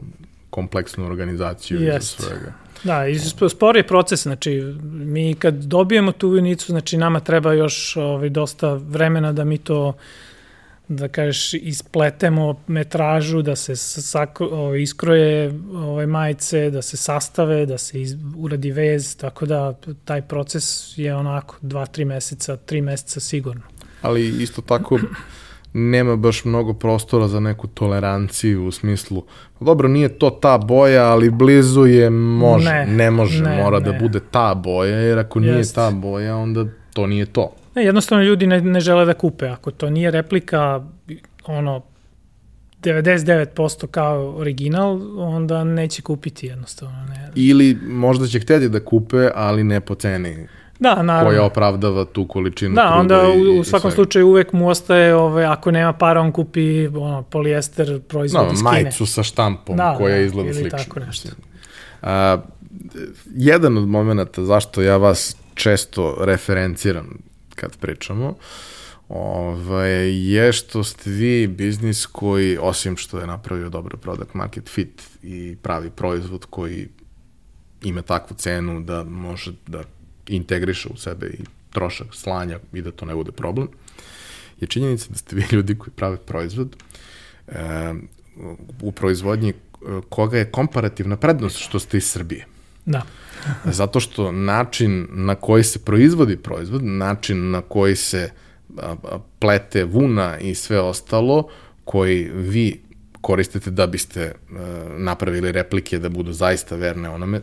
kompleksnu 0.49 1.05
organizaciju 1.05 1.83
iza 1.83 1.99
svega. 1.99 2.53
Da, 2.83 3.07
i 3.07 3.19
spor 3.49 3.77
je 3.77 3.87
proces, 3.87 4.23
znači 4.23 4.61
mi 4.83 5.35
kad 5.35 5.55
dobijemo 5.55 6.11
tu 6.11 6.29
vinicu, 6.29 6.71
znači 6.71 6.97
nama 6.97 7.19
treba 7.19 7.53
još 7.53 7.97
ovaj, 7.97 8.29
dosta 8.29 8.73
vremena 8.73 9.33
da 9.33 9.43
mi 9.43 9.57
to 9.57 9.93
da 10.87 11.07
kažeš, 11.07 11.53
ispletemo 11.53 12.61
metražu, 12.67 13.41
da 13.41 13.55
se 13.55 13.75
sako, 13.75 14.45
ovaj, 14.45 14.81
iskroje 14.81 15.59
ovaj, 15.73 16.07
majice, 16.07 16.69
da 16.69 16.81
se 16.81 16.97
sastave, 16.97 17.65
da 17.65 17.77
se 17.77 18.01
iz, 18.01 18.15
uradi 18.37 18.71
vez, 18.71 19.15
tako 19.17 19.45
da 19.45 19.73
taj 20.05 20.21
proces 20.21 20.97
je 20.97 21.15
onako 21.15 21.57
2-3 21.61 22.05
meseca, 22.05 22.57
3 22.57 22.81
meseca 22.81 23.19
sigurno. 23.19 23.61
Ali 24.03 24.43
isto 24.43 24.61
tako 24.61 24.99
nema 25.73 26.15
baš 26.15 26.45
mnogo 26.45 26.73
prostora 26.73 27.27
za 27.27 27.39
neku 27.39 27.67
toleranciju 27.67 28.65
u 28.65 28.71
smislu, 28.71 29.23
dobro, 29.59 29.87
nije 29.87 30.09
to 30.09 30.29
ta 30.29 30.57
boja, 30.57 31.05
ali 31.05 31.29
blizu 31.29 31.85
je, 31.85 32.09
može, 32.09 32.69
ne, 32.69 32.85
ne 32.85 33.11
može, 33.11 33.43
ne, 33.43 33.63
mora 33.63 33.79
da 33.79 33.91
ne. 33.91 33.97
da 33.97 34.03
bude 34.03 34.19
ta 34.31 34.55
boja, 34.55 34.97
jer 34.97 35.19
ako 35.19 35.39
Jest. 35.39 35.53
nije 35.53 35.73
ta 35.73 35.91
boja, 35.91 36.35
onda 36.35 36.65
to 36.93 37.07
nije 37.07 37.25
to. 37.25 37.55
Ne, 37.75 37.83
jednostavno 37.83 38.23
ljudi 38.23 38.47
ne, 38.47 38.61
ne 38.61 38.79
žele 38.79 39.05
da 39.05 39.13
kupe, 39.13 39.47
ako 39.47 39.71
to 39.71 39.89
nije 39.89 40.11
replika, 40.11 40.83
ono, 41.45 41.81
99% 42.81 43.87
kao 43.87 44.35
original, 44.37 45.01
onda 45.17 45.63
neće 45.63 46.01
kupiti 46.01 46.47
jednostavno. 46.47 47.05
Ne. 47.09 47.31
Ili 47.35 47.77
možda 47.87 48.27
će 48.27 48.39
hteti 48.39 48.69
da 48.69 48.79
kupe, 48.79 49.29
ali 49.35 49.63
ne 49.63 49.81
po 49.81 49.95
ceni 49.95 50.47
Da, 50.79 51.03
naravno. 51.03 51.29
Koja 51.29 51.43
opravdava 51.43 52.05
tu 52.05 52.27
količinu 52.27 52.75
da, 52.75 52.93
onda 52.93 53.21
u, 53.27 53.59
u 53.59 53.63
svakom 53.63 53.91
i 53.91 53.93
slučaju 53.93 54.27
uvek 54.27 54.53
mu 54.53 54.69
ostaje, 54.69 55.15
ove, 55.15 55.45
ako 55.45 55.71
nema 55.71 55.93
para, 55.93 56.21
on 56.21 56.31
kupi 56.31 56.87
ono, 56.87 57.23
polijester 57.23 58.01
proizvod 58.01 58.45
no, 58.45 58.53
iz 58.53 58.59
Kine. 58.59 58.71
Majicu 58.71 59.05
sa 59.05 59.23
štampom 59.23 59.77
da, 59.77 59.95
koja 59.97 60.15
da, 60.15 60.21
izgleda 60.21 60.49
ili 60.49 60.59
slično. 60.59 60.77
tako 60.77 60.99
nešto. 60.99 61.29
A, 62.01 62.37
jedan 63.35 63.77
od 63.77 63.87
momenta 63.87 64.45
zašto 64.45 64.81
ja 64.81 64.97
vas 64.97 65.37
često 65.53 66.17
referenciram 66.21 67.17
kad 67.55 67.77
pričamo, 67.77 68.35
ovaj, 69.09 70.33
je 70.33 70.53
što 70.53 70.83
ste 70.83 71.09
vi 71.09 71.47
biznis 71.47 72.05
koji, 72.05 72.57
osim 72.61 72.97
što 72.97 73.19
je 73.19 73.27
napravio 73.27 73.69
dobro 73.69 73.97
product 73.97 74.33
market 74.33 74.69
fit 74.69 75.03
i 75.23 75.55
pravi 75.61 75.89
proizvod 75.89 76.45
koji 76.49 76.87
ima 77.83 78.01
takvu 78.01 78.35
cenu 78.37 78.81
da 78.81 79.03
može 79.03 79.51
da 79.67 79.83
integriše 80.35 80.89
u 80.93 80.97
sebe 80.97 81.27
i 81.27 81.43
trošak 81.69 82.07
slanja 82.11 82.59
i 82.73 82.81
da 82.81 82.91
to 82.91 83.05
ne 83.05 83.15
bude 83.15 83.31
problem, 83.31 83.67
je 84.59 84.67
činjenica 84.67 85.09
da 85.09 85.17
ste 85.17 85.35
vi 85.35 85.43
ljudi 85.51 85.75
koji 85.75 85.91
prave 85.91 86.17
proizvod 86.17 86.75
e, 87.47 87.93
u 88.81 88.91
proizvodnji 88.91 89.49
e, 89.49 89.53
koga 90.09 90.37
je 90.37 90.51
komparativna 90.51 91.17
prednost 91.17 91.57
što 91.57 91.79
ste 91.79 91.97
iz 91.97 92.11
Srbije. 92.11 92.45
Da. 92.85 93.01
Zato 93.79 93.99
što 93.99 94.31
način 94.31 95.07
na 95.09 95.35
koji 95.35 95.63
se 95.63 95.79
proizvodi 95.79 96.37
proizvod, 96.37 96.83
način 96.83 97.51
na 97.51 97.61
koji 97.61 97.95
se 97.95 98.29
plete 99.39 99.83
vuna 99.83 100.39
i 100.39 100.55
sve 100.55 100.79
ostalo, 100.79 101.47
koji 101.85 102.29
vi 102.33 102.81
koristite 103.21 103.71
da 103.71 103.87
biste 103.87 104.21
e, 104.21 104.33
napravili 104.97 105.51
replike 105.51 105.99
da 105.99 106.09
budu 106.09 106.33
zaista 106.33 106.75
verne 106.75 107.09
onome, 107.09 107.41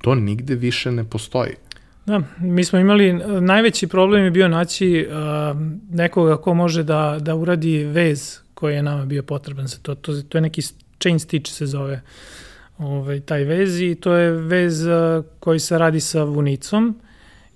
to 0.00 0.14
nigde 0.14 0.54
više 0.54 0.92
ne 0.92 1.04
postoji. 1.04 1.54
Da, 2.08 2.22
mi 2.40 2.64
smo 2.64 2.78
imali, 2.78 3.12
najveći 3.40 3.86
problem 3.86 4.24
je 4.24 4.30
bio 4.30 4.48
naći 4.48 5.08
uh, 5.08 5.16
nekoga 5.90 6.36
ko 6.36 6.54
može 6.54 6.82
da, 6.82 7.18
da 7.20 7.34
uradi 7.34 7.84
vez 7.84 8.38
koji 8.54 8.74
je 8.74 8.82
nama 8.82 9.04
bio 9.04 9.22
potreban 9.22 9.66
za 9.66 9.76
to. 9.82 9.94
To, 9.94 10.22
to 10.22 10.38
je 10.38 10.42
neki 10.42 10.62
chain 11.00 11.18
stitch 11.18 11.52
se 11.52 11.66
zove 11.66 12.00
ovaj, 12.78 13.20
taj 13.20 13.44
vez 13.44 13.80
i 13.80 13.94
to 13.94 14.14
je 14.14 14.30
vez 14.30 14.86
uh, 14.86 15.24
koji 15.40 15.58
se 15.58 15.78
radi 15.78 16.00
sa 16.00 16.22
vunicom 16.22 17.00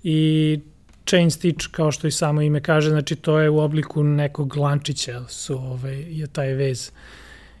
i 0.03 0.59
chain 1.05 1.31
stitch, 1.31 1.67
kao 1.71 1.91
što 1.91 2.07
i 2.07 2.11
samo 2.11 2.41
ime 2.41 2.61
kaže, 2.61 2.89
znači 2.89 3.15
to 3.15 3.39
je 3.39 3.49
u 3.49 3.59
obliku 3.59 4.03
nekog 4.03 4.57
lančića 4.57 5.23
su, 5.27 5.57
ovaj, 5.57 5.99
je 6.09 6.27
taj 6.27 6.53
vez. 6.53 6.91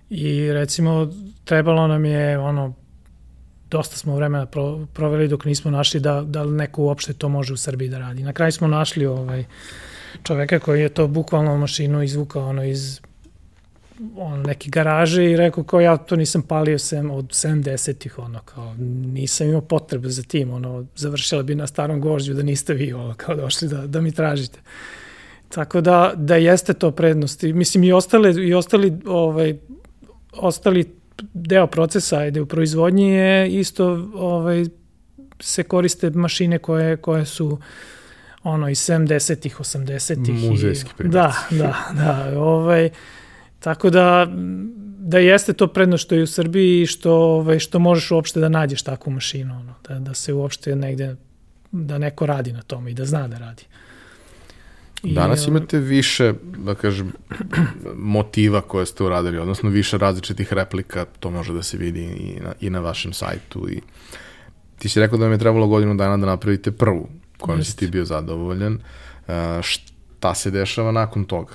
I 0.09 0.51
recimo 0.51 1.13
trebalo 1.45 1.87
nam 1.87 2.05
je 2.05 2.39
ono 2.39 2.82
dosta 3.73 3.97
smo 3.97 4.15
vremena 4.15 4.45
pro, 4.45 4.85
proveli 4.93 5.27
dok 5.27 5.45
nismo 5.45 5.71
našli 5.71 5.99
da, 5.99 6.21
da 6.21 6.45
neko 6.45 6.83
uopšte 6.83 7.13
to 7.13 7.29
može 7.29 7.53
u 7.53 7.57
Srbiji 7.57 7.89
da 7.89 7.99
radi. 7.99 8.23
Na 8.23 8.33
kraju 8.33 8.51
smo 8.51 8.67
našli 8.67 9.05
ovaj 9.05 9.45
čoveka 10.23 10.59
koji 10.59 10.81
je 10.81 10.89
to 10.89 11.07
bukvalno 11.07 11.57
mašinu 11.57 12.03
izvukao 12.03 12.49
ono 12.49 12.63
iz 12.63 13.01
on, 14.17 14.41
neke 14.41 14.69
garaže 14.69 15.25
i 15.31 15.37
rekao 15.37 15.63
kao 15.63 15.81
ja 15.81 15.97
to 15.97 16.15
nisam 16.15 16.41
palio 16.41 16.79
sem 16.79 17.11
od 17.11 17.25
70-ih, 17.25 18.19
ono, 18.19 18.39
kao 18.45 18.75
nisam 19.13 19.47
imao 19.47 19.61
potrebe 19.61 20.09
za 20.09 20.23
tim, 20.23 20.53
ono, 20.53 20.85
završila 20.95 21.43
bi 21.43 21.55
na 21.55 21.67
starom 21.67 22.01
gvožđu 22.01 22.33
da 22.33 22.43
niste 22.43 22.73
vi, 22.73 22.93
ono, 22.93 23.13
kao 23.17 23.35
došli 23.35 23.67
da, 23.67 23.87
da 23.87 24.01
mi 24.01 24.11
tražite. 24.11 24.59
Tako 25.49 25.81
da, 25.81 26.13
da 26.15 26.35
jeste 26.35 26.73
to 26.73 26.91
prednost. 26.91 27.43
I, 27.43 27.53
mislim, 27.53 27.83
i 27.83 27.91
ostale, 27.93 28.33
i 28.33 28.53
ostali, 28.53 28.93
ovaj, 29.05 29.55
ostali 30.31 31.02
deo 31.33 31.67
procesa 31.67 32.17
ajde 32.17 32.41
u 32.41 32.45
proizvodnji 32.45 33.09
je 33.09 33.59
isto 33.59 34.09
ovaj 34.13 34.65
se 35.39 35.63
koriste 35.63 36.09
mašine 36.09 36.57
koje 36.57 36.97
koje 36.97 37.25
su 37.25 37.59
ono 38.43 38.69
iz 38.69 38.77
70-ih, 38.77 39.59
80-ih 39.59 40.49
muzejski. 40.49 40.89
Da, 41.03 41.33
da, 41.49 41.75
da, 41.95 42.39
ovaj 42.39 42.89
tako 43.59 43.89
da 43.89 44.27
da 45.05 45.19
jeste 45.19 45.53
to 45.53 45.67
predno 45.67 45.97
što 45.97 46.15
je 46.15 46.23
u 46.23 46.27
Srbiji 46.27 46.85
što 46.85 47.13
ovaj 47.13 47.59
što 47.59 47.79
možeš 47.79 48.11
uopšte 48.11 48.39
da 48.39 48.49
nađeš 48.49 48.81
takvu 48.81 49.11
mašinu 49.11 49.55
ono 49.59 49.73
da 49.89 49.99
da 49.99 50.13
se 50.13 50.33
uopšte 50.33 50.75
negde 50.75 51.15
da 51.71 51.97
neko 51.97 52.25
radi 52.25 52.53
na 52.53 52.61
tome 52.61 52.91
i 52.91 52.93
da 52.93 53.05
zna 53.05 53.27
da 53.27 53.37
radi. 53.37 53.63
Danas 55.03 55.47
imate 55.47 55.79
više, 55.79 56.33
da 56.57 56.75
kažem, 56.75 57.11
motiva 57.95 58.61
koje 58.61 58.85
ste 58.85 59.03
uradili, 59.03 59.37
odnosno 59.37 59.69
više 59.69 59.97
različitih 59.97 60.53
replika, 60.53 61.05
to 61.19 61.31
može 61.31 61.53
da 61.53 61.63
se 61.63 61.77
vidi 61.77 62.03
i 62.03 62.39
na, 62.39 62.53
i 62.61 62.69
na 62.69 62.79
vašem 62.79 63.13
sajtu. 63.13 63.69
I 63.69 63.81
ti 64.79 64.89
si 64.89 64.99
rekao 64.99 65.17
da 65.17 65.25
vam 65.25 65.31
je 65.31 65.37
trebalo 65.37 65.67
godinu 65.67 65.95
dana 65.95 66.17
da 66.17 66.25
napravite 66.25 66.71
prvu, 66.71 67.09
kojom 67.37 67.59
Just. 67.59 67.71
si 67.71 67.77
ti 67.77 67.87
bio 67.87 68.05
zadovoljan. 68.05 68.73
Uh, 68.73 69.33
šta 69.61 70.35
se 70.35 70.51
dešava 70.51 70.91
nakon 70.91 71.25
toga? 71.25 71.53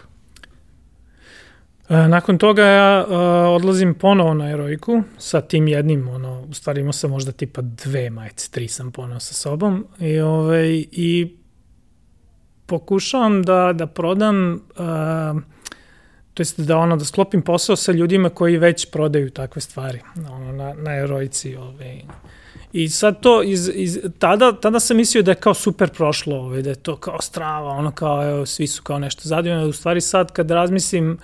E, 1.89 2.09
nakon 2.09 2.39
toga 2.39 2.65
ja 2.65 3.07
uh, 3.09 3.15
odlazim 3.57 3.95
ponovo 3.95 4.35
na 4.35 4.51
erojku 4.51 5.03
sa 5.19 5.41
tim 5.41 5.69
jednim, 5.69 6.09
ono, 6.09 6.43
u 6.51 6.55
stvari 6.55 6.81
imao 6.81 6.93
sam 6.93 7.11
možda 7.11 7.33
tipa 7.33 7.63
dve 7.63 8.11
majice, 8.11 8.51
tri 8.51 8.69
sam 8.69 8.93
ponovo 8.93 9.21
sa 9.21 9.35
sobom 9.35 9.87
i, 10.01 10.21
ovaj, 10.21 10.85
i 10.93 11.38
pokušavam 12.69 13.43
da, 13.43 13.73
da 13.75 13.87
prodam, 13.87 14.55
uh, 14.55 15.43
to 16.35 16.41
jest 16.41 16.61
da, 16.61 16.77
ono, 16.79 16.97
da 16.97 17.05
sklopim 17.05 17.43
posao 17.43 17.77
sa 17.77 17.93
ljudima 17.93 18.31
koji 18.31 18.59
već 18.59 18.91
prodaju 18.91 19.31
takve 19.31 19.63
stvari 19.63 20.01
ono, 20.31 20.53
na, 20.53 20.75
na 20.75 20.97
erojici. 20.97 21.57
Ovaj. 21.57 22.03
I 22.73 22.89
sad 22.89 23.21
to, 23.21 23.43
iz, 23.43 23.71
iz, 23.75 23.99
tada, 24.19 24.53
tada 24.53 24.81
sam 24.81 24.97
mislio 24.97 25.23
da 25.23 25.31
je 25.31 25.35
kao 25.35 25.55
super 25.55 25.91
prošlo, 25.91 26.37
ovaj, 26.37 26.63
da 26.63 26.71
je 26.71 26.77
to 26.77 26.97
kao 26.97 27.21
strava, 27.21 27.71
ono 27.71 27.91
kao, 27.91 28.31
evo, 28.31 28.47
svi 28.47 28.67
su 28.67 28.83
kao 28.83 28.99
nešto 28.99 29.23
zadivljeno. 29.25 29.67
U 29.67 29.73
stvari 29.73 30.01
sad 30.01 30.33
kad 30.33 30.51
razmislim, 30.51 31.11
uh, 31.11 31.19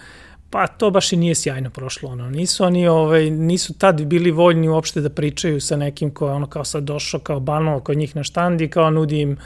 Pa 0.55 0.67
to 0.67 0.91
baš 0.91 1.13
i 1.13 1.17
nije 1.17 1.35
sjajno 1.35 1.71
prošlo. 1.71 2.09
Ono. 2.11 2.31
Nisu 2.31 2.65
oni, 2.65 2.89
ovaj, 2.89 3.31
nisu 3.31 3.75
tad 3.79 4.05
bili 4.05 4.31
voljni 4.31 4.69
uopšte 4.69 5.01
da 5.01 5.11
pričaju 5.11 5.61
sa 5.61 5.77
nekim 5.77 6.11
ko 6.11 6.29
je 6.29 6.33
ono 6.33 6.47
kao 6.47 6.65
sad 6.65 6.85
došao 6.85 7.21
kao 7.21 7.41
banalo 7.41 7.81
kod 7.81 7.97
njih 7.97 8.17
na 8.17 8.23
štand 8.23 8.61
i 8.61 8.69
kao 8.69 8.91
nudi 8.91 9.21
im 9.21 9.37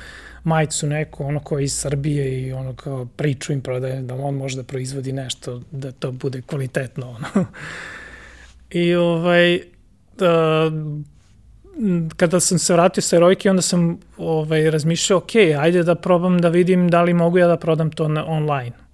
majicu 0.45 0.87
neku, 0.87 1.25
ono 1.25 1.41
ko 1.41 1.59
je 1.59 1.65
iz 1.65 1.75
Srbije 1.75 2.43
i 2.43 2.53
ono 2.53 2.75
kao 2.75 3.07
priču 3.17 3.53
im 3.53 3.61
prodaje 3.61 4.03
da 4.03 4.15
on 4.15 4.35
može 4.35 4.57
da 4.57 4.63
proizvodi 4.63 5.13
nešto, 5.13 5.63
da 5.71 5.93
to 5.93 6.13
bude 6.13 6.43
kvalitetno. 6.43 7.09
Ono. 7.09 7.47
I 8.71 8.95
ovaj, 8.95 9.61
da, 10.19 10.71
kada 12.17 12.41
sam 12.41 12.59
se 12.59 12.73
vratio 12.73 13.03
sa 13.03 13.17
Erojke, 13.17 13.51
onda 13.51 13.63
sam 13.63 13.99
ovaj, 14.17 14.71
razmišljao, 14.71 15.19
ok, 15.19 15.35
ajde 15.59 15.83
da 15.83 15.95
probam 15.95 16.39
da 16.39 16.49
vidim 16.49 16.89
da 16.89 17.03
li 17.03 17.15
mogu 17.15 17.39
ja 17.39 17.47
da 17.47 17.57
prodam 17.57 17.91
to 17.91 18.09
na 18.09 18.27
online 18.27 18.89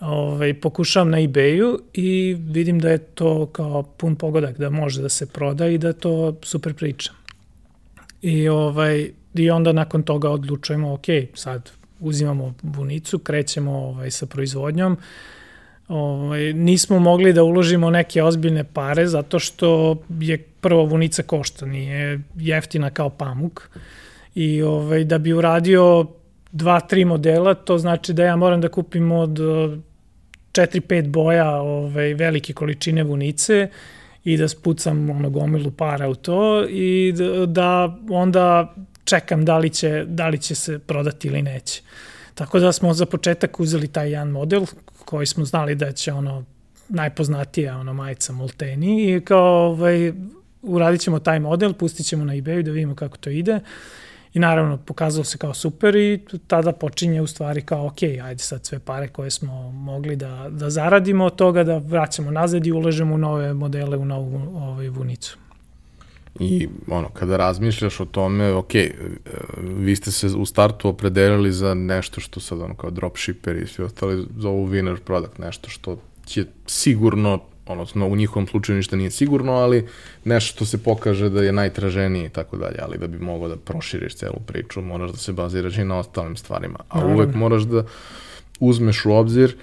ovaj, 0.00 0.54
pokušavam 0.54 1.10
na 1.10 1.20
ebayu 1.20 1.78
i 1.92 2.36
vidim 2.40 2.78
da 2.78 2.90
je 2.90 2.98
to 2.98 3.46
kao 3.46 3.82
pun 3.82 4.16
pogodak, 4.16 4.58
da 4.58 4.70
može 4.70 5.02
da 5.02 5.08
se 5.08 5.26
proda 5.26 5.66
i 5.66 5.78
da 5.78 5.92
to 5.92 6.36
super 6.42 6.74
priča. 6.74 7.12
I, 8.22 8.48
ovaj, 8.48 9.10
i 9.34 9.50
onda 9.50 9.72
nakon 9.72 10.02
toga 10.02 10.30
odlučujemo, 10.30 10.92
ok, 10.92 11.04
sad 11.34 11.70
uzimamo 12.00 12.54
bunicu, 12.62 13.18
krećemo 13.18 13.72
ovaj, 13.72 14.10
sa 14.10 14.26
proizvodnjom, 14.26 14.96
ovaj, 15.88 16.52
nismo 16.52 16.98
mogli 16.98 17.32
da 17.32 17.42
uložimo 17.42 17.90
neke 17.90 18.22
ozbiljne 18.22 18.64
pare 18.64 19.06
zato 19.06 19.38
što 19.38 19.96
je 20.20 20.38
prvo 20.38 20.84
vunica 20.84 21.22
košta, 21.22 21.66
nije 21.66 22.20
jeftina 22.36 22.90
kao 22.90 23.10
pamuk. 23.10 23.70
I 24.34 24.62
ovaj, 24.62 25.04
da 25.04 25.18
bi 25.18 25.32
uradio 25.32 26.06
dva, 26.52 26.80
tri 26.80 27.04
modela, 27.04 27.54
to 27.54 27.78
znači 27.78 28.12
da 28.12 28.24
ja 28.24 28.36
moram 28.36 28.60
da 28.60 28.68
kupim 28.68 29.12
od 29.12 29.38
4-5 30.52 31.08
boja 31.08 31.50
ovaj, 31.50 32.14
velike 32.14 32.52
količine 32.52 33.02
vunice 33.02 33.68
i 34.24 34.36
da 34.36 34.48
spucam 34.48 35.10
ono 35.10 35.30
gomilu 35.30 35.70
para 35.70 36.08
u 36.08 36.14
to 36.14 36.66
i 36.68 37.14
da, 37.16 37.46
da 37.46 37.98
onda 38.10 38.74
čekam 39.04 39.44
da 39.44 39.58
li, 39.58 39.70
će, 39.70 40.04
da 40.08 40.28
li 40.28 40.38
će 40.38 40.54
se 40.54 40.78
prodati 40.78 41.28
ili 41.28 41.42
neće. 41.42 41.82
Tako 42.34 42.58
da 42.58 42.72
smo 42.72 42.94
za 42.94 43.06
početak 43.06 43.60
uzeli 43.60 43.88
taj 43.88 44.10
jedan 44.10 44.28
model 44.28 44.66
koji 45.04 45.26
smo 45.26 45.44
znali 45.44 45.74
da 45.74 45.92
će 45.92 46.12
ono 46.12 46.44
najpoznatija 46.88 47.78
ono 47.78 47.92
majica 47.92 48.32
Molteni 48.32 49.14
i 49.14 49.20
kao 49.20 49.70
ovaj, 49.70 50.12
uradit 50.62 51.00
ćemo 51.00 51.18
taj 51.18 51.40
model, 51.40 51.72
pustit 51.72 52.06
ćemo 52.06 52.24
na 52.24 52.34
ebayu 52.34 52.62
da 52.62 52.70
vidimo 52.70 52.94
kako 52.94 53.16
to 53.16 53.30
ide 53.30 53.60
I 54.34 54.38
naravno, 54.38 54.78
pokazalo 54.78 55.24
se 55.24 55.38
kao 55.38 55.54
super 55.54 55.96
i 55.96 56.20
tada 56.46 56.72
počinje 56.72 57.20
u 57.20 57.26
stvari 57.26 57.62
kao, 57.62 57.86
ok, 57.86 58.02
ajde 58.02 58.38
sad 58.38 58.66
sve 58.66 58.78
pare 58.78 59.08
koje 59.08 59.30
smo 59.30 59.70
mogli 59.72 60.16
da, 60.16 60.46
da 60.50 60.70
zaradimo 60.70 61.24
od 61.24 61.36
toga, 61.36 61.64
da 61.64 61.78
vraćamo 61.78 62.30
nazad 62.30 62.66
i 62.66 62.72
ulažemo 62.72 63.14
u 63.14 63.18
nove 63.18 63.54
modele, 63.54 63.96
u 63.96 64.04
novu 64.04 64.56
ovaj, 64.56 64.88
vunicu. 64.88 65.38
I 66.40 66.68
ono, 66.88 67.08
kada 67.08 67.36
razmišljaš 67.36 68.00
o 68.00 68.04
tome, 68.04 68.52
ok, 68.52 68.74
e, 68.74 68.90
vi 69.62 69.96
ste 69.96 70.12
se 70.12 70.26
u 70.26 70.46
startu 70.46 70.88
opredelili 70.88 71.52
za 71.52 71.74
nešto 71.74 72.20
što 72.20 72.40
sad 72.40 72.60
ono 72.60 72.74
kao 72.74 72.90
dropshipper 72.90 73.56
i 73.56 73.66
svi 73.66 73.84
ostali 73.84 74.26
za 74.38 74.48
ovu 74.48 74.68
winner 74.68 74.98
product, 74.98 75.38
nešto 75.38 75.68
što 75.68 75.98
će 76.26 76.46
sigurno 76.66 77.40
odnosno 77.66 78.08
u 78.08 78.16
njihovom 78.16 78.46
slučaju 78.46 78.76
ništa 78.76 78.96
nije 78.96 79.10
sigurno, 79.10 79.52
ali 79.52 79.86
nešto 80.24 80.54
što 80.54 80.64
se 80.64 80.82
pokaže 80.82 81.28
da 81.30 81.42
je 81.42 81.52
najtraženije 81.52 82.26
i 82.26 82.28
tako 82.28 82.56
dalje, 82.56 82.76
ali 82.82 82.98
da 82.98 83.06
bi 83.06 83.18
mogao 83.18 83.48
da 83.48 83.56
proširiš 83.56 84.14
celu 84.14 84.40
priču, 84.46 84.82
moraš 84.82 85.10
da 85.10 85.16
se 85.16 85.32
baziraš 85.32 85.78
i 85.78 85.84
na 85.84 85.98
ostalim 85.98 86.36
stvarima, 86.36 86.78
a 86.88 86.96
Naravno. 86.98 87.16
uvek 87.16 87.34
moraš 87.34 87.62
da 87.62 87.84
uzmeš 88.60 89.04
u 89.04 89.12
obzir 89.12 89.56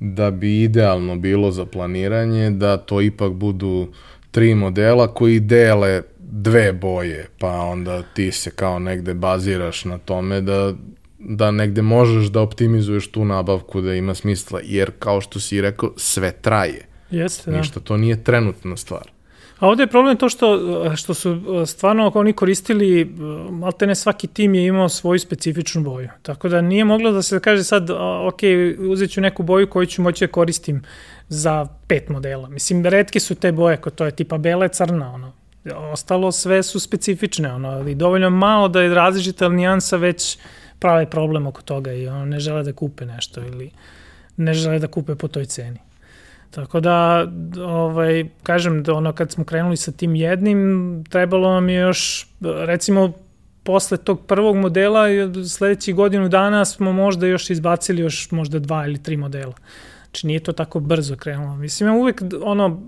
da 0.00 0.30
bi 0.30 0.62
idealno 0.62 1.16
bilo 1.16 1.50
za 1.50 1.66
planiranje 1.66 2.50
da 2.50 2.76
to 2.76 3.00
ipak 3.00 3.32
budu 3.32 3.88
tri 4.30 4.54
modela 4.54 5.14
koji 5.14 5.40
dele 5.40 6.02
dve 6.18 6.72
boje, 6.72 7.26
pa 7.38 7.52
onda 7.52 8.02
ti 8.02 8.32
se 8.32 8.50
kao 8.50 8.78
negde 8.78 9.14
baziraš 9.14 9.84
na 9.84 9.98
tome 9.98 10.40
da 10.40 10.74
da 11.18 11.50
negde 11.50 11.82
možeš 11.82 12.26
da 12.26 12.40
optimizuješ 12.40 13.10
tu 13.10 13.24
nabavku 13.24 13.80
da 13.80 13.94
ima 13.94 14.14
smisla, 14.14 14.60
jer 14.64 14.90
kao 14.98 15.20
što 15.20 15.40
si 15.40 15.60
rekao, 15.60 15.92
sve 15.96 16.32
traje. 16.32 16.86
Jeste, 17.10 17.50
da. 17.50 17.56
Ništa, 17.56 17.80
to 17.80 17.96
nije 17.96 18.24
trenutna 18.24 18.76
stvar. 18.76 19.10
A 19.58 19.68
ovde 19.68 19.82
je 19.82 19.86
problem 19.86 20.16
to 20.16 20.28
što, 20.28 20.58
što 20.96 21.14
su 21.14 21.42
stvarno 21.66 22.12
oni 22.14 22.32
koristili, 22.32 23.14
malte 23.50 23.86
ne 23.86 23.94
svaki 23.94 24.26
tim 24.26 24.54
je 24.54 24.66
imao 24.66 24.88
svoju 24.88 25.18
specifičnu 25.18 25.82
boju. 25.82 26.08
Tako 26.22 26.48
da 26.48 26.60
nije 26.60 26.84
moglo 26.84 27.12
da 27.12 27.22
se 27.22 27.40
kaže 27.40 27.64
sad, 27.64 27.90
ok, 28.26 28.40
uzet 28.78 29.10
ću 29.10 29.20
neku 29.20 29.42
boju 29.42 29.70
koju 29.70 29.86
ću 29.86 30.02
moći 30.02 30.26
da 30.26 30.32
koristim 30.32 30.82
za 31.28 31.66
pet 31.86 32.08
modela. 32.08 32.48
Mislim, 32.48 32.86
redke 32.86 33.20
su 33.20 33.34
te 33.34 33.52
boje, 33.52 33.76
ko 33.76 33.90
to 33.90 34.04
je 34.04 34.10
tipa 34.10 34.38
bela 34.38 34.68
crna, 34.68 35.14
ono. 35.14 35.32
Ostalo 35.76 36.32
sve 36.32 36.62
su 36.62 36.80
specifične, 36.80 37.52
ono, 37.52 37.68
ali 37.68 37.94
dovoljno 37.94 38.30
malo 38.30 38.68
da 38.68 38.80
je 38.80 38.94
različita 38.94 39.48
nijansa 39.48 39.96
već 39.96 40.38
prave 40.78 41.10
problem 41.10 41.46
oko 41.46 41.62
toga 41.62 41.92
i 41.92 42.08
ono, 42.08 42.24
ne 42.24 42.40
žele 42.40 42.62
da 42.62 42.72
kupe 42.72 43.06
nešto 43.06 43.40
ili 43.40 43.70
ne 44.36 44.54
žele 44.54 44.78
da 44.78 44.86
kupe 44.86 45.14
po 45.14 45.28
toj 45.28 45.44
ceni. 45.44 45.78
Tako 46.50 46.80
da, 46.80 47.26
ovaj, 47.60 48.24
kažem, 48.42 48.82
da 48.82 48.94
ono 48.94 49.12
kad 49.12 49.30
smo 49.30 49.44
krenuli 49.44 49.76
sa 49.76 49.92
tim 49.92 50.14
jednim, 50.14 51.04
trebalo 51.10 51.52
nam 51.52 51.68
je 51.68 51.80
još, 51.80 52.28
recimo, 52.40 53.12
posle 53.62 53.96
tog 53.96 54.26
prvog 54.26 54.56
modela, 54.56 55.04
sledećih 55.48 55.94
godinu 55.94 56.28
dana 56.28 56.64
smo 56.64 56.92
možda 56.92 57.26
još 57.26 57.50
izbacili 57.50 58.02
još 58.02 58.30
možda 58.30 58.58
dva 58.58 58.86
ili 58.86 59.02
tri 59.02 59.16
modela. 59.16 59.52
Znači 60.08 60.26
nije 60.26 60.40
to 60.40 60.52
tako 60.52 60.80
brzo 60.80 61.16
krenulo. 61.16 61.56
Mislim, 61.56 61.88
ja 61.88 61.94
uvek 61.94 62.22
ono, 62.42 62.82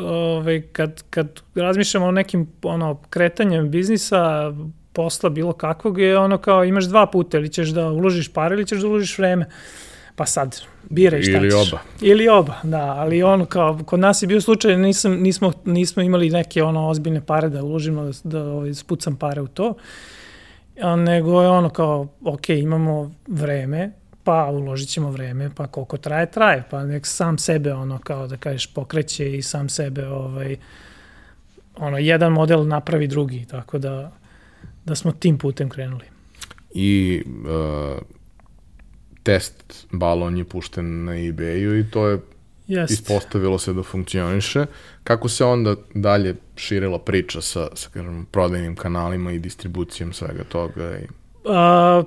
ovaj, 0.00 0.62
kad, 0.72 1.02
kad 1.10 1.40
razmišljamo 1.54 2.06
o 2.06 2.10
nekim 2.10 2.48
ono, 2.62 3.00
kretanjem 3.10 3.70
biznisa, 3.70 4.52
posla 4.92 5.30
bilo 5.30 5.52
kakvog 5.52 6.00
je 6.00 6.18
ono 6.18 6.38
kao 6.38 6.64
imaš 6.64 6.84
dva 6.84 7.06
puta, 7.06 7.38
ili 7.38 7.48
ćeš 7.48 7.68
da 7.68 7.90
uložiš 7.90 8.32
pare 8.32 8.54
ili 8.54 8.66
ćeš 8.66 8.80
da 8.80 8.88
uložiš 8.88 9.18
vreme. 9.18 9.46
Pa 10.16 10.26
sad, 10.26 10.60
biraj 10.90 11.22
šta 11.22 11.38
Ili 11.38 11.50
ćeš. 11.50 11.72
oba. 11.72 11.82
Ili 12.00 12.28
oba, 12.28 12.54
da, 12.62 12.80
ali 12.82 13.22
ono 13.22 13.46
kao, 13.46 13.78
kod 13.86 14.00
nas 14.00 14.22
je 14.22 14.26
bio 14.26 14.40
slučaj, 14.40 14.76
nisam, 14.76 15.12
nismo, 15.12 15.52
nismo 15.64 16.02
imali 16.02 16.30
neke 16.30 16.62
ono 16.62 16.88
ozbiljne 16.88 17.26
pare 17.26 17.48
da 17.48 17.62
uložimo, 17.62 18.04
da, 18.04 18.10
da 18.24 18.44
ovaj, 18.44 18.74
spucam 18.74 19.16
pare 19.16 19.40
u 19.40 19.46
to, 19.46 19.74
a, 20.80 20.96
nego 20.96 21.42
je 21.42 21.48
ono 21.48 21.70
kao, 21.70 22.08
ok, 22.24 22.48
imamo 22.48 23.10
vreme, 23.26 23.92
pa 24.30 24.50
uložit 24.50 24.88
ćemo 24.88 25.10
vreme, 25.10 25.50
pa 25.56 25.66
koliko 25.66 25.96
traje, 25.96 26.30
traje, 26.30 26.64
pa 26.70 26.84
nek 26.84 27.06
sam 27.06 27.38
sebe 27.38 27.72
ono 27.74 27.98
kao 27.98 28.26
da 28.26 28.36
kažeš 28.36 28.66
pokreće 28.66 29.36
i 29.36 29.42
sam 29.42 29.68
sebe 29.68 30.06
ovaj, 30.08 30.56
ono, 31.76 31.98
jedan 31.98 32.32
model 32.32 32.66
napravi 32.66 33.06
drugi, 33.06 33.46
tako 33.50 33.78
da, 33.78 34.12
da 34.84 34.94
smo 34.94 35.12
tim 35.12 35.38
putem 35.38 35.68
krenuli. 35.68 36.04
I 36.74 37.22
uh, 37.26 37.98
test 39.22 39.86
balon 39.92 40.36
je 40.36 40.44
pušten 40.44 41.04
na 41.04 41.12
eBayu 41.12 41.80
i 41.80 41.90
to 41.90 42.06
je 42.06 42.18
Jest. 42.66 42.92
ispostavilo 42.92 43.58
se 43.58 43.72
da 43.72 43.82
funkcioniše. 43.82 44.66
Kako 45.04 45.28
se 45.28 45.44
onda 45.44 45.74
dalje 45.94 46.36
širila 46.56 46.98
priča 46.98 47.40
sa, 47.40 47.68
sa 47.74 47.90
kažem, 47.90 48.26
prodajnim 48.30 48.76
kanalima 48.76 49.32
i 49.32 49.38
distribucijom 49.38 50.12
svega 50.12 50.44
toga? 50.44 50.98
I... 50.98 51.06
A, 51.48 52.02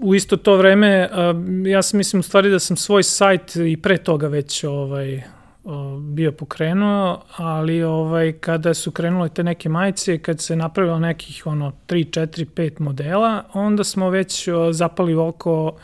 u 0.00 0.14
isto 0.14 0.36
to 0.36 0.56
vreme, 0.56 1.08
ja 1.66 1.82
sam 1.82 1.98
mislim 1.98 2.20
u 2.20 2.22
stvari 2.22 2.50
da 2.50 2.58
sam 2.58 2.76
svoj 2.76 3.02
sajt 3.02 3.56
i 3.56 3.76
pre 3.76 3.96
toga 3.96 4.28
već 4.28 4.64
ovaj, 4.64 5.22
bio 6.00 6.32
pokrenuo, 6.32 7.24
ali 7.36 7.82
ovaj, 7.82 8.32
kada 8.32 8.74
su 8.74 8.90
krenule 8.90 9.28
te 9.28 9.44
neke 9.44 9.68
majice, 9.68 10.18
kad 10.18 10.40
se 10.40 10.56
napravilo 10.56 10.98
nekih 10.98 11.46
ono 11.46 11.72
3, 11.88 12.20
4, 12.20 12.46
5 12.54 12.80
modela, 12.80 13.44
onda 13.52 13.84
smo 13.84 14.10
već 14.10 14.48
zapali 14.72 15.14
oko 15.14 15.76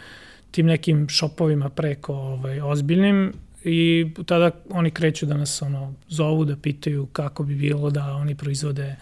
tim 0.50 0.66
nekim 0.66 1.08
šopovima 1.08 1.68
preko 1.68 2.12
ovaj, 2.14 2.60
ozbiljnim 2.60 3.32
i 3.64 4.06
tada 4.26 4.50
oni 4.70 4.90
kreću 4.90 5.26
da 5.26 5.36
nas 5.36 5.62
ono, 5.62 5.94
zovu 6.08 6.44
da 6.44 6.56
pitaju 6.56 7.06
kako 7.06 7.44
bi 7.44 7.54
bilo 7.54 7.90
da 7.90 8.04
oni 8.04 8.34
proizvode 8.34 8.96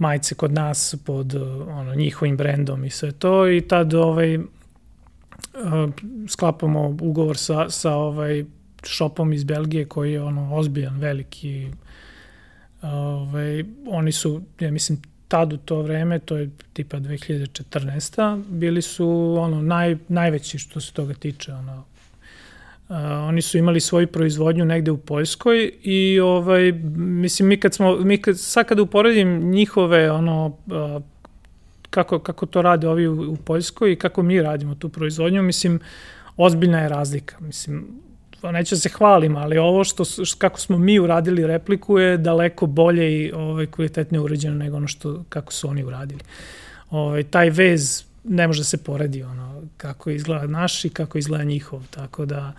majice 0.00 0.34
kod 0.34 0.52
nas 0.52 0.94
pod 1.04 1.34
ono, 1.68 1.94
njihovim 1.94 2.36
brendom 2.36 2.84
i 2.84 2.90
sve 2.90 3.12
to 3.12 3.48
i 3.48 3.60
tad 3.60 3.94
ovaj, 3.94 4.38
sklapamo 6.28 6.96
ugovor 7.00 7.36
sa, 7.36 7.70
sa 7.70 7.94
ovaj, 7.94 8.44
šopom 8.82 9.32
iz 9.32 9.44
Belgije 9.44 9.84
koji 9.84 10.12
je 10.12 10.22
ono 10.22 10.54
ozbiljan, 10.54 10.98
veliki. 10.98 11.70
Ovaj, 12.82 13.64
oni 13.86 14.12
su, 14.12 14.42
ja 14.60 14.70
mislim, 14.70 15.02
tad 15.28 15.52
u 15.52 15.56
to 15.56 15.82
vreme, 15.82 16.18
to 16.18 16.36
je 16.36 16.50
tipa 16.72 16.96
2014. 16.96 18.44
bili 18.48 18.82
su 18.82 19.36
ono 19.38 19.62
naj, 19.62 19.96
najveći 20.08 20.58
što 20.58 20.80
se 20.80 20.92
toga 20.92 21.14
tiče, 21.14 21.52
ono 21.52 21.84
Uh, 22.90 22.96
oni 23.28 23.42
su 23.42 23.58
imali 23.58 23.80
svoju 23.80 24.06
proizvodnju 24.06 24.64
negde 24.64 24.90
u 24.90 24.98
Poljskoj 24.98 25.72
i 25.82 26.20
ovaj 26.20 26.72
mislim 26.96 27.48
mi 27.48 27.60
kad 27.60 27.74
smo 27.74 27.96
mi 27.96 28.22
kad 28.22 28.38
sad 28.38 28.66
kada 28.66 28.82
uporedim 28.82 29.50
njihove 29.50 30.10
ono 30.10 30.46
uh, 30.46 31.02
kako 31.90 32.18
kako 32.18 32.46
to 32.46 32.62
rade 32.62 32.88
ovi 32.88 33.08
u, 33.08 33.32
u 33.32 33.36
Poljskoj 33.36 33.92
i 33.92 33.96
kako 33.96 34.22
mi 34.22 34.42
radimo 34.42 34.74
tu 34.74 34.88
proizvodnju 34.88 35.42
mislim 35.42 35.80
ozbiljna 36.36 36.80
je 36.80 36.88
razlika 36.88 37.36
mislim 37.40 38.00
neću 38.42 38.74
da 38.74 38.80
se 38.80 38.88
hvalim, 38.88 39.36
ali 39.36 39.58
ovo 39.58 39.84
što, 39.84 40.04
što 40.04 40.38
kako 40.38 40.60
smo 40.60 40.78
mi 40.78 40.98
uradili 40.98 41.46
repliku 41.46 41.98
je 41.98 42.16
daleko 42.16 42.66
bolje 42.66 43.22
i 43.22 43.32
ovaj, 43.32 43.66
kvalitetnije 43.66 44.20
uređeno 44.20 44.56
nego 44.56 44.76
ono 44.76 44.86
što, 44.86 45.24
kako 45.28 45.52
su 45.52 45.68
oni 45.68 45.84
uradili. 45.84 46.20
Ovaj, 46.90 47.22
taj 47.22 47.50
vez 47.50 48.04
ne 48.24 48.46
može 48.46 48.60
da 48.60 48.64
se 48.64 48.84
poredi 48.84 49.22
ono, 49.22 49.62
kako 49.76 50.10
izgleda 50.10 50.46
naš 50.46 50.84
i 50.84 50.88
kako 50.88 51.18
izgleda 51.18 51.44
njihov, 51.44 51.82
tako 51.90 52.26
da 52.26 52.52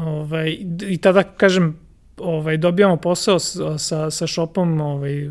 ovaj, 0.00 0.56
i 0.88 0.98
tada 0.98 1.22
kažem 1.22 1.76
ovaj, 2.16 2.56
dobijamo 2.56 2.96
posao 2.96 3.38
sa, 3.38 4.10
sa, 4.10 4.26
šopom 4.26 4.80
ovaj, 4.80 5.30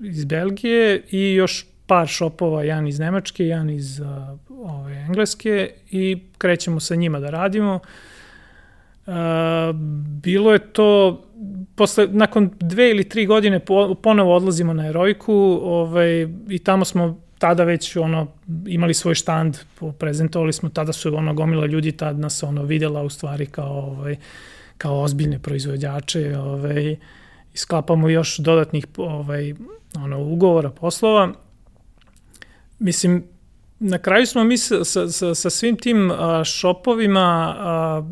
iz 0.00 0.24
Belgije 0.24 1.02
i 1.10 1.34
još 1.34 1.66
par 1.86 2.06
šopova, 2.06 2.62
jedan 2.62 2.86
iz 2.86 2.98
Nemačke, 2.98 3.44
jedan 3.44 3.70
iz 3.70 4.00
ove, 4.48 4.94
Engleske 4.94 5.70
i 5.90 6.18
krećemo 6.38 6.80
sa 6.80 6.94
njima 6.94 7.20
da 7.20 7.30
radimo. 7.30 7.74
Uh, 7.74 9.12
bilo 10.22 10.52
je 10.52 10.58
to 10.58 11.22
posle, 11.74 12.06
nakon 12.10 12.50
dve 12.60 12.90
ili 12.90 13.08
tri 13.08 13.26
godine 13.26 13.60
po, 13.60 13.94
ponovo 13.94 14.36
odlazimo 14.36 14.72
na 14.72 14.86
Erojku 14.86 15.60
ovaj, 15.62 16.28
i 16.48 16.58
tamo 16.58 16.84
smo 16.84 17.20
tada 17.40 17.64
već 17.64 17.96
ono 17.96 18.26
imali 18.66 18.94
svoj 18.94 19.14
štand, 19.14 19.56
prezentovali 19.98 20.52
smo, 20.52 20.68
tada 20.68 20.92
su 20.92 21.16
ono 21.16 21.34
gomila 21.34 21.66
ljudi, 21.66 21.92
tad 21.92 22.18
nas 22.18 22.42
ono 22.42 22.62
videla 22.62 23.02
u 23.02 23.10
stvari 23.10 23.46
kao, 23.46 23.72
ovaj, 23.72 24.16
kao 24.78 25.00
ozbiljne 25.00 25.38
proizvođače 25.38 26.38
ovaj, 26.38 26.96
i 27.54 27.56
sklapamo 27.56 28.08
još 28.08 28.38
dodatnih 28.38 28.86
ovaj, 28.96 29.54
ono, 29.96 30.22
ugovora, 30.22 30.70
poslova. 30.70 31.32
Mislim, 32.78 33.24
na 33.78 33.98
kraju 33.98 34.26
smo 34.26 34.44
mi 34.44 34.58
sa, 34.58 34.84
sa, 34.84 35.34
sa 35.34 35.50
svim 35.50 35.76
tim 35.76 36.10
a, 36.10 36.44
šopovima 36.44 37.54
a, 37.58 38.02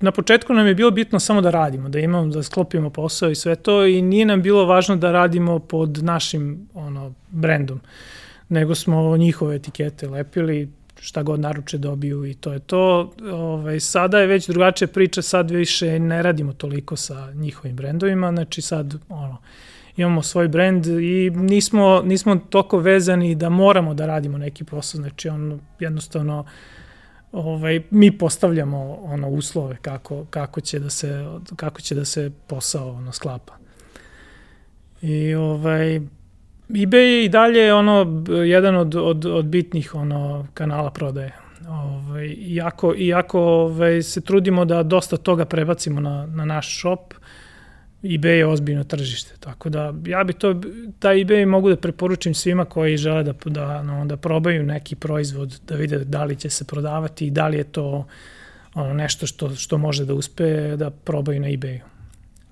na 0.00 0.12
početku 0.12 0.54
nam 0.54 0.66
je 0.66 0.74
bilo 0.74 0.90
bitno 0.90 1.20
samo 1.20 1.40
da 1.40 1.50
radimo, 1.50 1.88
da 1.88 1.98
imamo, 1.98 2.26
da 2.26 2.42
sklopimo 2.42 2.90
posao 2.90 3.30
i 3.30 3.34
sve 3.34 3.56
to 3.56 3.86
i 3.86 4.02
nije 4.02 4.26
nam 4.26 4.42
bilo 4.42 4.64
važno 4.64 4.96
da 4.96 5.12
radimo 5.12 5.58
pod 5.58 6.04
našim 6.04 6.68
ono, 6.74 7.14
brendom, 7.30 7.80
nego 8.48 8.74
smo 8.74 9.16
njihove 9.16 9.56
etikete 9.56 10.08
lepili, 10.08 10.70
šta 11.00 11.22
god 11.22 11.40
naruče 11.40 11.78
dobiju 11.78 12.26
i 12.26 12.34
to 12.34 12.52
je 12.52 12.58
to. 12.58 13.12
Ovaj, 13.32 13.80
sada 13.80 14.18
je 14.18 14.26
već 14.26 14.48
drugačija 14.48 14.88
priča, 14.88 15.22
sad 15.22 15.50
više 15.50 15.98
ne 15.98 16.22
radimo 16.22 16.52
toliko 16.52 16.96
sa 16.96 17.32
njihovim 17.32 17.76
brendovima, 17.76 18.32
znači 18.32 18.62
sad 18.62 18.94
ono, 19.08 19.36
imamo 19.96 20.22
svoj 20.22 20.48
brend 20.48 20.86
i 20.86 21.30
nismo, 21.30 22.02
nismo 22.04 22.36
toliko 22.50 22.78
vezani 22.78 23.34
da 23.34 23.48
moramo 23.48 23.94
da 23.94 24.06
radimo 24.06 24.38
neki 24.38 24.64
posao, 24.64 25.00
znači 25.00 25.28
on 25.28 25.60
jednostavno 25.78 26.40
uh, 26.40 26.46
ovaj, 27.32 27.82
mi 27.90 28.18
postavljamo 28.18 28.98
ono 29.02 29.28
uslove 29.28 29.76
kako, 29.82 30.24
kako, 30.30 30.60
će 30.60 30.78
da 30.78 30.90
se, 30.90 31.24
kako 31.56 31.80
će 31.80 31.94
da 31.94 32.04
se 32.04 32.30
posao 32.46 32.90
ono, 32.90 33.12
sklapa. 33.12 33.52
I 35.02 35.34
ovaj, 35.34 36.00
eBay 36.68 36.96
je 36.96 37.24
i 37.24 37.28
dalje 37.28 37.74
ono 37.74 38.24
jedan 38.44 38.76
od, 38.76 38.94
od, 38.94 39.26
od 39.26 39.44
bitnih 39.44 39.94
ono 39.94 40.46
kanala 40.54 40.90
prodaje. 40.90 41.32
Ovaj, 41.68 42.26
iako, 42.38 42.94
iako 42.96 43.40
ovaj, 43.40 44.02
se 44.02 44.20
trudimo 44.20 44.64
da 44.64 44.82
dosta 44.82 45.16
toga 45.16 45.44
prebacimo 45.44 46.00
na, 46.00 46.26
na 46.26 46.44
naš 46.44 46.78
shop, 46.78 47.14
eBay 48.02 48.36
je 48.36 48.46
ozbiljno 48.46 48.84
tržište, 48.84 49.34
tako 49.40 49.68
da 49.68 49.94
ja 50.06 50.24
bi 50.24 50.32
to, 50.32 50.60
taj 50.98 51.16
eBay 51.16 51.46
mogu 51.46 51.68
da 51.68 51.76
preporučim 51.76 52.34
svima 52.34 52.64
koji 52.64 52.96
žele 52.96 53.22
da, 53.22 53.32
da, 53.44 53.82
no, 53.82 54.04
da 54.04 54.16
probaju 54.16 54.62
neki 54.62 54.96
proizvod, 54.96 55.60
da 55.68 55.74
vide 55.74 55.98
da 55.98 56.24
li 56.24 56.36
će 56.36 56.50
se 56.50 56.64
prodavati 56.64 57.26
i 57.26 57.30
da 57.30 57.48
li 57.48 57.56
je 57.56 57.64
to 57.64 58.06
ono, 58.74 58.94
nešto 58.94 59.26
što, 59.26 59.54
što 59.54 59.78
može 59.78 60.04
da 60.04 60.14
uspe 60.14 60.76
da 60.76 60.90
probaju 60.90 61.40
na 61.40 61.48
eBayu. 61.48 61.80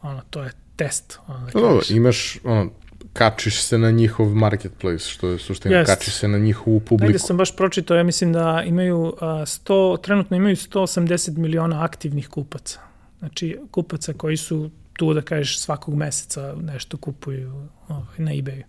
Ono, 0.03 0.20
to 0.30 0.42
je 0.42 0.51
test. 0.76 1.18
Ono, 1.26 1.38
da 1.38 1.51
no, 1.55 1.61
dobro, 1.61 1.80
imaš, 1.90 2.38
ono, 2.44 2.70
kačiš 3.12 3.62
se 3.62 3.78
na 3.78 3.90
njihov 3.90 4.34
marketplace, 4.34 5.05
što 5.05 5.28
je 5.28 5.38
suština, 5.38 5.76
yes. 5.76 5.86
kačiš 5.86 6.14
se 6.14 6.28
na 6.28 6.38
njihovu 6.38 6.80
publiku. 6.80 7.07
Negde 7.07 7.18
sam 7.18 7.36
baš 7.36 7.57
pročitao, 7.57 7.96
ja 7.96 8.03
mislim 8.03 8.32
da 8.32 8.62
imaju 8.66 9.01
uh, 9.01 9.12
100, 9.20 10.01
trenutno 10.01 10.36
imaju 10.36 10.57
180 10.57 11.38
miliona 11.38 11.84
aktivnih 11.84 12.28
kupaca. 12.28 12.80
Znači, 13.18 13.59
kupaca 13.70 14.12
koji 14.12 14.36
su 14.36 14.70
tu 14.99 15.14
da 15.14 15.22
kažeš 15.22 15.59
svakog 15.59 15.94
meseca 15.94 16.55
nešto 16.62 16.96
kupuju 16.96 17.68
ovaj, 17.88 18.18
na 18.18 18.32
eBayu. 18.32 18.64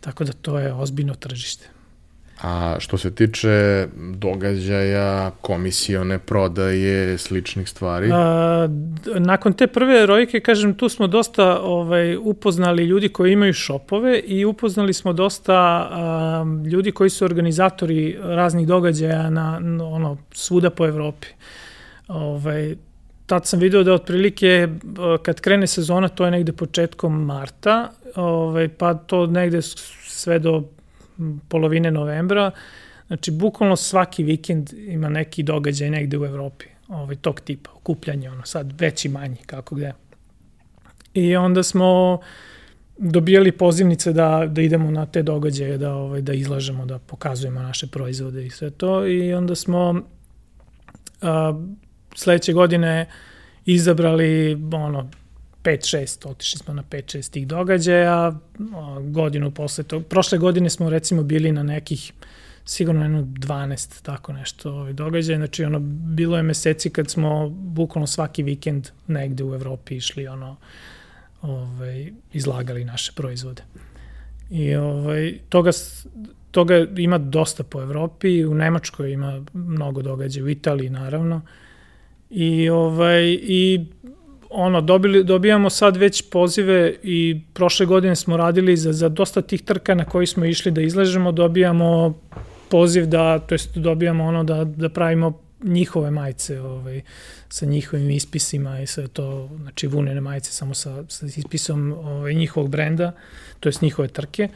Tako 0.00 0.24
da 0.24 0.32
to 0.32 0.58
je 0.58 0.72
ozbiljno 0.72 1.14
tržište. 1.14 1.68
A 2.42 2.76
što 2.78 2.98
se 2.98 3.14
tiče 3.14 3.86
događaja, 4.14 5.30
komisione 5.40 6.18
prodaje, 6.18 7.18
sličnih 7.18 7.68
stvari? 7.68 8.10
A, 8.12 8.68
nakon 9.18 9.52
te 9.52 9.66
prve 9.66 10.06
rojke, 10.06 10.40
kažem, 10.40 10.74
tu 10.74 10.88
smo 10.88 11.06
dosta 11.06 11.60
ovaj, 11.60 12.16
upoznali 12.16 12.84
ljudi 12.84 13.08
koji 13.08 13.32
imaju 13.32 13.52
šopove 13.52 14.18
i 14.18 14.44
upoznali 14.44 14.92
smo 14.92 15.12
dosta 15.12 15.54
a, 15.90 16.44
ljudi 16.72 16.92
koji 16.92 17.10
su 17.10 17.24
organizatori 17.24 18.18
raznih 18.22 18.66
događaja 18.66 19.30
na, 19.30 19.58
na 19.58 19.84
ono, 19.84 20.16
svuda 20.32 20.70
po 20.70 20.86
Evropi. 20.86 21.26
Ovaj, 22.08 22.76
tad 23.30 23.46
sam 23.46 23.60
video 23.60 23.82
da 23.82 23.92
otprilike 23.92 24.46
e, 24.46 24.68
kad 25.22 25.40
krene 25.40 25.66
sezona, 25.66 26.08
to 26.08 26.24
je 26.24 26.30
negde 26.30 26.52
početkom 26.52 27.24
marta, 27.24 27.90
ovaj, 28.16 28.68
pa 28.68 28.94
to 28.94 29.26
negde 29.26 29.62
sve 29.62 30.38
do 30.38 30.64
polovine 31.48 31.90
novembra, 31.90 32.50
znači 33.06 33.30
bukvalno 33.30 33.76
svaki 33.76 34.22
vikend 34.22 34.72
ima 34.72 35.08
neki 35.08 35.42
događaj 35.42 35.90
negde 35.90 36.18
u 36.18 36.24
Evropi, 36.24 36.66
ovaj, 36.88 37.16
tog 37.16 37.40
tipa, 37.40 37.70
okupljanje, 37.74 38.30
ono, 38.30 38.46
sad 38.46 38.80
veći 38.80 39.08
manji, 39.08 39.36
kako 39.46 39.74
gde. 39.74 39.92
I 41.14 41.36
onda 41.36 41.62
smo 41.62 42.20
dobijali 42.98 43.52
pozivnice 43.52 44.12
da, 44.12 44.46
da 44.48 44.62
idemo 44.62 44.90
na 44.90 45.06
te 45.06 45.22
događaje, 45.22 45.78
da, 45.78 45.94
ovaj, 45.94 46.22
da 46.22 46.32
izlažemo, 46.32 46.86
da 46.86 46.98
pokazujemo 46.98 47.62
naše 47.62 47.86
proizvode 47.86 48.46
i 48.46 48.50
sve 48.50 48.70
to. 48.70 49.06
I 49.06 49.34
onda 49.34 49.54
smo 49.54 50.02
a, 51.22 51.60
sledeće 52.14 52.52
godine 52.52 53.06
izabrali 53.66 54.58
ono 54.72 55.10
5-6, 55.64 56.28
otišli 56.28 56.58
smo 56.58 56.74
na 56.74 56.82
5-6 56.90 57.30
tih 57.30 57.46
događaja, 57.46 58.32
godinu 59.02 59.50
posle 59.50 59.84
to, 59.84 60.00
prošle 60.00 60.38
godine 60.38 60.70
smo 60.70 60.90
recimo 60.90 61.22
bili 61.22 61.52
na 61.52 61.62
nekih 61.62 62.12
sigurno 62.64 63.02
jedno 63.02 63.22
12 63.22 64.02
tako 64.02 64.32
nešto 64.32 64.72
ovaj 64.72 64.92
događaja, 64.92 65.38
znači 65.38 65.64
ono 65.64 65.78
bilo 66.14 66.36
je 66.36 66.42
meseci 66.42 66.90
kad 66.90 67.10
smo 67.10 67.48
bukvalno 67.48 68.06
svaki 68.06 68.42
vikend 68.42 68.88
negde 69.06 69.44
u 69.44 69.54
Evropi 69.54 69.96
išli 69.96 70.28
ono 70.28 70.56
ovaj 71.42 72.12
izlagali 72.32 72.84
naše 72.84 73.12
proizvode. 73.16 73.62
I 74.50 74.74
ovaj 74.74 75.38
toga 75.48 75.70
toga 76.50 76.86
ima 76.96 77.18
dosta 77.18 77.62
po 77.62 77.82
Evropi, 77.82 78.44
u 78.44 78.54
Nemačkoj 78.54 79.12
ima 79.12 79.44
mnogo 79.52 80.02
događaja, 80.02 80.44
u 80.44 80.48
Italiji 80.48 80.90
naravno. 80.90 81.40
I, 82.30 82.68
ovaj, 82.68 83.38
i 83.42 83.86
ono, 84.50 84.80
dobili, 84.80 85.24
dobijamo 85.24 85.70
sad 85.70 85.96
već 85.96 86.22
pozive 86.30 86.94
i 87.02 87.40
prošle 87.52 87.86
godine 87.86 88.16
smo 88.16 88.36
radili 88.36 88.76
za, 88.76 88.92
za 88.92 89.08
dosta 89.08 89.42
tih 89.42 89.62
trka 89.62 89.94
na 89.94 90.04
koji 90.04 90.26
smo 90.26 90.44
išli 90.44 90.70
da 90.72 90.80
izlažemo, 90.80 91.32
dobijamo 91.32 92.20
poziv 92.70 93.06
da, 93.06 93.38
to 93.38 93.54
jest 93.54 93.78
dobijamo 93.78 94.24
ono 94.24 94.44
da, 94.44 94.64
da 94.64 94.88
pravimo 94.88 95.40
njihove 95.62 96.10
majice 96.10 96.60
ovaj, 96.60 97.00
sa 97.48 97.66
njihovim 97.66 98.10
ispisima 98.10 98.80
i 98.80 98.86
sve 98.86 99.08
to, 99.08 99.48
znači 99.60 99.86
vunene 99.86 100.20
majice 100.20 100.52
samo 100.52 100.74
sa, 100.74 101.04
sa 101.08 101.26
ispisom 101.26 101.92
ovaj, 101.92 102.34
njihovog 102.34 102.70
brenda, 102.70 103.12
to 103.60 103.68
jest 103.68 103.82
njihove 103.82 104.08
trke. 104.08 104.48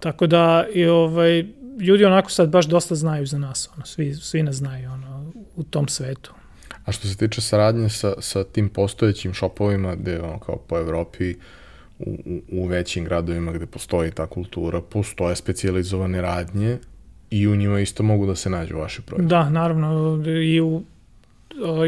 Tako 0.00 0.26
da 0.26 0.66
i 0.74 0.86
ovaj, 0.86 1.44
ljudi 1.80 2.04
onako 2.04 2.30
sad 2.30 2.48
baš 2.48 2.66
dosta 2.66 2.94
znaju 2.94 3.26
za 3.26 3.38
nas, 3.38 3.70
ono, 3.76 3.86
svi, 3.86 4.14
svi 4.14 4.42
nas 4.42 4.56
znaju 4.56 4.90
ono, 4.90 5.32
u 5.56 5.62
tom 5.62 5.88
svetu. 5.88 6.32
A 6.90 6.92
što 6.92 7.08
se 7.08 7.16
tiče 7.16 7.40
saradnje 7.40 7.88
sa, 7.88 8.14
sa 8.18 8.44
tim 8.44 8.68
postojećim 8.68 9.34
šopovima 9.34 9.94
gde 9.94 10.20
ono 10.20 10.38
kao 10.38 10.56
po 10.56 10.78
Evropi 10.78 11.34
u, 11.98 12.16
u, 12.52 12.66
većim 12.66 13.04
gradovima 13.04 13.52
gde 13.52 13.66
postoji 13.66 14.10
ta 14.10 14.26
kultura, 14.26 14.80
postoje 14.80 15.36
specializovane 15.36 16.22
radnje 16.22 16.78
i 17.30 17.48
u 17.48 17.56
njima 17.56 17.80
isto 17.80 18.02
mogu 18.02 18.26
da 18.26 18.34
se 18.34 18.50
nađu 18.50 18.76
vaše 18.76 19.02
proizvode. 19.02 19.28
Da, 19.28 19.50
naravno 19.50 20.22
i 20.26 20.60
u 20.60 20.82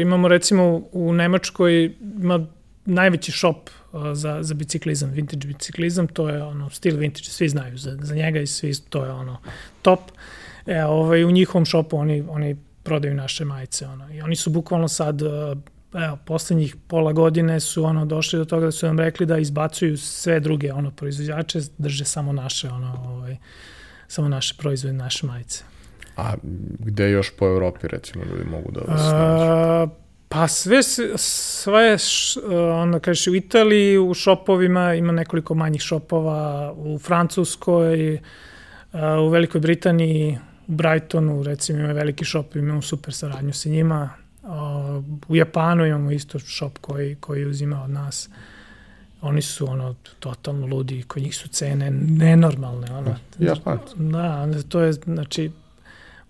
imamo 0.01 0.27
recimo 0.27 0.81
u 0.91 1.13
Nemačkoj 1.13 1.91
ima 2.21 2.47
najveći 2.85 3.45
o, 3.91 4.15
za, 4.15 4.43
za 4.43 4.53
biciklizam, 4.53 5.09
vintage 5.09 5.47
biciklizam, 5.47 6.07
to 6.07 6.29
je 6.29 6.43
ono 6.43 6.69
stil 6.69 6.97
vintage, 6.97 7.25
svi 7.25 7.49
znaju 7.49 7.77
za, 7.77 7.97
za 8.01 8.15
njega 8.15 8.39
i 8.39 8.47
svi, 8.47 8.73
to 8.89 9.05
je 9.05 9.11
ono 9.11 9.37
top. 9.81 9.99
E, 10.65 10.83
ovaj, 10.83 11.23
u 11.23 11.31
njihovom 11.31 11.65
shopu 11.65 11.97
oni, 11.97 12.23
oni 12.29 12.55
prodaju 12.83 13.15
naše 13.15 13.45
majice. 13.45 13.87
Ono. 13.87 14.13
I 14.13 14.21
oni 14.21 14.35
su 14.35 14.49
bukvalno 14.49 14.87
sad, 14.87 15.21
evo, 15.93 16.17
poslednjih 16.25 16.75
pola 16.87 17.13
godine 17.13 17.59
su 17.59 17.85
ono, 17.85 18.05
došli 18.05 18.39
do 18.39 18.45
toga 18.45 18.65
da 18.65 18.71
su 18.71 18.85
nam 18.85 18.99
rekli 18.99 19.25
da 19.25 19.37
izbacuju 19.37 19.97
sve 19.97 20.39
druge 20.39 20.73
ono, 20.73 20.91
proizvođače, 20.91 21.59
drže 21.77 22.05
samo 22.05 22.33
naše, 22.33 22.69
ono, 22.69 23.03
ovaj, 23.07 23.37
samo 24.07 24.29
naše 24.29 24.55
proizvode, 24.57 24.93
naše 24.93 25.27
majice. 25.27 25.63
A 26.17 26.33
gde 26.79 27.09
još 27.09 27.31
po 27.37 27.45
Evropi, 27.45 27.87
recimo, 27.87 28.23
ljudi 28.25 28.43
mogu 28.49 28.71
da 28.71 28.79
vas 28.79 29.01
nađu? 29.01 29.91
Pa 30.29 30.47
sve, 30.47 30.83
sve 31.17 31.97
š, 31.97 32.39
onda 32.73 32.99
kažeš 32.99 33.27
u 33.27 33.35
Italiji, 33.35 33.97
u 33.97 34.13
šopovima, 34.13 34.93
ima 34.93 35.11
nekoliko 35.11 35.53
manjih 35.55 35.81
šopova, 35.81 36.73
u 36.77 36.99
Francuskoj, 36.99 38.19
u 39.25 39.27
Velikoj 39.27 39.61
Britaniji, 39.61 40.37
u 40.67 40.71
Brightonu, 40.71 41.43
recimo 41.43 41.79
ima 41.79 41.91
veliki 41.91 42.25
šop, 42.25 42.55
imamo 42.55 42.81
super 42.81 43.13
saradnju 43.13 43.53
sa 43.53 43.69
njima. 43.69 44.09
U 45.27 45.35
Japanu 45.35 45.85
imamo 45.85 46.11
isto 46.11 46.39
šop 46.39 46.77
koji, 46.77 47.15
koji 47.15 47.45
uzima 47.45 47.83
od 47.83 47.89
nas. 47.89 48.29
Oni 49.21 49.41
su 49.41 49.69
ono 49.69 49.95
totalno 50.19 50.67
ludi, 50.67 51.03
kod 51.03 51.23
njih 51.23 51.35
su 51.35 51.47
cene 51.47 51.91
nenormalne. 51.91 52.91
Ono. 52.91 53.15
Japan. 53.39 53.79
Da, 53.95 54.47
to 54.69 54.81
je, 54.81 54.93
znači, 54.93 55.51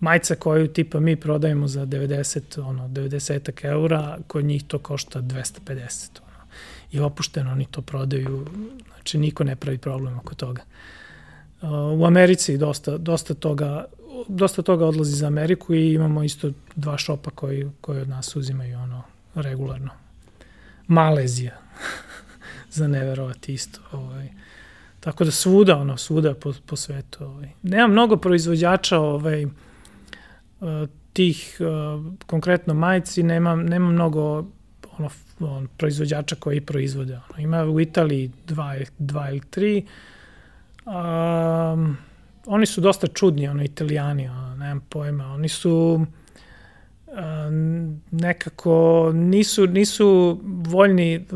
majica 0.00 0.34
koju 0.34 0.68
tipa 0.68 1.00
mi 1.00 1.16
prodajemo 1.16 1.68
za 1.68 1.86
90, 1.86 2.60
ono, 2.60 2.88
90 2.88 3.64
eura, 3.64 4.18
kod 4.26 4.44
njih 4.44 4.64
to 4.64 4.78
košta 4.78 5.20
250. 5.22 6.08
Ono. 6.22 6.46
I 6.92 7.00
opušteno 7.00 7.52
oni 7.52 7.66
to 7.70 7.82
prodaju, 7.82 8.46
znači 8.94 9.18
niko 9.18 9.44
ne 9.44 9.56
pravi 9.56 9.78
problem 9.78 10.18
oko 10.18 10.34
toga. 10.34 10.62
U 11.96 12.06
Americi 12.06 12.58
dosta, 12.58 12.98
dosta 12.98 13.34
toga 13.34 13.84
dosta 14.28 14.62
toga 14.62 14.86
odlazi 14.86 15.16
za 15.16 15.26
Ameriku 15.26 15.74
i 15.74 15.92
imamo 15.94 16.22
isto 16.22 16.50
dva 16.76 16.98
šopa 16.98 17.30
koji, 17.30 17.70
koji 17.80 18.00
od 18.00 18.08
nas 18.08 18.36
uzimaju 18.36 18.78
ono 18.78 19.02
regularno. 19.34 19.90
Malezija, 20.86 21.58
za 22.76 22.88
neverovati 22.88 23.54
isto. 23.54 23.80
Ovaj. 23.92 24.28
Tako 25.00 25.24
da 25.24 25.30
svuda, 25.30 25.76
ono, 25.76 25.96
svuda 25.96 26.34
po, 26.34 26.52
po 26.66 26.76
svetu. 26.76 27.24
Ovaj. 27.24 27.48
Nema 27.62 27.88
mnogo 27.88 28.16
proizvođača 28.16 28.98
ovaj, 28.98 29.42
eh, 29.42 29.48
tih 31.12 31.56
uh, 31.60 32.12
konkretno 32.26 32.74
majici, 32.74 33.22
nema, 33.22 33.56
nema 33.56 33.90
mnogo 33.90 34.44
ono, 34.98 35.10
on, 35.40 35.68
proizvođača 35.76 36.36
koji 36.36 36.60
proizvode. 36.60 37.14
Ono. 37.14 37.42
Ima 37.42 37.64
u 37.64 37.80
Italiji 37.80 38.30
dva, 38.46 38.74
dva 38.98 39.30
ili 39.30 39.40
tri, 39.50 39.84
um, 40.86 41.96
oni 42.46 42.66
su 42.66 42.80
dosta 42.80 43.06
čudni, 43.06 43.48
ono, 43.48 43.62
italijani, 43.62 44.28
ono, 44.28 44.56
nemam 44.56 44.80
pojma, 44.80 45.24
oni 45.26 45.48
su 45.48 46.06
nekako 48.10 49.10
nisu, 49.14 49.66
nisu 49.66 50.40
voljni 50.44 51.26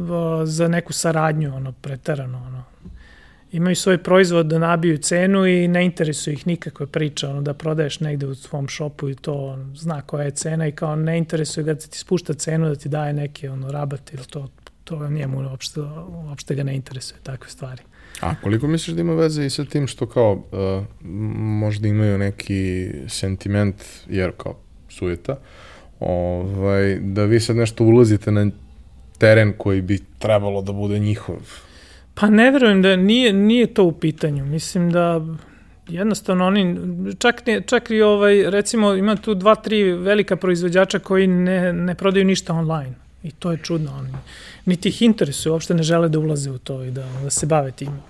za 0.45 0.69
neku 0.69 0.93
saradnju, 0.93 1.55
ono, 1.57 1.73
pretarano, 1.73 2.39
ono. 2.47 2.65
Imaju 3.53 3.77
svoj 3.77 3.99
proizvod 3.99 4.47
da 4.47 4.59
nabiju 4.59 4.99
cenu 4.99 5.47
i 5.47 5.69
ne 5.69 5.85
interesuje 5.85 6.35
ih 6.35 6.47
nikakve 6.47 6.87
priča, 6.87 7.31
ono, 7.31 7.43
da 7.43 7.55
prodaješ 7.55 8.01
negde 8.01 8.27
u 8.27 8.35
svom 8.35 8.69
šopu 8.69 9.09
i 9.09 9.15
to 9.15 9.59
zna 9.75 10.03
koja 10.03 10.25
je 10.25 10.31
cena 10.31 10.67
i 10.67 10.73
kao 10.73 10.97
ne 10.97 11.19
interesuje 11.19 11.65
ga 11.65 11.75
da 11.75 11.81
ti 11.81 11.99
spušta 11.99 12.35
cenu, 12.35 12.69
da 12.69 12.75
ti 12.75 12.89
daje 12.89 13.13
neki 13.13 13.49
ono, 13.49 13.73
rabat 13.73 14.13
ili 14.13 14.25
to, 14.25 14.49
to 14.89 15.09
njemu 15.09 15.51
uopšte, 15.51 15.81
uopšte 16.29 16.55
ga 16.55 16.63
ne 16.63 16.77
interesuje, 16.77 17.21
takve 17.23 17.51
stvari. 17.51 17.83
A 18.21 18.35
koliko 18.43 18.67
misliš 18.67 18.95
da 18.95 19.01
ima 19.01 19.15
veze 19.15 19.47
i 19.47 19.51
sa 19.51 19.65
tim 19.65 19.87
što 19.87 20.07
kao 20.07 20.33
uh, 20.33 20.85
možda 21.61 21.89
imaju 21.89 22.19
neki 22.19 22.91
sentiment, 23.09 23.85
jer 24.09 24.33
kao 24.37 24.57
sujeta, 24.89 25.37
ovaj, 26.01 26.99
da 27.01 27.25
vi 27.25 27.41
sad 27.41 27.57
nešto 27.57 27.85
ulazite 27.85 28.33
na 28.33 28.51
teren 29.19 29.53
koji 29.59 29.83
bi 29.83 29.99
trebalo 30.19 30.63
da 30.63 30.73
bude 30.73 30.99
njihov? 30.99 31.37
Pa 32.15 32.31
ne 32.31 32.51
verujem 32.51 32.83
da 32.83 32.97
nije, 32.97 33.33
nije 33.33 33.75
to 33.75 33.85
u 33.85 33.93
pitanju. 33.93 34.45
Mislim 34.45 34.91
da 34.91 35.27
jednostavno 35.89 36.47
oni, 36.47 36.77
čak, 37.19 37.47
ne, 37.47 37.61
čak 37.61 37.91
i 37.91 38.03
ovaj, 38.03 38.51
recimo 38.51 38.95
ima 38.95 39.17
tu 39.17 39.35
dva, 39.35 39.55
tri 39.55 39.93
velika 39.93 40.37
proizvođača 40.37 40.99
koji 40.99 41.27
ne, 41.27 41.73
ne 41.73 41.95
prodaju 41.95 42.25
ništa 42.25 42.55
online. 42.55 43.08
I 43.23 43.31
to 43.31 43.51
je 43.51 43.59
čudno. 43.63 43.93
Oni, 43.99 44.13
niti 44.65 44.89
ih 44.89 45.03
interesuje, 45.03 45.53
uopšte 45.53 45.75
ne 45.75 45.83
žele 45.83 46.09
da 46.09 46.19
ulaze 46.19 46.51
u 46.51 46.59
to 46.59 46.83
i 46.85 46.91
da, 46.91 47.07
da 47.23 47.31
se 47.31 47.47
bave 47.47 47.73
tim. 47.73 48.01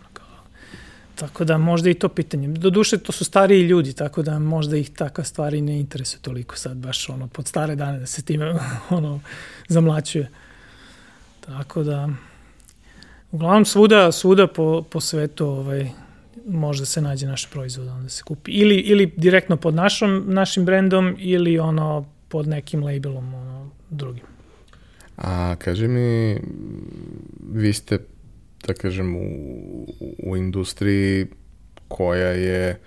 Tako 1.19 1.45
da 1.45 1.59
možda 1.59 1.91
i 1.91 1.95
to 1.95 2.09
pitanje. 2.09 2.49
Do 2.49 2.71
duše 2.71 2.99
to 2.99 3.13
su 3.13 3.25
stariji 3.25 3.63
ljudi, 3.63 3.93
tako 3.93 4.23
da 4.23 4.39
možda 4.39 4.77
ih 4.77 4.91
takva 4.91 5.25
stvari 5.25 5.61
ne 5.61 5.81
interesuje 5.81 6.21
toliko 6.23 6.57
sad 6.57 6.77
baš 6.77 7.09
ono 7.09 7.27
pod 7.29 7.47
stare 7.47 7.75
dane 7.75 7.99
da 7.99 8.07
se 8.07 8.23
time 8.23 8.55
ono 8.91 9.21
zamlaćuje. 9.69 10.31
Tako 11.41 11.83
da 11.83 12.09
uglavnom 13.31 13.65
svuda, 13.65 14.13
svuda 14.13 14.47
po, 14.47 14.83
po 14.91 15.01
svetu 15.01 15.47
ovaj, 15.47 15.91
možda 16.47 16.87
se 16.87 17.01
nađe 17.01 17.27
naš 17.27 17.51
proizvod 17.51 17.89
onda 17.89 18.09
se 18.09 18.23
kupi. 18.23 18.51
Ili, 18.51 18.77
ili 18.77 19.13
direktno 19.17 19.57
pod 19.57 19.75
našom, 19.75 20.25
našim 20.27 20.65
brendom 20.65 21.17
ili 21.19 21.59
ono 21.59 22.07
pod 22.29 22.49
nekim 22.49 22.83
labelom 22.83 23.35
ono, 23.35 23.71
drugim. 23.91 24.38
A 25.19 25.57
kaži 25.59 25.89
mi, 25.89 26.39
vi 27.53 27.73
ste, 27.73 27.99
da 28.67 28.75
kažem, 28.75 29.17
u, 29.17 29.87
u 30.19 30.37
industriji 30.37 31.27
koja 31.89 32.29
je 32.29 32.81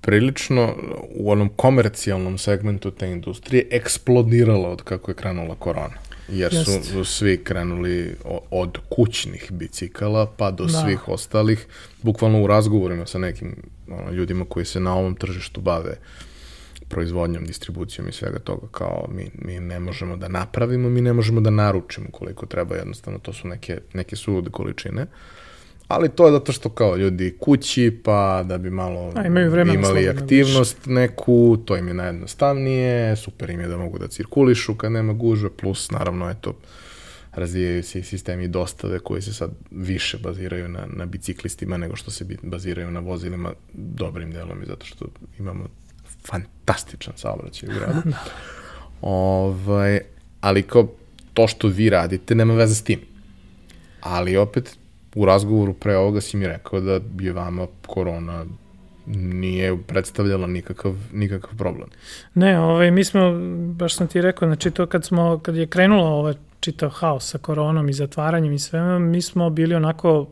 prilično 0.00 0.74
u 1.14 1.30
onom 1.30 1.48
komercijalnom 1.48 2.38
segmentu 2.38 2.90
te 2.90 3.10
industrije 3.10 3.68
eksplodirala 3.70 4.68
od 4.68 4.82
kako 4.82 5.10
je 5.10 5.14
krenula 5.14 5.54
korona. 5.54 5.94
Jer 6.28 6.54
su, 6.64 6.82
su 6.82 7.04
svi 7.04 7.44
krenuli 7.44 8.16
od 8.50 8.78
kućnih 8.88 9.52
bicikala 9.52 10.34
pa 10.36 10.50
do 10.50 10.64
da. 10.64 10.82
svih 10.82 11.08
ostalih, 11.08 11.66
bukvalno 12.02 12.42
u 12.42 12.46
razgovorima 12.46 13.06
sa 13.06 13.18
nekim 13.18 13.56
ono, 13.88 14.10
ljudima 14.10 14.44
koji 14.44 14.64
se 14.64 14.80
na 14.80 14.96
ovom 14.96 15.14
tržištu 15.14 15.60
bave 15.60 15.90
uh, 15.90 16.31
proizvodnjom, 16.92 17.44
distribucijom 17.44 18.08
i 18.08 18.12
svega 18.12 18.38
toga, 18.38 18.66
kao 18.70 19.08
mi, 19.14 19.30
mi 19.34 19.60
ne 19.60 19.80
možemo 19.80 20.16
da 20.16 20.28
napravimo, 20.28 20.88
mi 20.88 21.00
ne 21.00 21.12
možemo 21.12 21.40
da 21.40 21.50
naručimo 21.50 22.06
koliko 22.10 22.46
treba, 22.46 22.76
jednostavno 22.76 23.18
to 23.18 23.32
su 23.32 23.48
neke, 23.48 23.80
neke 23.94 24.16
sulude 24.16 24.50
količine. 24.50 25.06
Ali 25.88 26.08
to 26.08 26.26
je 26.26 26.32
zato 26.32 26.52
što 26.52 26.68
kao 26.68 26.96
ljudi 26.96 27.36
kući, 27.40 28.00
pa 28.04 28.42
da 28.46 28.58
bi 28.58 28.70
malo 28.70 29.12
A, 29.14 29.26
imaju 29.26 29.66
imali 29.74 30.08
aktivnost 30.08 30.86
više. 30.86 30.90
neku, 30.90 31.58
to 31.64 31.76
im 31.76 31.88
je 31.88 31.94
najjednostavnije, 31.94 33.16
super 33.16 33.50
im 33.50 33.60
je 33.60 33.68
da 33.68 33.76
mogu 33.76 33.98
da 33.98 34.08
cirkulišu 34.08 34.74
kad 34.74 34.92
nema 34.92 35.12
gužve, 35.12 35.50
plus 35.50 35.90
naravno 35.90 36.30
eto, 36.30 36.54
razvijaju 37.32 37.82
se 37.82 37.98
i 37.98 38.02
sistemi 38.02 38.48
dostave 38.48 38.98
koji 38.98 39.22
se 39.22 39.32
sad 39.32 39.50
više 39.70 40.18
baziraju 40.18 40.68
na, 40.68 40.86
na 40.96 41.06
biciklistima 41.06 41.76
nego 41.76 41.96
što 41.96 42.10
se 42.10 42.26
baziraju 42.42 42.90
na 42.90 43.00
vozilima 43.00 43.52
dobrim 43.72 44.30
delom 44.32 44.62
i 44.62 44.66
zato 44.66 44.86
što 44.86 45.06
imamo 45.38 45.68
fantastičan 46.26 47.14
saobraćaj 47.16 47.68
u 47.68 47.72
gradu. 47.72 48.16
Ovaj, 49.02 50.00
ali 50.40 50.62
kao 50.62 50.88
to 51.34 51.48
što 51.48 51.68
vi 51.68 51.90
radite 51.90 52.34
nema 52.34 52.54
veze 52.54 52.74
s 52.74 52.82
tim. 52.82 53.00
Ali 54.00 54.36
opet 54.36 54.76
u 55.14 55.24
razgovoru 55.24 55.74
pre 55.74 55.96
ovoga 55.96 56.20
si 56.20 56.36
mi 56.36 56.46
rekao 56.46 56.80
da 56.80 57.00
je 57.20 57.32
vama 57.32 57.66
korona 57.86 58.44
nije 59.06 59.82
predstavljala 59.86 60.46
nikakav, 60.46 60.94
nikakav 61.12 61.56
problem. 61.56 61.88
Ne, 62.34 62.60
ovaj, 62.60 62.90
mi 62.90 63.04
smo, 63.04 63.20
baš 63.74 63.96
sam 63.96 64.06
ti 64.06 64.20
rekao, 64.20 64.48
znači 64.48 64.70
to 64.70 64.86
kad, 64.86 65.04
smo, 65.04 65.38
kad 65.38 65.56
je 65.56 65.66
krenulo 65.66 66.04
ovaj 66.04 66.34
čitav 66.60 66.90
haos 66.90 67.30
sa 67.30 67.38
koronom 67.38 67.88
i 67.88 67.92
zatvaranjem 67.92 68.52
i 68.52 68.58
svema, 68.58 68.98
mi 68.98 69.22
smo 69.22 69.50
bili 69.50 69.74
onako 69.74 70.26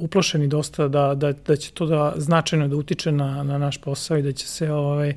uplošeni 0.00 0.48
dosta 0.48 0.88
da, 0.88 1.14
da, 1.14 1.32
da 1.32 1.56
će 1.56 1.72
to 1.72 1.86
da 1.86 2.12
značajno 2.16 2.68
da 2.68 2.76
utiče 2.76 3.12
na, 3.12 3.42
na 3.42 3.58
naš 3.58 3.78
posao 3.78 4.18
i 4.18 4.22
da 4.22 4.32
će 4.32 4.48
se 4.48 4.72
ovaj, 4.72 5.14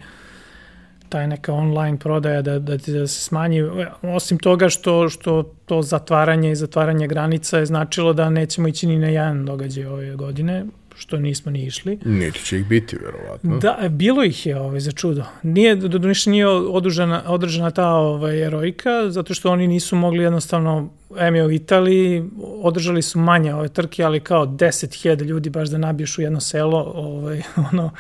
taj 1.10 1.28
neka 1.28 1.54
online 1.54 1.98
prodaja 2.00 2.42
da, 2.42 2.60
da, 2.60 2.78
da 2.78 3.08
se 3.08 3.22
smanji. 3.22 3.64
Osim 4.02 4.38
toga 4.38 4.70
što, 4.70 5.10
što 5.10 5.44
to 5.66 5.82
zatvaranje 5.82 6.52
i 6.52 6.56
zatvaranje 6.56 7.08
granica 7.08 7.58
je 7.58 7.66
značilo 7.66 8.14
da 8.14 8.30
nećemo 8.30 8.68
ići 8.68 8.88
ni 8.88 8.98
na 8.98 9.08
jedan 9.08 9.46
događaj 9.46 9.86
ove 9.86 10.16
godine, 10.16 10.66
što 10.98 11.18
nismo 11.18 11.52
ni 11.52 11.66
išli. 11.66 12.00
Niti 12.06 12.46
će 12.46 12.60
ih 12.60 12.66
biti, 12.66 12.98
verovatno. 13.06 13.58
Da, 13.58 13.90
bilo 13.90 14.24
ih 14.24 14.46
je 14.46 14.60
ovaj, 14.60 14.80
za 14.80 14.92
čudo. 14.92 15.24
Nije, 15.44 15.76
do 15.76 16.12
nije 16.26 16.48
održana, 16.48 17.24
održana 17.28 17.72
ta 17.72 17.90
ovaj, 17.90 18.46
erojka, 18.46 19.10
zato 19.10 19.34
što 19.34 19.52
oni 19.52 19.68
nisu 19.68 19.96
mogli 19.96 20.24
jednostavno 20.24 20.90
M 21.18 21.36
je 21.36 21.46
u 21.46 21.52
Italiji, 21.52 22.24
održali 22.42 23.02
su 23.02 23.20
manje 23.20 23.54
ove 23.54 23.68
trke, 23.68 24.04
ali 24.04 24.20
kao 24.20 24.46
10.000 24.46 25.24
ljudi 25.24 25.50
baš 25.50 25.70
da 25.70 25.78
nabiješ 25.78 26.18
u 26.18 26.22
jedno 26.22 26.40
selo, 26.40 26.92
ovaj, 26.96 27.42
ono, 27.72 27.92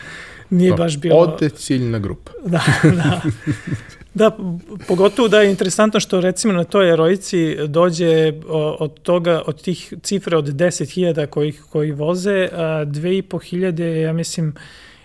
nije 0.49 0.71
To, 0.71 0.77
baš 0.77 0.97
bilo... 0.97 1.17
Ode 1.17 1.49
ciljna 1.49 1.99
grupa. 1.99 2.31
Da, 2.45 2.63
da. 2.83 3.21
Da, 4.17 4.37
pogotovo 4.87 5.27
da 5.27 5.41
je 5.41 5.49
interesantno 5.49 5.99
što 5.99 6.21
recimo 6.21 6.53
na 6.53 6.63
toj 6.63 6.93
erojici 6.93 7.57
dođe 7.67 8.33
od 8.79 8.99
toga, 8.99 9.41
od 9.45 9.61
tih 9.61 9.93
cifre 10.03 10.37
od 10.37 10.45
10.000 10.45 11.25
koji, 11.25 11.53
koji 11.69 11.91
voze, 11.91 12.49
2.500, 12.51 13.83
ja 13.83 14.13
mislim, 14.13 14.53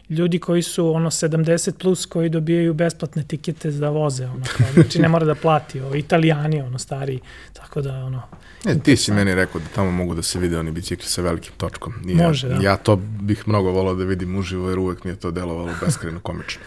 ljudi 0.09 0.39
koji 0.39 0.63
su 0.63 0.95
ono 0.95 1.11
70 1.11 1.73
plus 1.73 2.07
koji 2.07 2.29
dobijaju 2.29 2.75
besplatne 2.75 3.25
tikete 3.29 3.71
da 3.71 3.89
voze, 3.89 4.27
ono, 4.27 4.45
kao, 4.57 4.67
znači 4.75 4.99
ne 4.99 5.09
mora 5.09 5.27
da 5.27 5.35
plati, 5.35 5.81
ovo, 5.81 5.95
italijani, 5.95 6.61
ono, 6.61 6.79
stari, 6.79 7.21
tako 7.53 7.81
da, 7.81 7.95
ono, 7.95 8.23
E, 8.65 8.79
ti 8.79 8.97
si 8.97 9.13
meni 9.13 9.35
rekao 9.35 9.61
da 9.61 9.67
tamo 9.75 9.91
mogu 9.91 10.15
da 10.15 10.23
se 10.23 10.39
vide 10.39 10.59
oni 10.59 10.71
bicikli 10.71 11.07
sa 11.09 11.23
velikim 11.23 11.53
točkom. 11.57 11.95
I 12.07 12.15
Može, 12.15 12.47
ja, 12.47 12.57
da. 12.57 12.63
Ja 12.63 12.77
to 12.77 12.97
bih 12.97 13.49
mnogo 13.49 13.71
volao 13.71 13.95
da 13.95 14.05
vidim 14.05 14.37
uživo, 14.37 14.69
jer 14.69 14.79
uvek 14.79 15.05
mi 15.05 15.11
je 15.11 15.17
to 15.17 15.31
delovalo 15.31 15.73
beskreno 15.81 16.21
komično. 16.21 16.63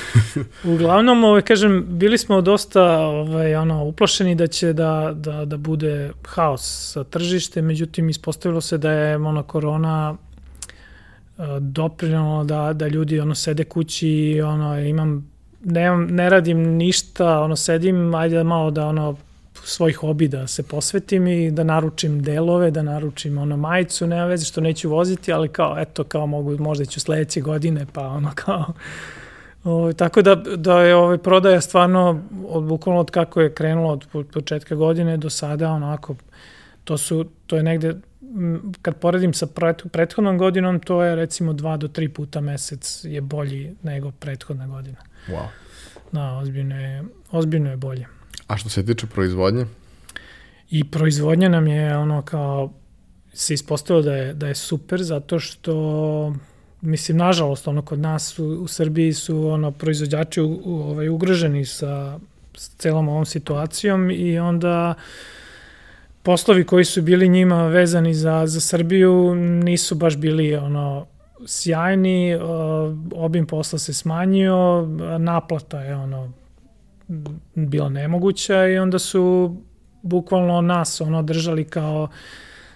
Uglavnom, 0.74 1.24
ovaj, 1.24 1.42
kažem, 1.42 1.84
bili 1.88 2.18
smo 2.18 2.40
dosta 2.40 2.82
ovaj, 2.98 3.54
ono, 3.54 3.84
uplošeni 3.84 4.34
da 4.34 4.46
će 4.46 4.72
da, 4.72 5.12
da, 5.14 5.44
da 5.44 5.56
bude 5.56 6.10
haos 6.24 6.92
sa 6.92 7.04
tržište, 7.04 7.62
međutim, 7.62 8.08
ispostavilo 8.08 8.60
se 8.60 8.78
da 8.78 8.92
je 8.92 9.16
ono, 9.16 9.42
korona 9.42 10.16
uh, 11.36 11.44
doprinala 11.60 12.44
da, 12.44 12.72
da 12.72 12.88
ljudi 12.88 13.20
ono, 13.20 13.34
sede 13.34 13.64
kući 13.64 14.08
i 14.08 14.42
ono, 14.42 14.80
imam, 14.80 15.30
ne, 15.64 15.96
ne 15.96 16.30
radim 16.30 16.58
ništa, 16.58 17.40
ono, 17.40 17.56
sedim, 17.56 18.14
ajde 18.14 18.44
malo 18.44 18.70
da 18.70 18.86
ono, 18.86 19.16
svoj 19.64 19.92
hobi 19.92 20.28
da 20.28 20.46
se 20.46 20.62
posvetim 20.62 21.26
i 21.26 21.50
da 21.50 21.64
naručim 21.64 22.22
delove, 22.22 22.70
da 22.70 22.82
naručim 22.82 23.38
ono 23.38 23.56
majicu, 23.56 24.06
nema 24.06 24.24
veze 24.24 24.44
što 24.44 24.60
neću 24.60 24.90
voziti, 24.90 25.32
ali 25.32 25.48
kao, 25.48 25.78
eto, 25.78 26.04
kao 26.04 26.26
mogu, 26.26 26.58
možda 26.58 26.84
ću 26.84 27.00
sledeće 27.00 27.40
godine, 27.40 27.86
pa 27.92 28.08
ono 28.08 28.30
kao, 28.34 28.72
O, 29.64 29.70
ovaj, 29.70 29.92
tako 29.92 30.22
da, 30.22 30.34
da 30.34 30.82
je 30.82 30.94
ovaj, 30.94 31.18
prodaja 31.18 31.60
stvarno, 31.60 32.22
od, 32.48 32.64
bukvalno 32.64 33.00
od 33.00 33.10
kako 33.10 33.40
je 33.40 33.54
krenulo 33.54 33.98
od 34.12 34.26
početka 34.32 34.74
godine 34.74 35.16
do 35.16 35.30
sada, 35.30 35.70
onako, 35.70 36.16
to, 36.84 36.98
su, 36.98 37.26
to 37.46 37.56
je 37.56 37.62
negde, 37.62 37.94
kad 38.82 38.96
poredim 38.96 39.34
sa 39.34 39.46
prethodnom 39.92 40.38
godinom, 40.38 40.80
to 40.80 41.02
je 41.02 41.16
recimo 41.16 41.52
dva 41.52 41.76
do 41.76 41.88
tri 41.88 42.08
puta 42.08 42.40
mesec 42.40 43.04
je 43.04 43.20
bolji 43.20 43.74
nego 43.82 44.10
prethodna 44.10 44.66
godina. 44.66 44.98
Wow. 45.28 45.46
Da, 46.12 46.32
ozbiljno 46.32 46.80
je, 46.80 47.04
ozbiljno 47.30 47.70
je 47.70 47.76
bolje. 47.76 48.06
A 48.46 48.56
što 48.56 48.68
se 48.68 48.86
tiče 48.86 49.06
proizvodnje? 49.06 49.66
I 50.70 50.90
proizvodnja 50.90 51.48
nam 51.48 51.66
je 51.66 51.96
ono 51.96 52.22
kao 52.22 52.72
se 53.32 53.54
ispostavilo 53.54 54.02
da 54.02 54.16
je, 54.16 54.34
da 54.34 54.48
je 54.48 54.54
super 54.54 55.02
zato 55.02 55.38
što 55.38 56.34
mislim, 56.82 57.16
nažalost, 57.16 57.68
ono, 57.68 57.82
kod 57.82 57.98
nas 57.98 58.38
u, 58.38 58.44
u 58.44 58.68
Srbiji 58.68 59.12
su 59.12 59.46
ono, 59.48 59.70
proizvođači 59.70 60.40
u, 60.40 60.60
u, 60.64 60.74
ovaj, 60.74 61.08
ugroženi 61.08 61.64
sa, 61.64 62.18
s 62.54 62.68
celom 62.76 63.08
ovom 63.08 63.26
situacijom 63.26 64.10
i 64.10 64.38
onda 64.38 64.94
poslovi 66.22 66.64
koji 66.64 66.84
su 66.84 67.02
bili 67.02 67.28
njima 67.28 67.66
vezani 67.66 68.14
za, 68.14 68.46
za 68.46 68.60
Srbiju 68.60 69.34
nisu 69.34 69.94
baš 69.94 70.16
bili 70.16 70.56
ono 70.56 71.06
sjajni, 71.46 72.38
obim 73.14 73.46
posla 73.46 73.78
se 73.78 73.94
smanjio, 73.94 74.86
naplata 75.18 75.80
je 75.80 75.96
ono 75.96 76.32
bila 77.54 77.88
nemoguća 77.88 78.66
i 78.66 78.78
onda 78.78 78.98
su 78.98 79.56
bukvalno 80.02 80.60
nas 80.60 81.00
ono 81.00 81.22
držali 81.22 81.64
kao 81.64 82.08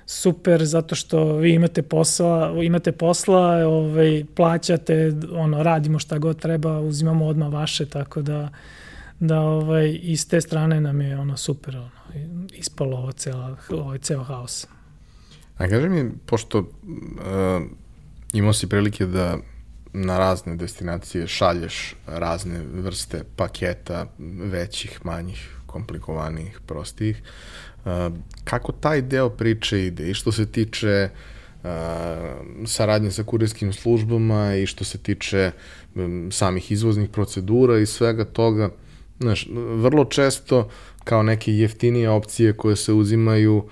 super 0.06 0.64
zato 0.64 0.94
što 0.94 1.36
vi 1.36 1.54
imate 1.54 1.82
posla, 1.82 2.54
imate 2.62 2.92
posla, 2.92 3.66
ovaj 3.66 4.24
plaćate, 4.34 5.12
ono 5.32 5.62
radimo 5.62 5.98
šta 5.98 6.18
god 6.18 6.40
treba, 6.40 6.80
uzimamo 6.80 7.26
odmah 7.26 7.52
vaše, 7.52 7.86
tako 7.86 8.22
da 8.22 8.48
da 9.20 9.40
ovaj 9.40 9.98
iz 10.02 10.28
te 10.28 10.40
strane 10.40 10.80
nam 10.80 11.00
je 11.00 11.18
ono 11.18 11.36
super 11.36 11.76
ono 11.76 11.90
ispalo 12.52 12.96
ovo 12.96 13.12
cela 13.12 13.56
ovaj 13.70 13.98
ceo 13.98 14.22
haos. 14.22 14.66
A 15.58 15.68
kaži 15.68 15.88
mi 15.88 16.10
pošto 16.26 16.58
uh, 16.58 16.66
imao 18.32 18.52
si 18.52 18.68
prilike 18.68 19.06
da 19.06 19.38
na 19.92 20.18
razne 20.18 20.56
destinacije 20.56 21.26
šalješ 21.26 21.94
razne 22.06 22.60
vrste 22.72 23.24
paketa 23.36 24.06
većih, 24.52 25.00
manjih, 25.04 25.56
komplikovanih, 25.66 26.60
prostih. 26.66 27.22
Uh, 27.22 27.65
kako 28.44 28.72
taj 28.72 29.02
deo 29.02 29.28
priče 29.28 29.86
ide 29.86 30.10
i 30.10 30.14
što 30.14 30.32
se 30.32 30.46
tiče 30.46 31.08
saradnje 32.66 33.10
sa 33.10 33.22
kurirskim 33.22 33.72
službama 33.72 34.56
i 34.56 34.66
što 34.66 34.84
se 34.84 34.98
tiče 34.98 35.50
samih 36.30 36.72
izvoznih 36.72 37.10
procedura 37.10 37.78
i 37.78 37.86
svega 37.86 38.24
toga. 38.24 38.70
Znaš, 39.20 39.48
vrlo 39.54 40.04
često 40.04 40.68
kao 41.04 41.22
neke 41.22 41.52
jeftinije 41.52 42.10
opcije 42.10 42.52
koje 42.52 42.76
se 42.76 42.92
uzimaju 42.92 43.68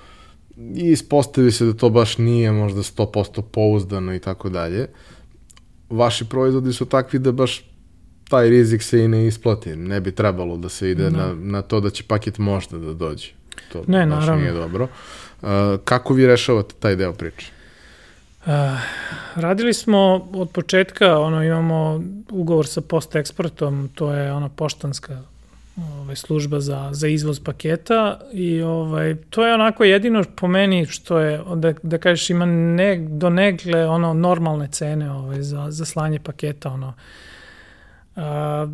i 0.56 0.90
ispostavi 0.90 1.52
se 1.52 1.64
da 1.64 1.72
to 1.72 1.90
baš 1.90 2.18
nije 2.18 2.52
možda 2.52 2.82
100% 2.82 3.42
pouzdano 3.42 4.14
i 4.14 4.18
tako 4.18 4.48
dalje. 4.48 4.88
Vaši 5.90 6.24
proizvodi 6.24 6.72
su 6.72 6.84
takvi 6.84 7.18
da 7.18 7.32
baš 7.32 7.70
taj 8.28 8.48
rizik 8.48 8.82
se 8.82 9.04
i 9.04 9.08
ne 9.08 9.26
isplati. 9.26 9.76
Ne 9.76 10.00
bi 10.00 10.12
trebalo 10.12 10.56
da 10.56 10.68
se 10.68 10.90
ide 10.90 11.10
no. 11.10 11.18
na, 11.18 11.34
na 11.34 11.62
to 11.62 11.80
da 11.80 11.90
će 11.90 12.04
paket 12.08 12.38
možda 12.38 12.78
da 12.78 12.94
dođe. 12.94 13.32
To 13.72 13.84
ne, 13.86 14.07
baš 14.07 14.20
naravno. 14.20 14.40
nije 14.40 14.52
dobro. 14.52 14.88
Uh, 15.42 15.48
kako 15.84 16.14
vi 16.14 16.26
rešavate 16.26 16.74
taj 16.80 16.96
deo 16.96 17.12
priče? 17.12 17.50
Uh, 18.46 18.52
radili 19.34 19.74
smo 19.74 20.28
od 20.32 20.50
početka, 20.50 21.18
ono 21.18 21.42
imamo 21.42 22.02
ugovor 22.30 22.66
sa 22.66 22.80
post 22.80 23.16
eksportom, 23.16 23.90
to 23.94 24.12
je 24.12 24.32
ona 24.32 24.48
poštanska 24.48 25.22
ovaj, 25.76 26.16
služba 26.16 26.61
za, 26.61 26.88
za 26.92 27.09
izvoz 27.09 27.40
paketa 27.40 28.20
i 28.32 28.62
ovaj, 28.62 29.16
to 29.30 29.46
je 29.46 29.55
onako 29.55 29.84
jedino 29.84 30.24
po 30.36 30.48
meni 30.48 30.86
što 30.86 31.18
je, 31.18 31.40
da, 31.55 31.74
da 31.82 31.98
kažeš 31.98 32.30
ima 32.30 32.46
ne, 32.46 33.07
do 33.09 33.30
negle 33.30 33.86
ono 33.86 34.14
normalne 34.14 34.68
cene 34.68 35.11
ovaj, 35.11 35.42
za, 35.42 35.66
za 35.70 35.84
slanje 35.84 36.18
paketa, 36.20 36.70
ono, 36.70 36.94
A, 38.16 38.66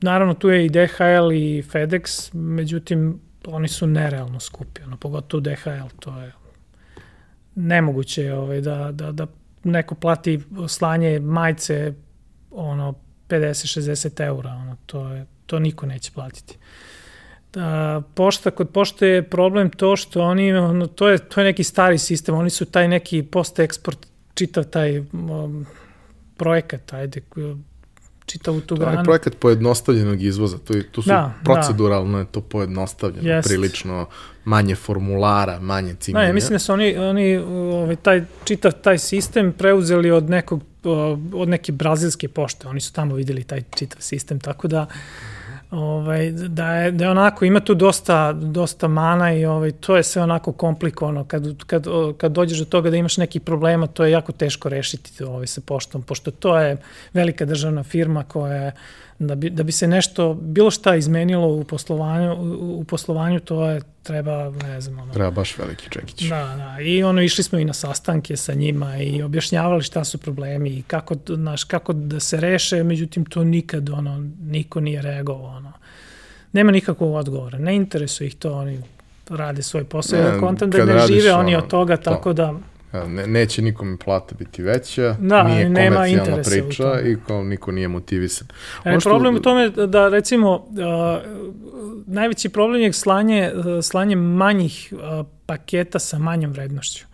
naravno 0.00 0.34
tu 0.34 0.48
je 0.48 0.66
i 0.66 0.68
DHL 0.68 1.32
i 1.32 1.62
FedEx, 1.62 2.30
međutim 2.32 3.20
oni 3.46 3.68
su 3.68 3.86
nerealno 3.86 4.40
skupi, 4.40 4.82
ono, 4.82 4.96
pogotovo 4.96 5.40
DHL, 5.40 5.88
to 6.00 6.20
je 6.20 6.32
nemoguće 7.54 8.34
ovaj, 8.34 8.60
da, 8.60 8.92
da, 8.92 9.12
da 9.12 9.26
neko 9.64 9.94
plati 9.94 10.40
slanje 10.68 11.20
majice 11.20 11.92
ono 12.50 12.94
50-60 13.28 14.26
eura, 14.26 14.50
ono, 14.50 14.76
to, 14.86 15.08
je, 15.08 15.26
to 15.46 15.58
niko 15.58 15.86
neće 15.86 16.12
platiti. 16.12 16.58
Da, 17.52 18.02
pošta, 18.14 18.50
kod 18.50 18.70
pošte 18.70 19.08
je 19.08 19.30
problem 19.30 19.70
to 19.70 19.96
što 19.96 20.22
oni, 20.22 20.52
ono, 20.52 20.86
to, 20.86 21.08
je, 21.08 21.18
to 21.18 21.40
je 21.40 21.44
neki 21.44 21.64
stari 21.64 21.98
sistem, 21.98 22.34
oni 22.34 22.50
su 22.50 22.64
taj 22.64 22.88
neki 22.88 23.22
post-eksport, 23.22 24.06
čitav 24.34 24.64
taj 24.64 24.98
um, 24.98 25.66
projekat, 26.36 26.92
ajde, 26.92 27.20
čitavu 28.26 28.60
tu 28.60 28.76
granu. 28.76 28.94
To 28.94 29.00
je 29.00 29.04
projekat 29.04 29.36
pojednostavljenog 29.36 30.22
izvoza, 30.22 30.58
tu, 30.58 30.74
tu 30.92 31.02
su 31.02 31.08
da, 31.08 31.34
proceduralno 31.44 32.12
da. 32.12 32.18
je 32.18 32.24
to 32.24 32.40
pojednostavljeno, 32.40 33.28
Jest. 33.28 33.48
prilično 33.48 34.06
manje 34.44 34.74
formulara, 34.74 35.60
manje 35.60 35.94
cimenja. 35.94 36.22
Da, 36.22 36.28
ja 36.28 36.34
mislim 36.34 36.52
da 36.52 36.58
su 36.58 36.72
oni, 36.72 36.96
oni 36.96 37.36
ovaj, 37.36 37.96
taj, 37.96 38.24
čitav 38.44 38.72
taj 38.72 38.98
sistem 38.98 39.52
preuzeli 39.52 40.10
od 40.10 40.30
nekog 40.30 40.62
od 41.32 41.48
neke 41.48 41.72
brazilske 41.72 42.28
pošte, 42.28 42.68
oni 42.68 42.80
su 42.80 42.92
tamo 42.92 43.14
videli 43.14 43.44
taj 43.44 43.62
čitav 43.76 44.00
sistem, 44.00 44.40
tako 44.40 44.68
da 44.68 44.86
ovaj, 45.74 46.30
da, 46.30 46.74
je, 46.74 46.90
da 46.90 47.04
je 47.04 47.10
onako, 47.10 47.44
ima 47.44 47.60
tu 47.60 47.74
dosta, 47.74 48.32
dosta 48.32 48.88
mana 48.88 49.32
i 49.32 49.44
ovaj, 49.44 49.72
to 49.72 49.96
je 49.96 50.02
sve 50.02 50.22
onako 50.22 50.52
komplikovano. 50.52 51.24
Kad, 51.24 51.64
kad, 51.66 51.86
kad 52.16 52.32
dođeš 52.32 52.58
do 52.58 52.64
toga 52.64 52.90
da 52.90 52.96
imaš 52.96 53.16
neki 53.16 53.40
problema, 53.40 53.86
to 53.86 54.04
je 54.04 54.10
jako 54.10 54.32
teško 54.32 54.68
rešiti 54.68 55.24
ovaj, 55.24 55.46
sa 55.46 55.60
poštom, 55.66 56.02
pošto 56.02 56.30
to 56.30 56.58
je 56.58 56.76
velika 57.12 57.44
državna 57.44 57.82
firma 57.82 58.24
koja 58.24 58.54
je, 58.54 58.72
da 59.18 59.34
bi, 59.34 59.50
da 59.50 59.62
bi 59.62 59.72
se 59.72 59.86
nešto, 59.88 60.34
bilo 60.34 60.70
šta 60.70 60.96
izmenilo 60.96 61.48
u 61.48 61.64
poslovanju, 61.64 62.34
u, 62.34 62.80
u 62.80 62.84
poslovanju 62.84 63.40
to 63.40 63.70
je, 63.70 63.80
treba, 64.02 64.50
ne 64.50 64.80
znam, 64.80 64.98
ono... 64.98 65.12
Treba 65.12 65.30
baš 65.30 65.58
veliki 65.58 65.90
čekić. 65.90 66.22
Da, 66.22 66.54
da, 66.56 66.82
i 66.82 67.02
ono, 67.02 67.22
išli 67.22 67.44
smo 67.44 67.58
i 67.58 67.64
na 67.64 67.72
sastanke 67.72 68.36
sa 68.36 68.54
njima 68.54 68.96
i 68.96 69.22
objašnjavali 69.22 69.82
šta 69.82 70.04
su 70.04 70.18
problemi 70.18 70.70
i 70.70 70.82
kako, 70.82 71.14
znaš, 71.26 71.64
kako 71.64 71.92
da 71.92 72.20
se 72.20 72.40
reše, 72.40 72.82
međutim, 72.82 73.24
to 73.24 73.44
nikad, 73.44 73.90
ono, 73.90 74.30
niko 74.40 74.80
nije 74.80 75.02
reagovao, 75.02 75.56
ono. 75.56 75.72
Nema 76.52 76.72
nikakvog 76.72 77.14
odgovora, 77.14 77.58
ne 77.58 77.76
interesuje 77.76 78.28
ih 78.28 78.34
to, 78.36 78.52
oni 78.52 78.82
rade 79.28 79.62
svoj 79.62 79.84
posao, 79.84 80.18
ja 80.18 80.40
kontam 80.40 80.70
da 80.70 80.84
ne 80.84 80.92
radiš, 80.92 81.16
žive 81.16 81.34
oni 81.34 81.56
od 81.56 81.68
toga, 81.68 81.96
to. 81.96 82.02
tako 82.02 82.32
da... 82.32 82.54
Ne, 83.08 83.26
neće 83.26 83.62
nikom 83.62 83.98
plata 84.04 84.34
biti 84.38 84.62
veća, 84.62 85.16
da, 85.18 85.42
nije 85.42 85.68
nema 85.68 85.96
komercijalna 85.96 86.42
priča 86.42 87.00
i 87.00 87.16
kao 87.26 87.44
niko 87.44 87.72
nije 87.72 87.88
motivisan. 87.88 88.48
E, 88.84 89.00
što... 89.00 89.10
Problem 89.10 89.36
u 89.36 89.40
tome 89.40 89.68
da 89.68 90.08
recimo 90.08 90.54
uh, 90.54 90.64
najveći 92.06 92.48
problem 92.48 92.82
je 92.82 92.92
slanje, 92.92 93.52
slanje 93.82 94.16
manjih 94.16 94.92
uh, 94.92 95.26
paketa 95.46 95.98
sa 95.98 96.18
manjom 96.18 96.52
vrednošću. 96.52 97.06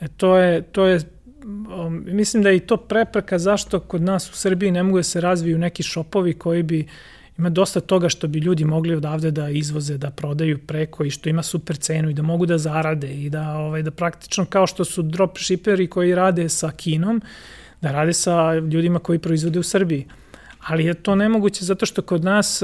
E, 0.00 0.08
to 0.08 0.36
je, 0.36 0.62
to 0.62 0.86
je 0.86 1.00
um, 1.44 2.04
mislim 2.06 2.42
da 2.42 2.48
je 2.48 2.56
i 2.56 2.60
to 2.60 2.76
prepreka 2.76 3.38
zašto 3.38 3.80
kod 3.80 4.02
nas 4.02 4.30
u 4.30 4.34
Srbiji 4.34 4.70
ne 4.70 4.82
mogu 4.82 4.98
da 4.98 5.02
se 5.02 5.20
razviju 5.20 5.58
neki 5.58 5.82
šopovi 5.82 6.32
koji 6.32 6.62
bi 6.62 6.88
ima 7.38 7.50
dosta 7.50 7.80
toga 7.80 8.08
što 8.08 8.28
bi 8.28 8.38
ljudi 8.38 8.64
mogli 8.64 8.94
odavde 8.94 9.30
da 9.30 9.48
izvoze, 9.48 9.98
da 9.98 10.10
prodaju 10.10 10.58
preko 10.66 11.04
i 11.04 11.10
što 11.10 11.28
ima 11.28 11.42
super 11.42 11.76
cenu 11.76 12.10
i 12.10 12.14
da 12.14 12.22
mogu 12.22 12.46
da 12.46 12.58
zarade 12.58 13.14
i 13.14 13.30
da, 13.30 13.56
ovaj, 13.56 13.82
da 13.82 13.90
praktično 13.90 14.44
kao 14.44 14.66
što 14.66 14.84
su 14.84 15.02
drop 15.02 15.38
shipperi 15.38 15.86
koji 15.86 16.14
rade 16.14 16.48
sa 16.48 16.70
Kinom, 16.70 17.22
da 17.80 17.92
rade 17.92 18.12
sa 18.12 18.54
ljudima 18.54 18.98
koji 18.98 19.18
proizvode 19.18 19.58
u 19.58 19.62
Srbiji. 19.62 20.06
Ali 20.66 20.84
je 20.84 20.94
to 20.94 21.14
nemoguće 21.14 21.64
zato 21.64 21.86
što 21.86 22.02
kod 22.02 22.24
nas, 22.24 22.62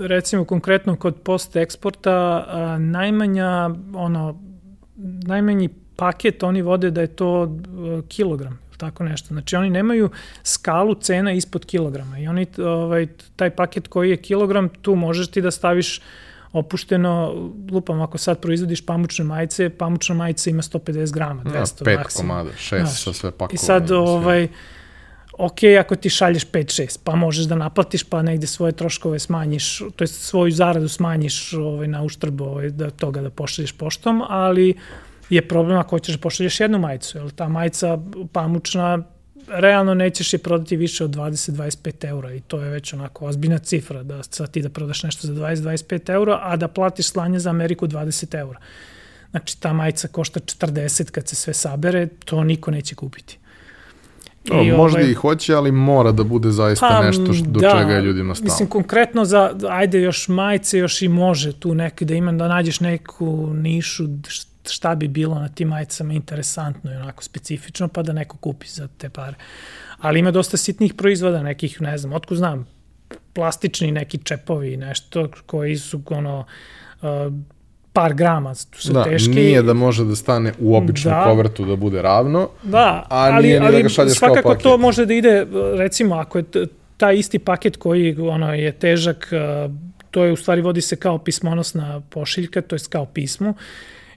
recimo 0.00 0.44
konkretno 0.44 0.96
kod 0.96 1.16
post 1.16 1.56
eksporta, 1.56 2.46
najmanja, 2.78 3.70
ono, 3.94 4.40
najmanji 5.26 5.68
paket 5.96 6.42
oni 6.42 6.62
vode 6.62 6.90
da 6.90 7.00
je 7.00 7.06
to 7.06 7.58
kilogram 8.08 8.67
tako 8.78 9.04
nešto. 9.04 9.28
Znači 9.28 9.56
oni 9.56 9.70
nemaju 9.70 10.10
skalu 10.42 10.94
cena 10.94 11.32
ispod 11.32 11.64
kilograma 11.64 12.18
i 12.18 12.28
oni, 12.28 12.46
ovaj, 12.58 13.06
taj 13.36 13.50
paket 13.50 13.88
koji 13.88 14.10
je 14.10 14.16
kilogram, 14.16 14.68
tu 14.68 14.94
možeš 14.94 15.30
ti 15.30 15.40
da 15.40 15.50
staviš 15.50 16.00
opušteno, 16.52 17.34
lupam, 17.70 18.00
ako 18.00 18.18
sad 18.18 18.40
proizvodiš 18.40 18.86
pamučne 18.86 19.24
majice, 19.24 19.70
pamučna 19.70 20.14
majica 20.14 20.50
ima 20.50 20.62
150 20.62 21.12
grama, 21.12 21.42
200 21.44 21.54
ja, 21.54 21.64
pet 21.84 21.98
maksimum. 21.98 22.28
komada, 22.28 22.50
šest 22.56 22.86
Znaš, 22.86 23.02
sa 23.02 23.12
sve 23.12 23.30
pakovane. 23.30 23.54
I 23.54 23.58
sad, 23.58 23.90
ovaj, 23.90 24.48
ok, 25.38 25.58
ako 25.80 25.96
ti 25.96 26.10
šalješ 26.10 26.46
5-6, 26.46 26.98
pa 27.04 27.16
možeš 27.16 27.44
da 27.44 27.54
naplatiš, 27.54 28.04
pa 28.04 28.22
negde 28.22 28.46
svoje 28.46 28.72
troškove 28.72 29.18
smanjiš, 29.18 29.82
to 29.96 30.04
jest 30.04 30.22
svoju 30.22 30.52
zaradu 30.52 30.88
smanjiš 30.88 31.52
ovaj, 31.52 31.88
na 31.88 32.02
uštrb 32.02 32.40
ovaj, 32.40 32.70
da, 32.70 32.90
toga 32.90 33.22
da 33.22 33.30
pošalješ 33.30 33.72
poštom, 33.72 34.22
ali 34.28 34.74
je 35.30 35.48
problem 35.48 35.78
ako 35.78 35.90
hoćeš 35.90 36.14
da 36.14 36.20
pošalješ 36.20 36.60
jednu 36.60 36.78
majicu, 36.78 37.18
jer 37.18 37.30
ta 37.30 37.48
majica 37.48 37.98
pamučna 38.32 39.02
realno 39.48 39.94
nećeš 39.94 40.32
je 40.32 40.38
prodati 40.38 40.76
više 40.76 41.04
od 41.04 41.10
20-25 41.10 42.08
eura 42.08 42.34
i 42.34 42.40
to 42.40 42.60
je 42.60 42.70
već 42.70 42.92
onako 42.92 43.26
ozbiljna 43.26 43.58
cifra 43.58 44.02
da 44.02 44.22
sad 44.22 44.50
ti 44.50 44.62
da 44.62 44.68
prodaš 44.68 45.02
nešto 45.02 45.26
za 45.26 45.32
20-25 45.34 46.10
eura, 46.10 46.38
a 46.42 46.56
da 46.56 46.68
platiš 46.68 47.08
slanje 47.08 47.38
za 47.38 47.50
Ameriku 47.50 47.86
20 47.86 48.38
eura. 48.38 48.58
Znači 49.30 49.60
ta 49.60 49.72
majica 49.72 50.08
košta 50.08 50.40
40 50.40 51.10
kad 51.10 51.28
se 51.28 51.36
sve 51.36 51.54
sabere, 51.54 52.06
to 52.24 52.44
niko 52.44 52.70
neće 52.70 52.94
kupiti. 52.94 53.38
I 54.64 54.72
o, 54.72 54.76
možda 54.76 54.98
ovaj, 54.98 55.10
i 55.10 55.14
hoće, 55.14 55.54
ali 55.54 55.72
mora 55.72 56.12
da 56.12 56.24
bude 56.24 56.50
zaista 56.50 56.88
pa, 56.88 57.06
nešto 57.06 57.32
što, 57.32 57.46
do 57.46 57.60
da, 57.60 57.70
čega 57.70 57.92
je 57.92 58.02
ljudima 58.02 58.34
stalo. 58.34 58.44
Mislim, 58.44 58.68
konkretno 58.68 59.24
za, 59.24 59.54
ajde 59.70 60.00
još 60.00 60.28
majice, 60.28 60.78
još 60.78 61.02
i 61.02 61.08
može 61.08 61.52
tu 61.52 61.74
neki 61.74 62.04
da 62.04 62.14
ima, 62.14 62.32
da 62.32 62.48
nađeš 62.48 62.80
neku 62.80 63.50
nišu 63.54 64.06
šta 64.70 64.94
bi 64.94 65.08
bilo 65.08 65.34
na 65.34 65.48
tim 65.48 65.68
majicama 65.68 66.12
interesantno 66.12 66.92
i 66.92 66.96
onako 66.96 67.22
specifično, 67.22 67.88
pa 67.88 68.02
da 68.02 68.12
neko 68.12 68.36
kupi 68.36 68.66
za 68.68 68.88
te 68.98 69.08
pare. 69.08 69.34
Ali 69.98 70.18
ima 70.18 70.30
dosta 70.30 70.56
sitnih 70.56 70.94
proizvoda, 70.94 71.42
nekih, 71.42 71.82
ne 71.82 71.98
znam, 71.98 72.12
otko 72.12 72.34
znam, 72.34 72.66
plastični 73.32 73.92
neki 73.92 74.18
čepovi, 74.24 74.76
nešto 74.76 75.28
koji 75.46 75.76
su 75.76 76.02
ono, 76.10 76.44
uh, 77.02 77.08
par 77.92 78.14
grama, 78.14 78.54
su 78.54 78.92
da, 78.92 79.04
teški. 79.04 79.30
Nije 79.30 79.62
da 79.62 79.72
može 79.72 80.04
da 80.04 80.16
stane 80.16 80.52
u 80.58 80.76
običnu 80.76 81.10
da. 81.10 81.24
kovertu 81.24 81.64
da 81.64 81.76
bude 81.76 82.02
ravno, 82.02 82.48
da, 82.62 83.06
a 83.08 83.30
ali, 83.32 83.46
nije 83.46 83.60
ali, 83.60 83.76
da 83.76 83.82
ga 83.82 83.88
šalješ 83.88 84.18
kao 84.18 84.28
paket. 84.28 84.42
Svakako 84.42 84.62
to 84.62 84.78
može 84.78 85.06
da 85.06 85.14
ide, 85.14 85.46
recimo, 85.76 86.14
ako 86.14 86.38
je 86.38 86.44
taj 86.96 87.16
isti 87.16 87.38
paket 87.38 87.76
koji 87.76 88.16
ono, 88.20 88.54
je 88.54 88.72
težak, 88.72 89.28
uh, 89.32 89.74
to 90.10 90.24
je 90.24 90.32
u 90.32 90.36
stvari 90.36 90.60
vodi 90.60 90.80
se 90.80 90.96
kao 90.96 91.18
pismonosna 91.18 92.00
pošiljka, 92.10 92.62
to 92.62 92.76
je 92.76 92.80
kao 92.90 93.06
pismo, 93.06 93.54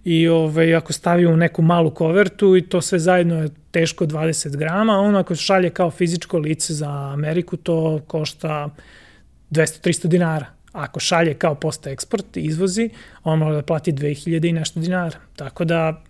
i 0.03 0.27
ovaj, 0.27 0.75
ako 0.75 0.93
stavi 0.93 1.25
u 1.25 1.37
neku 1.37 1.61
malu 1.61 1.91
kovertu 1.91 2.57
i 2.57 2.61
to 2.61 2.81
sve 2.81 2.99
zajedno 2.99 3.43
je 3.43 3.49
teško 3.71 4.05
20 4.05 4.57
grama, 4.57 4.93
on 4.93 5.15
ako 5.15 5.35
šalje 5.35 5.69
kao 5.69 5.91
fizičko 5.91 6.37
lice 6.37 6.73
za 6.73 6.89
Ameriku, 7.13 7.57
to 7.57 8.01
košta 8.07 8.69
200-300 9.51 10.07
dinara. 10.07 10.45
Ako 10.71 10.99
šalje 10.99 11.33
kao 11.33 11.55
posta 11.55 11.89
eksport 11.89 12.37
i 12.37 12.41
izvozi, 12.41 12.89
on 13.23 13.39
mora 13.39 13.55
da 13.55 13.61
plati 13.61 13.93
2000 13.93 14.49
i 14.49 14.53
nešto 14.53 14.79
dinara. 14.79 15.19
Tako 15.35 15.65
da 15.65 16.01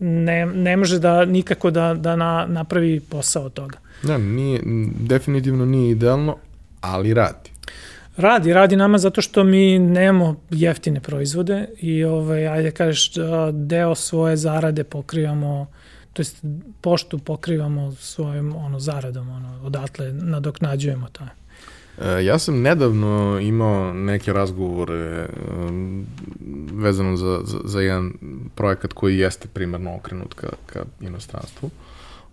ne, 0.00 0.46
ne 0.46 0.76
može 0.76 0.98
da 0.98 1.24
nikako 1.24 1.70
da, 1.70 1.94
da 1.94 2.16
na, 2.16 2.46
napravi 2.48 3.00
posao 3.00 3.44
od 3.44 3.52
toga. 3.52 3.78
Da, 4.02 4.18
nije, 4.18 4.60
definitivno 5.00 5.66
nije 5.66 5.90
idealno, 5.90 6.36
ali 6.80 7.14
radi. 7.14 7.47
Radi, 8.18 8.52
radi 8.52 8.76
nama 8.76 8.98
zato 8.98 9.22
što 9.22 9.44
mi 9.44 9.78
nemamo 9.78 10.36
jeftine 10.50 11.00
proizvode 11.00 11.68
i 11.80 12.04
ovaj, 12.04 12.48
ajde 12.48 12.70
kažeš 12.70 13.12
deo 13.52 13.94
svoje 13.94 14.36
zarade 14.36 14.84
pokrivamo 14.84 15.66
to 16.18 16.20
jest 16.20 16.44
poštu 16.80 17.18
pokrivamo 17.18 17.92
svojim 17.92 18.56
ono 18.56 18.80
zaradom, 18.80 19.30
ono 19.30 19.60
odatle 19.64 20.12
nadoknađujemo 20.12 21.06
to. 21.12 21.24
E, 22.04 22.24
ja 22.24 22.38
sam 22.38 22.62
nedavno 22.62 23.38
imao 23.42 23.92
neke 23.92 24.32
razgovore 24.32 25.28
um, 25.68 26.06
vezano 26.72 27.16
za, 27.16 27.40
za, 27.44 27.58
za 27.64 27.80
jedan 27.80 28.12
projekat 28.54 28.92
koji 28.92 29.18
jeste 29.18 29.48
primarno 29.48 29.94
okrenut 29.94 30.34
ka, 30.34 30.48
ka 30.66 30.84
inostranstvu. 31.00 31.70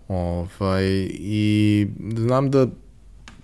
Ovaj, 0.07 1.07
I 1.11 1.87
znam 2.17 2.51
da 2.51 2.67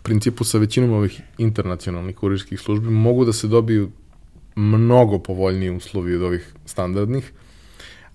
principu 0.03 0.43
sa 0.43 0.57
većinom 0.57 0.91
ovih 0.91 1.21
internacionalnih 1.37 2.15
kurirskih 2.15 2.59
službi 2.59 2.89
mogu 2.89 3.25
da 3.25 3.33
se 3.33 3.47
dobiju 3.47 3.91
mnogo 4.55 5.19
povoljniji 5.19 5.69
uslovi 5.69 6.15
od 6.15 6.21
ovih 6.21 6.53
standardnih, 6.65 7.31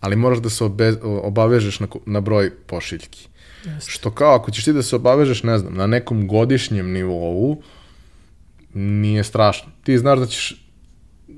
ali 0.01 0.17
moraš 0.17 0.39
da 0.39 0.51
se 0.51 0.65
obe, 0.65 0.95
obavežeš 1.03 1.81
na, 1.81 1.87
na 2.07 2.21
broj 2.21 2.51
pošiljki. 2.67 3.29
Jeste. 3.65 3.91
Što 3.91 4.11
kao, 4.11 4.35
ako 4.35 4.51
ćeš 4.51 4.65
ti 4.65 4.73
da 4.73 4.83
se 4.83 4.97
obavežeš, 4.97 5.43
ne 5.43 5.59
znam, 5.59 5.75
na 5.75 5.87
nekom 5.87 6.29
godišnjem 6.29 6.93
nivou, 6.93 7.63
nije 8.75 9.25
strašno. 9.25 9.73
Ti 9.85 9.99
znaš 9.99 10.19
da 10.19 10.27
ćeš, 10.27 10.67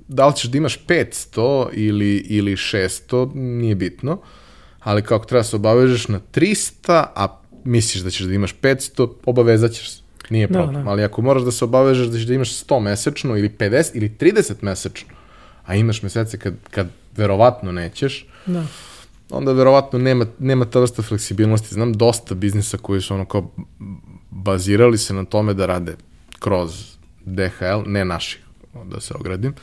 da 0.09 0.27
li 0.27 0.37
ćeš 0.37 0.51
da 0.51 0.59
imaš 0.59 0.85
500 0.87 1.69
ili, 1.73 2.17
ili 2.17 2.57
600, 2.57 3.35
nije 3.35 3.75
bitno, 3.75 4.21
ali 4.81 5.03
kako 5.03 5.27
treba 5.27 5.41
da 5.41 5.49
se 5.49 5.57
obavežeš 5.57 6.09
na 6.09 6.21
300, 6.35 7.05
a 7.15 7.41
misliš 7.65 8.03
da 8.03 8.11
ćeš 8.11 8.27
da 8.27 8.35
imaš 8.35 8.55
500, 8.63 9.09
obavezat 9.25 9.73
ćeš 9.73 9.91
se. 9.91 10.08
Nije 10.31 10.47
da, 10.47 10.53
problem. 10.53 10.75
Da, 10.75 10.83
da. 10.83 10.91
Ali 10.91 11.05
ako 11.05 11.23
moraš 11.23 11.43
da 11.43 11.51
se 11.51 11.65
obavežeš 11.65 12.07
da 12.07 12.19
ćeš 12.19 12.27
da 12.27 12.35
imaš 12.35 12.65
100 12.67 12.81
mesečno 12.81 13.37
ili 13.37 13.49
50 13.49 13.91
ili 13.95 14.09
30 14.21 14.55
mesečno, 14.61 15.09
a 15.67 15.75
imaš 15.75 16.03
mesece 16.03 16.39
kad, 16.39 16.55
kad 16.71 16.89
verovatno 17.17 17.73
nećeš, 17.73 18.27
da. 18.47 18.67
onda 19.31 19.53
verovatno 19.53 19.99
nema, 19.99 20.27
nema 20.39 20.65
ta 20.65 20.81
vrsta 20.81 21.03
fleksibilnosti. 21.03 21.75
Znam 21.75 21.93
dosta 21.93 22.35
biznisa 22.35 22.79
koji 22.79 23.01
su 23.01 23.15
ono 23.15 23.25
kao 23.25 23.51
bazirali 24.31 24.99
se 24.99 25.15
na 25.15 25.25
tome 25.25 25.55
da 25.55 25.67
rade 25.67 25.97
kroz 26.39 26.97
DHL, 27.25 27.83
ne 27.87 28.05
naši, 28.05 28.39
da 28.85 29.01
se 29.01 29.15
ogradim, 29.15 29.55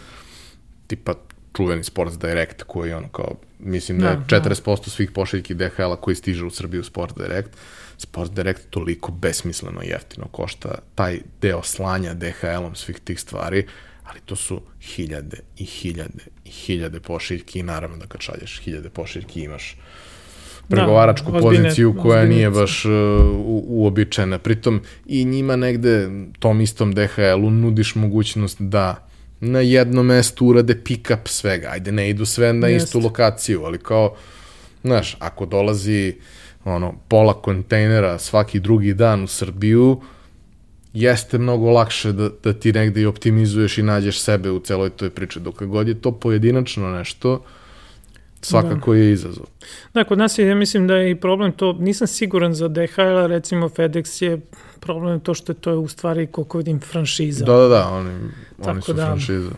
tipa 0.88 1.13
čuveni 1.55 1.84
Sports 1.84 2.18
Direct 2.18 2.63
koji 2.63 2.93
ono 2.93 3.07
kao, 3.07 3.36
mislim 3.59 3.99
da, 3.99 4.22
da 4.30 4.36
je 4.36 4.41
40% 4.41 4.86
da. 4.86 4.91
svih 4.91 5.11
pošiljki 5.11 5.53
DHL-a 5.53 5.95
koji 5.95 6.16
stiže 6.16 6.45
u 6.45 6.49
Srbiju 6.49 6.84
Sports 6.84 7.16
Direct, 7.18 7.49
Sport 7.97 8.31
Direct 8.31 8.69
toliko 8.69 9.11
besmisleno 9.11 9.81
jeftino 9.81 10.27
košta 10.27 10.75
taj 10.95 11.19
deo 11.41 11.63
slanja 11.63 12.13
DHL-om 12.13 12.76
svih 12.76 12.99
tih 12.99 13.19
stvari, 13.19 13.65
ali 14.03 14.19
to 14.26 14.35
su 14.35 14.61
hiljade 14.81 15.38
i 15.57 15.65
hiljade 15.65 16.23
i 16.45 16.49
hiljade 16.49 16.99
pošiljki 16.99 17.59
i 17.59 17.63
naravno 17.63 17.97
da 17.97 18.05
kad 18.05 18.22
šalješ 18.22 18.61
hiljade 18.63 18.89
pošiljki 18.89 19.41
imaš 19.41 19.77
pregovaračku 20.69 21.31
da, 21.31 21.38
ozbiljne, 21.38 21.63
poziciju 21.63 21.95
koja 22.01 22.19
ozbiljne. 22.19 22.35
nije 22.35 22.49
baš 22.49 22.85
uh, 22.85 22.91
uobičajena. 23.67 24.39
Pritom 24.39 24.81
i 25.05 25.26
njima 25.26 25.55
negde 25.55 26.09
tom 26.39 26.61
istom 26.61 26.93
DHL-u 26.93 27.49
nudiš 27.49 27.95
mogućnost 27.95 28.61
da 28.61 29.07
na 29.39 29.59
jednom 29.59 30.05
mestu 30.05 30.47
urade 30.47 30.81
pick-up 30.84 31.27
svega. 31.27 31.67
Ajde, 31.67 31.91
ne 31.91 32.09
idu 32.09 32.26
sve 32.26 32.53
na 32.53 32.67
Jest. 32.67 32.85
istu 32.85 32.99
lokaciju, 32.99 33.63
ali 33.63 33.77
kao, 33.77 34.15
znaš, 34.84 35.17
ako 35.19 35.45
dolazi 35.45 36.13
uh, 36.17 36.23
ono, 36.65 36.93
pola 37.07 37.33
kontejnera 37.33 38.19
svaki 38.19 38.59
drugi 38.59 38.93
dan 38.93 39.23
u 39.23 39.27
Srbiju, 39.27 40.01
jeste 40.93 41.37
mnogo 41.37 41.71
lakše 41.71 42.11
da, 42.11 42.29
da 42.43 42.53
ti 42.53 42.73
negde 42.73 43.01
i 43.01 43.05
optimizuješ 43.05 43.77
i 43.77 43.83
nađeš 43.83 44.19
sebe 44.19 44.51
u 44.51 44.59
celoj 44.59 44.89
toj 44.89 45.09
priči. 45.09 45.39
Dok 45.39 45.63
god 45.63 45.87
je 45.87 46.01
to 46.01 46.11
pojedinačno 46.11 46.89
nešto, 46.89 47.43
svakako 48.41 48.93
da. 48.93 48.99
je 48.99 49.11
izazov. 49.11 49.45
Da, 49.93 50.03
kod 50.03 50.17
nas 50.17 50.37
je, 50.37 50.47
ja 50.47 50.55
mislim 50.55 50.87
da 50.87 50.95
je 50.95 51.11
i 51.11 51.15
problem 51.15 51.51
to, 51.51 51.73
nisam 51.73 52.07
siguran 52.07 52.53
za 52.53 52.67
DHL, 52.67 53.27
recimo 53.27 53.69
FedEx 53.69 54.23
je 54.23 54.41
problem 54.79 55.19
to 55.19 55.33
što 55.33 55.51
je 55.51 55.55
to 55.55 55.79
u 55.79 55.87
stvari 55.87 56.27
koliko 56.27 56.57
vidim 56.57 56.79
franšiza. 56.79 57.45
Da, 57.45 57.53
da, 57.53 57.67
da, 57.67 57.87
oni, 57.87 58.11
oni 58.59 58.81
su 58.81 58.93
da, 58.93 59.05
franšiza. 59.05 59.51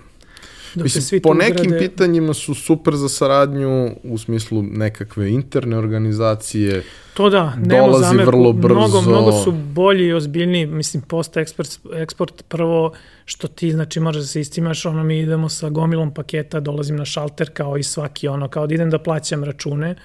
Dok 0.76 0.84
Mislim, 0.84 1.22
po 1.22 1.34
nekim 1.34 1.66
ugrade- 1.66 1.80
pitanjima 1.80 2.34
su 2.34 2.54
super 2.54 2.96
za 2.96 3.10
saradnju 3.10 3.96
u 4.04 4.18
smislu 4.18 4.64
nekakve 4.64 5.30
interne 5.30 5.78
organizacije. 5.78 6.84
To 7.14 7.30
da, 7.30 7.56
nema 7.56 7.88
dolazi 7.88 8.04
zamerku. 8.04 8.32
vrlo 8.32 8.54
brzo. 8.54 8.76
Mnogo, 8.76 9.02
mnogo 9.02 9.32
su 9.32 9.52
bolji 9.52 10.06
i 10.08 10.14
ozbiljniji, 10.14 10.66
mislim, 10.66 11.04
post 11.04 11.38
eksport, 11.38 11.80
eksport 11.94 12.44
prvo 12.48 12.94
što 13.26 13.48
ti, 13.48 13.72
znači, 13.72 14.00
možeš 14.00 14.22
da 14.22 14.28
se 14.28 14.42
istimaš, 14.42 14.86
ono, 14.86 15.04
mi 15.04 15.20
idemo 15.20 15.50
sa 15.50 15.70
gomilom 15.70 16.14
paketa, 16.14 16.60
dolazim 16.60 16.96
na 16.96 17.06
šalter 17.06 17.50
kao 17.54 17.78
i 17.78 17.84
svaki, 17.84 18.28
ono, 18.28 18.48
kao 18.48 18.68
da 18.68 18.74
idem 18.74 18.90
da 18.90 19.00
plaćam 19.00 19.44
račune, 19.44 19.96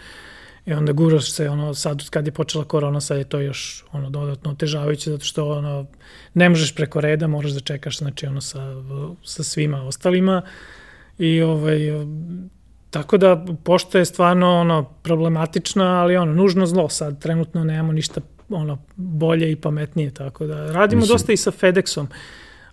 i 0.67 0.73
onda 0.73 0.93
guraš 0.93 1.33
se, 1.33 1.49
ono, 1.49 1.75
sad 1.75 2.11
kad 2.11 2.27
je 2.27 2.33
počela 2.33 2.65
korona, 2.65 3.01
sad 3.01 3.19
je 3.19 3.25
to 3.25 3.41
još, 3.41 3.85
ono, 3.93 4.11
dodatno 4.11 4.51
otežavajuće, 4.51 5.11
zato 5.11 5.25
što, 5.25 5.51
ono, 5.51 5.87
ne 6.35 6.49
možeš 6.49 6.75
preko 6.75 7.01
reda, 7.01 7.27
moraš 7.27 7.51
da 7.51 7.61
čekaš, 7.61 7.99
znači, 7.99 8.27
ono, 8.27 8.41
sa, 8.41 8.75
sa 9.25 9.43
svima 9.43 9.83
ostalima, 9.83 10.43
i, 11.19 11.43
ovaj, 11.43 11.79
Tako 12.93 13.19
da 13.19 13.45
pošta 13.65 13.99
je 13.99 14.05
stvarno 14.05 14.61
ono 14.61 14.85
problematična, 15.03 16.03
ali 16.03 16.17
ono 16.17 16.33
nužno 16.33 16.67
zlo 16.67 16.89
sad 16.89 17.23
trenutno 17.23 17.65
nemamo 17.65 17.93
ništa 17.93 18.21
ono 18.49 18.79
bolje 18.97 19.53
i 19.53 19.57
pametnije 19.57 20.11
tako 20.11 20.47
da 20.47 20.73
radimo 20.73 21.01
Mislim- 21.01 21.15
dosta 21.15 21.33
i 21.33 21.37
sa 21.37 21.51
FedExom. 21.51 22.07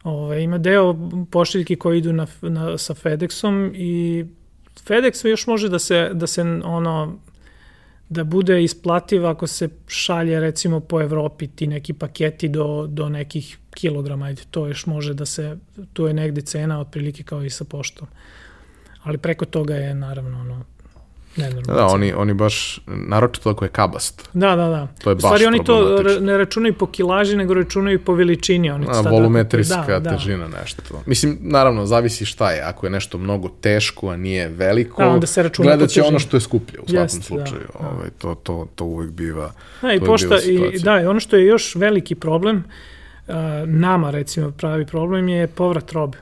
Ove, 0.03 0.43
ima 0.43 0.57
deo 0.57 0.95
pošiljki 1.31 1.75
koji 1.75 1.97
idu 1.97 2.13
na, 2.13 2.27
na, 2.41 2.77
sa 2.77 2.93
FedExom 2.93 3.71
i 3.75 4.25
FedEx 4.87 5.27
još 5.27 5.47
može 5.47 5.69
da 5.69 5.79
se, 5.79 6.09
da 6.13 6.27
se 6.27 6.41
ono 6.63 7.19
da 8.09 8.23
bude 8.23 8.63
isplativ 8.63 9.25
ako 9.25 9.47
se 9.47 9.69
šalje 9.87 10.39
recimo 10.39 10.79
po 10.79 11.01
Evropi 11.01 11.47
ti 11.47 11.67
neki 11.67 11.93
paketi 11.93 12.49
do, 12.49 12.87
do 12.87 13.09
nekih 13.09 13.57
kilograma, 13.73 14.25
ajde, 14.25 14.41
to 14.51 14.67
još 14.67 14.85
može 14.85 15.13
da 15.13 15.25
se, 15.25 15.57
tu 15.93 16.07
je 16.07 16.13
negde 16.13 16.41
cena 16.41 16.79
otprilike 16.79 17.23
kao 17.23 17.43
i 17.43 17.49
sa 17.49 17.63
poštom. 17.63 18.07
Ali 19.03 19.17
preko 19.17 19.45
toga 19.45 19.75
je 19.75 19.95
naravno 19.95 20.39
ono, 20.39 20.65
nenormalno. 21.35 21.81
Da, 21.81 21.87
oni, 21.87 22.13
oni 22.13 22.33
baš, 22.33 22.79
naročito 22.87 23.49
ako 23.49 23.65
je 23.65 23.69
kabast. 23.69 24.29
Da, 24.33 24.55
da, 24.55 24.67
da. 24.67 24.87
To 25.03 25.09
je 25.09 25.15
U 25.15 25.19
stvari 25.19 25.45
baš 25.45 25.47
oni 25.47 25.63
to 25.63 26.03
ne 26.21 26.37
računaju 26.37 26.73
po 26.73 26.85
kilaži, 26.85 27.35
nego 27.35 27.53
računaju 27.53 27.99
po 28.05 28.13
veličini. 28.13 28.69
Oni 28.69 28.85
A, 28.89 28.93
sad 28.93 29.11
volumetriska 29.11 29.85
da, 29.87 29.99
da. 29.99 30.09
težina, 30.09 30.47
nešto. 30.61 30.81
Mislim, 31.05 31.37
naravno, 31.41 31.85
zavisi 31.85 32.25
šta 32.25 32.51
je. 32.51 32.61
Ako 32.61 32.85
je 32.85 32.89
nešto 32.89 33.17
mnogo 33.17 33.49
teško, 33.61 34.09
a 34.09 34.17
nije 34.17 34.47
veliko, 34.47 35.01
Da, 35.01 35.09
onda 35.09 35.27
se 35.27 35.43
računa 35.43 35.67
gledat 35.67 35.89
će 35.89 36.03
ono 36.03 36.19
što 36.19 36.37
je 36.37 36.41
skuplje 36.41 36.79
u 36.79 36.87
svakom 36.89 37.03
Jeste, 37.03 37.17
da, 37.17 37.23
slučaju. 37.23 37.67
da. 37.79 37.87
Ovaj, 37.87 38.09
to, 38.17 38.35
to, 38.35 38.67
to 38.75 38.85
uvek 38.85 39.11
biva 39.11 39.51
Da, 39.81 39.93
i 39.93 39.99
pošta, 39.99 40.35
i, 40.45 40.79
da, 40.79 41.01
i 41.01 41.05
ono 41.05 41.19
što 41.19 41.35
je 41.35 41.45
još 41.45 41.75
veliki 41.75 42.15
problem, 42.15 42.63
uh, 43.27 43.33
nama 43.65 44.11
recimo 44.11 44.51
pravi 44.51 44.85
problem 44.85 45.29
je 45.29 45.47
povrat 45.47 45.91
robe. 45.91 46.17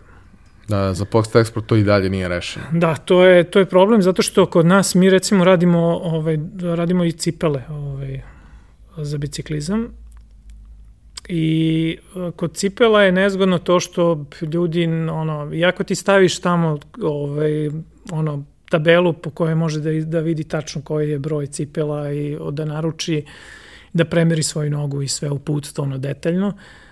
Da, 0.67 0.93
za 0.93 1.05
post 1.05 1.35
eksport 1.35 1.65
to 1.65 1.75
i 1.75 1.83
dalje 1.83 2.09
nije 2.09 2.27
rešeno. 2.27 2.65
Da, 2.71 2.95
to 2.95 3.25
je, 3.25 3.43
to 3.43 3.59
je 3.59 3.65
problem 3.65 4.01
zato 4.01 4.21
što 4.21 4.45
kod 4.45 4.65
nas 4.65 4.95
mi 4.95 5.09
recimo 5.09 5.43
radimo, 5.43 5.79
ovaj, 6.03 6.37
radimo 6.61 7.05
i 7.05 7.11
cipele 7.11 7.63
ovaj, 7.69 8.21
za 8.97 9.17
biciklizam 9.17 9.87
i 11.29 11.97
e, 12.15 12.31
kod 12.31 12.53
cipela 12.53 13.03
je 13.03 13.11
nezgodno 13.11 13.57
to 13.57 13.79
što 13.79 14.25
ljudi, 14.53 14.85
ono, 15.11 15.53
iako 15.53 15.83
ti 15.83 15.95
staviš 15.95 16.39
tamo 16.39 16.79
ovaj, 17.01 17.69
ono, 18.11 18.43
tabelu 18.69 19.13
po 19.13 19.29
kojoj 19.29 19.55
može 19.55 19.79
da, 19.79 19.91
da 19.91 20.19
vidi 20.19 20.43
tačno 20.43 20.81
koji 20.81 21.09
je 21.09 21.19
broj 21.19 21.47
cipela 21.47 22.11
i 22.11 22.37
da 22.51 22.65
naruči 22.65 23.25
da 23.93 24.05
premeri 24.05 24.43
svoju 24.43 24.71
nogu 24.71 25.01
i 25.01 25.07
sve 25.07 25.29
uputstvo 25.29 25.83
ono 25.83 25.97
detaljno. 25.97 26.47
A, 26.47 26.86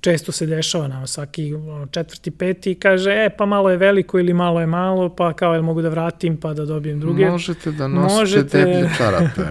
često 0.00 0.32
se 0.32 0.46
dešava 0.46 0.88
nam 0.88 1.06
svaki 1.06 1.52
četvrti, 1.90 2.30
peti 2.30 2.74
kaže, 2.74 3.10
e, 3.10 3.30
pa 3.38 3.46
malo 3.46 3.70
je 3.70 3.76
veliko 3.76 4.18
ili 4.18 4.32
malo 4.34 4.60
je 4.60 4.66
malo, 4.66 5.08
pa 5.08 5.32
kao, 5.32 5.54
jel 5.54 5.62
mogu 5.62 5.82
da 5.82 5.88
vratim 5.88 6.36
pa 6.36 6.54
da 6.54 6.64
dobijem 6.64 7.00
druge. 7.00 7.30
Možete 7.30 7.72
da 7.72 7.88
nosite 7.88 8.20
Možete- 8.20 8.64
deblje 8.64 8.90
čarape. 8.96 9.42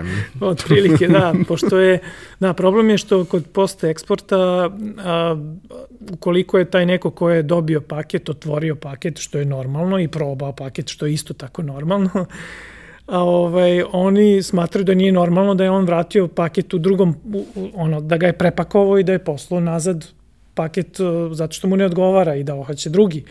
Otprilike, 0.45 1.07
da, 1.07 1.33
pošto 1.47 1.79
je, 1.79 1.99
da, 2.39 2.53
problem 2.53 2.89
je 2.89 2.97
što 2.97 3.25
kod 3.25 3.45
posta 3.53 3.87
eksporta, 3.87 4.37
a, 4.37 5.35
ukoliko 6.11 6.57
je 6.57 6.65
taj 6.65 6.85
neko 6.85 7.11
ko 7.11 7.29
je 7.29 7.43
dobio 7.43 7.81
paket, 7.81 8.29
otvorio 8.29 8.75
paket, 8.75 9.19
što 9.19 9.37
je 9.37 9.45
normalno, 9.45 9.99
i 9.99 10.07
probao 10.07 10.51
paket, 10.51 10.89
što 10.89 11.05
je 11.05 11.13
isto 11.13 11.33
tako 11.33 11.61
normalno, 11.61 12.25
a 13.07 13.23
ovaj, 13.23 13.84
oni 13.91 14.43
smatraju 14.43 14.85
da 14.85 14.93
nije 14.93 15.11
normalno 15.11 15.55
da 15.55 15.63
je 15.63 15.71
on 15.71 15.85
vratio 15.85 16.27
paket 16.27 16.73
u 16.73 16.77
drugom, 16.77 17.15
u, 17.34 17.45
ono, 17.75 18.01
da 18.01 18.17
ga 18.17 18.27
je 18.27 18.34
prepakovao 18.34 18.99
i 18.99 19.03
da 19.03 19.11
je 19.11 19.19
poslao 19.19 19.59
nazad 19.59 20.05
paket 20.53 20.99
uh, 20.99 21.34
zato 21.34 21.53
što 21.53 21.67
mu 21.67 21.77
ne 21.77 21.85
odgovara 21.85 22.35
i 22.35 22.43
da 22.43 22.63
hoće 22.63 22.89
drugi. 22.89 23.23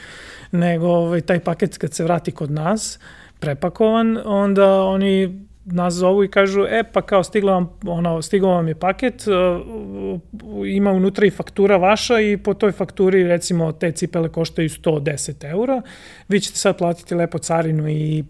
Nego 0.53 0.87
ovaj, 0.87 1.21
taj 1.21 1.41
paket 1.41 1.79
kad 1.79 1.95
se 1.95 2.05
vrati 2.05 2.33
kod 2.33 2.51
nas, 2.51 2.99
prepakovan, 3.41 4.19
onda 4.25 4.83
oni 4.83 5.47
nas 5.65 5.95
zovu 5.95 6.25
i 6.25 6.31
kažu, 6.31 6.67
e 6.69 6.85
pa 6.93 7.03
kao 7.03 7.23
stigla 7.23 7.53
vam, 7.53 7.71
ono, 7.87 8.23
stigao 8.23 8.51
vam 8.51 8.69
je 8.69 8.75
paket, 8.75 9.25
uh, 9.27 10.67
ima 10.67 10.91
unutra 10.91 11.27
i 11.27 11.31
faktura 11.31 11.77
vaša 11.77 12.21
i 12.21 12.37
po 12.37 12.55
toj 12.55 12.73
fakturi 12.73 13.25
recimo 13.25 13.73
te 13.73 13.93
cipele 13.93 14.29
koštaju 14.29 14.69
110 14.69 15.51
eura, 15.51 15.83
vi 16.29 16.41
ćete 16.41 16.59
sad 16.59 16.79
platiti 16.79 17.15
lepo 17.15 17.39
carinu 17.39 17.89
i 17.89 18.25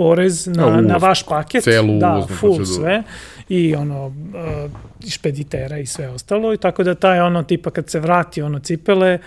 porez 0.00 0.46
na, 0.46 0.64
A, 0.64 0.66
uvoz, 0.66 0.86
na 0.86 0.96
vaš 0.96 1.22
paket, 1.22 1.64
celu 1.64 1.98
da, 1.98 2.26
full 2.26 2.56
proceduru. 2.56 2.64
sve 2.64 3.02
i 3.48 3.74
ono 3.74 4.06
uh, 4.06 4.70
špeditera 5.10 5.78
i 5.78 5.86
sve 5.86 6.08
ostalo 6.08 6.54
i 6.54 6.56
tako 6.56 6.84
da 6.84 6.94
taj 6.94 7.20
ono 7.20 7.42
tipa 7.42 7.70
kad 7.70 7.90
se 7.90 8.00
vrati 8.00 8.42
ono 8.42 8.58
cipele 8.58 9.18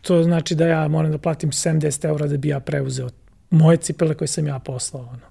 to 0.00 0.22
znači 0.22 0.54
da 0.54 0.66
ja 0.66 0.88
moram 0.88 1.12
da 1.12 1.18
platim 1.18 1.50
70 1.50 2.08
eura 2.08 2.26
da 2.26 2.36
bi 2.36 2.48
ja 2.48 2.60
preuzeo 2.60 3.08
moje 3.50 3.76
cipele 3.76 4.14
koje 4.14 4.28
sam 4.28 4.46
ja 4.46 4.58
poslao 4.58 5.02
ono. 5.02 5.28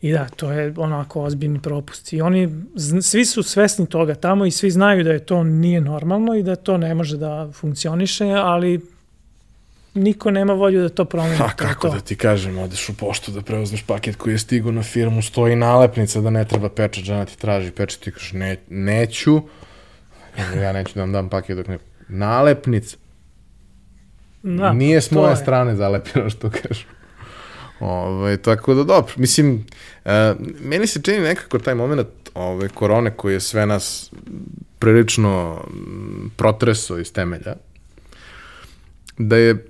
I 0.00 0.12
da, 0.12 0.28
to 0.36 0.52
je 0.52 0.74
onako 0.76 1.22
ozbiljni 1.22 1.60
propust. 1.62 2.12
I 2.12 2.20
oni, 2.20 2.48
svi 3.02 3.24
su 3.24 3.42
svesni 3.42 3.86
toga 3.86 4.14
tamo 4.14 4.46
i 4.46 4.50
svi 4.50 4.70
znaju 4.70 5.04
da 5.04 5.12
je 5.12 5.26
to 5.26 5.42
nije 5.44 5.80
normalno 5.80 6.34
i 6.34 6.42
da 6.42 6.56
to 6.56 6.76
ne 6.78 6.94
može 6.94 7.16
da 7.16 7.48
funkcioniše, 7.52 8.24
ali 8.24 8.80
niko 9.98 10.30
nema 10.30 10.52
volju 10.52 10.82
da 10.82 10.88
to 10.88 11.04
promeni. 11.04 11.36
A 11.40 11.48
kako 11.56 11.88
to. 11.88 11.94
da 11.94 12.00
ti 12.00 12.16
kažem, 12.16 12.58
odeš 12.58 12.88
u 12.88 12.96
poštu 12.96 13.32
da 13.32 13.42
preuzmeš 13.42 13.82
paket 13.82 14.16
koji 14.16 14.34
je 14.34 14.38
stigao 14.38 14.72
na 14.72 14.82
firmu, 14.82 15.22
stoji 15.22 15.56
nalepnica 15.56 16.20
da 16.20 16.30
ne 16.30 16.44
treba 16.44 16.68
pečat, 16.68 17.04
žena 17.04 17.24
ti 17.24 17.38
traži 17.38 17.70
pečat, 17.70 18.00
ti 18.00 18.12
kažeš 18.12 18.32
ne, 18.32 18.56
neću, 18.68 19.40
ja 20.62 20.72
neću 20.72 20.92
da 20.94 21.00
vam 21.00 21.12
dam 21.12 21.28
paket 21.28 21.56
dok 21.56 21.66
ne... 21.68 21.78
Nalepnica, 22.08 22.96
Da, 24.42 24.72
nije 24.72 25.00
s 25.00 25.10
moje 25.10 25.32
je. 25.32 25.36
strane 25.36 25.76
zalepljeno 25.76 26.30
što 26.30 26.50
kažu. 26.50 26.84
Ove, 27.80 28.36
tako 28.36 28.74
da 28.74 28.84
dobro, 28.84 29.12
mislim, 29.16 29.66
e, 30.04 30.34
meni 30.60 30.86
se 30.86 31.02
čini 31.02 31.18
nekako 31.20 31.58
taj 31.58 31.74
moment 31.74 32.06
ove, 32.34 32.68
korone 32.68 33.10
koji 33.10 33.32
je 33.32 33.40
sve 33.40 33.66
nas 33.66 34.12
prilično 34.78 35.64
protreso 36.36 36.98
iz 36.98 37.12
temelja, 37.12 37.54
da 39.18 39.36
je 39.36 39.66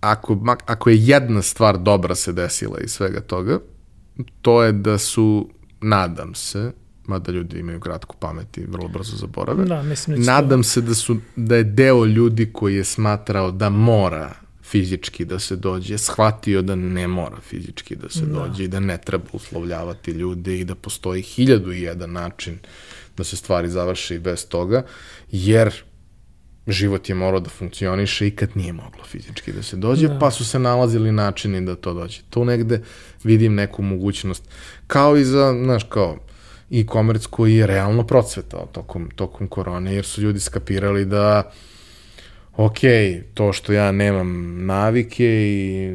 ako, 0.00 0.56
ako 0.66 0.90
je 0.90 0.96
jedna 1.06 1.42
stvar 1.42 1.78
dobra 1.78 2.14
se 2.14 2.32
desila 2.32 2.78
iz 2.80 2.90
svega 2.90 3.20
toga, 3.20 3.58
to 4.42 4.62
je 4.62 4.72
da 4.72 4.98
su, 4.98 5.48
nadam 5.80 6.34
se, 6.34 6.72
mada 7.06 7.32
ljudi 7.32 7.58
imaju 7.58 7.80
kratku 7.80 8.16
pamet 8.16 8.58
i 8.58 8.66
vrlo 8.66 8.88
brzo 8.88 9.16
zaborave, 9.16 9.64
Da, 9.64 9.82
mislim 9.82 10.20
da 10.20 10.32
nadam 10.32 10.64
se 10.64 10.80
da, 10.80 10.94
su, 10.94 11.16
da 11.36 11.56
je 11.56 11.64
deo 11.64 12.04
ljudi 12.04 12.52
koji 12.52 12.74
je 12.74 12.84
smatrao 12.84 13.50
da 13.50 13.68
mora 13.68 14.34
fizički 14.62 15.24
da 15.24 15.38
se 15.38 15.56
dođe, 15.56 15.98
shvatio 15.98 16.62
da 16.62 16.74
ne 16.74 17.08
mora 17.08 17.36
fizički 17.40 17.96
da 17.96 18.08
se 18.08 18.26
da. 18.26 18.32
dođe 18.32 18.64
i 18.64 18.68
da 18.68 18.80
ne 18.80 18.98
treba 18.98 19.24
uslovljavati 19.32 20.10
ljude 20.10 20.58
i 20.60 20.64
da 20.64 20.74
postoji 20.74 21.22
hiljadu 21.22 21.72
i 21.72 21.82
jedan 21.82 22.12
način 22.12 22.58
da 23.16 23.24
se 23.24 23.36
stvari 23.36 23.68
završe 23.68 24.14
i 24.14 24.18
bez 24.18 24.48
toga, 24.48 24.82
jer 25.30 25.82
život 26.72 27.08
je 27.08 27.14
morao 27.14 27.40
da 27.40 27.50
funkcioniše 27.50 28.26
i 28.26 28.30
kad 28.30 28.50
nije 28.54 28.72
moglo 28.72 29.04
fizički 29.04 29.52
da 29.52 29.62
se 29.62 29.76
dođe, 29.76 30.08
da. 30.08 30.18
pa 30.18 30.30
su 30.30 30.44
se 30.44 30.58
nalazili 30.58 31.12
načini 31.12 31.66
da 31.66 31.76
to 31.76 31.94
dođe. 31.94 32.20
Tu 32.30 32.44
negde 32.44 32.80
vidim 33.24 33.54
neku 33.54 33.82
mogućnost. 33.82 34.44
Kao 34.86 35.16
i 35.16 35.24
za, 35.24 35.54
znaš, 35.64 35.82
kao 35.88 36.16
e-commerce 36.70 37.26
koji 37.30 37.54
je 37.54 37.66
realno 37.66 38.06
procvetao 38.06 38.68
tokom, 38.72 39.10
tokom 39.10 39.48
korone, 39.48 39.94
jer 39.94 40.04
su 40.04 40.22
ljudi 40.22 40.40
skapirali 40.40 41.04
da 41.04 41.50
ok, 42.56 42.78
to 43.34 43.52
što 43.52 43.72
ja 43.72 43.92
nemam 43.92 44.66
navike 44.66 45.26
i 45.26 45.90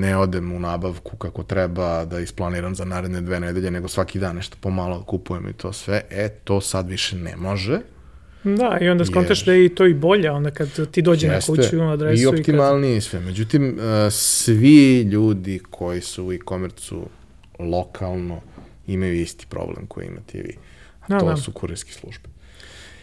ne 0.00 0.16
odem 0.16 0.52
u 0.52 0.60
nabavku 0.60 1.16
kako 1.16 1.42
treba 1.42 2.04
da 2.04 2.20
isplaniram 2.20 2.74
za 2.74 2.84
naredne 2.84 3.20
dve 3.20 3.40
nedelje, 3.40 3.70
nego 3.70 3.88
svaki 3.88 4.18
dan 4.18 4.36
nešto 4.36 4.56
pomalo 4.60 5.02
kupujem 5.02 5.48
i 5.48 5.52
to 5.52 5.72
sve, 5.72 6.02
e, 6.10 6.28
to 6.28 6.60
sad 6.60 6.88
više 6.88 7.16
ne 7.16 7.36
može. 7.36 7.80
Da, 8.44 8.78
i 8.80 8.88
onda 8.88 9.04
skontaš 9.04 9.44
da 9.44 9.52
je 9.52 9.64
i 9.64 9.68
to 9.68 9.86
i 9.86 9.94
bolje, 9.94 10.30
onda 10.30 10.50
kad 10.50 10.90
ti 10.90 11.02
dođe 11.02 11.28
na 11.28 11.40
kuću, 11.40 11.76
na 11.76 11.92
adresu 11.92 12.20
I 12.20 12.22
i 12.22 12.24
kad... 12.24 12.38
optimalnije 12.38 12.96
i 12.96 13.00
sve. 13.00 13.20
Međutim, 13.20 13.78
uh, 13.78 14.12
svi 14.12 15.02
ljudi 15.02 15.60
koji 15.70 16.00
su 16.00 16.26
u 16.26 16.32
e-komercu 16.32 17.08
lokalno 17.58 18.40
imaju 18.86 19.20
isti 19.20 19.46
problem 19.46 19.86
koji 19.86 20.06
imate 20.06 20.38
i 20.38 20.42
vi. 20.42 20.56
A 21.00 21.06
Da, 21.08 21.18
to 21.18 21.26
da. 21.26 21.36
su 21.36 21.52
kurirske 21.52 21.92
službe. 21.92 22.28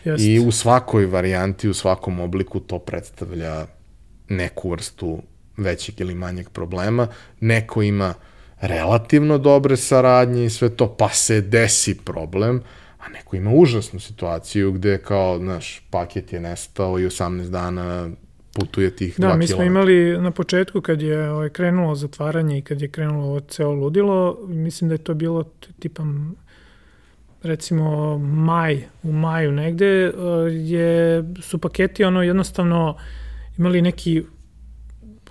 Jest. 0.04 0.24
I 0.24 0.40
u 0.40 0.52
svakoj 0.52 1.06
varijanti, 1.06 1.70
u 1.70 1.74
svakom 1.74 2.20
obliku 2.20 2.60
to 2.60 2.80
predstavlja 2.80 3.66
neku 4.30 4.70
vrstu 4.70 5.22
većeg 5.58 6.02
ili 6.02 6.16
manjeg 6.16 6.50
problema, 6.50 7.08
neko 7.40 7.82
ima 7.82 8.14
relativno 8.62 9.38
dobre 9.38 9.78
saradnje 9.78 10.46
i 10.46 10.50
sve 10.50 10.70
to, 10.70 10.96
pa 10.96 11.10
se 11.10 11.42
desi 11.42 11.98
problem, 11.98 12.64
a 13.06 13.10
neko 13.10 13.36
ima 13.36 13.52
užasnu 13.54 14.00
situaciju 14.00 14.72
gde 14.72 14.98
kao, 14.98 15.40
znaš, 15.40 15.82
paket 15.90 16.34
je 16.34 16.40
nestao 16.40 17.00
i 17.00 17.06
18 17.06 17.50
dana 17.50 18.10
putuje 18.54 18.96
tih 18.96 19.20
da, 19.20 19.28
2 19.28 19.38
mi 19.38 19.48
smo 19.48 19.58
km. 19.58 19.64
imali 19.64 20.18
na 20.22 20.32
početku 20.32 20.82
kad 20.82 21.02
je 21.02 21.32
ovaj, 21.32 21.50
krenulo 21.50 21.96
zatvaranje 21.96 22.58
i 22.58 22.62
kad 22.62 22.82
je 22.82 22.88
krenulo 22.88 23.40
ceo 23.40 23.72
ludilo, 23.72 24.38
mislim 24.48 24.88
da 24.88 24.94
je 24.94 25.04
to 25.04 25.14
bilo 25.14 25.44
t- 25.44 25.68
tipa 25.80 26.04
m, 26.04 26.36
recimo 27.44 28.18
maj, 28.18 28.84
u 29.04 29.12
maju 29.12 29.52
negde, 29.52 30.06
eh, 30.06 30.12
je, 30.52 31.24
su 31.42 31.58
paketi 31.58 32.04
ono 32.04 32.24
jednostavno 32.24 32.98
imali 33.58 33.82
neki 33.82 34.24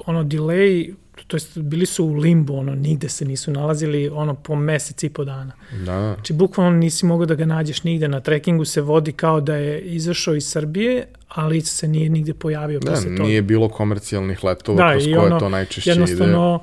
ono 0.07 0.25
delay, 0.25 0.95
to 1.27 1.37
jest 1.37 1.59
bili 1.59 1.87
su 1.87 2.05
u 2.05 2.15
limbu, 2.15 2.57
ono, 2.57 2.75
nigde 2.75 3.09
se 3.09 3.25
nisu 3.25 3.51
nalazili 3.51 4.09
ono 4.09 4.35
po 4.35 4.57
mesec 4.57 5.03
i 5.03 5.09
po 5.11 5.25
dana. 5.25 5.53
Da, 5.73 5.85
da. 5.85 6.15
Znači, 6.15 6.33
bukvalno 6.33 6.79
nisi 6.79 7.07
mogao 7.07 7.27
da 7.27 7.35
ga 7.35 7.45
nađeš 7.45 7.83
nigde. 7.83 8.09
Na 8.09 8.21
trekingu 8.21 8.65
se 8.65 8.81
vodi 8.81 9.13
kao 9.13 9.41
da 9.41 9.57
je 9.57 9.81
izašao 9.81 10.35
iz 10.35 10.49
Srbije, 10.49 11.07
ali 11.29 11.61
se 11.61 11.89
nije 11.89 12.09
nigde 12.09 12.35
pojavio 12.35 12.81
Da, 12.81 12.91
posle 12.91 13.17
toga. 13.17 13.23
nije 13.23 13.43
bilo 13.43 13.69
komercijalnih 13.69 14.45
letova 14.45 14.77
Da, 14.85 14.93
kroz 14.93 15.05
koje 15.05 15.19
ono, 15.19 15.39
to 15.41 15.49
najčešće 15.49 15.91
ide. 15.91 16.01
Jednostavno, 16.01 16.61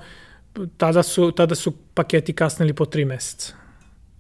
tada 0.77 1.03
su, 1.03 1.31
tada 1.31 1.55
su 1.55 1.71
paketi 1.93 2.33
kasnili 2.33 2.73
po 2.73 2.85
tri 2.85 3.05
meseca. 3.05 3.53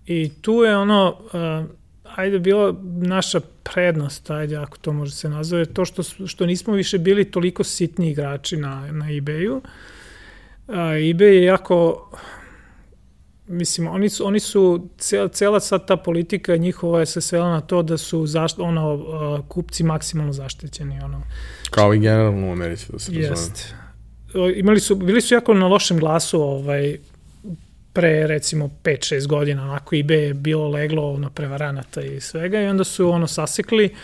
I 0.05 0.31
tu 0.41 0.53
je 0.53 0.77
ono, 0.77 1.17
uh, 1.33 1.69
ajde 2.15 2.39
bila 2.39 2.75
naša 3.01 3.39
prednost, 3.63 4.29
ajde 4.29 4.55
ako 4.55 4.77
to 4.77 4.93
može 4.93 5.11
se 5.11 5.29
nazove, 5.29 5.65
to 5.65 5.85
što, 5.85 6.03
što 6.03 6.45
nismo 6.45 6.73
više 6.73 6.97
bili 6.97 7.25
toliko 7.25 7.63
sitni 7.63 8.11
igrači 8.11 8.57
na, 8.57 8.91
na 8.91 9.05
eBayu. 9.05 9.61
Uh, 10.67 10.75
eBay 10.75 11.23
je 11.23 11.43
jako, 11.43 12.09
mislim, 13.47 13.87
oni 13.87 14.09
su, 14.09 14.27
oni 14.27 14.39
su 14.39 14.89
cela, 14.97 15.27
cela 15.27 15.59
sad 15.59 15.87
ta 15.87 15.97
politika 15.97 16.55
njihova 16.55 16.99
je 16.99 17.05
se 17.05 17.21
svela 17.21 17.49
na 17.49 17.61
to 17.61 17.83
da 17.83 17.97
su 17.97 18.27
zašt, 18.27 18.59
ono, 18.59 19.43
kupci 19.47 19.83
maksimalno 19.83 20.33
zaštićeni, 20.33 20.99
ono. 21.03 21.23
Kao 21.69 21.93
i 21.93 21.99
generalno 21.99 22.47
u 22.47 22.51
Americi, 22.51 22.91
da 22.91 22.99
se 22.99 23.11
razumemo. 23.11 23.33
Jest. 23.33 23.75
Imali 24.55 24.79
su, 24.79 24.95
bili 24.95 25.21
su 25.21 25.33
jako 25.33 25.53
na 25.53 25.67
lošem 25.67 25.99
glasu 25.99 26.41
ovaj, 26.41 26.97
pre 27.93 28.27
recimo 28.27 28.69
5-6 28.83 29.27
godina, 29.27 29.63
onako 29.63 29.95
eBay 29.95 30.13
je 30.13 30.33
bilo 30.33 30.67
leglo 30.67 31.17
na 31.17 31.29
prevaranata 31.29 32.01
i 32.01 32.21
svega 32.21 32.61
i 32.61 32.67
onda 32.67 32.83
su 32.83 33.09
ono 33.09 33.27
sasekli 33.27 33.95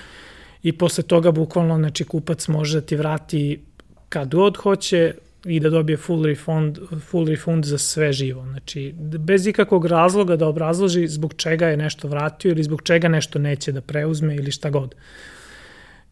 i 0.63 0.77
posle 0.77 1.03
toga 1.03 1.31
bukvalno 1.31 1.77
znači 1.77 2.03
kupac 2.03 2.47
može 2.47 2.79
da 2.79 2.85
ti 2.85 2.95
vrati 2.95 3.63
kad 4.09 4.35
god 4.35 4.57
hoće 4.57 5.13
i 5.47 5.59
da 5.59 5.69
dobije 5.69 5.97
full 5.97 6.25
refund, 6.25 6.79
full 7.09 7.27
refund 7.27 7.65
za 7.65 7.77
sve 7.77 8.13
živo. 8.13 8.45
Znači, 8.45 8.93
bez 8.97 9.47
ikakvog 9.47 9.85
razloga 9.85 10.35
da 10.35 10.47
obrazloži 10.47 11.07
zbog 11.07 11.33
čega 11.33 11.67
je 11.67 11.77
nešto 11.77 12.07
vratio 12.07 12.51
ili 12.51 12.63
zbog 12.63 12.81
čega 12.81 13.07
nešto 13.07 13.39
neće 13.39 13.71
da 13.71 13.81
preuzme 13.81 14.35
ili 14.35 14.51
šta 14.51 14.69
god. 14.69 14.95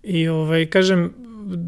I 0.04 0.28
ovaj, 0.28 0.66
kažem, 0.66 1.14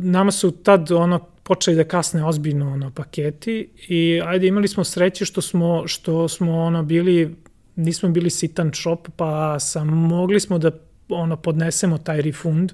nama 0.01 0.31
su 0.31 0.51
tad 0.51 0.91
ono 0.91 1.19
počeli 1.43 1.77
da 1.77 1.83
kasne 1.83 2.25
ozbiljno 2.25 2.73
ono 2.73 2.91
paketi 2.91 3.69
i 3.87 4.21
ajde 4.25 4.47
imali 4.47 4.67
smo 4.67 4.83
sreće 4.83 5.25
što 5.25 5.41
smo 5.41 5.87
što 5.87 6.27
smo 6.27 6.59
ono 6.59 6.83
bili 6.83 7.35
nismo 7.75 8.09
bili 8.09 8.29
sitan 8.29 8.71
shop 8.73 9.07
pa 9.15 9.59
sam 9.59 9.87
mogli 9.87 10.39
smo 10.39 10.57
da 10.57 10.71
ono 11.09 11.37
podnesemo 11.37 11.97
taj 11.97 12.21
refund 12.21 12.71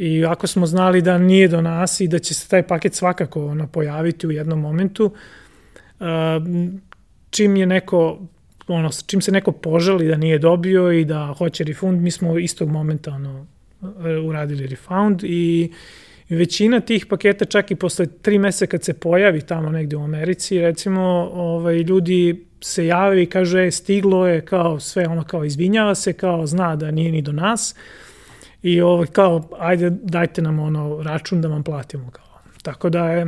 i 0.00 0.24
ako 0.24 0.46
smo 0.46 0.66
znali 0.66 1.02
da 1.02 1.18
nije 1.18 1.48
do 1.48 1.60
nas 1.60 2.00
i 2.00 2.08
da 2.08 2.18
će 2.18 2.34
se 2.34 2.48
taj 2.48 2.62
paket 2.62 2.94
svakako 2.94 3.46
ono 3.46 3.66
pojaviti 3.66 4.26
u 4.26 4.30
jednom 4.30 4.60
momentu 4.60 5.04
uh, 6.00 6.06
čim 7.30 7.56
je 7.56 7.66
neko 7.66 8.20
ono, 8.68 8.90
čim 9.06 9.20
se 9.20 9.32
neko 9.32 9.52
požali 9.52 10.08
da 10.08 10.16
nije 10.16 10.38
dobio 10.38 10.92
i 10.92 11.04
da 11.04 11.34
hoće 11.38 11.64
refund, 11.64 12.02
mi 12.02 12.10
smo 12.10 12.38
istog 12.38 12.68
momenta 12.68 13.10
ono, 13.10 13.46
uradili 14.24 14.66
refund 14.66 15.20
i 15.24 15.72
većina 16.28 16.80
tih 16.80 17.06
paketa 17.06 17.44
čak 17.44 17.70
i 17.70 17.74
posle 17.74 18.06
tri 18.06 18.38
meseca 18.38 18.66
kad 18.66 18.84
se 18.84 18.94
pojavi 18.94 19.40
tamo 19.40 19.70
negde 19.70 19.96
u 19.96 20.04
Americi, 20.04 20.60
recimo 20.60 21.30
ovaj, 21.32 21.78
ljudi 21.78 22.44
se 22.60 22.86
jave 22.86 23.22
i 23.22 23.26
kažu, 23.26 23.58
e, 23.58 23.70
stiglo 23.70 24.26
je, 24.26 24.40
kao 24.40 24.80
sve 24.80 25.06
ono, 25.06 25.24
kao 25.24 25.44
izvinjava 25.44 25.94
se, 25.94 26.12
kao 26.12 26.46
zna 26.46 26.76
da 26.76 26.90
nije 26.90 27.12
ni 27.12 27.22
do 27.22 27.32
nas 27.32 27.74
i 28.62 28.80
ovaj, 28.80 29.06
kao, 29.06 29.48
ajde, 29.58 29.90
dajte 29.90 30.42
nam 30.42 30.58
ono 30.58 31.02
račun 31.02 31.40
da 31.40 31.48
vam 31.48 31.62
platimo, 31.62 32.10
kao. 32.10 32.24
Tako 32.62 32.90
da 32.90 33.10
je, 33.10 33.26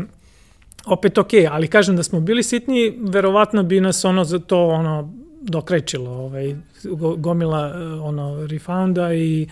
opet 0.87 1.19
ok, 1.19 1.31
ali 1.51 1.69
kažem 1.69 1.97
da 1.97 2.03
smo 2.03 2.21
bili 2.21 2.43
sitni, 2.43 2.99
verovatno 3.01 3.63
bi 3.63 3.81
nas 3.81 4.05
ono 4.05 4.25
za 4.25 4.39
to 4.39 4.67
ono 4.69 5.13
dokrećilo, 5.41 6.11
ovaj, 6.11 6.57
go- 6.85 7.17
gomila 7.17 7.69
eh, 7.69 7.79
ono 8.01 8.47
refounda 8.47 9.15
i 9.15 9.49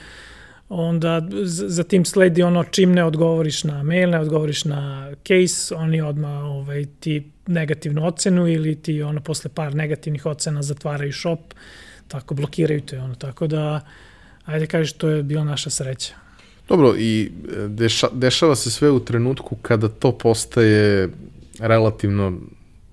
onda 0.68 1.20
z- 1.42 1.64
zatim 1.68 2.04
sledi 2.04 2.42
ono 2.42 2.64
čim 2.64 2.92
ne 2.92 3.04
odgovoriš 3.04 3.64
na 3.64 3.82
mail, 3.82 4.10
ne 4.10 4.20
odgovoriš 4.20 4.64
na 4.64 5.10
case, 5.28 5.74
oni 5.74 6.00
odmah 6.00 6.44
ovaj, 6.44 6.84
ti 7.00 7.30
negativnu 7.46 8.06
ocenu 8.06 8.48
ili 8.48 8.74
ti 8.82 9.02
ono 9.02 9.20
posle 9.20 9.50
par 9.54 9.74
negativnih 9.74 10.26
ocena 10.26 10.62
zatvaraju 10.62 11.12
shop, 11.12 11.40
tako 12.08 12.34
blokiraju 12.34 12.80
te 12.80 12.98
ono, 13.00 13.14
tako 13.14 13.46
da 13.46 13.80
ajde 14.50 14.66
kažeš 14.66 14.92
to 14.92 15.08
je 15.08 15.22
bila 15.22 15.44
naša 15.44 15.70
sreća. 15.70 16.14
Dobro, 16.68 16.94
i 16.98 17.32
e, 17.56 17.68
deša, 17.68 18.08
dešava 18.12 18.56
se 18.56 18.70
sve 18.70 18.90
u 18.90 19.04
trenutku 19.04 19.56
kada 19.62 19.88
to 19.88 20.18
postaje 20.18 21.08
relativno 21.58 22.38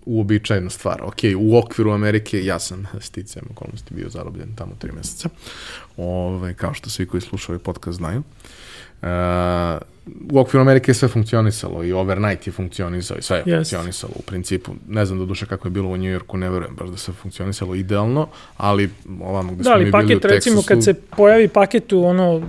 uobičajena 0.06 0.70
stvar. 0.70 1.02
Ok, 1.04 1.18
u 1.38 1.58
okviru 1.58 1.92
Amerike 1.92 2.46
ja 2.46 2.60
sam 2.60 2.88
sticajem 3.00 3.46
okolnosti 3.52 3.94
bio 3.94 4.10
zarobljen 4.10 4.56
tamo 4.56 4.72
tri 4.80 4.92
meseca. 4.92 5.30
Ove, 5.98 6.54
kao 6.54 6.74
što 6.74 6.90
svi 6.90 7.06
koji 7.06 7.22
slušaju 7.22 7.56
ovaj 7.56 7.64
podcast 7.64 7.98
znaju. 7.98 8.20
Uh, 8.20 8.26
u 10.32 10.40
okviru 10.40 10.62
Amerike 10.62 10.92
je 10.92 10.96
sve 10.96 11.08
funkcionisalo 11.08 11.84
i 11.84 11.94
overnight 11.94 12.48
je 12.48 12.54
funkcionisao 12.54 13.18
i 13.18 13.22
sve 13.22 13.38
je 13.38 13.44
Jest. 13.46 13.72
funkcionisalo 13.72 14.14
u 14.16 14.22
principu. 14.22 14.72
Ne 14.88 15.06
znam 15.06 15.20
do 15.20 15.26
duše 15.26 15.46
kako 15.46 15.68
je 15.68 15.72
bilo 15.72 15.90
u 15.90 15.98
New 15.98 16.12
Yorku, 16.12 16.38
ne 16.38 16.50
verujem 16.50 16.76
baš 16.76 16.90
da 16.90 16.98
sve 16.98 17.14
funkcionisalo 17.14 17.76
idealno, 17.76 18.28
ali 18.58 18.90
ovamo 19.22 19.54
gde 19.54 19.58
Da, 19.58 19.64
smo 19.64 19.74
ali 19.74 19.86
mi 19.86 19.92
bili 19.92 20.04
u 20.04 20.20
paket, 20.20 20.32
recimo, 20.32 20.62
kad 20.68 20.84
se 20.84 20.94
pojavi 20.94 21.48
paket 21.48 21.94
u 21.94 22.04
ono, 22.04 22.42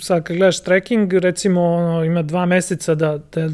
sad 0.00 0.24
kad 0.24 0.36
gledaš 0.36 0.62
tracking, 0.62 1.12
recimo, 1.12 1.60
ono, 1.60 2.04
ima 2.04 2.22
dva 2.22 2.46
meseca 2.46 2.94
da, 2.94 3.18
da 3.32 3.48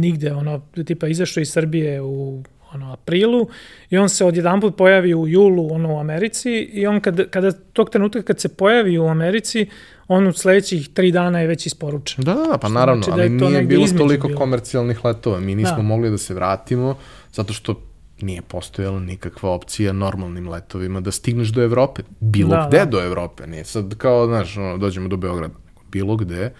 nigde, 0.00 0.32
ono, 0.32 0.60
tipa, 0.86 1.06
izašao 1.06 1.40
iz 1.40 1.52
Srbije 1.52 2.00
u 2.02 2.42
ono, 2.74 2.92
aprilu 2.92 3.48
i 3.90 3.98
on 3.98 4.08
se 4.08 4.24
odjedanput 4.24 4.76
pojavi 4.76 5.14
u 5.14 5.28
julu 5.28 5.74
ono, 5.74 5.94
u 5.94 5.98
Americi 5.98 6.50
i 6.50 6.86
on 6.86 7.00
kada, 7.00 7.24
kada 7.24 7.52
tog 7.52 7.90
trenutka 7.90 8.22
kad 8.22 8.40
se 8.40 8.48
pojavi 8.48 8.98
u 8.98 9.06
Americi, 9.06 9.66
on 10.08 10.26
u 10.26 10.32
sledećih 10.32 10.88
tri 10.88 11.12
dana 11.12 11.40
je 11.40 11.46
već 11.46 11.66
isporučen. 11.66 12.24
Da, 12.24 12.34
da, 12.34 12.42
da, 12.42 12.58
pa 12.58 12.66
Što 12.68 12.74
naravno, 12.74 13.02
znači 13.02 13.16
da 13.16 13.22
ali 13.22 13.38
to 13.38 13.48
nije 13.48 13.62
bilo 13.62 13.86
toliko 13.88 14.28
bilo. 14.28 14.38
komercijalnih 14.38 15.04
letova. 15.04 15.40
Mi 15.40 15.54
nismo 15.54 15.76
Da. 15.76 15.82
mogli 15.82 16.10
da 16.10 16.18
se 16.18 16.34
vratimo 16.34 16.96
zato 17.32 17.52
što 17.52 17.80
nije 18.20 18.42
postojala 18.42 19.00
nikakva 19.00 19.50
opcija 19.50 19.92
normalnim 19.92 20.48
letovima 20.48 21.00
da 21.00 21.10
stigneš 21.10 21.48
do 21.48 21.62
Evrope. 21.62 22.02
Bilo 22.20 22.50
Da, 22.50 22.64
gde 22.68 22.78
da. 22.78 22.84
do 22.84 23.00
Evrope. 23.00 23.46
Nije 23.46 23.64
sad 23.64 23.94
kao, 23.94 24.26
znaš, 24.26 24.56
ono, 24.56 24.76
dođemo 24.78 25.08
do 25.08 25.16
Beograda. 25.16 25.54
Bilo 25.88 26.16
gde. 26.16 26.52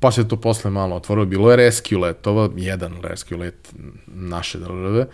Pa 0.00 0.10
se 0.10 0.28
to 0.28 0.36
posle 0.36 0.70
malo 0.70 0.96
otvorilo. 0.96 1.26
Bilo 1.26 1.50
je 1.50 1.56
rescue 1.56 1.98
letova, 1.98 2.48
jedan 2.56 2.94
rescue 3.02 3.36
let 3.36 3.72
naše 4.06 4.58
države, 4.58 5.06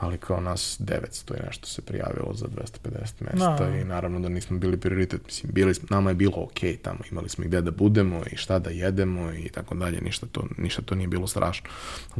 ali 0.00 0.18
kao 0.18 0.40
nas 0.40 0.80
900 0.80 0.96
i 1.32 1.46
nešto 1.46 1.66
se 1.66 1.82
prijavilo 1.82 2.34
za 2.34 2.46
250 2.46 2.90
mesta 3.22 3.56
Da. 3.60 3.68
i 3.70 3.84
naravno 3.84 4.20
da 4.20 4.28
nismo 4.28 4.58
bili 4.58 4.76
prioritet. 4.76 5.20
Mislim, 5.26 5.52
bili, 5.52 5.74
smo- 5.74 5.86
nama 5.90 6.10
je 6.10 6.14
bilo 6.14 6.32
ok 6.36 6.52
tamo, 6.82 6.98
imali 7.10 7.28
smo 7.28 7.44
i 7.44 7.48
gde 7.48 7.60
da 7.60 7.70
budemo 7.70 8.20
i 8.26 8.36
šta 8.36 8.58
da 8.58 8.70
jedemo 8.70 9.32
i 9.34 9.48
tako 9.48 9.74
dalje, 9.74 10.00
ništa 10.00 10.26
to, 10.26 10.44
ništa 10.58 10.82
to 10.82 10.94
nije 10.94 11.08
bilo 11.08 11.26
strašno. 11.26 11.68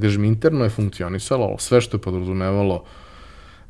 Kažem, 0.00 0.24
interno 0.24 0.64
je 0.64 0.70
funkcionisalo, 0.70 1.44
ali 1.44 1.56
sve 1.58 1.80
što 1.80 1.96
je 1.96 2.02
podrazumevalo 2.02 2.84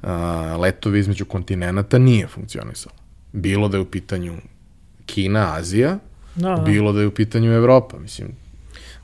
a, 0.03 0.13
letovi 0.57 0.99
između 0.99 1.25
kontinenta 1.25 1.99
nije 1.99 2.27
funkcionisalo. 2.27 2.95
Bilo 3.33 3.69
da 3.69 3.77
je 3.77 3.81
u 3.81 3.91
pitanju 3.91 4.37
Kina, 5.07 5.55
Azija, 5.55 5.99
Da, 6.35 6.49
da. 6.49 6.63
bilo 6.63 6.93
da 6.93 7.01
je 7.01 7.07
u 7.07 7.15
pitanju 7.15 7.53
Evropa, 7.53 7.99
mislim, 7.99 8.29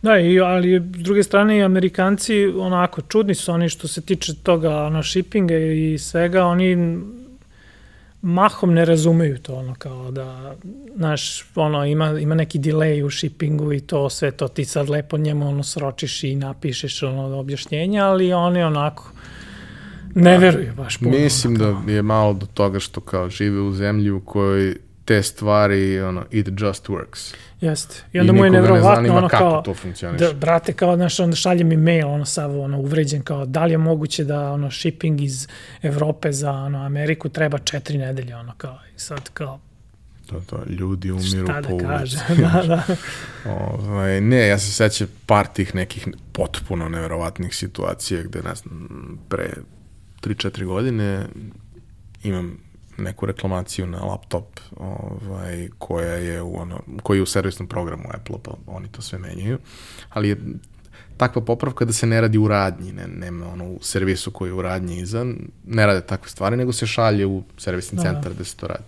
Da, 0.03 0.19
i, 0.19 0.41
ali 0.41 0.83
s 0.97 1.03
druge 1.03 1.23
strane 1.23 1.59
i 1.59 1.63
Amerikanci 1.63 2.47
onako 2.47 3.01
čudni 3.01 3.35
su 3.35 3.53
oni 3.53 3.69
što 3.69 3.89
se 3.89 4.01
tiče 4.01 4.35
toga 4.35 4.77
ono 4.77 5.03
shippinga 5.03 5.57
i 5.57 5.99
svega, 5.99 6.45
oni 6.45 6.99
mahom 8.23 8.75
ne 8.75 8.85
razumeju 8.85 9.39
to 9.39 9.55
ono 9.55 9.75
kao 9.75 10.11
da 10.11 10.55
znaš 10.97 11.45
ono 11.55 11.87
ima 11.87 12.19
ima 12.21 12.35
neki 12.35 12.59
delay 12.59 13.03
u 13.03 13.11
shippingu 13.11 13.73
i 13.73 13.81
to 13.81 14.11
sve 14.11 14.31
to 14.31 14.49
ti 14.49 14.65
sad 14.65 14.89
lepo 14.89 15.19
njemu 15.19 15.49
ono 15.49 15.63
sročiš 15.63 16.25
i 16.25 16.35
napišeš 16.35 17.03
ono 17.03 17.39
objašnjenja, 17.39 18.07
ali 18.07 18.33
oni 18.33 18.63
onako 18.63 19.13
ne 20.15 20.39
veruju 20.39 20.73
baš 20.77 20.99
puno. 20.99 21.11
Mislim 21.11 21.63
ono, 21.63 21.83
da 21.87 21.93
je 21.93 22.03
malo 22.03 22.33
do 22.33 22.47
toga 22.47 22.81
što 22.81 23.01
kao 23.01 23.31
žive 23.31 23.61
u 23.61 23.73
zemlji 23.73 24.11
u 24.11 24.21
kojoj 24.21 24.77
te 25.05 25.23
stvari, 25.23 26.01
ono, 26.01 26.25
it 26.31 26.49
just 26.61 26.89
works. 26.89 27.35
Jeste. 27.63 27.95
I 28.13 28.21
onda 28.21 28.33
I 28.33 28.37
mu 28.37 28.45
je 28.45 28.51
nevrovatno 28.51 29.17
ono 29.17 29.29
kako 29.29 29.63
kao, 29.63 29.63
to. 29.63 30.13
Da, 30.19 30.33
brate, 30.33 30.73
kao, 30.73 30.97
znaš, 30.97 31.21
onda 31.21 31.37
šalje 31.37 31.65
mi 31.65 31.77
mail, 31.77 32.09
ono, 32.09 32.25
sav, 32.25 32.61
ono, 32.61 32.79
uvređen, 32.79 33.23
kao, 33.23 33.47
da 33.47 33.65
li 33.65 33.73
je 33.73 33.79
moguće 33.79 34.25
da, 34.25 34.53
ono, 34.53 34.71
shipping 34.71 35.21
iz 35.21 35.49
Evrope 35.83 36.33
za, 36.33 36.53
ono, 36.53 36.85
Ameriku 36.85 37.29
treba 37.29 37.59
četiri 37.59 37.99
nedelje, 37.99 38.37
ono, 38.37 38.53
kao, 38.57 38.79
i 38.97 38.99
sad, 38.99 39.31
kao, 39.35 39.61
To, 40.27 40.41
to, 40.47 40.61
ljudi 40.69 41.11
umiru 41.11 41.47
Šta 41.47 41.61
da 41.61 41.69
po 41.69 41.79
kaže, 41.79 42.19
ulici. 42.29 42.43
da, 42.43 42.63
da. 42.67 42.97
ovaj, 43.51 44.21
ne, 44.21 44.49
ja 44.49 44.59
se 44.59 44.73
sećam 44.73 45.09
par 45.27 45.47
tih 45.47 45.75
nekih 45.75 46.09
potpuno 46.33 46.89
neverovatnih 46.89 47.57
situacija 47.57 48.23
gde, 48.23 48.43
ne 48.43 48.55
znam, 48.55 48.89
pre 49.29 49.51
3-4 50.23 50.65
godine 50.65 51.27
imam 52.23 52.59
neku 52.99 53.27
reklamaciju 53.27 53.87
na 53.87 54.05
laptop 54.05 54.61
ovaj, 54.77 55.69
koja 55.79 56.15
je 56.15 56.43
u, 56.43 56.57
ono, 56.61 56.81
koji 57.03 57.19
je 57.19 57.23
u 57.23 57.27
servisnom 57.27 57.69
programu 57.69 58.05
Apple, 58.15 58.37
pa 58.43 58.53
oni 58.67 58.89
to 58.89 59.03
sve 59.03 59.19
menjaju, 59.19 59.59
ali 60.09 60.29
je 60.29 60.37
takva 61.17 61.43
popravka 61.43 61.85
da 61.85 61.93
se 61.93 62.07
ne 62.07 62.21
radi 62.21 62.39
u 62.39 62.49
radnji, 62.49 62.93
ne, 62.93 63.07
nema 63.07 63.49
ono 63.53 63.65
u 63.65 63.79
servisu 63.83 64.31
koji 64.31 64.49
je 64.49 64.55
u 64.55 64.63
radnji 64.63 64.99
iza, 64.99 65.27
ne 65.67 65.87
rade 65.87 66.01
takve 66.01 66.29
stvari, 66.29 66.57
nego 66.57 66.73
se 66.73 66.87
šalje 66.87 67.27
u 67.27 67.43
servisni 67.59 67.97
Da, 67.97 68.03
centar 68.03 68.35
da. 68.35 68.45
se 68.45 68.57
to 68.57 68.67
radi. 68.67 68.85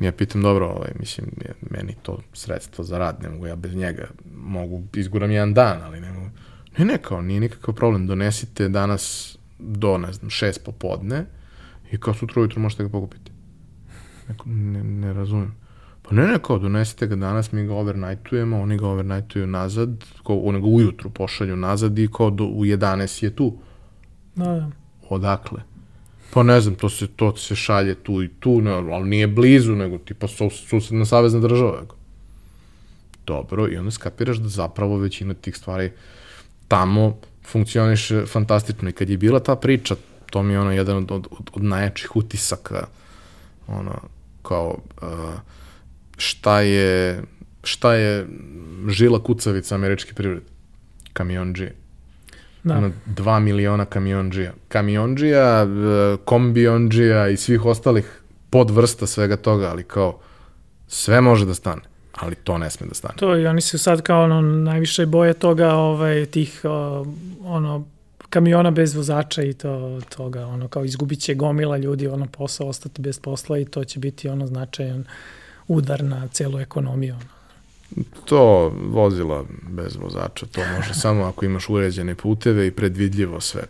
Ja 0.00 0.12
pitam, 0.12 0.42
dobro, 0.42 0.66
ovaj, 0.66 0.90
mislim, 0.98 1.26
je 1.40 1.54
meni 1.70 1.94
to 2.02 2.18
sredstvo 2.32 2.84
za 2.84 2.98
rad, 2.98 3.22
ne 3.22 3.28
mogu 3.28 3.46
ja 3.46 3.56
bez 3.56 3.74
njega, 3.74 4.08
mogu, 4.34 4.82
izguram 4.94 5.30
jedan 5.30 5.54
dan, 5.54 5.82
ali 5.82 6.00
ne 6.00 6.12
mogu. 6.12 6.30
Ne, 6.78 6.84
ne, 6.84 6.98
kao, 6.98 7.22
nije 7.22 7.40
nikakav 7.40 7.74
problem, 7.74 8.06
donesite 8.06 8.68
danas 8.68 9.36
do, 9.58 9.98
ne 9.98 10.12
znam, 10.12 10.30
šest 10.30 10.64
popodne 10.64 11.24
i 11.92 11.98
kao 11.98 12.14
sutra 12.14 12.40
ujutro 12.40 12.60
možete 12.62 12.82
ga 12.82 12.88
pokupiti. 12.88 13.32
Neko, 14.28 14.44
ne, 14.48 14.84
ne 14.84 15.12
razumem. 15.12 15.54
Pa 16.02 16.14
ne, 16.14 16.26
ne, 16.26 16.38
kao, 16.42 16.58
donesite 16.58 17.06
ga 17.06 17.16
danas, 17.16 17.52
mi 17.52 17.66
ga 17.66 17.74
overnightujemo, 17.74 18.60
oni 18.60 18.78
ga 18.78 18.86
overnightuje 18.86 19.46
nazad, 19.46 20.04
kao, 20.26 20.38
oni 20.38 20.60
ga 20.60 20.66
ujutru 20.66 21.10
pošalju 21.10 21.56
nazad 21.56 21.98
i 21.98 22.08
kao 22.12 22.30
do, 22.30 22.44
u 22.44 22.64
11 22.64 23.24
je 23.24 23.36
tu. 23.36 23.56
Da, 24.34 24.44
da. 24.44 24.70
Odakle? 25.08 25.62
Pa 26.34 26.42
ne 26.42 26.60
znam, 26.60 26.74
to 26.74 26.88
se, 26.88 27.06
to 27.06 27.36
se 27.36 27.54
šalje 27.56 27.94
tu 27.94 28.22
i 28.22 28.28
tu, 28.28 28.60
ne, 28.60 28.70
ali 28.70 29.08
nije 29.08 29.26
blizu, 29.26 29.76
nego 29.76 29.98
tipa 29.98 30.28
su, 30.28 30.50
susedna 30.50 31.04
savezna 31.04 31.40
država. 31.40 31.82
Dobro, 33.26 33.68
i 33.68 33.76
onda 33.76 33.90
skapiraš 33.90 34.36
da 34.36 34.48
zapravo 34.48 34.98
većina 34.98 35.34
tih 35.34 35.56
stvari 35.56 35.90
tamo 36.68 37.18
funkcioniše 37.46 38.26
fantastično. 38.26 38.88
I 38.88 38.92
kad 38.92 39.10
je 39.10 39.16
bila 39.16 39.40
ta 39.40 39.56
priča, 39.56 39.96
to 40.30 40.42
mi 40.42 40.52
je 40.52 40.60
ono 40.60 40.72
jedan 40.72 40.96
od, 40.96 41.10
od, 41.10 41.26
od 41.52 41.64
najjačih 41.64 42.16
utisaka, 42.16 42.86
ono, 43.66 44.00
kao, 44.42 44.78
uh, 45.02 45.08
šta 46.16 46.60
je, 46.60 47.22
šta 47.62 47.94
je 47.94 48.26
žila 48.88 49.22
kucavica 49.22 49.74
američke 49.74 50.14
privrede? 50.14 50.46
Kamionđije 51.12 51.80
Da. 52.62 52.76
ono, 52.76 52.90
2 53.06 53.40
miliona 53.40 53.84
kamionđija. 53.84 54.52
Kamionđija, 54.68 55.62
e, 55.62 55.66
kombionđija 56.24 57.28
i 57.28 57.36
svih 57.36 57.64
ostalih 57.64 58.22
podvrsta 58.50 59.06
svega 59.06 59.36
toga, 59.36 59.70
ali 59.70 59.82
kao 59.82 60.18
sve 60.88 61.20
može 61.20 61.46
da 61.46 61.54
stane, 61.54 61.82
ali 62.12 62.34
to 62.34 62.58
ne 62.58 62.70
sme 62.70 62.86
da 62.86 62.94
stane. 62.94 63.14
To 63.16 63.38
i 63.38 63.46
oni 63.46 63.60
se 63.60 63.78
sad 63.78 64.02
kao 64.02 64.24
ono 64.24 64.40
najviše 64.40 65.06
boje 65.06 65.34
toga 65.34 65.74
ovaj 65.74 66.26
tih 66.26 66.60
ono 67.44 67.84
kamiona 68.30 68.70
bez 68.70 68.94
vozača 68.94 69.42
i 69.42 69.52
to 69.52 70.00
toga 70.16 70.46
ono 70.46 70.68
kao 70.68 70.84
izgubit 70.84 71.20
će 71.20 71.34
gomila 71.34 71.76
ljudi 71.76 72.06
ono 72.06 72.26
posao 72.26 72.68
ostati 72.68 73.02
bez 73.02 73.18
posla 73.18 73.58
i 73.58 73.64
to 73.64 73.84
će 73.84 73.98
biti 73.98 74.28
ono 74.28 74.46
značajan 74.46 75.04
udar 75.68 76.04
na 76.04 76.28
celu 76.28 76.60
ekonomiju. 76.60 77.14
Ono. 77.14 77.40
To 78.24 78.72
vozila 78.90 79.44
bez 79.68 79.96
vozača, 79.96 80.46
to 80.46 80.60
može 80.76 80.94
samo 81.02 81.24
ako 81.24 81.44
imaš 81.44 81.68
uređene 81.68 82.14
puteve 82.14 82.66
i 82.66 82.70
predvidljivo 82.70 83.40
sve. 83.40 83.62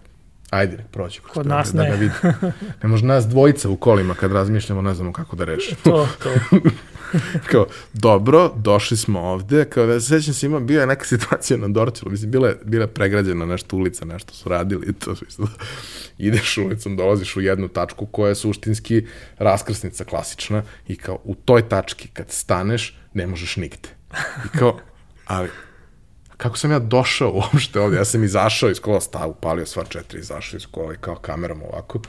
Ajde, 0.51 0.85
kroz 0.93 1.19
Kod 1.35 1.47
nas 1.47 1.73
da 1.73 1.83
ne. 1.83 1.91
ga 1.91 1.97
vidi. 1.97 2.15
Ne 2.83 2.89
može 2.89 3.07
nas 3.07 3.27
dvojica 3.27 3.69
u 3.69 3.77
kolima 3.77 4.15
kad 4.15 4.33
razmišljamo, 4.33 4.83
ne 4.83 4.95
znamo 4.95 5.13
kako 5.13 5.37
da 5.37 5.45
rešimo. 5.45 5.77
To, 5.85 6.09
to. 6.23 6.31
kao, 7.51 7.67
dobro, 7.93 8.53
došli 8.57 8.97
smo 8.97 9.21
ovde, 9.21 9.65
kao 9.65 9.87
da 9.87 10.01
sećam 10.01 10.35
se 10.35 10.47
ima, 10.47 10.61
bila 10.61 10.81
je 10.81 10.87
neka 10.87 11.05
situacija 11.05 11.57
na 11.57 11.69
Dorčelu, 11.69 12.11
mislim, 12.11 12.31
bila 12.31 12.49
je, 12.49 12.59
bila 12.65 12.85
je 12.85 12.95
pregrađena 12.95 13.47
nešto 13.47 13.77
ulica, 13.77 14.05
nešto 14.05 14.35
su 14.35 14.49
radili 14.49 14.93
to, 15.05 15.11
mislim, 15.11 15.47
da 15.47 15.65
ideš 16.19 16.59
ulicom, 16.59 16.97
dolaziš 16.97 17.37
u 17.37 17.41
jednu 17.41 17.69
tačku 17.69 18.07
koja 18.07 18.29
je 18.29 18.35
suštinski 18.35 19.07
raskrsnica 19.39 20.05
klasična 20.05 20.63
i 20.89 20.97
kao 20.97 21.19
u 21.25 21.35
toj 21.35 21.69
tački 21.69 22.09
kad 22.09 22.31
staneš, 22.31 22.99
ne 23.15 23.27
možeš 23.27 23.57
nigde. 23.57 23.89
I 24.45 24.59
kao, 24.59 24.79
ali, 25.27 25.49
kako 26.37 26.59
sam 26.59 26.71
ja 26.71 26.79
došao 26.79 27.33
uopšte 27.33 27.81
ovde, 27.81 27.97
ja 27.97 28.05
sam 28.05 28.25
izašao 28.25 28.71
iz 28.71 28.81
kola, 28.81 29.01
stav, 29.01 29.31
upalio 29.31 29.67
sva 29.67 29.85
četiri, 29.85 30.21
izašao 30.21 30.57
iz 30.57 30.67
kola 30.71 30.95
i 30.95 30.97
kao 31.01 31.17
kamerom 31.17 31.63
ovako, 31.63 32.01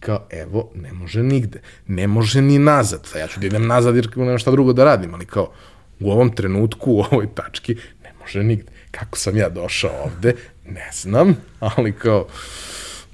kao, 0.00 0.26
evo, 0.30 0.70
ne 0.74 0.92
može 0.92 1.22
nigde, 1.22 1.60
ne 1.86 2.06
može 2.06 2.42
ni 2.42 2.58
nazad, 2.58 3.06
sad 3.06 3.20
ja 3.20 3.26
ću 3.26 3.40
da 3.40 3.46
idem 3.46 3.66
nazad 3.66 3.96
jer 3.96 4.08
nemam 4.16 4.38
šta 4.38 4.50
drugo 4.50 4.72
da 4.72 4.84
radim, 4.84 5.14
ali 5.14 5.26
kao, 5.26 5.52
u 6.00 6.10
ovom 6.10 6.30
trenutku, 6.34 6.92
u 6.92 7.00
ovoj 7.00 7.28
tački, 7.34 7.74
ne 8.04 8.12
može 8.20 8.42
nigde. 8.42 8.72
Kako 8.90 9.18
sam 9.18 9.36
ja 9.36 9.48
došao 9.48 10.02
ovde, 10.04 10.34
ne 10.68 10.90
znam, 10.92 11.36
ali 11.58 11.92
kao, 11.92 12.26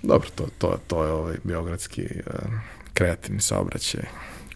dobro, 0.03 0.29
to, 0.35 0.47
to, 0.59 0.79
to 0.87 1.05
je 1.05 1.11
ovaj 1.11 1.37
beogradski 1.45 2.03
uh, 2.03 2.33
kreativni 2.95 3.41
saobraćaj 3.41 4.03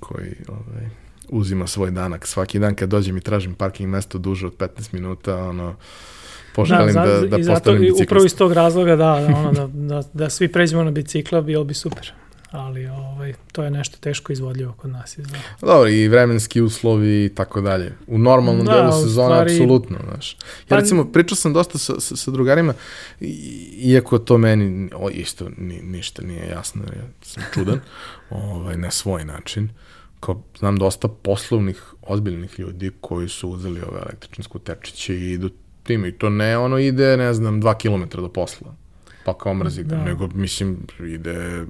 koji 0.00 0.34
ovaj, 0.48 0.88
uzima 1.28 1.66
svoj 1.66 1.90
danak. 1.90 2.26
Svaki 2.26 2.58
dan 2.58 2.74
kad 2.74 2.88
dođem 2.88 3.16
i 3.16 3.20
tražim 3.20 3.54
parking 3.54 3.90
mesto 3.90 4.18
duže 4.18 4.46
od 4.46 4.56
15 4.56 4.94
minuta, 4.94 5.36
ono, 5.36 5.76
poželim 6.58 6.94
da, 6.94 7.04
da, 7.04 7.20
da 7.28 7.36
postanem 7.38 7.54
i 7.76 7.86
Upravo 7.86 7.86
iz 7.86 7.98
biciklista. 8.00 8.38
tog 8.38 8.52
razloga, 8.52 8.90
da, 8.92 8.96
da, 8.96 9.36
ono, 9.36 9.52
da, 9.52 9.66
da, 9.66 10.02
da 10.14 10.30
svi 10.30 10.48
pređemo 10.48 10.84
na 10.84 10.90
bicikla, 10.90 11.40
bilo 11.40 11.64
bi 11.64 11.74
super. 11.74 12.12
Ali 12.50 12.86
ovaj, 12.86 13.34
to 13.52 13.62
je 13.62 13.70
nešto 13.70 13.96
teško 13.98 14.32
izvodljivo 14.32 14.72
kod 14.72 14.90
nas. 14.90 15.18
Izgleda. 15.18 15.44
Dobro, 15.60 15.88
i 15.88 16.08
vremenski 16.08 16.60
uslovi 16.60 17.24
i 17.24 17.28
tako 17.28 17.60
dalje. 17.60 17.92
U 18.06 18.18
normalnom 18.18 18.66
Da, 18.66 18.72
delu 18.72 18.88
u 18.90 18.92
sezone, 18.94 19.28
stvari- 19.28 19.52
apsolutno, 19.52 19.98
znaš. 20.04 20.32
Ja 20.32 20.38
Pa- 20.68 20.76
recimo, 20.76 21.04
pričao 21.04 21.36
sam 21.36 21.52
dosta 21.52 21.78
sa, 21.78 22.00
sa, 22.00 22.16
sa 22.16 22.30
drugarima, 22.30 22.74
iako 23.72 24.18
to 24.18 24.38
meni 24.38 24.90
o, 24.94 25.10
isto 25.10 25.48
ni, 25.58 25.82
ništa 25.82 26.22
nije 26.22 26.48
jasno, 26.48 26.82
ja 26.86 27.02
sam 27.22 27.42
čudan, 27.54 27.80
ovaj, 28.30 28.76
na 28.76 28.90
svoj 28.90 29.24
način. 29.24 29.68
Kao, 30.20 30.42
znam 30.58 30.76
dosta 30.76 31.08
poslovnih, 31.08 31.82
ozbiljnih 32.02 32.60
ljudi 32.60 32.90
koji 33.00 33.28
su 33.28 33.50
uzeli 33.50 33.80
ove 33.82 34.00
električne 34.00 34.44
skuterčiće 34.44 35.14
i 35.16 35.32
idu 35.32 35.50
tim. 35.88 36.04
I 36.04 36.12
to 36.12 36.30
ne 36.30 36.58
ono 36.58 36.78
ide, 36.78 37.16
ne 37.16 37.32
znam, 37.34 37.60
dva 37.60 37.74
kilometra 37.74 38.22
do 38.22 38.28
posla 38.28 38.74
pa 39.28 39.34
kao 39.38 39.54
mrzi 39.54 39.84
Da. 39.84 40.04
nego 40.04 40.28
mislim 40.34 40.78
ide 41.00 41.64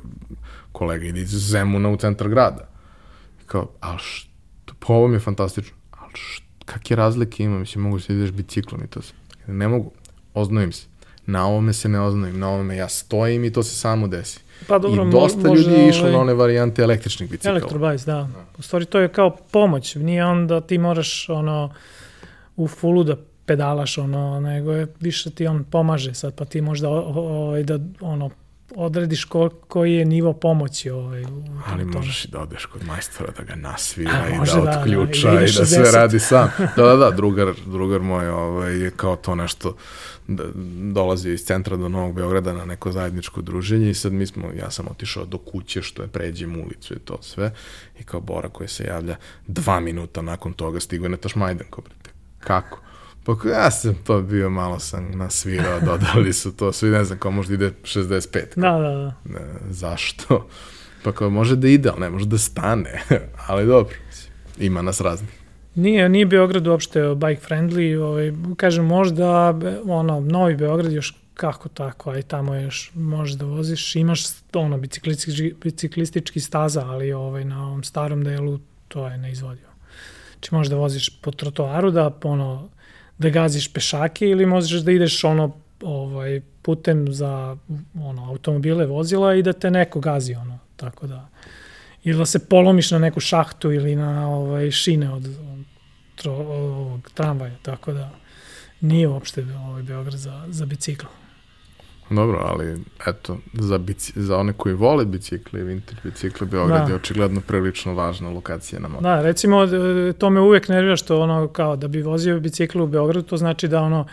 kolega 0.72 1.06
ide 1.06 1.20
iz 1.20 1.30
Zemuna 1.30 1.88
u 1.88 1.96
centar 1.96 2.28
grada. 2.28 2.68
Kao, 3.46 3.68
ali 3.80 3.98
što, 3.98 4.74
po 4.78 4.92
ovom 4.92 5.12
je 5.12 5.20
fantastično, 5.20 5.76
ali 5.90 6.12
što, 6.14 6.46
kakve 6.64 6.96
razlike 6.96 7.44
ima, 7.44 7.58
mislim, 7.58 7.84
mogu 7.84 8.00
se 8.00 8.12
ideš 8.14 8.30
biciklom 8.30 8.84
i 8.84 8.86
to 8.86 9.02
se. 9.02 9.12
Ne 9.46 9.68
mogu, 9.68 9.90
oznojim 10.34 10.72
se. 10.72 10.86
Na 11.26 11.46
ovome 11.46 11.72
se 11.72 11.88
ne 11.88 12.00
oznojim, 12.00 12.38
na 12.38 12.48
ovome 12.48 12.76
ja 12.76 12.88
stojim 12.88 13.44
i 13.44 13.52
to 13.52 13.62
se 13.62 13.76
samo 13.76 14.08
desi. 14.08 14.40
Pa 14.66 14.78
dobro, 14.78 15.08
I 15.08 15.10
dosta 15.10 15.48
možda, 15.48 15.70
ljudi 15.70 15.82
je 15.82 15.88
išlo 15.88 16.02
ovaj, 16.02 16.12
na 16.12 16.18
one 16.18 16.34
varijante 16.34 16.82
električnih 16.82 17.30
bicikla. 17.30 17.50
Elektrobajs, 17.50 18.04
da. 18.04 18.28
U 18.58 18.62
stvari 18.62 18.84
to 18.84 18.98
je 18.98 19.08
kao 19.08 19.36
pomoć, 19.50 19.94
nije 19.94 20.24
on 20.24 20.46
da 20.46 20.60
ti 20.60 20.78
moraš 20.78 21.28
ono 21.28 21.74
u 22.56 22.68
fullu 22.68 23.04
da 23.04 23.16
pedalaš 23.48 23.98
ono, 23.98 24.40
nego 24.40 24.72
je 24.72 24.86
više 25.00 25.30
ti 25.30 25.46
on 25.46 25.64
pomaže 25.64 26.14
sad, 26.14 26.34
pa 26.34 26.44
ti 26.44 26.60
možda 26.60 26.88
ovaj, 26.88 27.62
da 27.62 27.78
ono 28.00 28.30
odrediš 28.76 29.24
ko, 29.24 29.48
koji 29.48 29.94
je 29.94 30.04
nivo 30.04 30.32
pomoći 30.32 30.90
ovaj, 30.90 31.24
u 31.24 31.44
Ali 31.66 31.82
tome. 31.82 31.96
možeš 31.96 32.24
i 32.24 32.28
da 32.28 32.40
odeš 32.40 32.66
kod 32.66 32.86
majstora 32.86 33.32
da 33.38 33.44
ga 33.44 33.54
nasvira 33.54 34.12
A, 34.24 34.28
i 34.28 34.32
da 34.32 34.54
da, 34.54 34.60
da, 34.60 34.78
otključa 34.78 35.28
ili 35.28 35.36
i 35.36 35.38
da, 35.38 35.42
ideš 35.42 35.54
sve 35.54 35.84
60. 35.84 35.94
radi 35.94 36.18
sam. 36.18 36.50
Da, 36.76 36.82
da, 36.82 36.96
da, 36.96 37.10
drugar, 37.10 37.54
drugar 37.66 38.00
moj 38.00 38.28
ovaj, 38.28 38.76
je 38.76 38.90
kao 38.90 39.16
to 39.16 39.34
nešto 39.34 39.76
da, 40.26 40.44
dolazi 40.92 41.30
iz 41.30 41.44
centra 41.44 41.76
do 41.76 41.88
Novog 41.88 42.14
Beograda 42.14 42.52
na 42.52 42.64
neko 42.64 42.92
zajedničko 42.92 43.42
druženje 43.42 43.90
i 43.90 43.94
sad 43.94 44.12
mi 44.12 44.26
smo, 44.26 44.50
ja 44.58 44.70
sam 44.70 44.86
otišao 44.90 45.24
do 45.24 45.38
kuće 45.38 45.82
što 45.82 46.02
je 46.02 46.08
pređem 46.08 46.60
ulicu 46.60 46.94
i 46.94 46.98
to 46.98 47.18
sve 47.22 47.52
i 48.00 48.02
kao 48.02 48.20
Bora 48.20 48.48
koji 48.48 48.68
se 48.68 48.84
javlja 48.84 49.16
dva 49.46 49.80
minuta 49.80 50.22
nakon 50.22 50.52
toga 50.52 50.80
stigo 50.80 51.04
je 51.04 51.08
Netaš 51.08 51.34
Majdanko, 51.34 51.80
brate. 51.82 52.10
Kako? 52.38 52.87
Pa 53.24 53.38
kao, 53.38 53.50
ja 53.50 53.70
sam 53.70 53.94
to 54.04 54.22
bio, 54.22 54.50
malo 54.50 54.78
sam 54.78 55.10
nasvirao, 55.14 55.80
dodali 55.86 56.32
su 56.32 56.56
to, 56.56 56.72
svi 56.72 56.90
ne 56.90 57.04
znam, 57.04 57.18
kao 57.18 57.30
možda 57.30 57.54
ide 57.54 57.72
65. 57.82 58.40
Da, 58.56 58.70
da, 58.70 58.78
da. 58.78 59.14
Ne, 59.24 59.46
zašto? 59.70 60.48
Pa 61.02 61.12
kao 61.12 61.30
može 61.30 61.56
da 61.56 61.68
ide, 61.68 61.88
ali 61.88 62.00
ne 62.00 62.10
može 62.10 62.26
da 62.26 62.38
stane. 62.38 63.02
ali 63.48 63.66
dobro, 63.66 63.94
ima 64.58 64.82
nas 64.82 65.00
raznih. 65.00 65.30
Nije, 65.74 66.08
nije 66.08 66.26
Beograd 66.26 66.66
uopšte 66.66 67.00
bike 67.14 67.42
friendly, 67.48 67.96
ovaj, 67.96 68.32
kažem 68.56 68.84
možda 68.84 69.54
ono, 69.86 70.20
Novi 70.20 70.56
Beograd 70.56 70.92
još 70.92 71.14
kako 71.34 71.68
tako, 71.68 72.10
aj 72.10 72.22
tamo 72.22 72.54
još 72.54 72.90
možeš 72.94 73.34
da 73.34 73.44
voziš, 73.44 73.96
imaš 73.96 74.22
ono 74.54 74.78
biciklistički, 74.78 75.54
biciklistički 75.62 76.40
staza, 76.40 76.86
ali 76.86 77.12
ovaj, 77.12 77.44
na 77.44 77.66
ovom 77.66 77.84
starom 77.84 78.24
delu 78.24 78.58
to 78.88 79.06
je 79.08 79.18
neizvodivo. 79.18 79.70
Znači 80.32 80.54
možeš 80.54 80.70
da 80.70 80.76
voziš 80.76 81.20
po 81.20 81.30
trotoaru, 81.30 81.90
da 81.90 82.18
ono, 82.22 82.68
da 83.18 83.30
gaziš 83.30 83.72
pešake 83.72 84.28
ili 84.28 84.46
možeš 84.46 84.80
da 84.80 84.92
ideš 84.92 85.24
ono 85.24 85.52
ovaj 85.82 86.40
putem 86.62 87.12
za 87.12 87.56
ono 88.02 88.28
automobile, 88.28 88.86
vozila 88.86 89.34
i 89.34 89.42
da 89.42 89.52
te 89.52 89.70
neko 89.70 90.00
gazi 90.00 90.34
ono, 90.34 90.58
tako 90.76 91.06
da 91.06 91.28
ili 92.04 92.18
da 92.18 92.26
se 92.26 92.48
polomiš 92.48 92.90
na 92.90 92.98
neku 92.98 93.20
šahtu 93.20 93.72
ili 93.72 93.96
na 93.96 94.28
ovaj 94.28 94.70
šine 94.70 95.12
od, 95.12 95.28
tro, 96.16 96.32
ovog 96.32 97.10
tramvaja, 97.14 97.54
tako 97.62 97.92
da 97.92 98.10
nije 98.80 99.08
uopšte 99.08 99.44
ovaj 99.68 99.82
Beograd 99.82 100.18
za, 100.18 100.44
za 100.48 100.66
bicikl. 100.66 101.06
Dobro, 102.10 102.38
ali 102.44 102.76
eto, 103.06 103.38
za, 103.52 103.78
bici, 103.78 104.12
za 104.16 104.36
one 104.36 104.52
koji 104.52 104.74
vole 104.74 105.04
bicikle 105.04 105.60
i 105.60 105.62
vintage 105.62 106.00
bicikle, 106.04 106.46
Beograd 106.46 106.86
da. 106.86 106.92
je 106.92 106.96
očigledno 106.96 107.40
prilično 107.40 107.94
važna 107.94 108.30
lokacija 108.30 108.80
na 108.80 108.88
moru. 108.88 109.02
Da, 109.02 109.22
recimo, 109.22 109.66
to 110.18 110.30
me 110.30 110.40
uvek 110.40 110.68
nervira 110.68 110.96
što 110.96 111.20
ono, 111.20 111.48
kao 111.48 111.76
da 111.76 111.88
bi 111.88 112.02
vozio 112.02 112.40
bicikl 112.40 112.82
u 112.82 112.86
Beogradu, 112.86 113.22
to 113.22 113.36
znači 113.36 113.68
da 113.68 113.82
ono, 113.82 114.06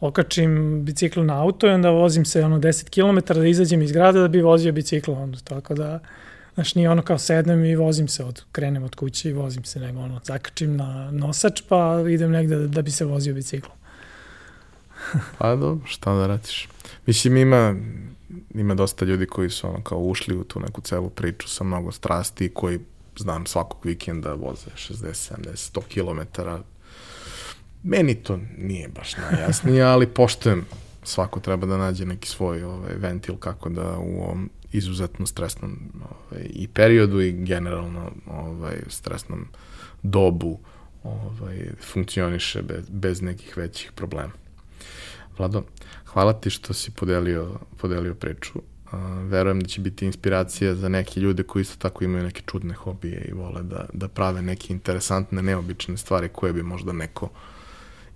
okačim 0.00 0.84
bicikl 0.84 1.20
na 1.20 1.42
auto 1.42 1.66
i 1.66 1.70
onda 1.70 1.90
vozim 1.90 2.24
se 2.24 2.44
ono 2.44 2.58
10 2.58 2.90
km 2.90 3.40
da 3.40 3.46
izađem 3.46 3.82
iz 3.82 3.92
grada 3.92 4.20
da 4.20 4.28
bi 4.28 4.40
vozio 4.40 4.72
bicikl 4.72 5.12
onda, 5.12 5.38
tako 5.44 5.74
da 5.74 6.00
Znaš, 6.56 6.74
nije 6.74 6.90
ono 6.90 7.02
kao 7.02 7.18
sednem 7.18 7.64
i 7.64 7.76
vozim 7.76 8.08
se, 8.08 8.24
od, 8.24 8.44
krenem 8.52 8.82
od 8.82 8.94
kuće 8.94 9.30
i 9.30 9.32
vozim 9.32 9.64
se, 9.64 9.80
nego 9.80 10.00
ono, 10.00 10.20
zakačim 10.24 10.76
na 10.76 11.10
nosač 11.10 11.62
pa 11.68 12.04
idem 12.10 12.30
negde 12.30 12.56
da, 12.56 12.66
da 12.66 12.82
bi 12.82 12.90
se 12.90 13.04
vozio 13.04 13.34
biciklom. 13.34 13.75
pa 15.38 15.56
dobro, 15.56 15.86
šta 15.86 16.14
da 16.14 16.26
radiš. 16.26 16.68
Mislim, 17.06 17.36
ima, 17.36 17.74
ima 18.54 18.74
dosta 18.74 19.04
ljudi 19.04 19.26
koji 19.26 19.50
su 19.50 19.68
ono 19.68 19.82
kao 19.82 19.98
ušli 19.98 20.36
u 20.36 20.44
tu 20.44 20.60
neku 20.60 20.80
celu 20.80 21.10
priču 21.10 21.48
sa 21.48 21.64
mnogo 21.64 21.92
strasti 21.92 22.50
koji 22.54 22.80
znam 23.18 23.46
svakog 23.46 23.80
vikenda 23.84 24.32
voze 24.34 24.70
60, 24.76 25.34
70, 25.34 25.80
100 25.80 25.80
km. 25.88 26.40
Meni 27.82 28.14
to 28.14 28.38
nije 28.58 28.88
baš 28.88 29.16
najjasnije, 29.16 29.82
ali 29.92 30.06
poštujem 30.06 30.64
svako 31.02 31.40
treba 31.40 31.66
da 31.66 31.76
nađe 31.76 32.06
neki 32.06 32.28
svoj 32.28 32.62
ovaj, 32.62 32.94
ventil 32.96 33.36
kako 33.36 33.68
da 33.68 33.98
u 33.98 34.22
ovom 34.22 34.50
izuzetno 34.72 35.26
stresnom 35.26 35.78
ovaj, 36.02 36.46
i 36.50 36.68
periodu 36.68 37.20
i 37.20 37.32
generalno 37.32 38.10
ovaj, 38.26 38.76
stresnom 38.88 39.48
dobu 40.02 40.58
ovaj, 41.02 41.70
funkcioniše 41.92 42.62
bez, 42.62 42.84
bez 42.90 43.22
nekih 43.22 43.56
većih 43.56 43.92
problema. 43.92 44.32
Vlado, 45.38 45.62
hvala 46.06 46.32
ti 46.32 46.50
što 46.50 46.72
si 46.72 46.90
podelio, 46.90 47.58
podelio 47.76 48.14
priču. 48.14 48.52
Uh, 48.58 48.92
verujem 49.30 49.60
da 49.60 49.66
će 49.66 49.80
biti 49.80 50.06
inspiracija 50.06 50.74
za 50.74 50.88
neke 50.88 51.20
ljude 51.20 51.42
koji 51.42 51.60
isto 51.60 51.76
tako 51.78 52.04
imaju 52.04 52.24
neke 52.24 52.42
čudne 52.46 52.74
hobije 52.74 53.24
i 53.28 53.32
vole 53.32 53.62
da, 53.62 53.86
da 53.92 54.08
prave 54.08 54.42
neke 54.42 54.72
interesantne, 54.72 55.42
neobične 55.42 55.96
stvari 55.96 56.28
koje 56.28 56.52
bi 56.52 56.62
možda 56.62 56.92
neko 56.92 57.28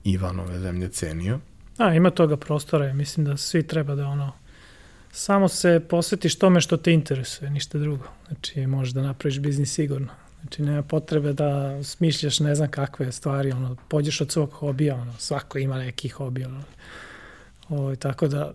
Ivanove 0.05 0.59
zemlje 0.59 0.88
cenio. 0.88 1.38
A, 1.78 1.94
ima 1.94 2.10
toga 2.10 2.36
prostora, 2.36 2.92
mislim 2.92 3.26
da 3.26 3.36
svi 3.36 3.62
treba 3.62 3.94
da 3.94 4.06
ono 4.06 4.32
samo 5.12 5.48
se 5.48 5.80
posvetiš 5.88 6.38
tome 6.38 6.60
što 6.60 6.76
te 6.76 6.92
interesuje, 6.92 7.51
ništa 7.51 7.78
drugo. 7.78 8.05
Znači, 8.26 8.66
možeš 8.66 8.94
da 8.94 9.02
napraviš 9.02 9.38
biznis 9.38 9.74
sigurno. 9.74 10.09
Znači, 10.40 10.62
nema 10.62 10.82
potrebe 10.82 11.32
da 11.32 11.82
smišljaš 11.84 12.40
ne 12.40 12.55
znam 12.55 12.70
kakve 12.70 13.12
stvari, 13.12 13.52
ono, 13.52 13.76
pođeš 13.88 14.20
od 14.20 14.32
svog 14.32 14.51
hobija, 14.52 14.94
ono, 14.94 15.12
svako 15.18 15.59
ima 15.59 15.78
neki 15.78 16.09
hobi, 16.09 16.44
ono. 16.44 16.62
Ovo, 17.70 17.82
ovaj, 17.82 17.97
tako 17.97 18.28
da, 18.28 18.52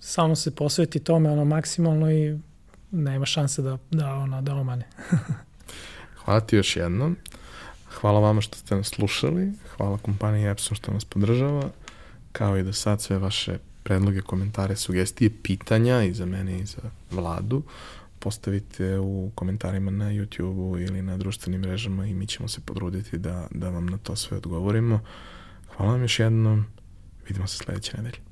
samo 0.00 0.36
se 0.36 0.54
posveti 0.54 0.98
tome, 0.98 1.30
ono, 1.30 1.44
maksimalno 1.44 2.12
i 2.12 2.38
nema 2.90 3.26
šanse 3.26 3.62
da, 3.62 3.78
da, 3.90 4.14
ono, 4.14 4.42
da 4.42 4.54
omane. 4.54 4.88
Hvala 6.24 6.40
ti 6.40 6.56
još 6.56 6.76
jednom. 6.76 7.16
Hvala 8.00 8.20
vama 8.20 8.40
što 8.40 8.56
ste 8.56 8.76
nas 8.76 8.86
slušali. 8.86 9.52
Hvala 9.76 9.98
kompaniji 9.98 10.46
Epson 10.46 10.76
što 10.76 10.92
nas 10.92 11.04
podržava. 11.04 11.70
Kao 12.32 12.58
i 12.58 12.62
do 12.62 12.72
sad 12.72 13.02
sve 13.02 13.18
vaše 13.18 13.58
predloge, 13.82 14.20
komentare, 14.20 14.76
sugestije, 14.76 15.30
pitanja 15.42 16.02
i 16.02 16.12
za 16.12 16.26
mene 16.26 16.58
i 16.58 16.64
za 16.64 16.82
vladu 17.10 17.62
postavite 18.18 18.98
u 18.98 19.30
komentarima 19.34 19.90
na 19.90 20.04
YouTube-u 20.04 20.78
ili 20.78 21.02
na 21.02 21.16
društvenim 21.16 21.60
mrežama 21.60 22.06
i 22.06 22.14
mi 22.14 22.26
ćemo 22.26 22.48
se 22.48 22.60
podruditi 22.60 23.18
da, 23.18 23.46
da 23.50 23.68
vam 23.68 23.86
na 23.86 23.98
to 23.98 24.16
sve 24.16 24.36
odgovorimo. 24.36 25.00
Hvala 25.76 25.92
vam 25.92 26.02
još 26.02 26.18
jednom. 26.18 26.66
Vidimo 27.28 27.46
se 27.46 27.56
sledeće 27.56 27.96
nedelje. 27.96 28.25